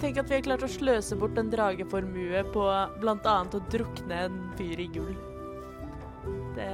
Tenk 0.03 0.19
at 0.19 0.31
vi 0.31 0.39
har 0.39 0.47
klart 0.47 0.65
å 0.67 0.71
sløse 0.71 1.17
bort 1.19 1.37
en 1.39 1.51
drageformue 1.53 2.43
på 2.55 2.65
bl.a. 3.03 3.37
å 3.43 3.61
drukne 3.71 4.25
en 4.27 4.41
fyr 4.59 4.83
i 4.83 4.89
gull. 4.95 5.15
Det 6.57 6.69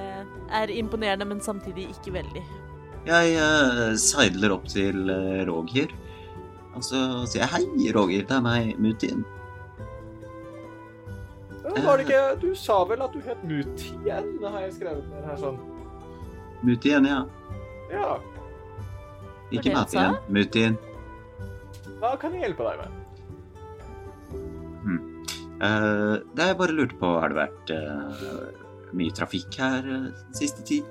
er 0.59 0.73
imponerende, 0.73 1.27
men 1.29 1.43
samtidig 1.45 1.89
ikke 1.93 2.15
veldig. 2.17 2.45
Jeg 3.09 3.35
uh, 3.41 3.93
seiler 4.01 4.53
opp 4.57 4.69
til 4.69 5.11
uh, 5.13 5.45
Roger. 5.49 5.93
Og 6.77 6.85
så 6.85 7.03
sier 7.29 7.45
jeg 7.45 7.53
hei, 7.53 7.91
Roger, 7.97 8.25
det 8.29 8.37
er 8.39 8.45
meg, 8.45 8.73
Mutin. 8.81 9.27
Var 11.69 12.01
det 12.01 12.05
ikke 12.07 12.21
Du 12.41 12.55
sa 12.57 12.79
vel 12.89 13.03
at 13.05 13.13
du 13.13 13.21
het 13.25 13.45
Mutien? 13.45 14.31
Det 14.41 14.51
har 14.51 14.65
jeg 14.65 14.77
skrevet 14.79 15.09
ned 15.13 15.27
her 15.29 15.41
sånn. 15.41 15.59
Mutin, 16.65 17.07
ja. 17.07 17.23
Ja. 17.93 18.09
Ikke 19.51 19.71
Ok, 19.71 19.75
Matien. 19.77 20.17
Mutin. 20.29 20.79
Hva 21.99 22.15
kan 22.21 22.35
jeg 22.35 22.49
hjelpe 22.49 22.67
deg 22.67 22.83
med? 22.83 22.98
Eh, 25.59 26.15
det 26.37 26.47
jeg 26.51 26.59
bare 26.61 26.77
lurte 26.77 26.99
på, 27.01 27.17
har 27.19 27.33
det 27.33 27.41
vært 27.41 27.73
uh, 27.75 28.93
mye 28.95 29.15
trafikk 29.15 29.59
her 29.59 29.89
uh, 29.91 30.07
siste 30.37 30.63
tid? 30.67 30.87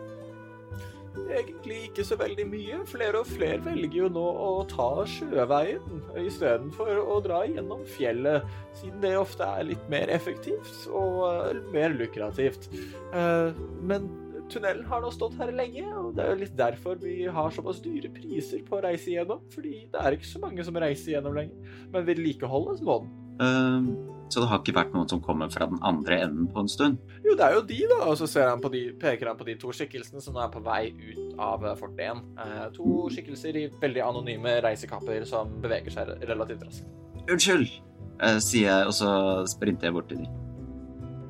Egentlig 1.28 1.78
ikke 1.88 2.04
så 2.06 2.18
veldig 2.20 2.46
mye. 2.50 2.82
Flere 2.90 3.22
og 3.24 3.30
flere 3.30 3.62
velger 3.64 3.96
jo 4.04 4.10
nå 4.14 4.26
å 4.44 4.52
ta 4.70 4.90
sjøveien 5.10 6.04
istedenfor 6.22 7.00
å 7.00 7.18
dra 7.26 7.42
gjennom 7.48 7.82
fjellet, 7.96 8.46
siden 8.78 9.02
det 9.02 9.16
ofte 9.18 9.48
er 9.48 9.70
litt 9.72 9.90
mer 9.92 10.12
effektivt 10.14 10.86
og 10.94 11.64
mer 11.74 11.96
lukrativt. 11.98 12.70
Men 13.10 14.12
tunnelen 14.54 14.86
har 14.88 15.02
nå 15.02 15.10
stått 15.16 15.40
her 15.42 15.52
lenge, 15.58 15.88
og 15.98 16.14
det 16.16 16.24
er 16.24 16.36
jo 16.36 16.42
litt 16.44 16.58
derfor 16.60 17.02
vi 17.02 17.24
har 17.26 17.56
såpass 17.56 17.82
dyre 17.84 18.14
priser 18.14 18.62
på 18.68 18.78
å 18.78 18.84
reise 18.86 19.16
gjennom, 19.16 19.42
fordi 19.54 19.88
det 19.94 20.04
er 20.04 20.16
ikke 20.16 20.30
så 20.36 20.44
mange 20.44 20.70
som 20.70 20.78
reiser 20.86 21.16
gjennom 21.18 21.36
lenger. 21.38 21.80
Men 21.96 22.06
vedlikeholdes 22.08 22.86
må 22.86 23.02
den. 23.04 23.27
Eh, 23.42 23.90
så 24.28 24.42
det 24.44 24.50
har 24.52 24.60
ikke 24.60 24.76
vært 24.76 24.96
noen 24.96 25.08
som 25.08 25.22
kommer 25.24 25.52
fra 25.52 25.70
den 25.72 25.80
andre 25.88 26.20
enden 26.26 26.50
på 26.52 26.60
en 26.64 26.72
stund? 26.72 26.98
Jo, 27.24 27.36
det 27.40 27.46
er 27.46 27.56
jo 27.56 27.64
de, 27.70 27.80
da. 27.92 28.00
Og 28.12 28.18
så 28.20 28.28
ser 28.28 28.50
han 28.50 28.64
på 28.64 28.72
de, 28.74 28.84
peker 29.00 29.32
han 29.32 29.40
på 29.40 29.48
de 29.48 29.56
to 29.62 29.72
skikkelsene 29.76 30.24
som 30.24 30.36
nå 30.36 30.44
er 30.44 30.52
på 30.52 30.64
vei 30.66 30.82
ut 30.92 31.40
av 31.40 31.64
Fort 31.64 31.80
fortet. 31.96 32.26
Eh, 32.44 32.66
to 32.76 33.08
skikkelser 33.14 33.62
i 33.62 33.68
veldig 33.82 34.04
anonyme 34.04 34.58
reisekapper 34.66 35.24
som 35.30 35.56
beveger 35.64 35.96
seg 35.96 36.12
relativt 36.28 36.68
raskt. 36.68 36.92
Unnskyld, 37.28 37.72
eh, 38.20 38.42
sier 38.44 38.68
jeg, 38.68 38.92
og 38.92 39.00
så 39.00 39.10
sprinter 39.48 39.90
jeg 39.90 39.98
bort 39.98 40.12
til 40.12 40.26
dem. 40.26 40.44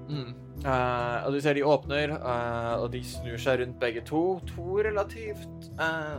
Mm. 0.07 0.33
Eh, 0.65 1.17
og 1.27 1.33
du 1.33 1.39
ser 1.41 1.53
de 1.53 1.63
åpner, 1.63 2.15
eh, 2.17 2.73
og 2.81 2.89
de 2.91 3.03
snur 3.05 3.37
seg 3.41 3.61
rundt 3.61 3.79
begge 3.79 4.01
to. 4.01 4.39
To 4.55 4.79
relativt 4.81 5.69
eh, 5.77 6.17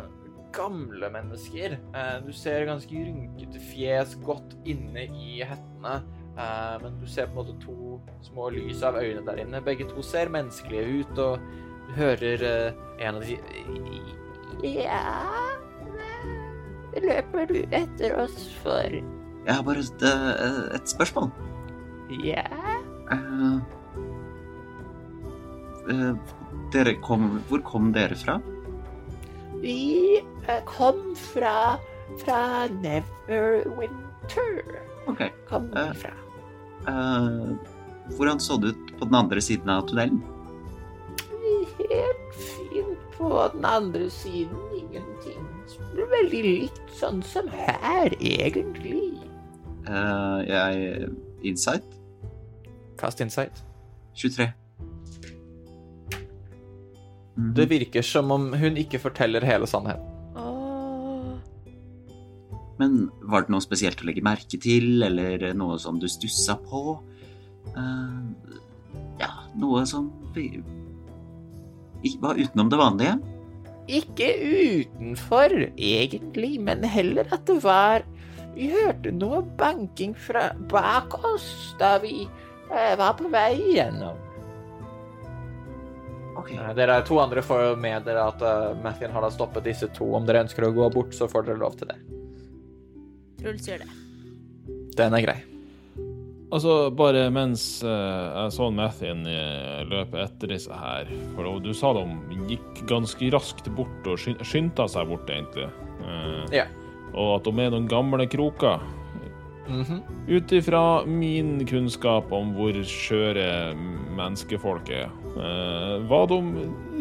gamle 0.53 1.11
mennesker. 1.13 1.79
Eh, 1.95 2.15
du 2.25 2.33
ser 2.33 2.67
ganske 2.69 2.95
rynkete 2.95 3.61
fjes 3.71 4.15
godt 4.25 4.57
inne 4.69 5.07
i 5.09 5.43
hettene. 5.47 6.01
Eh, 6.39 6.77
men 6.83 6.99
du 7.01 7.07
ser 7.11 7.31
på 7.31 7.35
en 7.35 7.41
måte 7.41 7.57
to 7.65 7.99
små 8.27 8.51
lys 8.55 8.83
av 8.87 9.01
øynene 9.01 9.27
der 9.27 9.43
inne. 9.45 9.63
Begge 9.65 9.89
to 9.91 10.05
ser 10.07 10.31
menneskelige 10.33 11.03
ut, 11.03 11.19
og 11.19 11.39
du 11.89 11.95
hører 11.99 12.47
eh, 12.47 12.85
en 13.07 13.19
av 13.19 13.25
de 13.25 13.37
si 13.37 14.75
Ja 14.75 15.03
Løper 16.99 17.47
du 17.47 17.61
etter 17.77 18.17
oss 18.19 18.49
for 18.63 18.91
Jeg 18.91 19.55
har 19.55 19.63
bare 19.63 19.85
et, 19.85 20.03
et 20.75 20.91
spørsmål. 20.91 21.29
Ja? 22.25 22.43
Uh, 23.13 23.61
uh, 25.89 26.33
dere 26.75 26.97
kom 27.05 27.39
Hvor 27.49 27.63
kom 27.65 27.93
dere 27.95 28.19
fra? 28.19 28.39
Vi 29.63 30.21
eh, 30.49 30.65
kom 30.67 31.17
fra 31.17 31.79
fra 32.19 32.67
Neverwinter. 32.69 34.63
Ok. 35.07 35.23
Kom 35.49 35.71
vi 35.71 35.81
Eh. 35.81 35.93
fra. 35.95 36.13
uh, 36.89 37.57
hvordan 38.17 38.41
så 38.41 38.57
det 38.57 38.69
ut 38.69 38.99
på 38.99 39.05
den 39.05 39.15
andre 39.15 39.41
siden 39.41 39.69
av 39.69 39.89
tunnelen? 39.89 40.23
Helt 41.79 42.35
fint 42.35 42.99
på 43.19 43.51
den 43.53 43.65
andre 43.65 44.11
siden 44.11 44.57
ingenting. 44.75 45.47
Det 45.67 45.95
blir 45.95 46.07
veldig 46.23 46.43
likt 46.45 46.91
sånn 47.01 47.23
som 47.23 47.49
her, 47.49 48.15
egentlig. 48.21 49.19
Uh, 49.89 50.43
jeg 50.47 51.09
Insight 51.43 51.85
Kast 52.99 53.21
insight. 53.21 53.63
23. 54.15 54.53
Mhm. 57.39 57.55
Det 57.55 57.69
virker 57.71 58.03
som 58.03 58.31
om 58.35 58.53
hun 58.59 58.77
ikke 58.77 58.99
forteller 58.99 59.47
hele 59.47 59.67
sannheten. 59.71 60.19
Men 62.79 63.09
var 63.27 63.45
det 63.45 63.53
noe 63.53 63.65
spesielt 63.65 64.03
å 64.03 64.07
legge 64.07 64.23
merke 64.23 64.59
til, 64.63 65.03
eller 65.03 65.51
noe 65.59 65.79
som 65.83 65.99
du 65.99 66.07
stussa 66.11 66.55
på? 66.63 66.95
Uh, 67.75 68.29
ja, 69.19 69.33
noe 69.59 69.83
som 69.87 70.07
ikke 70.39 72.23
var 72.23 72.39
utenom 72.39 72.71
det 72.71 72.79
vanlige? 72.79 73.17
Ikke 73.99 74.29
utenfor, 74.39 75.55
egentlig, 75.75 76.55
men 76.63 76.87
heller 76.87 77.29
at 77.35 77.47
det 77.49 77.61
var 77.65 78.07
Vi 78.59 78.73
hørte 78.73 79.13
noe 79.15 79.43
banking 79.59 80.17
fra 80.19 80.49
bak 80.71 81.13
oss 81.23 81.77
da 81.79 81.93
vi 82.03 82.25
uh, 82.71 82.95
var 82.99 83.15
på 83.19 83.31
vei 83.31 83.53
gjennom. 83.77 84.19
Ok. 86.49 86.55
Eh, 86.57 86.75
Dere 86.79 86.97
er 86.99 87.03
to 87.09 87.19
andre 87.21 87.43
får 87.45 87.63
jo 87.67 87.77
med 87.77 88.05
dere 88.09 88.25
at 88.33 88.43
uh, 88.43 88.73
Mathien 88.83 89.13
har 89.13 89.23
da 89.25 89.31
stoppet 89.31 89.65
disse 89.69 89.89
to. 89.97 90.09
Om 90.17 90.27
dere 90.29 90.45
ønsker 90.47 90.65
å 90.69 90.73
gå 90.75 90.89
bort, 90.95 91.13
så 91.17 91.29
får 91.31 91.47
dere 91.49 91.61
lov 91.61 91.77
til 91.81 91.89
det. 91.93 91.99
Truls 93.43 93.69
gjør 93.69 93.85
det. 93.85 93.91
Den 94.99 95.15
er 95.15 95.23
grei. 95.23 95.39
Altså, 96.49 96.89
bare 96.97 97.27
mens 97.31 97.83
uh, 97.85 97.91
jeg 98.47 98.55
så 98.57 98.71
Mathien 98.73 99.21
løpe 99.91 100.17
etter 100.23 100.49
disse 100.55 100.73
her 100.73 101.11
For 101.37 101.59
du 101.61 101.75
sa 101.77 101.91
de 101.93 102.07
gikk 102.49 102.81
ganske 102.89 103.29
raskt 103.35 103.69
bort 103.77 104.09
og 104.09 104.17
skyn- 104.23 104.41
skyndte 104.49 104.87
seg 104.89 105.11
bort, 105.13 105.29
egentlig. 105.29 105.69
Uh, 106.01 106.47
Ja. 106.57 106.65
Og 107.19 107.39
at 107.39 107.45
de 107.49 107.53
er 107.65 107.71
noen 107.73 107.87
gamle 107.89 108.25
kroker. 108.31 108.81
Mhm. 109.69 109.99
Ut 110.29 110.53
ifra 110.57 111.05
min 111.05 111.67
kunnskap 111.69 112.31
om 112.33 112.55
hvor 112.57 112.73
skjøre 112.89 113.75
menneskefolk 114.17 114.89
er, 114.97 115.09
eh, 115.09 115.28
var 116.09 116.29
de, 116.31 116.39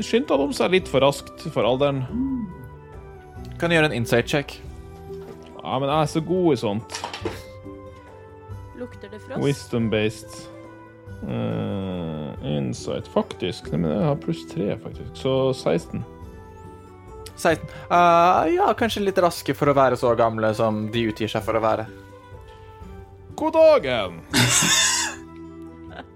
skyndte 0.05 0.37
de 0.37 0.47
seg 0.53 0.73
litt 0.75 0.89
for 0.91 1.01
raskt 1.05 1.47
for 1.53 1.67
alderen. 1.67 2.03
Kan 3.57 3.71
du 3.71 3.77
gjøre 3.77 3.89
en 3.89 3.97
insight 3.97 4.29
check? 4.29 4.59
Ja, 5.63 5.79
men 5.81 5.89
jeg 5.89 5.97
er 5.97 6.11
så 6.11 6.21
god 6.23 6.53
i 6.53 6.59
sånt. 6.61 6.99
Lukter 8.77 9.09
det 9.09 9.19
frost? 9.23 9.41
Wisdom-based. 9.41 10.37
Uh, 11.25 12.29
insight, 12.45 13.07
faktisk. 13.09 13.71
Nei, 13.73 13.81
men 13.81 13.95
jeg 13.95 14.05
har 14.05 14.21
pluss 14.21 14.45
tre, 14.51 14.69
faktisk. 14.83 15.09
Så 15.17 15.33
16. 15.57 16.05
16. 17.35 17.65
Uh, 17.89 18.45
ja, 18.53 18.69
kanskje 18.77 19.03
litt 19.03 19.19
raske 19.21 19.55
for 19.57 19.71
å 19.71 19.75
være 19.77 19.97
så 19.97 20.13
gamle 20.17 20.53
som 20.57 20.85
de 20.93 21.07
utgir 21.09 21.31
seg 21.31 21.43
for 21.45 21.57
å 21.57 21.63
være. 21.63 21.87
God 23.37 23.57
dagen! 23.57 24.21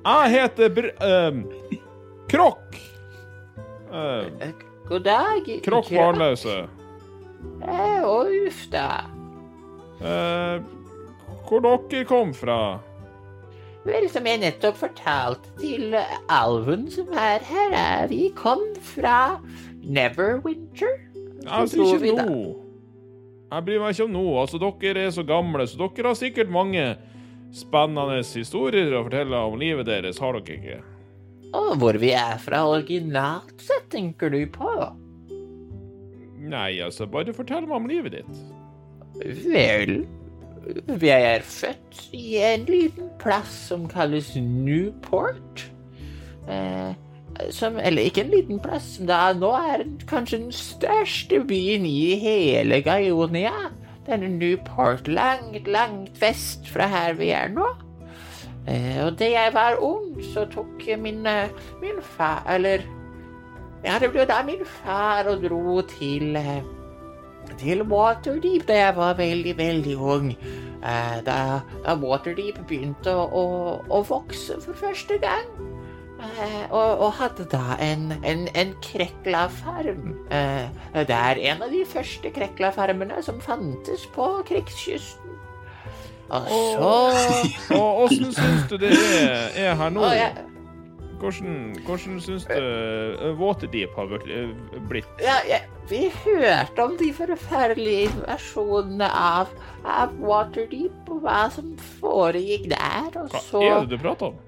Jeg 0.02 0.30
heter 0.34 0.72
Br... 0.73 0.88
ehm, 1.06 1.43
Krokk. 2.32 2.76
Eh, 3.91 4.48
Eh, 4.48 4.53
God 4.88 5.03
dag. 5.03 5.49
Krokk 5.64 5.90
barnløse. 5.91 6.68
Eh, 7.68 8.03
uff 8.48 8.70
da. 8.72 9.03
Eh, 10.02 10.62
hvor 11.48 11.60
dere 11.91 12.06
kom 12.06 12.34
fra? 12.34 12.80
Vel, 13.84 14.08
som 14.10 14.26
jeg 14.30 14.40
nettopp 14.40 14.78
fortalte 14.78 15.52
til 15.60 15.95
alven 16.30 16.86
som 16.94 17.10
er 17.18 17.44
her, 17.44 17.74
er 17.74 18.08
vi 18.08 18.30
kom 18.38 18.62
fra 18.80 19.41
Neverwinter. 19.84 20.99
Altså, 21.48 21.78
bryr 21.82 21.99
meg 21.99 22.12
ikke 22.12 22.22
om 22.22 22.32
nå. 22.32 22.56
Jeg 23.52 23.66
bryr 23.66 23.80
meg 23.82 23.95
ikke 23.95 24.06
om 24.06 24.14
nå. 24.16 24.26
Altså, 24.40 24.62
dere 24.62 25.06
er 25.08 25.12
så 25.12 25.26
gamle, 25.28 25.68
så 25.68 25.82
dere 25.82 26.08
har 26.08 26.16
sikkert 26.16 26.53
mange 26.53 26.86
spennende 27.52 28.22
historier 28.24 28.94
å 28.95 29.03
fortelle 29.10 29.44
om 29.49 29.60
livet 29.60 29.90
deres, 29.90 30.22
har 30.22 30.38
dere 30.40 30.58
ikke? 30.60 30.80
Og 31.57 31.76
hvor 31.82 31.98
vi 31.99 32.14
er 32.15 32.40
fra 32.40 32.64
originalt 32.69 33.60
sett, 33.60 33.90
tenker 33.91 34.32
du 34.32 34.40
på? 34.53 34.72
Nei, 36.52 36.80
altså, 36.84 37.07
bare 37.11 37.36
fortell 37.36 37.68
meg 37.68 37.78
om 37.78 37.90
livet 37.90 38.15
ditt. 38.19 38.41
Vel, 39.44 40.02
jeg 41.02 41.28
er 41.36 41.45
født 41.45 42.02
i 42.15 42.40
en 42.41 42.65
liten 42.69 43.11
plass 43.22 43.52
som 43.69 43.88
kalles 43.91 44.32
Newport. 44.36 45.68
Eh, 46.48 46.94
som, 47.52 47.78
eller 47.80 48.07
ikke 48.07 48.26
en 48.26 48.34
liten 48.34 48.60
plass, 48.64 48.95
som 48.95 49.07
da 49.10 49.22
nå 49.38 49.52
er 49.57 49.86
kanskje 50.10 50.41
den 50.45 50.56
største 50.56 51.44
byen 51.48 51.86
i 51.88 52.15
hele 52.22 52.82
Gaionia. 52.86 53.72
Denne 54.07 54.32
Newport, 54.34 55.07
langt, 55.07 55.68
langt 55.68 56.22
vest 56.22 56.69
fra 56.72 56.88
her 56.90 57.14
vi 57.19 57.32
er 57.36 57.52
nå. 57.53 57.68
Eh, 58.68 59.06
og 59.06 59.16
da 59.20 59.26
jeg 59.26 59.54
var 59.54 59.80
ung, 59.82 60.20
så 60.34 60.46
tok 60.46 60.84
min, 60.98 61.26
eh, 61.26 61.50
min 61.82 62.02
far 62.02 62.44
Eller 62.50 62.80
Ja, 63.84 63.98
det 64.00 64.12
ble 64.12 64.26
da 64.30 64.44
min 64.46 64.66
far 64.66 65.26
og 65.26 65.42
dro 65.42 65.82
til 65.82 66.36
eh, 66.36 66.62
til 67.58 67.82
Waterdeep 67.84 68.68
da 68.68 68.76
jeg 68.78 68.96
var 68.96 69.14
veldig, 69.18 69.58
veldig 69.58 69.98
ung. 69.98 70.36
Da, 71.26 71.60
da 71.84 71.96
Waterdeep 71.98 72.62
begynte 72.70 73.12
å, 73.12 73.26
å, 73.26 73.46
å 73.90 74.02
vokse 74.06 74.60
for 74.62 74.78
første 74.78 75.18
gang. 75.18 75.50
Og, 76.70 77.02
og 77.02 77.12
hadde 77.18 77.48
da 77.52 77.76
en, 77.82 78.14
en, 78.24 78.48
en 78.56 78.74
Krekla-farm. 78.86 80.14
Det 80.30 81.18
er 81.18 81.42
en 81.52 81.66
av 81.66 81.74
de 81.74 81.82
første 81.86 82.32
Krekla-farmene 82.34 83.20
som 83.26 83.42
fantes 83.42 84.06
på 84.14 84.30
krigskysten. 84.48 85.20
Og 86.32 86.48
så 87.18 87.76
Og 87.76 88.06
åssen 88.06 88.32
syns 88.36 88.70
du 88.70 88.78
det 88.80 88.91
er, 88.95 89.52
er 89.66 89.76
her 89.76 89.90
nå? 89.94 90.06
Hvordan, 91.22 91.58
hvordan 91.86 92.22
syns 92.24 92.45
du 92.49 93.34
Waterdeep 93.38 93.98
har 93.98 94.14
eh, 94.26 94.53
blitt? 94.90 95.10
ja, 95.22 95.36
ja, 95.49 95.60
Vi 95.90 96.08
hørte 96.24 96.86
om 96.86 96.95
de 96.98 97.12
forferdelige 97.14 98.08
invasjonene 98.10 99.10
av, 99.12 99.52
av 99.86 100.16
Waterdeep 100.24 101.12
og 101.12 101.20
hva 101.26 101.44
som 101.53 101.76
foregikk 101.99 102.72
der, 102.72 103.12
og 103.22 103.36
Hva 103.36 103.44
så 103.45 103.62
er 103.68 103.84
det 103.84 103.99
du 103.99 104.02
prater 104.02 104.32
om? 104.32 104.40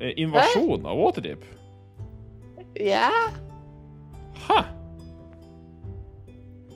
Eh, 0.00 0.12
Invasjon 0.16 0.84
av 0.88 1.00
Waterdeep? 1.00 1.48
Ja. 2.80 3.08
Hæ? 4.48 4.60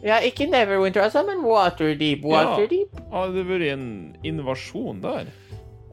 Ja, 0.05 0.19
ikke 0.21 0.47
Neverwinter, 0.53 1.07
altså, 1.07 1.23
men 1.25 1.41
Waterdeep. 1.47 2.25
Waterdeep? 2.29 2.99
Har 3.13 3.33
det 3.33 3.47
vært 3.49 3.71
en 3.73 3.87
invasjon 4.27 5.01
der? 5.01 5.31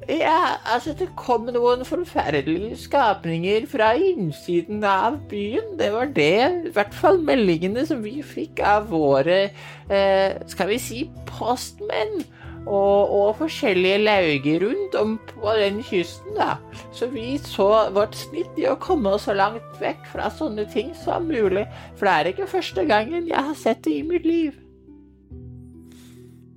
Ja, 0.09 0.57
altså, 0.65 0.95
det 0.97 1.07
kom 1.15 1.45
noen 1.53 1.85
forferdelige 1.85 2.75
skapninger 2.81 3.67
fra 3.71 3.93
innsiden 3.95 4.83
av 4.83 5.19
byen. 5.31 5.77
Det 5.79 5.91
var 5.93 6.11
det, 6.15 6.33
i 6.67 6.73
hvert 6.75 6.95
fall 6.97 7.21
meldingene 7.23 7.85
som 7.87 8.01
vi 8.03 8.17
fikk 8.25 8.59
av 8.65 8.89
våre, 8.91 9.39
eh, 9.87 10.41
skal 10.51 10.73
vi 10.73 10.81
si, 10.81 11.01
postmenn. 11.29 12.25
Og, 12.61 13.09
og 13.09 13.29
forskjellige 13.39 14.03
lauger 14.03 14.61
rundt 14.65 14.95
om 14.99 15.15
på 15.31 15.53
den 15.57 15.79
kysten, 15.83 16.35
da. 16.37 16.59
Så 16.93 17.07
vi 17.09 17.39
så 17.41 17.69
vårt 17.95 18.15
snitt 18.15 18.59
i 18.61 18.67
å 18.69 18.77
komme 18.81 19.15
så 19.19 19.33
langt 19.33 19.81
vekk 19.81 20.05
fra 20.11 20.29
sånne 20.29 20.67
ting 20.69 20.93
som 21.01 21.25
mulig. 21.31 21.65
For 21.97 22.05
det 22.05 22.13
er 22.13 22.31
ikke 22.31 22.51
første 22.51 22.85
gangen 22.85 23.29
jeg 23.29 23.47
har 23.49 23.57
sett 23.57 23.81
det 23.87 23.95
i 23.97 24.05
mitt 24.05 24.29
liv. 24.29 24.59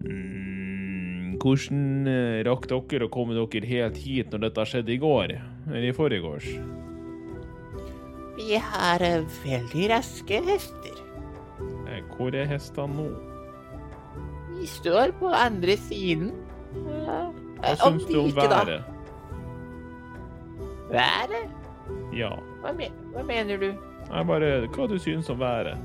Mm, 0.04 1.40
hvordan 1.40 2.08
eh, 2.10 2.40
rakk 2.44 2.68
dere 2.68 3.08
å 3.08 3.12
komme 3.12 3.36
dere 3.38 3.72
helt 3.72 4.00
hit 4.04 4.32
når 4.32 4.48
dette 4.50 4.68
skjedde 4.68 4.92
i 4.92 5.00
går? 5.00 5.38
Eller 5.70 5.88
i 5.88 5.96
forgårs? 5.96 6.50
Vi 8.36 8.58
har 8.60 9.00
eh, 9.00 9.24
veldig 9.44 9.88
raske 9.94 10.40
hester. 10.52 11.00
Eh, 11.88 12.02
Hvor 12.12 12.34
er 12.36 12.50
hestene 12.50 12.92
nå? 12.98 13.33
Vi 14.58 14.68
står 14.70 15.14
på 15.20 15.30
andre 15.34 15.76
siden. 15.80 16.32
Hva 16.74 17.74
syns 17.80 18.06
du 18.10 18.18
om 18.20 18.32
været? 18.36 18.82
Været? 20.90 21.50
Ja. 22.14 22.30
Hva, 22.62 22.72
men, 22.76 22.94
hva 23.14 23.24
mener 23.26 23.60
du? 23.60 23.68
Jeg 24.04 24.28
bare 24.28 24.54
Hva 24.68 24.88
du 24.90 24.96
syns 25.02 25.30
om 25.32 25.40
været? 25.40 25.78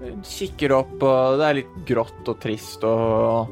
Hun 0.00 0.22
kikker 0.24 0.72
opp, 0.78 0.96
og 1.02 1.40
det 1.40 1.46
er 1.46 1.58
litt 1.58 1.74
grått 1.88 2.28
og 2.32 2.38
trist 2.40 2.84
og 2.88 3.50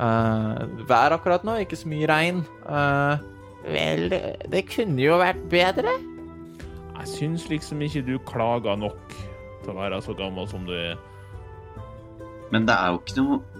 uh, 0.00 0.82
Vær 0.88 1.14
akkurat 1.14 1.46
nå, 1.46 1.60
ikke 1.62 1.78
så 1.78 1.90
mye 1.92 2.08
regn. 2.10 2.42
Uh, 2.66 3.22
Vel, 3.66 4.08
det, 4.10 4.20
det 4.50 4.64
kunne 4.70 5.02
jo 5.02 5.18
vært 5.18 5.42
bedre. 5.50 5.94
Jeg 6.96 7.12
syns 7.12 7.46
liksom 7.50 7.82
ikke 7.86 8.02
du 8.06 8.16
klager 8.26 8.78
nok 8.78 9.14
til 9.62 9.72
å 9.72 9.78
være 9.78 10.00
så 10.02 10.14
gammel 10.18 10.48
som 10.50 10.66
du 10.66 10.74
er. 10.74 10.98
Men 12.50 12.66
det 12.66 12.74
er 12.74 12.94
jo 12.94 13.00
ikke 13.02 13.22
noe 13.22 13.55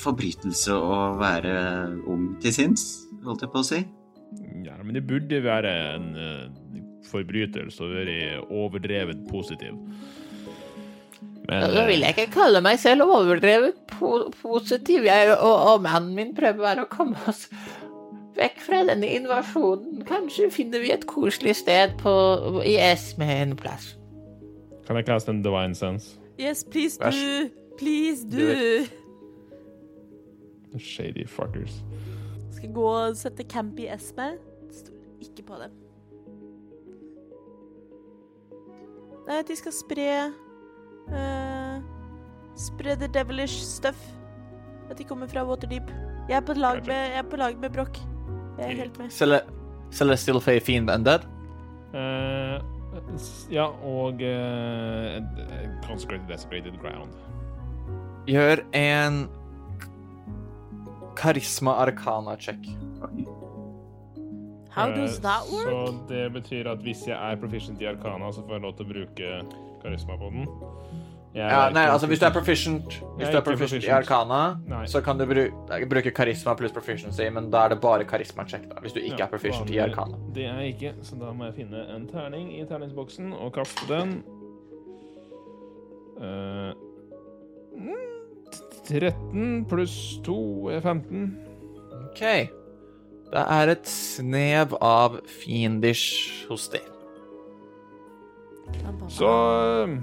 forbrytelse 0.00 0.74
å 0.74 1.00
være 1.20 1.54
ung 2.10 2.34
til 2.42 2.54
sinns, 2.54 2.86
holdt 3.24 3.44
jeg 3.46 3.52
på 3.52 3.62
å 3.62 3.66
si. 3.66 3.80
Ja, 4.64 4.76
men 4.82 4.94
det 4.94 5.04
burde 5.08 5.40
være 5.42 5.74
en 5.96 6.08
eh, 6.14 6.80
forbrytelse 7.10 7.82
og 7.84 7.94
være 7.96 8.16
overdrevet 8.46 9.24
positiv. 9.30 9.78
Men 11.48 11.72
Nå 11.74 11.84
vil 11.88 12.04
jeg 12.04 12.14
ikke 12.14 12.32
kalle 12.36 12.60
meg 12.62 12.78
selv 12.78 13.08
overdrevet 13.10 13.78
po 13.96 14.28
positiv. 14.42 15.06
Jeg 15.08 15.32
og, 15.34 15.56
og 15.72 15.82
mannen 15.86 16.14
min 16.14 16.34
prøver 16.36 16.60
bare 16.62 16.84
å 16.84 16.90
komme 16.90 17.18
oss 17.30 17.46
vekk 18.38 18.60
fra 18.62 18.84
denne 18.88 19.08
invasjonen. 19.18 20.04
Kanskje 20.08 20.50
finner 20.54 20.84
vi 20.84 20.92
et 20.94 21.06
koselig 21.10 21.56
sted 21.64 21.96
på, 22.00 22.12
i 22.62 22.76
Esme 22.80 23.26
en 23.40 23.56
plass. 23.58 23.96
kan 24.86 24.98
jeg 24.98 25.06
kaste 25.06 25.30
en 25.30 25.42
divine 25.42 25.74
sense? 25.74 26.18
Yes, 26.38 26.64
please 26.64 26.96
do. 26.98 27.50
Please 27.78 28.24
Do 28.24 28.38
do. 28.38 28.99
Shady 30.78 31.26
fuckers. 31.28 31.80
Skal 32.54 32.72
gå 32.76 32.84
og 32.86 33.16
sette 33.16 33.44
camp 33.48 33.78
i 33.82 33.88
Esme. 33.90 34.32
Stoler 34.70 35.24
ikke 35.24 35.42
på 35.48 35.58
dem. 35.62 35.70
Nei, 39.28 39.40
de 39.46 39.56
skal 39.58 39.74
spre 39.74 40.06
uh, 41.10 41.82
Spre 42.58 42.96
the 42.98 43.08
devilish 43.14 43.60
stuff. 43.64 44.00
At 44.90 44.98
de 44.98 45.04
kommer 45.06 45.26
fra 45.30 45.44
Waterdeep. 45.46 45.90
Jeg 46.28 46.36
er 46.36 46.44
på 46.46 46.52
lag 46.58 46.80
med, 46.86 46.94
jeg 47.14 47.18
er 47.18 47.28
på 47.30 47.36
lag 47.38 47.58
med 47.58 47.70
Broch. 47.74 48.00
Jeg 48.58 48.72
er 48.72 48.76
helt 48.84 48.98
med. 48.98 49.10
Cele 49.14 49.40
Celestial 49.94 50.40
Fae 50.42 50.60
Fiend 50.60 50.90
Undead. 50.90 51.24
Dead. 51.92 53.06
s- 53.18 53.46
ja, 53.50 53.64
og 53.86 54.14
uh, 54.14 55.22
Consecrated 55.86 56.26
Desecrated 56.28 56.76
Ground. 56.82 57.10
Gjør 58.26 58.62
en 58.76 59.24
karisma 61.20 61.76
arcana 61.84 62.36
check. 62.40 62.58
How 64.70 64.86
does 64.94 65.18
Eh, 65.18 65.22
that 65.22 65.42
work? 65.52 65.68
Så 65.68 65.94
det 66.08 66.32
betyr 66.32 66.68
at 66.70 66.78
hvis 66.78 67.06
jeg 67.08 67.32
er 67.32 67.36
proficient 67.36 67.80
i 67.82 67.86
Arcana, 67.90 68.30
så 68.32 68.44
får 68.46 68.52
jeg 68.56 68.62
lov 68.62 68.76
til 68.78 68.86
å 68.86 68.92
bruke 68.92 69.30
karisma 69.82 70.16
på 70.20 70.30
den. 70.30 70.46
Ja, 71.34 71.68
nei, 71.70 71.84
altså 71.86 72.08
Hvis 72.10 72.18
du 72.18 72.24
er 72.26 72.32
proficient 72.34 72.88
Hvis 73.16 73.28
du 73.30 73.36
er 73.38 73.40
proficient, 73.40 73.44
proficient 73.46 73.84
i 73.84 73.90
arkana, 73.94 74.38
arcana, 74.50 74.78
Nei. 74.80 74.86
så 74.90 75.00
kan 75.00 75.18
du 75.18 75.26
bru 75.30 75.44
bruke 75.88 76.10
karisma 76.10 76.56
pluss 76.58 76.72
proficiency, 76.74 77.28
men 77.30 77.50
da 77.52 77.64
er 77.64 77.68
det 77.74 77.80
bare 77.80 78.04
karisma 78.04 78.42
check, 78.50 78.64
da. 78.68 78.80
Hvis 78.82 78.92
du 78.96 78.98
ikke 79.00 79.18
Ja, 79.18 79.24
er 79.26 79.30
proficient 79.30 79.70
i 79.70 79.78
arkana. 79.78 80.16
arcana. 80.16 80.32
Det 80.34 80.44
er 80.46 80.58
jeg 80.60 80.74
ikke, 80.74 80.94
så 81.06 81.18
da 81.20 81.30
må 81.32 81.44
jeg 81.44 81.54
finne 81.54 81.84
en 81.96 82.08
terning 82.08 82.50
i 82.58 82.64
terningsboksen 82.66 83.32
og 83.32 83.52
kaste 83.52 83.86
den. 83.88 84.24
Uh, 86.18 86.74
mm, 87.78 88.09
13 88.90 89.66
pluss 89.70 89.96
2 90.26 90.36
er 90.74 90.80
15. 90.82 91.26
OK. 92.10 92.22
Det 93.30 93.42
er 93.56 93.70
et 93.70 93.86
snev 93.86 94.74
av 94.82 95.20
fiendish 95.30 96.46
hos 96.50 96.66
deg. 96.72 96.86
Så 99.10 99.28
eh, 99.28 99.94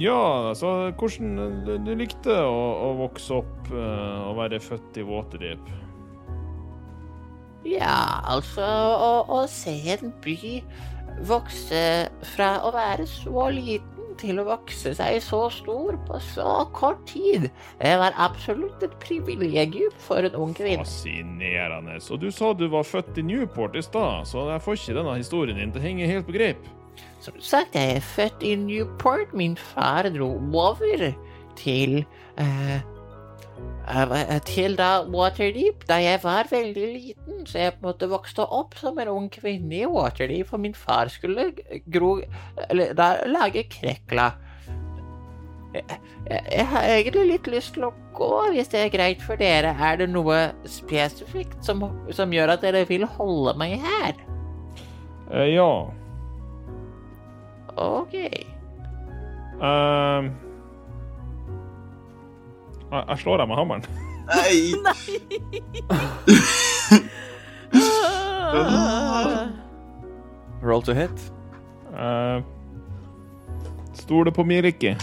Ja, 0.00 0.48
altså 0.50 0.90
hvordan 0.98 1.62
du, 1.66 1.72
du 1.82 1.92
likte 1.98 2.34
å, 2.46 2.58
å 2.86 2.90
vokse 3.04 3.40
opp 3.40 3.70
eh, 3.74 4.18
og 4.26 4.38
være 4.38 4.60
født 4.62 5.00
i 5.02 5.06
Waterdeep? 5.06 5.70
Ja, 7.68 8.22
altså 8.24 8.64
å, 8.64 9.10
å 9.28 9.40
se 9.50 9.74
en 9.94 10.14
by 10.24 10.60
vokse 11.28 11.82
fra 12.32 12.54
å 12.64 12.70
være 12.72 13.06
så 13.10 13.50
liten 13.52 13.99
til 14.20 14.40
å 14.40 14.46
vokse 14.48 14.92
seg 14.96 15.20
så 15.24 15.42
stor 15.54 15.96
på 16.08 16.20
så 16.30 16.56
kort 16.76 17.02
tid, 17.10 17.48
det 17.80 17.94
var 18.00 18.16
absolutt 18.20 18.82
et 18.86 18.96
privilegium 19.02 19.94
for 20.04 20.26
en 20.26 20.36
ung 20.38 20.52
kvinne. 20.56 20.84
Fascinerende. 20.84 21.98
Og 22.10 22.20
du 22.22 22.28
sa 22.34 22.52
du 22.56 22.66
var 22.72 22.86
født 22.86 23.18
i 23.20 23.26
Newport 23.26 23.78
i 23.78 23.84
stad, 23.84 24.28
så 24.30 24.48
jeg 24.52 24.64
får 24.66 24.78
ikke 24.78 24.98
denne 25.00 25.16
historien 25.20 25.60
din 25.60 25.74
til 25.74 25.82
å 25.82 25.86
henge 25.88 26.10
helt 26.10 26.28
på 26.28 26.36
grep. 26.36 26.70
Som 27.20 27.36
sagt, 27.44 27.76
jeg 27.76 27.96
er 27.98 28.04
født 28.04 28.44
i 28.44 28.54
Newport. 28.56 29.34
Min 29.36 29.56
far 29.56 30.08
dro 30.12 30.32
over 30.56 31.10
til 31.60 32.00
eh, 32.40 32.80
Til 34.46 34.76
da 34.78 34.90
Waterdeep 35.10 35.86
da 35.88 35.96
jeg 36.02 36.20
var 36.22 36.46
veldig 36.50 36.86
liten, 36.94 37.46
så 37.46 37.58
jeg 37.58 37.72
på 37.74 37.80
en 37.82 37.88
måte 37.88 38.10
vokste 38.10 38.44
opp 38.44 38.76
som 38.78 38.98
en 39.02 39.10
ung 39.10 39.30
kvinne 39.32 39.80
i 39.80 39.88
Waterdeep, 39.88 40.46
for 40.52 40.62
min 40.62 40.76
far 40.76 41.10
skulle 41.10 41.50
gro 41.90 42.20
Eller 42.68 42.94
da 42.94 43.16
lage 43.26 43.64
krekla. 43.72 44.30
Jeg, 45.74 45.84
jeg, 46.26 46.42
jeg 46.50 46.66
har 46.66 46.82
egentlig 46.82 47.26
litt 47.28 47.50
lyst 47.50 47.74
til 47.74 47.86
å 47.86 47.92
gå, 48.14 48.30
hvis 48.54 48.70
det 48.72 48.84
er 48.84 48.92
greit 48.94 49.22
for 49.22 49.38
dere. 49.38 49.70
Er 49.78 50.00
det 50.00 50.10
noe 50.10 50.50
spesifikt 50.66 51.62
som, 51.66 51.84
som 52.10 52.32
gjør 52.34 52.56
at 52.56 52.66
dere 52.66 52.84
vil 52.88 53.06
holde 53.06 53.54
meg 53.58 53.78
her? 53.84 54.18
Eh, 55.30 55.54
ja. 55.54 55.70
OK. 57.78 58.16
Ehm. 59.62 60.32
Jeg, 62.90 63.02
jeg 63.08 63.18
slår 63.24 63.36
deg 63.42 63.48
med 63.50 63.56
hammeren. 63.60 63.84
Nei! 64.30 64.54
Roll 70.62 70.82
to 70.82 70.94
hit. 70.94 71.32
Uh, 71.94 72.42
Stoler 73.94 74.30
på 74.30 74.44
Miriki. 74.44 74.96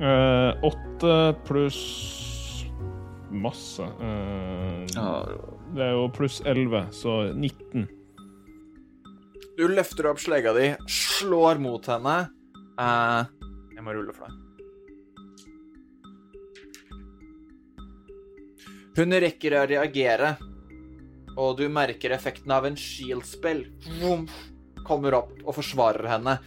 Uh, 0.00 0.54
Åtte 0.62 1.34
pluss 1.46 2.64
masse. 3.30 3.82
Uh, 4.00 4.86
Ja, 4.94 5.24
det 5.74 5.82
er 5.84 5.90
jo 5.96 6.08
pluss 6.12 6.40
elleve, 6.44 6.86
så 6.92 7.32
19. 7.32 7.86
Du 9.56 9.66
løfter 9.68 10.08
opp 10.10 10.18
slegga 10.20 10.52
di, 10.56 10.72
slår 10.90 11.60
mot 11.62 11.86
henne. 11.88 12.16
Uh, 12.80 13.24
jeg 13.76 13.84
må 13.84 13.92
rulle 13.94 14.12
for 14.16 14.26
deg. 14.28 14.41
Hun 18.96 19.14
rekker 19.24 19.54
å 19.56 19.66
reagere, 19.68 20.34
og 21.36 21.56
du 21.56 21.68
merker 21.72 22.12
effekten 22.12 22.52
av 22.52 22.66
en 22.68 22.76
shield-spill. 22.76 23.64
Kommer 24.82 25.14
opp 25.14 25.32
og 25.46 25.54
forsvarer 25.56 26.08
henne. 26.10 26.38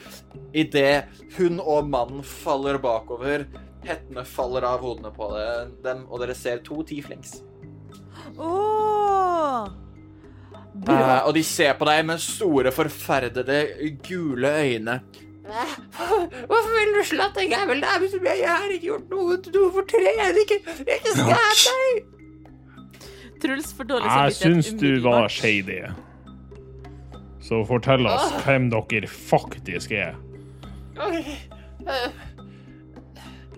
Idet 0.54 1.08
hun 1.38 1.60
og 1.64 1.88
mannen 1.90 2.22
faller 2.28 2.78
bakover, 2.84 3.48
hettene 3.86 4.26
faller 4.28 4.66
av 4.68 4.82
hodene 4.84 5.12
på 5.16 5.30
det- 5.34 5.84
dem, 5.84 6.06
og 6.10 6.20
dere 6.20 6.36
ser 6.36 6.60
to 6.60 6.84
tieflings. 6.84 7.42
Åh! 8.38 9.68
Eh, 10.88 11.22
og 11.26 11.34
de 11.34 11.44
ser 11.44 11.74
på 11.80 11.86
deg 11.88 12.06
med 12.06 12.20
store, 12.20 12.72
forferdede, 12.72 13.98
gule 14.04 14.48
øyne. 14.60 15.00
Hvorfor 15.46 16.72
vil 16.74 16.94
du 16.94 17.04
slå 17.06 17.30
deg, 17.34 17.50
gammel 17.52 17.80
dame 17.82 18.10
som 18.10 18.20
jeg, 18.26 18.40
jeg 18.42 18.50
har 18.50 18.70
ikke 18.74 18.90
gjort 18.90 19.10
noe 19.10 19.38
til 19.38 19.54
noe 19.54 19.72
fortred? 19.72 20.36
Ikke, 20.42 20.58
ikke 20.82 21.14
skap 21.16 21.64
deg! 21.70 22.15
Truls 23.46 23.74
for 23.74 23.84
dårlig 23.88 24.10
Jeg 24.10 24.34
samvittighet 24.34 24.66
syns 24.66 24.82
du 24.82 25.02
var 25.06 25.28
shady. 25.30 25.82
Så 27.46 27.62
fortell 27.70 28.08
oss 28.10 28.32
hvem 28.46 28.70
dere 28.74 29.08
faktisk 29.08 29.92
er. 29.94 30.16
Eh, 30.98 32.10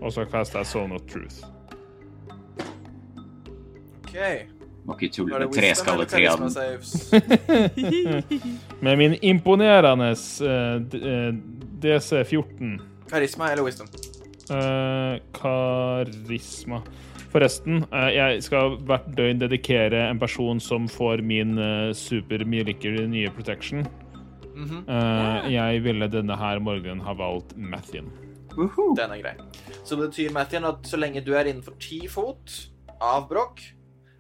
Og 0.02 0.12
så 0.14 0.26
kaster 0.26 0.60
jeg 0.60 0.68
Zone 0.68 0.96
of 0.96 1.02
Truth. 1.10 1.40
OK. 4.04 4.18
Må 4.88 4.96
ikke 4.96 5.14
tulle 5.14 5.40
med 5.40 6.50
saves? 6.52 7.14
Med 8.86 8.96
min 8.96 9.16
imponerende 9.22 10.12
uh, 10.12 10.76
eh, 10.96 11.34
DC14 11.84 12.78
Karisma 13.10 13.52
eller 13.52 13.64
wisdom? 13.64 13.88
Uh, 14.50 15.20
karisma 15.36 16.82
Forresten, 17.38 17.84
eh, 17.94 18.16
jeg 18.16 18.44
skal 18.48 18.80
hvert 18.90 19.06
døgn 19.14 19.38
dedikere 19.38 20.08
en 20.10 20.18
person 20.18 20.58
som 20.64 20.88
får 20.90 21.22
min 21.22 21.60
uh, 21.62 21.94
super 21.94 22.42
Mirliker 22.50 22.96
nye 23.06 23.30
protection. 23.30 23.86
Mhm. 24.56 24.80
Eh, 24.90 25.52
jeg 25.54 25.84
ville 25.86 26.08
denne 26.10 26.34
her 26.34 26.58
morgenen 26.58 27.04
ha 27.06 27.14
valgt 27.14 27.54
Mathien. 27.56 28.10
Woohoo. 28.56 28.96
Den 28.98 29.14
er 29.14 29.22
grei. 29.22 29.36
Så 29.84 30.00
det 30.00 30.10
betyr, 30.10 30.34
Mathien, 30.34 30.66
at 30.66 30.82
så 30.90 30.98
lenge 30.98 31.22
du 31.22 31.36
er 31.38 31.46
innenfor 31.46 31.78
ti 31.78 32.08
fot 32.10 32.72
av 32.98 33.30
Broch, 33.30 33.62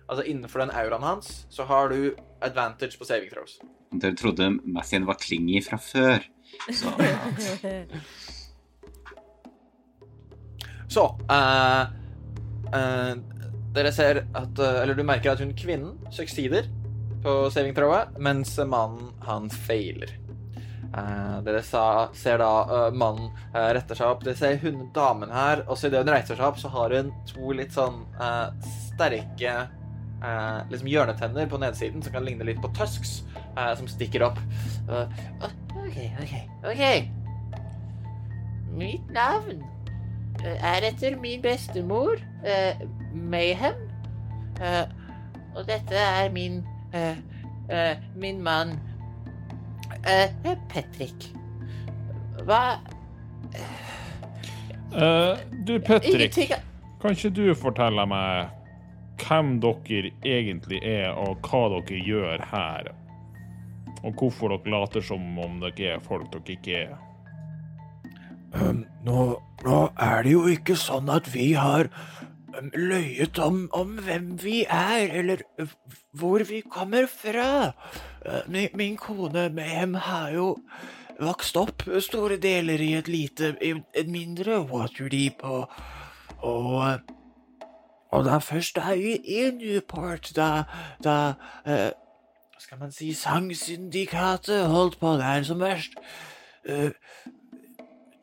altså 0.05 0.21
innenfor 0.21 0.61
den 0.61 0.75
auraen 0.77 1.01
hans, 1.01 1.47
så 1.49 1.65
har 1.65 1.89
du 1.89 2.13
advantage 2.45 2.99
på 2.99 3.09
saving 3.09 3.33
throws. 3.33 3.57
Dere 3.97 4.13
trodde 4.13 4.51
Mathien 4.61 5.09
var 5.09 5.17
klingy 5.17 5.63
fra 5.65 5.81
før. 5.81 6.21
Så 6.69 6.93
Så 10.87 11.03
eh, 11.29 11.81
eh, 11.81 11.87
Dere 13.77 13.91
ser 13.93 14.23
at 14.35 14.59
eh, 14.59 14.79
Eller 14.83 14.97
du 14.97 15.03
merker 15.05 15.33
at 15.33 15.41
hun 15.43 15.53
kvinnen 15.57 15.97
succeeder 16.13 16.69
på 17.23 17.33
saving 17.51 17.73
throwet, 17.75 18.13
mens 18.21 18.53
mannen, 18.61 19.09
han 19.25 19.49
feiler. 19.49 20.11
Uh, 20.93 21.41
dere 21.43 21.63
sa, 21.65 21.81
ser 22.15 22.37
da 22.39 22.51
uh, 22.69 22.93
mannen 22.95 23.31
uh, 23.55 23.71
retter 23.75 23.97
seg 23.97 24.11
opp. 24.13 24.21
Dere 24.23 24.37
ser 24.37 24.61
hun 24.61 24.85
damen 24.95 25.33
her, 25.33 25.63
og 25.65 25.75
så 25.75 25.89
idet 25.89 26.05
hun 26.05 26.13
reiser 26.13 26.37
seg 26.37 26.45
opp, 26.45 26.61
så 26.61 26.71
har 26.71 26.93
hun 26.93 27.09
to 27.27 27.51
litt 27.57 27.73
sånn 27.75 28.03
eh, 28.21 28.69
sterke 28.93 29.55
eh, 30.23 30.59
liksom 30.71 30.87
hjørnetenner 30.87 31.49
på 31.49 31.59
nedsiden 31.61 32.03
som 32.03 32.13
kan 32.13 32.25
ligne 32.25 32.47
litt 32.47 32.61
på 32.63 32.71
tusks, 32.77 33.21
eh, 33.55 33.73
som 33.77 33.89
stikker 33.89 34.25
opp. 34.29 34.39
OK, 34.87 35.97
OK, 36.21 36.35
OK. 36.71 36.83
Mitt 38.77 39.11
navn 39.13 39.57
eh, 39.61 39.76
er 40.45 40.85
etter 40.87 41.17
min 41.19 41.41
bestemor, 41.41 42.21
eh, 42.45 42.79
Mayhem. 43.13 43.79
Eh, 44.61 44.85
og 45.55 45.65
dette 45.67 45.97
er 45.97 46.29
min 46.33 46.61
eh, 46.93 47.17
eh, 47.69 47.97
min 48.15 48.41
mann, 48.43 48.79
eh, 50.05 50.29
Patrick. 50.69 51.31
Hva 52.45 52.77
Eh, 54.95 55.37
du, 55.65 55.79
Patrick, 55.79 56.33
kan 57.01 57.11
ikke 57.11 57.29
du 57.35 57.43
fortelle 57.59 58.05
meg 58.07 58.53
hvem 59.19 59.57
dere 59.59 60.13
egentlig 60.23 60.79
er, 60.87 61.11
og 61.11 61.43
hva 61.43 61.67
dere 61.73 61.99
gjør 62.05 62.45
her? 62.53 62.87
Og 64.05 64.13
hvorfor 64.15 64.53
dere 64.53 64.71
later 64.71 65.03
som 65.03 65.25
om 65.43 65.59
dere 65.59 65.97
er 65.97 66.05
folk 66.05 66.31
dere 66.31 66.55
ikke 66.55 66.79
er? 66.85 66.95
Um, 68.57 68.85
nå, 69.05 69.23
nå 69.65 69.79
er 70.01 70.23
det 70.25 70.31
jo 70.31 70.45
ikke 70.49 70.77
sånn 70.79 71.11
at 71.13 71.27
vi 71.29 71.51
har 71.57 71.89
um, 72.55 72.71
løyet 72.73 73.37
om, 73.43 73.65
om 73.75 73.97
hvem 74.01 74.31
vi 74.41 74.63
er, 74.65 75.11
eller 75.19 75.43
hvor 76.17 76.45
vi 76.47 76.63
kommer 76.65 77.05
fra. 77.11 77.73
Uh, 78.25 78.41
min, 78.49 78.71
min 78.79 78.97
kone 78.97 79.47
Mehem 79.53 79.93
har 80.07 80.31
jo 80.33 80.47
vokst 81.21 81.57
opp 81.57 81.85
store 82.01 82.39
deler 82.41 82.81
i 82.81 82.93
et 82.97 83.11
lite, 83.11 83.53
et 83.61 84.09
mindre 84.09 84.63
Waterdeep, 84.71 85.45
og, 85.45 85.69
og, 86.39 86.73
uh, 86.81 87.63
og 88.09 88.25
da 88.25 88.41
først 88.41 88.79
da 88.79 88.95
i, 88.97 89.17
i 89.21 89.49
Newport, 89.51 90.31
da, 90.35 90.63
da 91.03 91.15
eh, 91.67 91.89
skal 92.57 92.79
man 92.79 92.93
si, 92.95 93.11
sangsyndikatet 93.13 94.69
holdt 94.71 94.95
på 95.01 95.17
der 95.19 95.43
som 95.43 95.59
verst. 95.59 95.99
Uh, 96.63 96.95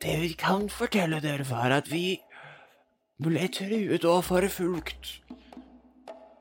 det 0.05 0.19
vi 0.21 0.33
kan 0.37 0.67
fortelle 0.69 1.17
dere, 1.23 1.45
var 1.49 1.73
at 1.73 1.89
vi 1.89 2.19
ble 3.21 3.47
truet 3.49 4.05
og 4.05 4.21
forfulgt 4.27 5.15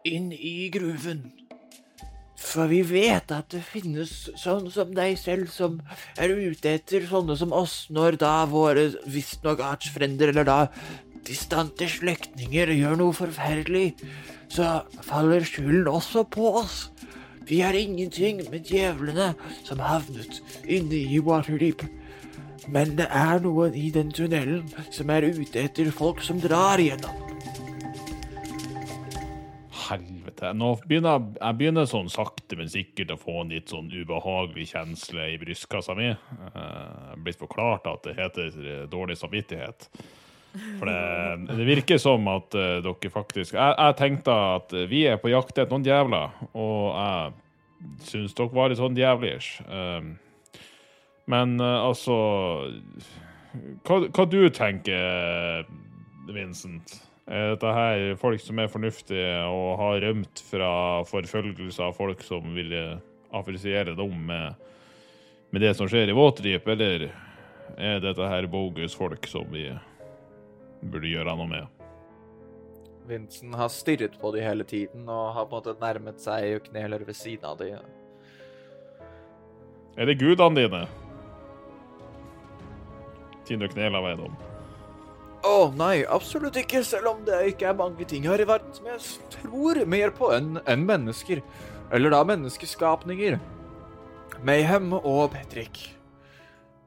inn 0.05 0.29
i 0.35 0.69
gruven. 0.75 1.31
For 2.45 2.69
vi 2.69 2.83
vet 2.85 3.33
at 3.33 3.49
det 3.55 3.63
finnes 3.65 4.13
sånne 4.37 4.73
som 4.75 4.93
deg 4.95 5.17
selv 5.17 5.49
som 5.55 5.79
er 6.21 6.35
ute 6.35 6.75
etter 6.77 7.07
sånne 7.09 7.39
som 7.41 7.55
oss, 7.57 7.87
når 7.89 8.21
da 8.21 8.35
våre 8.51 8.91
visstnok 9.09 9.65
artsfrender, 9.65 10.35
eller 10.35 10.45
da 10.45 10.59
distante 11.25 11.89
slektninger, 11.89 12.69
gjør 12.77 13.01
noe 13.01 13.17
forferdelig, 13.17 13.95
så 14.53 14.83
faller 15.09 15.47
skylden 15.49 15.89
også 15.89 16.27
på 16.29 16.53
oss. 16.61 16.91
Vi 17.49 17.63
har 17.65 17.77
ingenting 17.77 18.45
med 18.53 18.69
djevlene 18.69 19.33
som 19.65 19.81
havnet 19.81 20.43
inne 20.69 21.01
i 21.01 21.21
Waterdeep. 21.25 21.89
Men 22.73 22.97
det 22.99 23.07
er 23.13 23.43
noen 23.45 23.75
i 23.77 23.91
den 23.93 24.11
tunnelen 24.15 24.65
som 24.95 25.11
er 25.13 25.27
ute 25.27 25.67
etter 25.67 25.91
folk 25.93 26.23
som 26.25 26.41
drar 26.43 26.81
igjennom. 26.81 27.21
Helvete. 29.85 30.53
Nå 30.57 30.71
begynner 30.89 31.19
jeg, 31.19 31.37
jeg 31.41 31.59
begynner 31.61 31.89
sånn 31.89 32.11
sakte, 32.13 32.57
men 32.57 32.71
sikkert 32.73 33.13
å 33.13 33.21
få 33.21 33.43
en 33.43 33.53
litt 33.53 33.73
sånn 33.73 33.91
ubehagelig 33.93 34.71
kjensle 34.73 35.29
i 35.35 35.39
brystkassa 35.41 35.97
mi. 35.99 36.09
Eh, 36.15 36.59
Jeg 36.59 37.17
er 37.19 37.25
blitt 37.27 37.41
forklart 37.43 37.89
at 37.91 38.07
det 38.09 38.17
heter 38.17 38.61
eh, 38.65 38.85
dårlig 38.91 39.19
samvittighet. 39.21 39.89
For 40.79 40.87
det, 40.87 41.57
det 41.59 41.67
virker 41.67 41.99
som 41.99 42.29
at 42.31 42.55
uh, 42.55 42.77
dere 42.79 43.11
faktisk 43.11 43.57
jeg, 43.57 43.73
jeg 43.75 43.97
tenkte 43.99 44.35
at 44.55 44.75
vi 44.87 45.01
er 45.11 45.17
på 45.19 45.33
jakt 45.33 45.57
etter 45.57 45.73
noen 45.73 45.83
djevler, 45.83 46.37
og 46.55 46.85
jeg 46.95 48.05
syns 48.07 48.37
dere 48.39 48.55
var 48.55 48.71
litt 48.71 48.79
sånn 48.79 48.95
djevlish. 48.95 49.57
Um, 49.67 50.13
men 51.31 51.57
eh, 51.61 51.81
altså 51.89 52.17
hva, 53.87 54.01
hva 54.09 54.27
du 54.29 54.43
tenker, 54.53 55.67
Vincent? 56.35 56.97
Er 57.25 57.55
dette 57.55 57.71
her 57.73 58.03
folk 58.21 58.43
som 58.45 58.59
er 58.61 58.69
fornuftige 58.69 59.29
og 59.49 59.79
har 59.81 60.03
rømt 60.05 60.43
fra 60.45 60.71
forfølgelse 61.09 61.87
av 61.87 61.95
folk 61.97 62.21
som 62.27 62.51
ville 62.57 62.83
affisiere 63.35 63.95
dem 63.97 64.27
med, 64.29 64.59
med 65.55 65.65
det 65.65 65.73
som 65.79 65.89
skjer 65.89 66.13
i 66.13 66.17
Waterdeep, 66.17 66.69
eller 66.75 67.07
er 67.81 68.03
dette 68.05 68.29
her 68.29 68.49
bogus 68.51 68.97
folk 68.99 69.25
som 69.31 69.49
vi 69.55 69.71
burde 70.85 71.09
gjøre 71.09 71.33
noe 71.39 71.49
med? 71.49 71.81
Vincent 73.09 73.57
har 73.57 73.73
stirret 73.73 74.19
på 74.21 74.33
dem 74.33 74.45
hele 74.45 74.65
tiden 74.69 75.09
og 75.09 75.33
har 75.37 75.49
på 75.49 75.57
en 75.57 75.63
måte 75.63 75.77
nærmet 75.81 76.21
seg 76.21 76.59
og 76.59 76.69
kneler 76.69 77.05
ved 77.05 77.17
siden 77.17 77.49
av 77.49 77.59
dem. 77.61 77.81
Er 79.97 80.09
det 80.09 80.19
gudene 80.21 80.61
dine? 80.65 80.85
Du 83.49 83.69
kneler 83.69 84.05
ved 84.05 84.23
dem. 84.23 84.37
Å 85.45 85.57
nei, 85.77 86.07
absolutt 86.09 86.57
ikke, 86.57 86.81
selv 86.87 87.11
om 87.11 87.19
det 87.27 87.43
ikke 87.51 87.69
er 87.69 87.77
mange 87.77 88.07
ting 88.09 88.25
her 88.25 88.41
i 88.41 88.47
verden 88.49 88.73
som 88.73 88.87
jeg 88.89 89.03
tror 89.35 89.83
mer 89.85 90.15
på 90.17 90.31
enn 90.33 90.57
en 90.65 90.87
mennesker. 90.89 91.43
Eller 91.93 92.15
da 92.15 92.23
menneskeskapninger. 92.25 93.37
Mayhem 94.45 94.95
og 94.97 95.35
Patrick. 95.35 95.83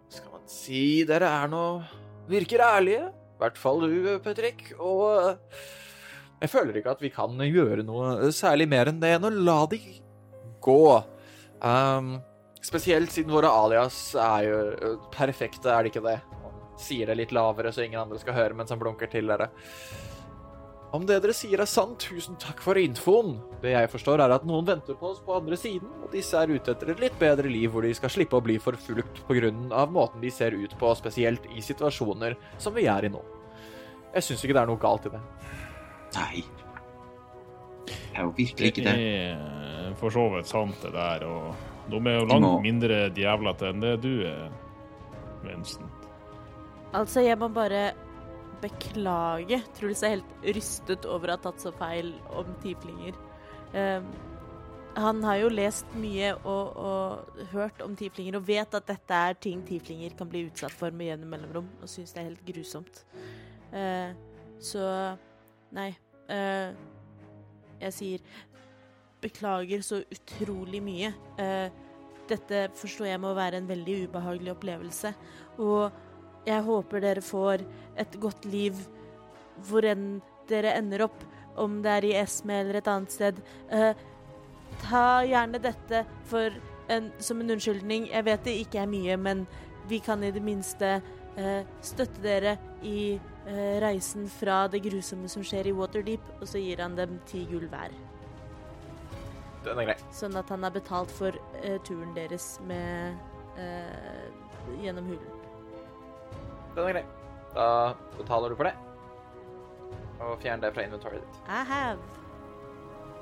Skal 0.09 0.33
man 0.33 0.47
si 0.49 1.03
dere 1.07 1.29
er 1.43 1.51
nå 1.53 1.67
Virker 2.27 2.59
ærlige. 2.59 3.05
I 3.07 3.39
hvert 3.39 3.59
fall 3.61 3.85
du, 3.85 4.09
Patrick. 4.25 4.73
Og 4.81 5.03
eh, 5.29 5.61
jeg 6.41 6.51
føler 6.51 6.79
ikke 6.79 6.95
at 6.97 7.03
vi 7.05 7.13
kan 7.13 7.37
gjøre 7.45 7.85
noe 7.87 8.31
særlig 8.35 8.67
mer 8.69 8.89
enn 8.91 8.99
det 8.99 9.13
enn 9.15 9.29
å 9.29 9.31
la 9.31 9.61
de 9.69 9.79
gå. 10.65 10.81
Um, 11.61 12.17
spesielt 12.65 13.13
siden 13.13 13.33
våre 13.33 13.49
alias 13.53 13.99
er 14.17 14.49
jo 14.49 14.59
eh, 14.73 14.97
perfekte, 15.13 15.71
er 15.71 15.85
de 15.85 15.93
ikke 15.93 16.03
det? 16.05 16.17
Sier 16.77 17.09
det 17.09 17.17
litt 17.17 17.33
lavere 17.35 17.73
så 17.73 17.85
ingen 17.85 18.01
andre 18.03 18.19
skal 18.21 18.37
høre 18.37 18.57
mens 18.57 18.73
han 18.73 18.81
blunker 18.81 19.09
til 19.11 19.29
dere. 19.29 19.49
Om 20.95 21.03
det 21.03 21.17
dere 21.19 21.33
sier 21.35 21.59
er 21.59 21.67
sant, 21.67 21.99
tusen 21.99 22.37
takk 22.39 22.61
for 22.63 22.79
infoen. 22.79 23.33
Det 23.61 23.73
jeg 23.73 23.89
forstår 23.91 24.21
er 24.23 24.33
at 24.37 24.45
noen 24.47 24.65
venter 24.69 24.95
på 24.95 25.09
oss 25.09 25.19
på 25.25 25.35
andre 25.35 25.57
siden, 25.59 25.89
og 26.05 26.13
disse 26.15 26.37
er 26.39 26.53
ute 26.53 26.71
etter 26.71 26.93
et 26.93 27.01
litt 27.03 27.17
bedre 27.19 27.51
liv 27.51 27.73
hvor 27.73 27.83
de 27.83 27.91
skal 27.97 28.13
slippe 28.13 28.39
å 28.39 28.43
bli 28.45 28.55
forfulgt 28.63 29.19
av 29.75 29.91
måten 29.91 30.23
de 30.23 30.31
ser 30.31 30.55
ut 30.55 30.77
på, 30.79 30.93
spesielt 30.95 31.49
i 31.51 31.63
situasjoner 31.65 32.37
som 32.57 32.77
vi 32.77 32.87
er 32.87 33.09
i 33.09 33.11
nå. 33.11 33.19
Jeg 34.15 34.29
syns 34.29 34.45
ikke 34.45 34.55
det 34.55 34.63
er 34.63 34.71
noe 34.71 34.81
galt 34.81 35.09
i 35.09 35.13
det. 35.17 35.21
Nei. 36.15 36.45
Det 37.87 37.99
er 38.15 38.23
jo 38.23 38.31
virkelig 38.37 38.71
ikke 38.71 38.87
det. 38.87 38.95
er 39.27 39.93
for 39.99 40.13
så 40.13 40.23
vidt 40.33 40.49
sant, 40.49 40.79
det 40.81 40.95
der. 40.95 41.27
Og 41.27 41.91
de 41.91 41.99
er 41.99 42.19
jo 42.21 42.25
langt 42.31 42.63
mindre 42.63 43.03
djevlete 43.15 43.73
enn 43.73 43.83
det 43.83 43.95
du 44.07 44.11
er, 44.25 44.47
Vincent. 45.43 45.96
Altså, 46.95 47.21
jeg 47.25 47.37
må 47.39 47.49
bare 47.51 47.91
beklage. 48.61 49.59
Truls 49.77 50.03
er 50.03 50.17
helt 50.17 50.47
rystet 50.55 51.05
over 51.09 51.29
å 51.29 51.37
ha 51.37 51.43
tatt 51.43 51.61
så 51.61 51.73
feil 51.75 52.13
om 52.35 52.49
tieflinger. 52.63 53.17
Um, 53.73 54.07
han 54.97 55.21
har 55.27 55.41
jo 55.43 55.49
lest 55.53 55.89
mye 55.99 56.31
og, 56.39 56.77
og 56.81 57.41
hørt 57.51 57.83
om 57.85 57.93
tieflinger 57.97 58.39
og 58.39 58.47
vet 58.47 58.73
at 58.73 58.87
dette 58.87 59.19
er 59.29 59.37
ting 59.37 59.61
tieflinger 59.67 60.15
kan 60.17 60.29
bli 60.31 60.47
utsatt 60.47 60.73
for 60.73 60.95
med 60.95 61.11
jevne 61.11 61.29
mellomrom, 61.29 61.67
og 61.83 61.91
syns 61.91 62.15
det 62.15 62.23
er 62.23 62.29
helt 62.31 62.45
grusomt. 62.47 63.03
Uh, 63.73 64.15
så 64.63 64.85
nei. 65.75 65.91
Uh, 66.27 66.71
jeg 67.77 67.93
sier 67.93 68.23
beklager 69.21 69.83
så 69.85 69.99
utrolig 70.13 70.79
mye. 70.81 71.11
Dette 72.29 72.61
forstår 72.77 73.11
jeg 73.11 73.21
må 73.21 73.35
være 73.37 73.59
en 73.61 73.69
veldig 73.69 73.95
ubehagelig 74.07 74.51
opplevelse. 74.55 75.11
Og 75.61 75.93
jeg 76.47 76.63
håper 76.63 77.03
dere 77.03 77.23
får 77.23 77.63
et 77.99 78.17
godt 78.21 78.47
liv 78.47 78.77
hvor 79.67 79.85
enn 79.87 80.19
dere 80.47 80.75
ender 80.77 81.07
opp, 81.07 81.17
om 81.57 81.79
det 81.83 81.91
er 81.91 82.07
i 82.07 82.15
Esme 82.19 82.59
eller 82.61 82.79
et 82.79 82.89
annet 82.91 83.13
sted. 83.13 83.39
Uh, 83.71 83.91
ta 84.85 85.23
gjerne 85.25 85.59
dette 85.61 86.03
for 86.29 86.53
en, 86.93 87.09
som 87.19 87.41
en 87.41 87.55
unnskyldning. 87.55 88.09
Jeg 88.13 88.27
vet 88.27 88.45
det 88.45 88.57
ikke 88.63 88.83
er 88.83 88.91
mye, 88.91 89.17
men 89.19 89.45
vi 89.89 89.99
kan 90.03 90.23
i 90.23 90.31
det 90.31 90.43
minste 90.45 90.99
uh, 91.01 91.63
støtte 91.81 92.21
dere 92.23 92.57
i 92.85 93.17
uh, 93.17 93.77
reisen 93.83 94.29
fra 94.31 94.65
det 94.71 94.83
grusomme 94.85 95.31
som 95.31 95.43
skjer 95.45 95.71
i 95.71 95.75
Waterdeep, 95.75 96.35
og 96.37 96.45
så 96.47 96.61
gir 96.61 96.83
han 96.83 96.95
dem 96.99 97.17
ti 97.27 97.43
gull 97.49 97.65
hver. 97.71 97.95
Den 99.65 99.81
er 99.81 99.89
grei. 99.89 99.97
Sånn 100.15 100.37
at 100.39 100.53
han 100.53 100.63
har 100.63 100.71
betalt 100.71 101.11
for 101.11 101.35
turen 101.83 102.13
deres 102.15 102.53
med 102.69 103.17
gjennom 104.83 105.09
hulen. 105.09 105.36
Den 106.77 106.85
er 106.85 106.93
grei. 106.93 107.05
Da 107.55 107.67
betaler 108.19 108.53
du 108.53 108.57
for 108.59 108.69
det. 108.69 108.75
Og 110.21 110.35
fjern 110.43 110.61
det 110.61 110.69
fra 110.75 110.85
inventoryet 110.85 111.23
ditt. 111.23 111.39
I 111.49 111.63
have. 111.65 111.97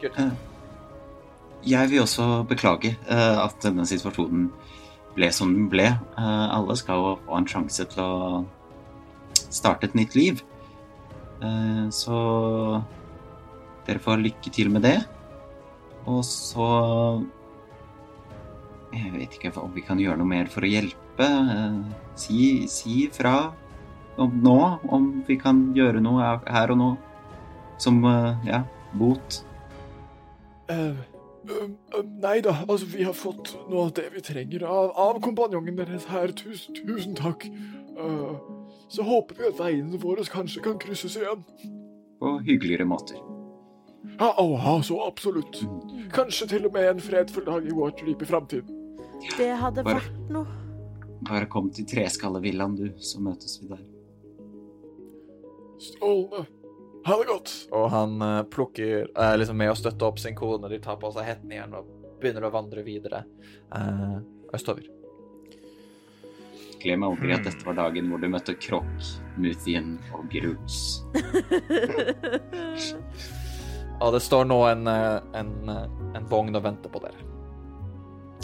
Kult. 0.01 0.19
Jeg 1.65 1.89
vil 1.89 2.03
også 2.03 2.25
beklage 2.49 2.91
eh, 2.93 3.37
at 3.39 3.55
denne 3.63 3.87
situasjonen 3.87 4.49
ble 5.15 5.29
som 5.33 5.53
den 5.55 5.69
ble. 5.71 5.87
Eh, 5.87 6.47
alle 6.57 6.75
skal 6.77 6.99
jo 6.99 7.13
få 7.23 7.39
en 7.39 7.47
sjanse 7.49 7.87
til 7.93 8.03
å 8.03 8.43
starte 9.47 9.87
et 9.87 9.95
nytt 9.95 10.17
liv. 10.19 10.43
Eh, 11.39 11.87
så 11.95 12.19
dere 13.87 14.03
får 14.03 14.23
lykke 14.25 14.51
til 14.51 14.73
med 14.73 14.83
det. 14.83 14.97
Og 16.05 16.21
så 16.27 16.67
Jeg 18.95 19.11
vet 19.11 19.33
ikke 19.35 19.51
om 19.59 19.71
vi 19.75 19.81
kan 19.83 19.99
gjøre 19.99 20.19
noe 20.19 20.29
mer 20.29 20.51
for 20.51 20.63
å 20.63 20.69
hjelpe. 20.69 21.27
Si, 22.15 22.67
si 22.71 23.09
fra 23.11 23.53
om 24.17 24.31
nå, 24.43 24.59
om 24.95 25.09
vi 25.27 25.35
kan 25.39 25.73
gjøre 25.75 25.99
noe 26.03 26.37
her 26.47 26.71
og 26.71 26.79
nå. 26.79 26.93
Som, 27.81 27.99
eh, 28.07 28.47
ja, 28.47 28.61
bot. 28.95 29.41
Uh, 30.71 30.95
nei 32.23 32.39
da, 32.41 32.55
altså 32.65 32.87
vi 32.89 33.03
har 33.03 33.13
fått 33.13 33.51
noe 33.69 33.89
av 33.89 33.91
det 33.99 34.07
vi 34.13 34.23
trenger 34.23 34.63
av, 34.63 34.93
av 34.95 35.19
kompanjongen 35.21 35.75
deres 35.77 36.07
her. 36.09 36.31
Tusen, 36.31 36.77
tusen 36.87 37.17
takk. 37.19 37.45
Så 38.89 39.03
håper 39.03 39.37
vi 39.37 39.47
at 39.49 39.59
veiene 39.59 39.99
våre 40.01 40.25
kanskje 40.31 40.63
kan 40.65 40.79
krysses 40.81 41.19
igjen. 41.19 41.43
På 42.19 42.37
hyggeligere 42.47 42.87
måter. 42.87 43.19
Ja, 44.19 44.31
oh, 44.39 44.55
ja, 44.55 44.81
så 44.83 45.01
absolutt. 45.07 45.59
Kanskje 46.13 46.47
til 46.47 46.65
og 46.65 46.73
med 46.73 46.89
en 46.89 47.01
fredfull 47.03 47.45
dag 47.45 47.65
i 47.67 47.73
Waterdeep 47.75 48.21
i 48.21 48.29
framtiden. 48.29 48.83
Det 49.37 49.49
hadde 49.59 49.83
Bare- 49.83 49.99
vært 49.99 50.31
noe. 50.31 50.64
Bare 51.23 51.47
kom 51.47 51.71
til 51.73 51.87
Treskallevillaen, 51.87 52.75
du, 52.75 52.89
så 52.99 53.21
møtes 53.23 53.59
vi 53.61 53.69
der. 53.71 53.83
Strålende. 55.79 56.45
Ha 57.05 57.17
det 57.21 57.27
godt. 57.29 57.51
Og 57.77 57.89
han 57.93 58.21
eh, 58.25 58.41
plukker 58.49 59.07
er 59.13 59.37
liksom 59.37 59.59
med 59.61 59.69
å 59.69 59.77
støtte 59.77 60.07
opp 60.07 60.19
sin 60.19 60.35
kone. 60.37 60.71
De 60.71 60.79
tar 60.81 60.97
på 61.01 61.11
seg 61.13 61.27
hetten 61.29 61.51
igjen 61.53 61.75
og 61.77 61.89
begynner 62.21 62.47
å 62.47 62.53
vandre 62.53 62.81
videre 62.85 63.21
eh, 63.75 64.15
østover. 64.57 64.87
Glem 66.81 67.05
aldri 67.05 67.33
at 67.33 67.45
dette 67.45 67.65
var 67.65 67.77
dagen 67.77 68.09
hvor 68.09 68.21
du 68.21 68.27
møtte 68.29 68.57
Krokk, 68.61 69.05
Muthien 69.41 69.95
og 70.17 70.25
Grus. 70.33 70.79
Og 74.01 74.09
det 74.15 74.21
står 74.25 74.49
nå 74.49 74.59
en, 74.71 74.89
eh, 74.89 75.21
en, 75.37 75.53
eh, 75.69 75.85
en 76.17 76.27
vogn 76.29 76.57
og 76.57 76.65
venter 76.65 76.93
på 76.93 77.01
dere. 77.05 77.29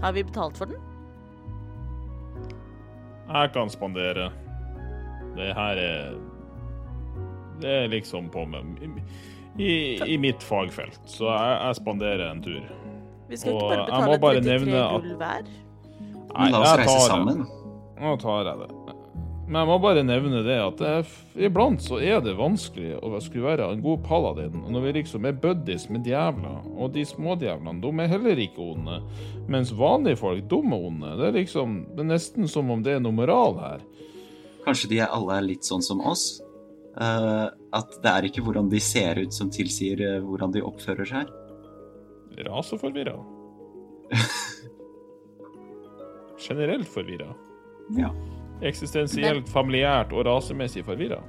Har 0.01 0.13
vi 0.13 0.25
betalt 0.25 0.57
for 0.57 0.69
den? 0.69 0.90
Jeg 3.31 3.51
kan 3.53 3.69
spandere. 3.71 4.29
Det 5.37 5.53
her 5.55 5.79
er 5.79 6.15
Det 7.61 7.69
er 7.83 7.87
liksom 7.87 8.29
på 8.33 8.45
med 8.49 8.79
i, 9.59 9.99
i 10.07 10.17
mitt 10.17 10.43
fagfelt, 10.43 10.99
så 11.05 11.27
jeg, 11.29 11.57
jeg 11.67 11.75
spanderer 11.75 12.23
en 12.31 12.39
tur. 12.41 12.61
Vi 13.29 13.37
skal 13.37 13.53
Og 13.53 13.73
ikke 13.73 14.19
bare 14.21 14.41
betale 14.41 14.41
33 14.41 14.85
gull 14.89 15.17
hver. 15.19 15.49
Nei, 16.31 16.47
la 16.51 16.61
oss 16.61 16.69
jeg 16.71 16.79
reise 16.79 16.87
tar 16.87 16.99
det. 16.99 17.09
sammen. 17.11 17.43
Nå 18.01 18.13
tar 18.23 18.47
jeg 18.47 18.61
det. 18.63 18.69
Men 19.51 19.65
jeg 19.65 19.67
må 19.67 19.75
bare 19.83 20.03
nevne 20.07 20.45
det 20.45 20.55
at 20.63 20.77
det 20.79 20.91
er, 21.01 21.07
iblant 21.43 21.81
så 21.83 21.97
er 21.99 22.21
det 22.23 22.37
vanskelig 22.39 22.93
å 23.03 23.19
skulle 23.19 23.49
være 23.49 23.65
en 23.73 23.81
god 23.83 23.99
paladin 24.05 24.61
når 24.71 24.85
vi 24.85 24.93
liksom 25.01 25.27
er 25.27 25.41
buddies 25.43 25.89
med 25.91 26.07
djevler, 26.07 26.61
og 26.71 26.93
de 26.95 27.03
smådjevlene, 27.09 27.81
de 27.83 27.91
er 27.99 28.11
heller 28.13 28.39
ikke 28.39 28.63
onde. 28.63 29.01
Mens 29.51 29.73
vanlige 29.75 30.21
folk, 30.21 30.45
de 30.47 30.61
er 30.61 30.77
onde. 30.77 31.11
Det 31.19 31.27
er 31.27 31.35
liksom 31.35 31.75
Det 31.91 32.05
er 32.05 32.09
nesten 32.13 32.47
som 32.47 32.71
om 32.71 32.85
det 32.85 32.95
er 32.95 33.03
noe 33.03 33.17
moral 33.17 33.59
her. 33.59 33.83
Kanskje 34.63 34.93
de 34.93 35.03
alle 35.03 35.35
er 35.35 35.47
litt 35.49 35.67
sånn 35.67 35.83
som 35.83 35.99
oss? 35.99 36.39
Uh, 36.95 37.51
at 37.75 37.99
det 38.03 38.11
er 38.11 38.31
ikke 38.31 38.47
hvordan 38.47 38.71
de 38.71 38.79
ser 38.83 39.19
ut 39.19 39.35
som 39.35 39.51
tilsier 39.51 39.99
eh, 39.99 40.23
hvordan 40.23 40.55
de 40.55 40.63
oppfører 40.63 41.07
seg? 41.07 41.31
Raseforvirra. 42.47 43.19
Generelt 46.47 46.87
forvirra. 46.91 47.33
Ja. 47.99 48.15
Eksistensielt, 48.61 49.49
familiært 49.49 50.13
og 50.13 50.27
rasemessig 50.27 50.83
forvirra. 50.85 51.21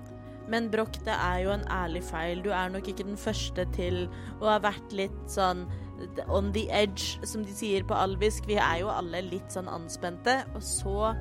Men 0.53 0.69
Broch, 0.71 0.99
det 1.07 1.15
er 1.15 1.39
jo 1.45 1.53
en 1.55 1.65
ærlig 1.71 2.03
feil. 2.05 2.43
Du 2.45 2.51
er 2.51 2.69
nok 2.69 2.89
ikke 2.89 3.07
den 3.07 3.17
første 3.17 3.65
til 3.73 4.05
å 4.41 4.51
ha 4.51 4.59
vært 4.61 4.93
litt 4.93 5.21
sånn 5.31 5.65
on 6.29 6.51
the 6.53 6.67
edge, 6.75 7.17
som 7.25 7.45
de 7.47 7.55
sier 7.55 7.87
på 7.87 7.97
alvisk. 7.97 8.49
Vi 8.51 8.59
er 8.61 8.83
jo 8.83 8.91
alle 8.93 9.23
litt 9.31 9.55
sånn 9.55 9.71
anspente. 9.71 10.43
Og 10.57 10.65
så 10.67 11.13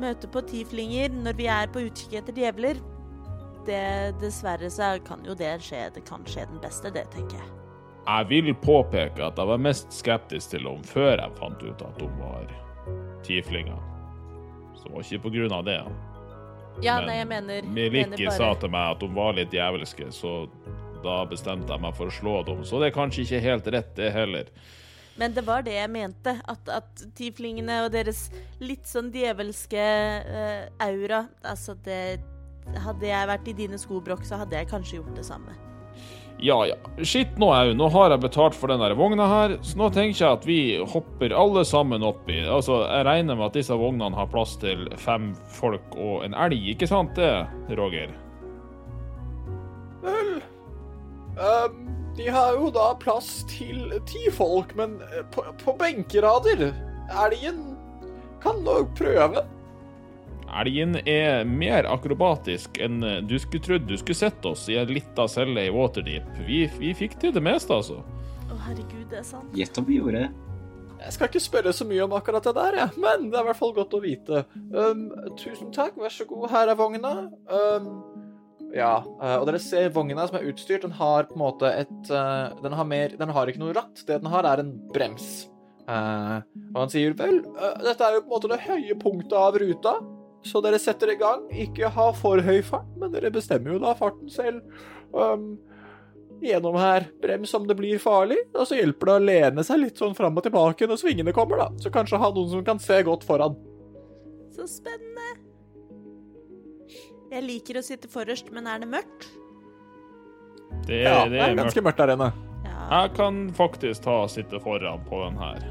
møte 0.00 0.28
på 0.32 0.42
tieflinger 0.48 1.14
når 1.14 1.38
vi 1.38 1.48
er 1.52 1.70
på 1.72 1.86
utkikk 1.86 2.18
etter 2.20 2.42
djevler. 2.42 2.82
Det, 3.66 3.82
dessverre 4.18 4.68
så 4.74 4.96
kan 5.06 5.22
jo 5.24 5.38
det 5.38 5.54
skje. 5.62 5.86
Det 5.94 6.04
kan 6.08 6.26
skje 6.26 6.48
den 6.50 6.60
beste, 6.62 6.90
det, 6.92 7.06
tenker 7.14 7.38
jeg. 7.38 7.52
Jeg 8.02 8.28
vil 8.32 8.54
påpeke 8.58 9.22
at 9.22 9.38
jeg 9.38 9.46
var 9.52 9.62
mest 9.62 9.94
skeptisk 9.94 10.56
til 10.56 10.66
henne 10.66 10.90
før 10.90 11.14
jeg 11.14 11.38
fant 11.38 11.62
ut 11.62 11.86
at 11.86 12.02
hun 12.02 12.18
var 12.18 12.50
tieflinger. 13.22 13.91
Så 14.82 14.88
det 14.88 14.96
var 14.96 15.06
ikke 15.06 15.22
på 15.22 15.34
grunn 15.36 15.54
av 15.54 15.64
det. 15.68 15.78
Ja, 16.82 16.98
Men 16.98 17.06
nei, 17.06 17.16
jeg 17.20 17.28
mener, 17.30 17.66
Meliki 17.68 18.26
mener 18.26 18.36
sa 18.36 18.52
til 18.58 18.72
meg 18.72 18.94
at 18.96 19.02
de 19.02 19.08
var 19.14 19.34
litt 19.36 19.52
djevelske, 19.54 20.08
så 20.14 20.32
da 21.04 21.22
bestemte 21.28 21.70
jeg 21.70 21.82
meg 21.84 21.94
for 21.98 22.10
å 22.10 22.14
slå 22.14 22.36
dem. 22.48 22.62
Så 22.66 22.80
det 22.80 22.90
er 22.90 22.96
kanskje 22.96 23.26
ikke 23.26 23.42
helt 23.44 23.68
rett, 23.74 23.90
det 23.98 24.12
heller. 24.14 24.50
Men 25.20 25.34
det 25.36 25.44
var 25.44 25.64
det 25.66 25.74
jeg 25.76 25.90
mente. 25.92 26.36
At, 26.48 26.68
at 26.72 27.02
tieflingene 27.18 27.82
og 27.84 27.92
deres 27.94 28.30
litt 28.62 28.88
sånn 28.88 29.10
djevelske 29.12 29.82
uh, 30.24 30.86
aura 30.86 31.26
Altså, 31.44 31.76
det 31.84 32.22
Hadde 32.62 33.08
jeg 33.08 33.26
vært 33.26 33.48
i 33.50 33.56
dine 33.58 33.78
sko, 33.80 33.98
Broch, 34.00 34.22
så 34.22 34.38
hadde 34.38 34.54
jeg 34.54 34.68
kanskje 34.70 35.00
gjort 35.00 35.16
det 35.18 35.24
samme. 35.26 35.56
Ja 36.42 36.56
ja. 36.66 36.74
Skitt 37.06 37.36
nå 37.38 37.52
au, 37.54 37.70
nå 37.78 37.86
har 37.94 38.10
jeg 38.10 38.24
betalt 38.24 38.56
for 38.58 38.72
den 38.72 38.82
der 38.82 38.96
vogna 38.98 39.28
her, 39.30 39.54
så 39.62 39.78
nå 39.78 39.88
tenker 39.94 40.18
jeg 40.24 40.38
at 40.40 40.46
vi 40.48 40.58
hopper 40.90 41.34
alle 41.38 41.62
sammen 41.68 42.02
oppi. 42.02 42.40
Altså, 42.42 42.80
jeg 42.82 43.06
regner 43.06 43.38
med 43.38 43.46
at 43.46 43.58
disse 43.60 43.76
vognene 43.78 44.18
har 44.18 44.30
plass 44.32 44.56
til 44.58 44.88
fem 44.98 45.30
folk 45.54 45.94
og 45.94 46.26
en 46.26 46.34
elg, 46.34 46.66
ikke 46.74 46.90
sant 46.90 47.14
det, 47.14 47.30
Roger? 47.78 48.10
Vel 50.02 50.32
um, 51.38 51.78
De 52.18 52.26
har 52.34 52.58
jo 52.58 52.72
da 52.74 52.90
plass 52.98 53.44
til 53.52 53.94
ti 54.10 54.26
folk, 54.34 54.74
men 54.76 54.98
eh, 55.12 55.22
på, 55.30 55.46
på 55.62 55.76
benkerader 55.78 56.72
Elgen 57.22 57.62
kan 58.42 58.58
nok 58.66 58.96
prøve. 58.98 59.46
Elgen 60.60 60.98
er 61.08 61.46
mer 61.48 61.86
akrobatisk 61.88 62.76
enn 62.82 63.00
du 63.24 63.38
skulle 63.40 63.64
trodd 63.64 63.86
du 63.88 63.96
skulle 63.96 64.18
sett 64.18 64.44
oss 64.48 64.66
i 64.68 64.76
en 64.76 64.90
lita 64.92 65.24
celle 65.30 65.64
i 65.68 65.72
Waterdeep. 65.72 66.28
Vi, 66.44 66.66
vi 66.78 66.92
fikk 66.96 67.16
til 67.22 67.32
det 67.32 67.42
meste, 67.44 67.72
altså. 67.72 68.02
Å, 68.52 68.58
herregud, 68.68 69.06
det 69.10 69.22
er 69.22 69.28
sant. 69.28 69.52
Gjett 69.56 69.80
om 69.80 69.88
vi 69.88 70.00
gjorde 70.00 70.26
det. 70.26 70.30
Jeg 71.02 71.14
skal 71.16 71.30
ikke 71.30 71.42
spørre 71.42 71.72
så 71.74 71.86
mye 71.88 72.04
om 72.04 72.14
akkurat 72.14 72.44
det 72.46 72.54
der, 72.56 72.78
jeg, 72.78 73.00
men 73.02 73.28
det 73.30 73.38
er 73.38 73.46
i 73.46 73.48
hvert 73.50 73.58
fall 73.58 73.74
godt 73.74 73.96
å 73.96 74.02
vite. 74.02 74.44
Um, 74.70 75.06
tusen 75.40 75.72
takk, 75.74 75.96
vær 75.98 76.12
så 76.14 76.26
god, 76.30 76.46
her 76.52 76.70
er 76.70 76.78
vogna. 76.78 77.12
Um, 77.50 77.88
ja, 78.72 79.02
eh, 79.20 79.34
og 79.36 79.46
dere 79.48 79.60
ser 79.60 79.90
vogna 79.92 80.24
som 80.28 80.38
er 80.38 80.46
utstyrt, 80.48 80.84
den 80.86 80.94
har 80.96 81.26
på 81.28 81.36
en 81.36 81.42
måte 81.42 81.68
et 81.82 82.12
uh, 82.12 82.54
Den 82.64 82.72
har 82.72 82.86
mer 82.88 83.12
Den 83.20 83.32
har 83.36 83.50
ikke 83.50 83.60
noe 83.60 83.74
ratt. 83.76 84.00
Det 84.08 84.22
den 84.22 84.30
har, 84.32 84.48
er 84.48 84.62
en 84.62 84.72
brems. 84.94 85.26
Uh, 85.82 86.40
og 86.70 86.78
han 86.84 86.92
sier 86.92 87.16
vel, 87.18 87.42
uh, 87.58 87.74
dette 87.82 88.06
er 88.06 88.16
jo 88.16 88.22
på 88.22 88.30
en 88.30 88.36
måte 88.36 88.52
det 88.52 88.60
høye 88.64 88.96
punktet 89.02 89.36
av 89.36 89.58
ruta, 89.60 89.96
så 90.42 90.60
dere 90.64 90.78
setter 90.82 91.12
i 91.12 91.18
gang. 91.20 91.44
Ikke 91.54 91.90
ha 91.94 92.08
for 92.16 92.42
høy 92.42 92.62
fart, 92.66 92.88
men 92.98 93.12
dere 93.14 93.30
bestemmer 93.34 93.76
jo 93.76 93.82
da 93.82 93.92
farten 93.98 94.30
selv. 94.32 94.62
Um, 95.12 95.52
gjennom 96.42 96.74
her. 96.80 97.06
Brems 97.22 97.52
om 97.54 97.66
det 97.68 97.76
blir 97.78 98.00
farlig, 98.02 98.38
og 98.54 98.66
så 98.66 98.78
hjelper 98.80 99.12
det 99.12 99.14
å 99.14 99.24
lene 99.26 99.64
seg 99.66 99.78
litt 99.84 100.00
sånn 100.02 100.16
fram 100.18 100.36
og 100.36 100.42
tilbake 100.46 100.88
når 100.90 100.98
svingene 100.98 101.34
kommer, 101.36 101.62
da. 101.62 101.68
Så 101.82 101.92
kanskje 101.94 102.18
ha 102.18 102.32
noen 102.34 102.50
som 102.50 102.64
kan 102.66 102.80
se 102.82 102.98
godt 103.06 103.26
foran. 103.28 103.54
Så 104.52 104.66
spennende. 104.68 105.28
Jeg 107.32 107.46
liker 107.46 107.78
å 107.80 107.84
sitte 107.86 108.10
forrest, 108.12 108.50
men 108.52 108.66
er 108.68 108.82
det 108.82 108.90
mørkt? 108.92 109.28
Det 110.88 110.98
er, 110.98 111.06
Ja, 111.06 111.20
det 111.24 111.36
det 111.36 111.44
er 111.44 111.52
er 111.52 111.60
ganske 111.62 111.84
mørkt 111.86 112.02
der 112.02 112.12
inne. 112.16 112.32
Ja. 112.66 112.80
Jeg 112.90 113.14
kan 113.16 113.38
faktisk 113.56 114.02
ta 114.04 114.18
og 114.24 114.32
sitte 114.34 114.60
foran 114.60 115.06
på 115.06 115.22
den 115.22 115.38
her. 115.40 115.62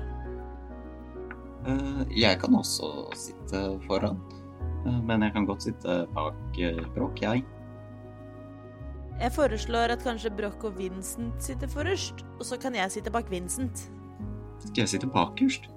Eh, 1.68 2.02
jeg 2.24 2.40
kan 2.42 2.56
også 2.58 2.90
sitte 3.14 3.62
foran, 3.86 4.18
men 4.86 5.26
jeg 5.26 5.34
kan 5.36 5.46
godt 5.46 5.68
sitte 5.68 5.98
bak 6.16 6.62
uh, 6.62 6.86
Brokk, 6.96 7.22
jeg. 7.22 7.44
Jeg 9.22 9.32
foreslår 9.36 9.94
at 9.94 10.02
kanskje 10.04 10.32
Broch 10.34 10.64
og 10.66 10.78
Vincent 10.80 11.44
sitter 11.44 11.70
forrest, 11.70 12.24
og 12.40 12.46
så 12.48 12.58
kan 12.58 12.76
jeg 12.76 12.92
sitte 12.92 13.14
bak 13.14 13.30
Vincent. 13.30 13.86
Skal 14.64 14.82
jeg 14.84 14.90
sitte 14.96 15.10
bakerst? 15.10 15.68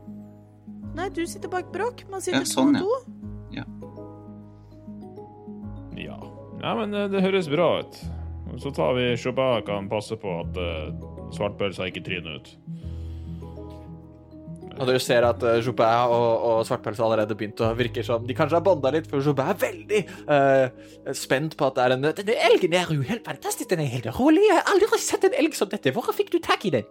Nei, 0.95 1.11
du 1.13 1.25
sitter 1.29 1.51
bak 1.53 1.73
Broch. 1.75 2.07
Man 2.11 2.23
sitter 2.25 2.45
Ja, 2.45 2.49
sånn, 2.49 2.79
to 2.79 2.89
og 2.89 3.53
ja. 3.53 3.65
to. 3.69 3.91
Ja. 6.01 6.17
ja, 6.63 6.75
men 6.79 6.95
det, 6.95 7.09
det 7.13 7.25
høres 7.25 7.51
bra 7.53 7.69
ut. 7.83 8.01
Så 8.63 8.71
tar 8.71 8.95
vi 8.97 9.11
Chopin 9.19 9.65
kan 9.67 9.89
passe 9.91 10.17
på 10.21 10.39
at 10.41 10.57
uh, 10.57 10.95
svartpølsa 11.35 11.91
ikke 11.91 12.05
tryner 12.07 12.39
ut. 12.39 12.53
Og 14.75 14.89
dere 14.89 15.01
ser 15.03 15.27
at 15.27 15.43
uh, 15.47 15.57
Joubert 15.63 16.11
og, 16.11 16.47
og 16.49 16.63
Svartpels 16.67 17.01
allerede 17.03 17.37
begynt 17.39 17.61
å 17.63 17.71
virke 17.79 18.03
som 18.07 18.25
De 18.27 18.35
kanskje 18.37 18.59
har 18.59 18.65
bånda 18.67 18.91
litt, 18.95 19.07
for 19.11 19.23
Joubert 19.23 19.55
er 19.55 19.61
veldig 19.63 20.01
uh, 20.27 21.13
spent 21.15 21.57
på 21.59 21.69
at 21.69 21.79
det 21.79 21.85
er 21.85 21.97
en 21.97 22.09
Denne 22.23 22.39
elgen 22.49 22.75
er 22.77 22.91
jo 22.91 23.07
helt 23.07 23.27
fantastisk. 23.27 23.71
Den 23.71 23.85
er 23.85 23.93
helt 23.93 24.11
rolig. 24.19 24.43
Jeg 24.49 24.59
har 24.59 24.73
aldri 24.75 25.01
sett 25.03 25.27
en 25.29 25.37
elg 25.39 25.57
som 25.59 25.71
dette. 25.71 25.95
Hvor 25.95 26.11
fikk 26.17 26.33
du 26.35 26.41
tak 26.43 26.67
i 26.67 26.75
den? 26.75 26.89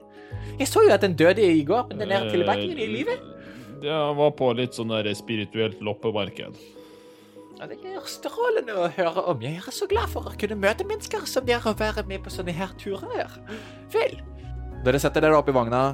Jeg 0.60 0.70
så 0.70 0.84
jo 0.86 0.94
at 0.94 1.04
den 1.04 1.18
døde 1.20 1.44
i 1.44 1.64
går, 1.68 1.90
men 1.92 2.02
den 2.02 2.14
er 2.16 2.30
tilbake 2.32 2.72
i 2.72 2.88
livet 2.90 3.22
Det 3.84 3.98
var 4.18 4.32
på 4.38 4.48
litt 4.58 4.78
sånn 4.78 4.94
der 4.94 5.12
spirituelt 5.18 5.82
loppemarked. 5.84 6.58
Ja, 7.60 7.68
det 7.70 7.78
er 7.86 8.00
strålende 8.10 8.76
å 8.76 8.90
høre 8.92 9.24
om. 9.32 9.44
Jeg 9.44 9.62
er 9.62 9.76
så 9.76 9.88
glad 9.88 10.10
for 10.12 10.28
å 10.28 10.34
kunne 10.40 10.58
møte 10.60 10.88
mennesker 10.88 11.28
som 11.30 11.46
dere 11.48 11.72
og 11.72 11.80
være 11.80 12.04
med 12.10 12.24
på 12.26 12.34
sånne 12.34 12.56
her 12.56 12.74
turer. 12.82 13.38
Vel, 13.94 14.18
Dere 14.84 15.00
setter 15.00 15.24
dere 15.24 15.38
opp 15.40 15.48
i 15.48 15.54
vogna 15.56 15.94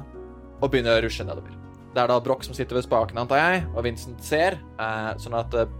og 0.58 0.70
begynner 0.72 0.98
å 0.98 1.02
rushe 1.04 1.22
nedover. 1.22 1.54
Det 1.94 2.02
er 2.02 2.10
da 2.10 2.18
Broch 2.22 2.44
som 2.46 2.56
sitter 2.56 2.78
ved 2.78 2.86
spaken, 2.86 3.18
antar 3.18 3.40
jeg, 3.42 3.62
og 3.74 3.84
Vincent 3.86 4.22
ser. 4.24 4.58
Eh, 4.78 5.12
sånn 5.22 5.38
at 5.38 5.54
eh, 5.58 5.70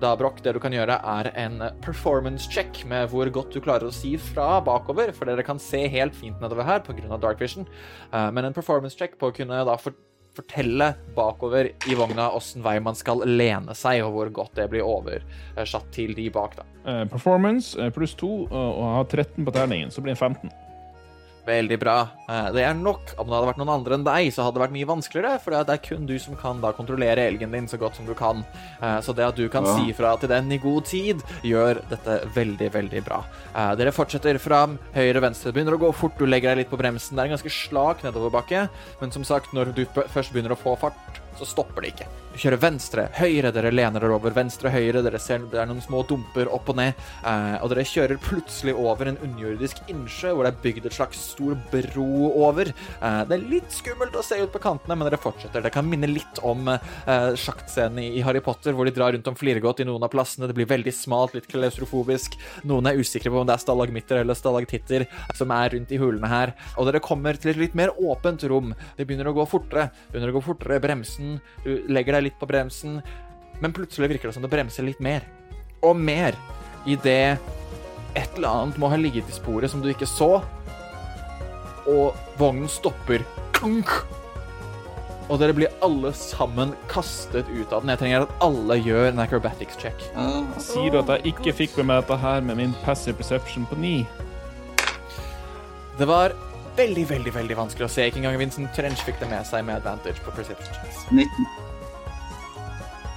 da, 0.00 0.14
Broch, 0.16 0.40
det 0.40 0.54
du 0.56 0.60
kan 0.62 0.72
gjøre, 0.72 0.96
er 0.96 1.30
en 1.42 1.60
performance 1.84 2.48
check 2.50 2.82
med 2.88 3.10
hvor 3.12 3.28
godt 3.34 3.52
du 3.52 3.60
klarer 3.60 3.90
å 3.90 3.94
si 3.94 4.14
fra 4.30 4.58
bakover, 4.64 5.12
for 5.16 5.28
dere 5.28 5.44
kan 5.44 5.60
se 5.60 5.84
helt 5.92 6.16
fint 6.16 6.40
nedover 6.40 6.64
her 6.64 6.80
pga. 6.86 7.18
dark 7.20 7.40
vision. 7.40 7.68
Eh, 8.12 8.30
men 8.32 8.48
en 8.48 8.56
performance 8.56 8.96
check 8.96 9.18
på 9.20 9.28
å 9.28 9.36
kunne 9.36 9.64
da 9.68 9.76
for 9.80 9.96
fortelle 10.34 10.94
bakover 11.16 11.72
i 11.90 11.94
vogna 11.98 12.30
åssen 12.30 12.62
vei 12.62 12.76
man 12.80 12.96
skal 12.98 13.24
lene 13.26 13.74
seg, 13.74 14.04
og 14.06 14.14
hvor 14.14 14.32
godt 14.40 14.56
det 14.60 14.68
blir 14.72 14.86
oversatt 14.86 15.90
til 15.94 16.14
de 16.16 16.28
bak, 16.32 16.56
da. 16.60 16.66
Eh, 16.84 17.04
performance 17.10 17.78
eh, 17.80 17.90
pluss 17.94 18.14
to, 18.18 18.46
og 18.46 18.68
og 18.70 18.90
ha 18.96 19.04
13 19.04 19.44
på 19.44 19.54
terningen, 19.54 19.90
så 19.90 20.04
blir 20.04 20.14
det 20.14 20.22
15. 20.22 20.50
Veldig 21.46 21.78
bra. 21.80 22.08
Eh, 22.28 22.50
Det 22.52 22.62
er 22.62 22.74
nok. 22.74 23.00
Om 23.18 23.26
det 23.26 23.34
hadde 23.34 23.48
vært 23.48 23.58
noen 23.58 23.72
andre 23.72 23.94
enn 23.96 24.04
deg, 24.04 24.28
så 24.32 24.44
hadde 24.44 24.58
det 24.58 24.62
vært 24.68 24.74
mye 24.76 24.86
vanskeligere, 24.90 25.40
for 25.40 25.50
det 25.50 25.72
er 25.72 25.78
kun 25.82 26.06
du 26.06 26.18
som 26.18 26.36
kan 26.36 26.60
da 26.60 26.70
kontrollere 26.76 27.24
elgen 27.26 27.50
din 27.50 27.66
så 27.66 27.78
godt 27.80 27.96
som 27.96 28.06
du 28.06 28.14
kan. 28.14 28.44
Eh, 28.82 29.00
Så 29.00 29.14
det 29.16 29.24
at 29.24 29.36
du 29.36 29.48
kan 29.48 29.64
Ja. 29.64 29.76
si 29.78 29.92
fra 29.92 30.16
til 30.16 30.28
den 30.28 30.52
i 30.52 30.58
god 30.58 30.84
tid, 30.84 31.22
gjør 31.42 31.80
dette 31.88 32.20
veldig, 32.34 32.70
veldig 32.72 33.04
bra. 33.04 33.24
Eh, 33.56 33.74
Dere 33.74 33.90
fortsetter 33.90 34.38
fram, 34.38 34.78
høyre, 34.94 35.20
venstre. 35.20 35.52
Begynner 35.52 35.72
å 35.76 35.80
gå 35.80 35.94
fort, 35.94 36.18
du 36.18 36.26
legger 36.26 36.54
deg 36.54 36.58
litt 36.58 36.70
på 36.70 36.78
bremsen. 36.78 37.16
Det 37.16 37.18
er 37.18 37.24
en 37.32 37.36
ganske 37.38 37.50
slak 37.50 38.02
nedoverbakke, 38.02 38.68
men 39.00 39.10
som 39.10 39.24
sagt, 39.24 39.52
når 39.54 39.74
du 39.74 39.86
først 39.86 40.32
begynner 40.32 40.52
å 40.52 40.58
få 40.58 40.76
fart, 40.78 40.94
så 41.38 41.46
stopper 41.46 41.80
det 41.82 41.94
ikke. 41.96 42.06
Kjører 42.38 42.60
venstre, 42.62 43.04
høyre, 43.18 43.50
dere 43.50 43.72
lener 43.74 43.98
dere 43.98 44.14
over. 44.14 44.30
Venstre, 44.34 44.70
høyre, 44.70 45.02
dere 45.02 45.18
ser 45.18 45.42
det 45.50 45.58
er 45.58 45.66
noen 45.66 45.82
små 45.82 46.04
dumper 46.06 46.48
opp 46.54 46.68
og 46.70 46.76
ned. 46.78 46.98
Eh, 47.26 47.56
og 47.58 47.72
dere 47.72 47.82
kjører 47.88 48.20
plutselig 48.22 48.76
over 48.78 49.10
en 49.10 49.18
underjordisk 49.18 49.80
innsjø 49.90 50.30
hvor 50.36 50.46
det 50.46 50.52
er 50.52 50.60
bygd 50.62 50.86
et 50.86 50.94
slags 50.94 51.20
stor 51.32 51.56
bro 51.72 52.30
over. 52.46 52.70
Eh, 52.70 53.20
det 53.26 53.36
er 53.36 53.48
litt 53.50 53.74
skummelt 53.74 54.14
å 54.14 54.22
se 54.24 54.38
ut 54.38 54.52
på 54.54 54.62
kantene, 54.62 54.94
men 54.94 55.08
dere 55.08 55.18
fortsetter. 55.20 55.64
Det 55.64 55.72
kan 55.74 55.88
minne 55.90 56.10
litt 56.10 56.38
om 56.46 56.70
eh, 56.70 57.32
sjaktscenen 57.40 57.98
i 58.04 58.22
Harry 58.24 58.42
Potter, 58.44 58.76
hvor 58.78 58.86
de 58.86 58.94
drar 58.94 59.12
rundt 59.16 59.32
om 59.32 59.38
flirgodt 59.38 59.82
i 59.82 59.88
noen 59.88 60.06
av 60.06 60.14
plassene. 60.14 60.46
Det 60.46 60.56
blir 60.56 60.70
veldig 60.70 60.94
smalt, 60.94 61.34
litt 61.34 61.50
klaustrofobisk. 61.50 62.38
Noen 62.70 62.92
er 62.92 63.02
usikre 63.02 63.34
på 63.34 63.42
om 63.42 63.50
det 63.50 63.58
er 63.58 63.64
stalagmitter 63.64 64.22
eller 64.22 64.38
stalagtitter 64.38 65.08
som 65.34 65.50
er 65.56 65.74
rundt 65.74 65.90
i 65.90 65.98
hulene 66.00 66.30
her. 66.30 66.54
Og 66.78 66.86
dere 66.88 67.02
kommer 67.04 67.36
til 67.40 67.56
et 67.56 67.60
litt 67.66 67.76
mer 67.78 67.90
åpent 67.98 68.46
rom. 68.50 68.70
Det 68.96 69.08
begynner 69.08 69.32
å 69.32 69.36
gå 69.36 69.50
fortere. 69.50 69.90
Begynner 70.12 70.30
å 70.30 70.38
gå 70.38 70.46
fortere. 70.52 70.78
Bremsen. 70.80 71.36
Du 71.66 71.72
legger 71.90 72.16
deg 72.16 72.19
litt 72.24 72.38
på 72.40 72.48
bremsen. 72.50 73.00
Men 73.60 73.74
plutselig 73.76 74.10
virker 74.14 74.30
det 74.30 74.36
som 74.38 74.44
det 74.44 74.52
bremser 74.52 74.86
litt 74.86 75.00
mer. 75.04 75.26
Og 75.84 75.96
mer. 75.96 76.36
Idet 76.88 77.38
et 78.16 78.36
eller 78.36 78.48
annet 78.48 78.78
må 78.80 78.88
ha 78.90 78.96
ligget 78.98 79.28
i 79.30 79.36
sporet 79.36 79.70
som 79.70 79.82
du 79.84 79.90
ikke 79.92 80.08
så, 80.08 80.40
og 81.90 82.16
vognen 82.40 82.70
stopper. 82.70 83.22
Klunk! 83.56 83.90
Og 85.30 85.38
dere 85.38 85.54
blir 85.54 85.70
alle 85.86 86.10
sammen 86.16 86.72
kastet 86.90 87.46
ut 87.54 87.70
av 87.70 87.84
den. 87.84 87.92
Jeg 87.92 88.00
trenger 88.00 88.24
at 88.26 88.32
alle 88.42 88.80
gjør 88.82 89.12
en 89.12 89.22
acrobatics 89.22 89.78
check. 89.78 90.02
Ah, 90.18 90.42
Sier 90.58 90.90
du 90.90 90.98
at 91.04 91.12
jeg 91.14 91.36
ikke 91.36 91.54
fikk 91.54 91.76
med 91.78 91.86
meg 91.92 92.00
dette 92.02 92.18
her 92.18 92.42
med 92.42 92.58
min 92.58 92.74
passive 92.82 93.14
perception 93.20 93.68
på 93.70 93.78
9? 93.78 93.92
Det 96.00 96.08
var 96.10 96.34
veldig, 96.80 97.04
veldig 97.12 97.34
veldig 97.36 97.58
vanskelig 97.60 97.86
å 97.86 97.92
se. 97.94 98.08
Ikke 98.10 98.18
engang 98.24 98.40
Vincent 98.42 98.74
Trench 98.74 99.04
fikk 99.06 99.20
det 99.22 99.30
med 99.30 99.46
seg 99.46 99.62
med 99.68 99.78
advantage 99.78 100.18
på 100.24 100.34
perception 100.34 100.74
checks. 100.80 101.04
19. 101.14 101.69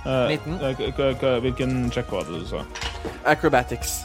Eh, 0.06 0.28
19. 0.28 0.60
eh, 0.62 1.16
k- 1.20 1.40
hvilken 1.40 1.92
check 1.92 2.12
var 2.12 2.24
det 2.28 2.40
du 2.42 2.46
sa? 2.48 2.64
Acrobatics. 3.26 4.04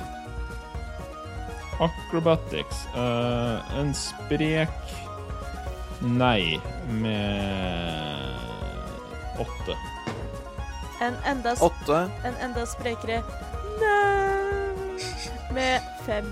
Acrobatics. 1.80 2.86
Eh, 2.94 3.78
en 3.80 3.94
sprek 3.94 4.68
Nei, 6.00 6.60
med 6.86 8.34
åtte. 9.38 9.74
En 11.00 11.14
enda, 11.26 11.54
Åtte. 11.60 12.10
en 12.24 12.34
enda 12.42 12.64
sprekere 12.66 13.22
Nei! 13.80 14.98
Med 15.54 15.82
fem. 16.06 16.26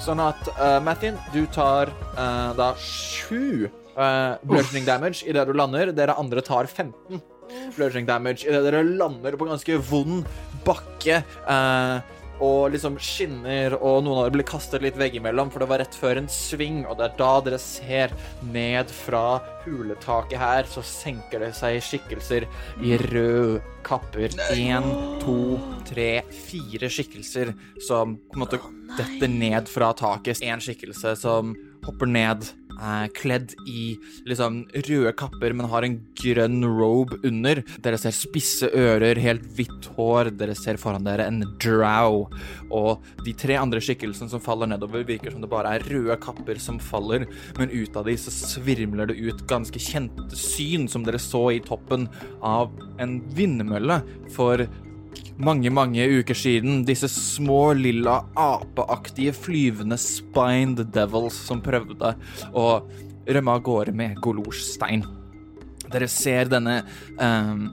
Sånn 0.00 0.20
at 0.20 0.48
uh, 0.60 0.76
Mattin, 0.84 1.16
du 1.32 1.46
tar 1.50 1.88
uh, 2.16 2.52
da 2.56 2.70
sju 2.78 3.66
uh, 3.96 4.36
bludging 4.46 4.86
damage 4.88 5.24
idet 5.26 5.46
du 5.48 5.56
lander. 5.56 5.92
Dere 5.96 6.18
andre 6.20 6.44
tar 6.44 6.68
15 6.68 7.22
bludging 7.76 8.06
damage 8.08 8.46
idet 8.46 8.64
dere 8.66 8.82
lander 8.84 9.38
på 9.38 9.48
ganske 9.48 9.80
vond 9.90 10.26
bakke. 10.66 11.22
Uh, 11.46 11.98
og 12.44 12.72
liksom 12.74 12.98
skinner, 13.00 13.78
og 13.78 14.02
noen 14.04 14.18
av 14.18 14.26
dere 14.26 14.34
blir 14.34 14.48
kastet 14.48 14.82
litt 14.84 14.98
veggimellom, 15.00 15.48
for 15.52 15.62
det 15.62 15.68
var 15.70 15.80
rett 15.80 15.96
før 15.96 16.20
en 16.20 16.28
sving, 16.28 16.82
og 16.84 16.98
det 16.98 17.06
er 17.06 17.14
da 17.16 17.30
dere 17.46 17.60
ser 17.62 18.12
ned 18.52 18.92
fra 18.92 19.38
huletaket 19.64 20.36
her, 20.40 20.68
så 20.68 20.84
senker 20.84 21.46
det 21.46 21.54
seg 21.56 21.80
skikkelser 21.84 22.44
i 22.84 22.98
røde 23.06 23.62
kapper. 23.86 24.36
Én, 24.52 24.84
to, 25.22 25.56
tre, 25.88 26.10
fire 26.50 26.90
skikkelser 26.92 27.54
som 27.86 28.18
på 28.18 28.36
en 28.36 28.44
måte 28.44 28.60
detter 28.98 29.32
ned 29.32 29.70
fra 29.70 29.92
taket. 29.96 30.42
En 30.44 30.60
skikkelse 30.62 31.16
som 31.22 31.54
hopper 31.86 32.10
ned, 32.10 32.50
eh, 32.76 33.06
kledd 33.16 33.54
i 33.68 33.96
liksom 34.28 34.62
røde 34.86 35.12
kapper, 35.18 35.54
men 35.56 35.70
har 35.70 35.86
en 35.86 35.98
grønn 36.18 36.62
robe 36.66 37.20
under. 37.26 37.62
Dere 37.84 38.00
ser 38.00 38.14
spisse 38.16 38.70
ører, 38.70 39.18
helt 39.22 39.46
hvitt 39.56 39.90
hår. 39.96 40.32
Dere 40.38 40.56
ser 40.58 40.80
foran 40.80 41.06
dere 41.06 41.28
en 41.30 41.42
drow. 41.62 42.26
Og 42.74 43.04
de 43.26 43.34
tre 43.38 43.58
andre 43.60 43.82
skikkelsene 43.82 44.32
som 44.32 44.42
faller 44.42 44.70
nedover, 44.70 45.06
virker 45.06 45.34
som 45.34 45.44
det 45.44 45.52
bare 45.52 45.76
er 45.76 45.86
røde 45.90 46.18
kapper 46.22 46.60
som 46.62 46.80
faller, 46.82 47.26
men 47.58 47.72
ut 47.72 47.96
av 47.96 48.08
de 48.08 48.16
så 48.20 48.32
svirmler 48.34 49.10
det 49.10 49.20
ut 49.20 49.46
ganske 49.50 49.80
kjente 49.82 50.36
syn 50.38 50.86
som 50.90 51.04
dere 51.06 51.20
så 51.22 51.48
i 51.54 51.62
toppen 51.64 52.08
av 52.44 52.72
en 53.02 53.18
vindmølle 53.36 54.00
for 54.34 54.66
mange, 55.38 55.70
mange 55.72 56.04
uker 56.18 56.36
siden. 56.36 56.84
Disse 56.88 57.08
små, 57.12 57.72
lilla, 57.78 58.20
apeaktige, 58.38 59.34
flyvende 59.36 59.98
spined 60.00 60.82
devils 60.94 61.38
som 61.48 61.62
prøvde 61.64 62.14
å 62.56 62.66
rømme 63.26 63.56
av 63.56 63.64
gårde 63.66 63.94
med 63.96 64.20
Golors 64.24 64.62
stein. 64.74 65.04
Dere 65.86 66.08
ser 66.10 66.50
denne 66.50 66.80
um, 67.18 67.68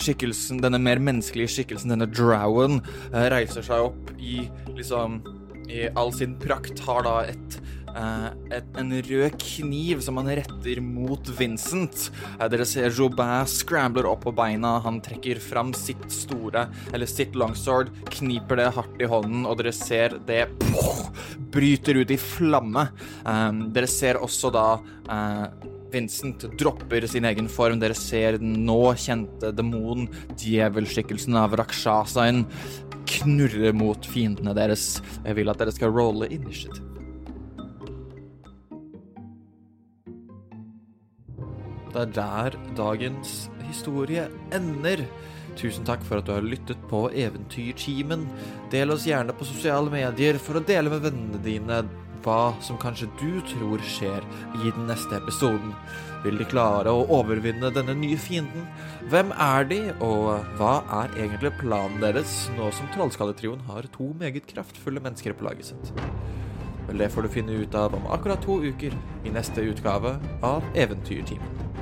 skikkelsen, 0.00 0.60
denne 0.62 0.80
mer 0.82 1.00
menneskelige 1.02 1.56
skikkelsen, 1.56 1.94
denne 1.94 2.08
drowen, 2.10 2.80
eh, 3.12 3.28
reiser 3.32 3.66
seg 3.66 3.90
opp 3.90 4.12
i 4.18 4.44
liksom 4.74 5.22
I 5.64 5.86
all 5.96 6.12
sin 6.12 6.34
prakt 6.36 6.82
har 6.84 7.06
da 7.06 7.12
et 7.24 7.54
eh, 7.96 8.26
et, 8.58 8.70
en 8.80 8.92
rød 9.08 9.36
kniv 9.40 10.02
som 10.04 10.18
han 10.20 10.30
retter 10.40 10.80
mot 10.84 11.30
Vincent. 11.38 12.08
Eh, 12.38 12.46
dere 12.52 12.66
ser 12.68 12.94
Jobin 12.94 13.46
scrambler 13.50 14.08
opp 14.10 14.24
på 14.26 14.34
beina. 14.36 14.76
Han 14.84 15.00
trekker 15.04 15.42
fram 15.42 15.74
sitt 15.76 16.06
store, 16.12 16.68
eller 16.92 17.10
sitt 17.10 17.36
longsword, 17.38 17.92
kniper 18.14 18.60
det 18.60 18.70
hardt 18.78 19.02
i 19.02 19.10
hånden, 19.10 19.44
og 19.48 19.60
dere 19.60 19.74
ser 19.76 20.18
det 20.28 20.46
poh, 20.70 21.06
bryter 21.54 22.02
ut 22.02 22.14
i 22.14 22.20
flamme. 22.20 22.88
Eh, 23.24 23.62
dere 23.74 23.90
ser 23.90 24.20
også 24.22 24.52
da 24.54 24.66
eh, 25.10 25.70
Vincent 25.94 26.46
dropper 26.58 27.06
sin 27.06 27.26
egen 27.28 27.48
form. 27.50 27.78
Dere 27.82 27.96
ser 27.98 28.40
den 28.42 28.64
nå 28.66 28.80
kjente 28.98 29.52
demonen, 29.54 30.08
djevelskikkelsen 30.40 31.38
av 31.38 31.54
Rakshasaen, 31.60 32.44
knurre 33.14 33.74
mot 33.76 34.08
fiendene 34.10 34.56
deres. 34.56 34.98
Jeg 35.22 35.38
vil 35.38 35.52
at 35.52 35.62
dere 35.62 35.74
skal 35.76 35.94
rolle 35.94 36.30
initiative. 36.34 36.93
Det 41.94 42.02
er 42.02 42.14
der 42.16 42.54
dagens 42.74 43.48
historie 43.68 44.26
ender. 44.54 45.04
Tusen 45.54 45.86
takk 45.86 46.02
for 46.02 46.18
at 46.18 46.26
du 46.26 46.32
har 46.34 46.42
lyttet 46.42 46.80
på 46.90 47.06
Eventyrtimen. 47.14 48.24
Del 48.72 48.90
oss 48.90 49.06
gjerne 49.06 49.36
på 49.36 49.46
sosiale 49.46 49.92
medier 49.92 50.40
for 50.42 50.58
å 50.58 50.64
dele 50.66 50.90
med 50.90 51.04
vennene 51.06 51.42
dine 51.44 51.84
hva 52.24 52.54
som 52.64 52.80
kanskje 52.80 53.06
du 53.20 53.38
tror 53.52 53.82
skjer 53.86 54.24
i 54.56 54.72
den 54.72 54.88
neste 54.88 55.20
episoden. 55.20 55.74
Vil 56.24 56.40
de 56.40 56.46
klare 56.48 56.90
å 56.90 57.04
overvinne 57.20 57.70
denne 57.76 57.94
nye 58.00 58.18
fienden? 58.18 58.64
Hvem 59.12 59.30
er 59.36 59.68
de, 59.70 59.80
og 60.02 60.48
hva 60.58 60.78
er 61.02 61.18
egentlig 61.20 61.52
planen 61.60 62.00
deres 62.02 62.48
nå 62.56 62.72
som 62.74 62.88
Trollskalletrioen 62.96 63.62
har 63.68 63.86
to 63.94 64.08
meget 64.18 64.48
kraftfulle 64.50 65.04
mennesker 65.04 65.36
på 65.36 65.46
laget 65.46 65.70
sitt? 65.70 65.92
Vel, 66.88 66.98
det 67.00 67.12
får 67.12 67.28
du 67.28 67.34
finne 67.36 67.60
ut 67.60 67.78
av 67.78 67.94
om 67.96 68.10
akkurat 68.12 68.42
to 68.44 68.58
uker 68.64 68.96
i 69.24 69.36
neste 69.36 69.68
utgave 69.68 70.16
av 70.42 70.64
Eventyrtimen. 70.74 71.73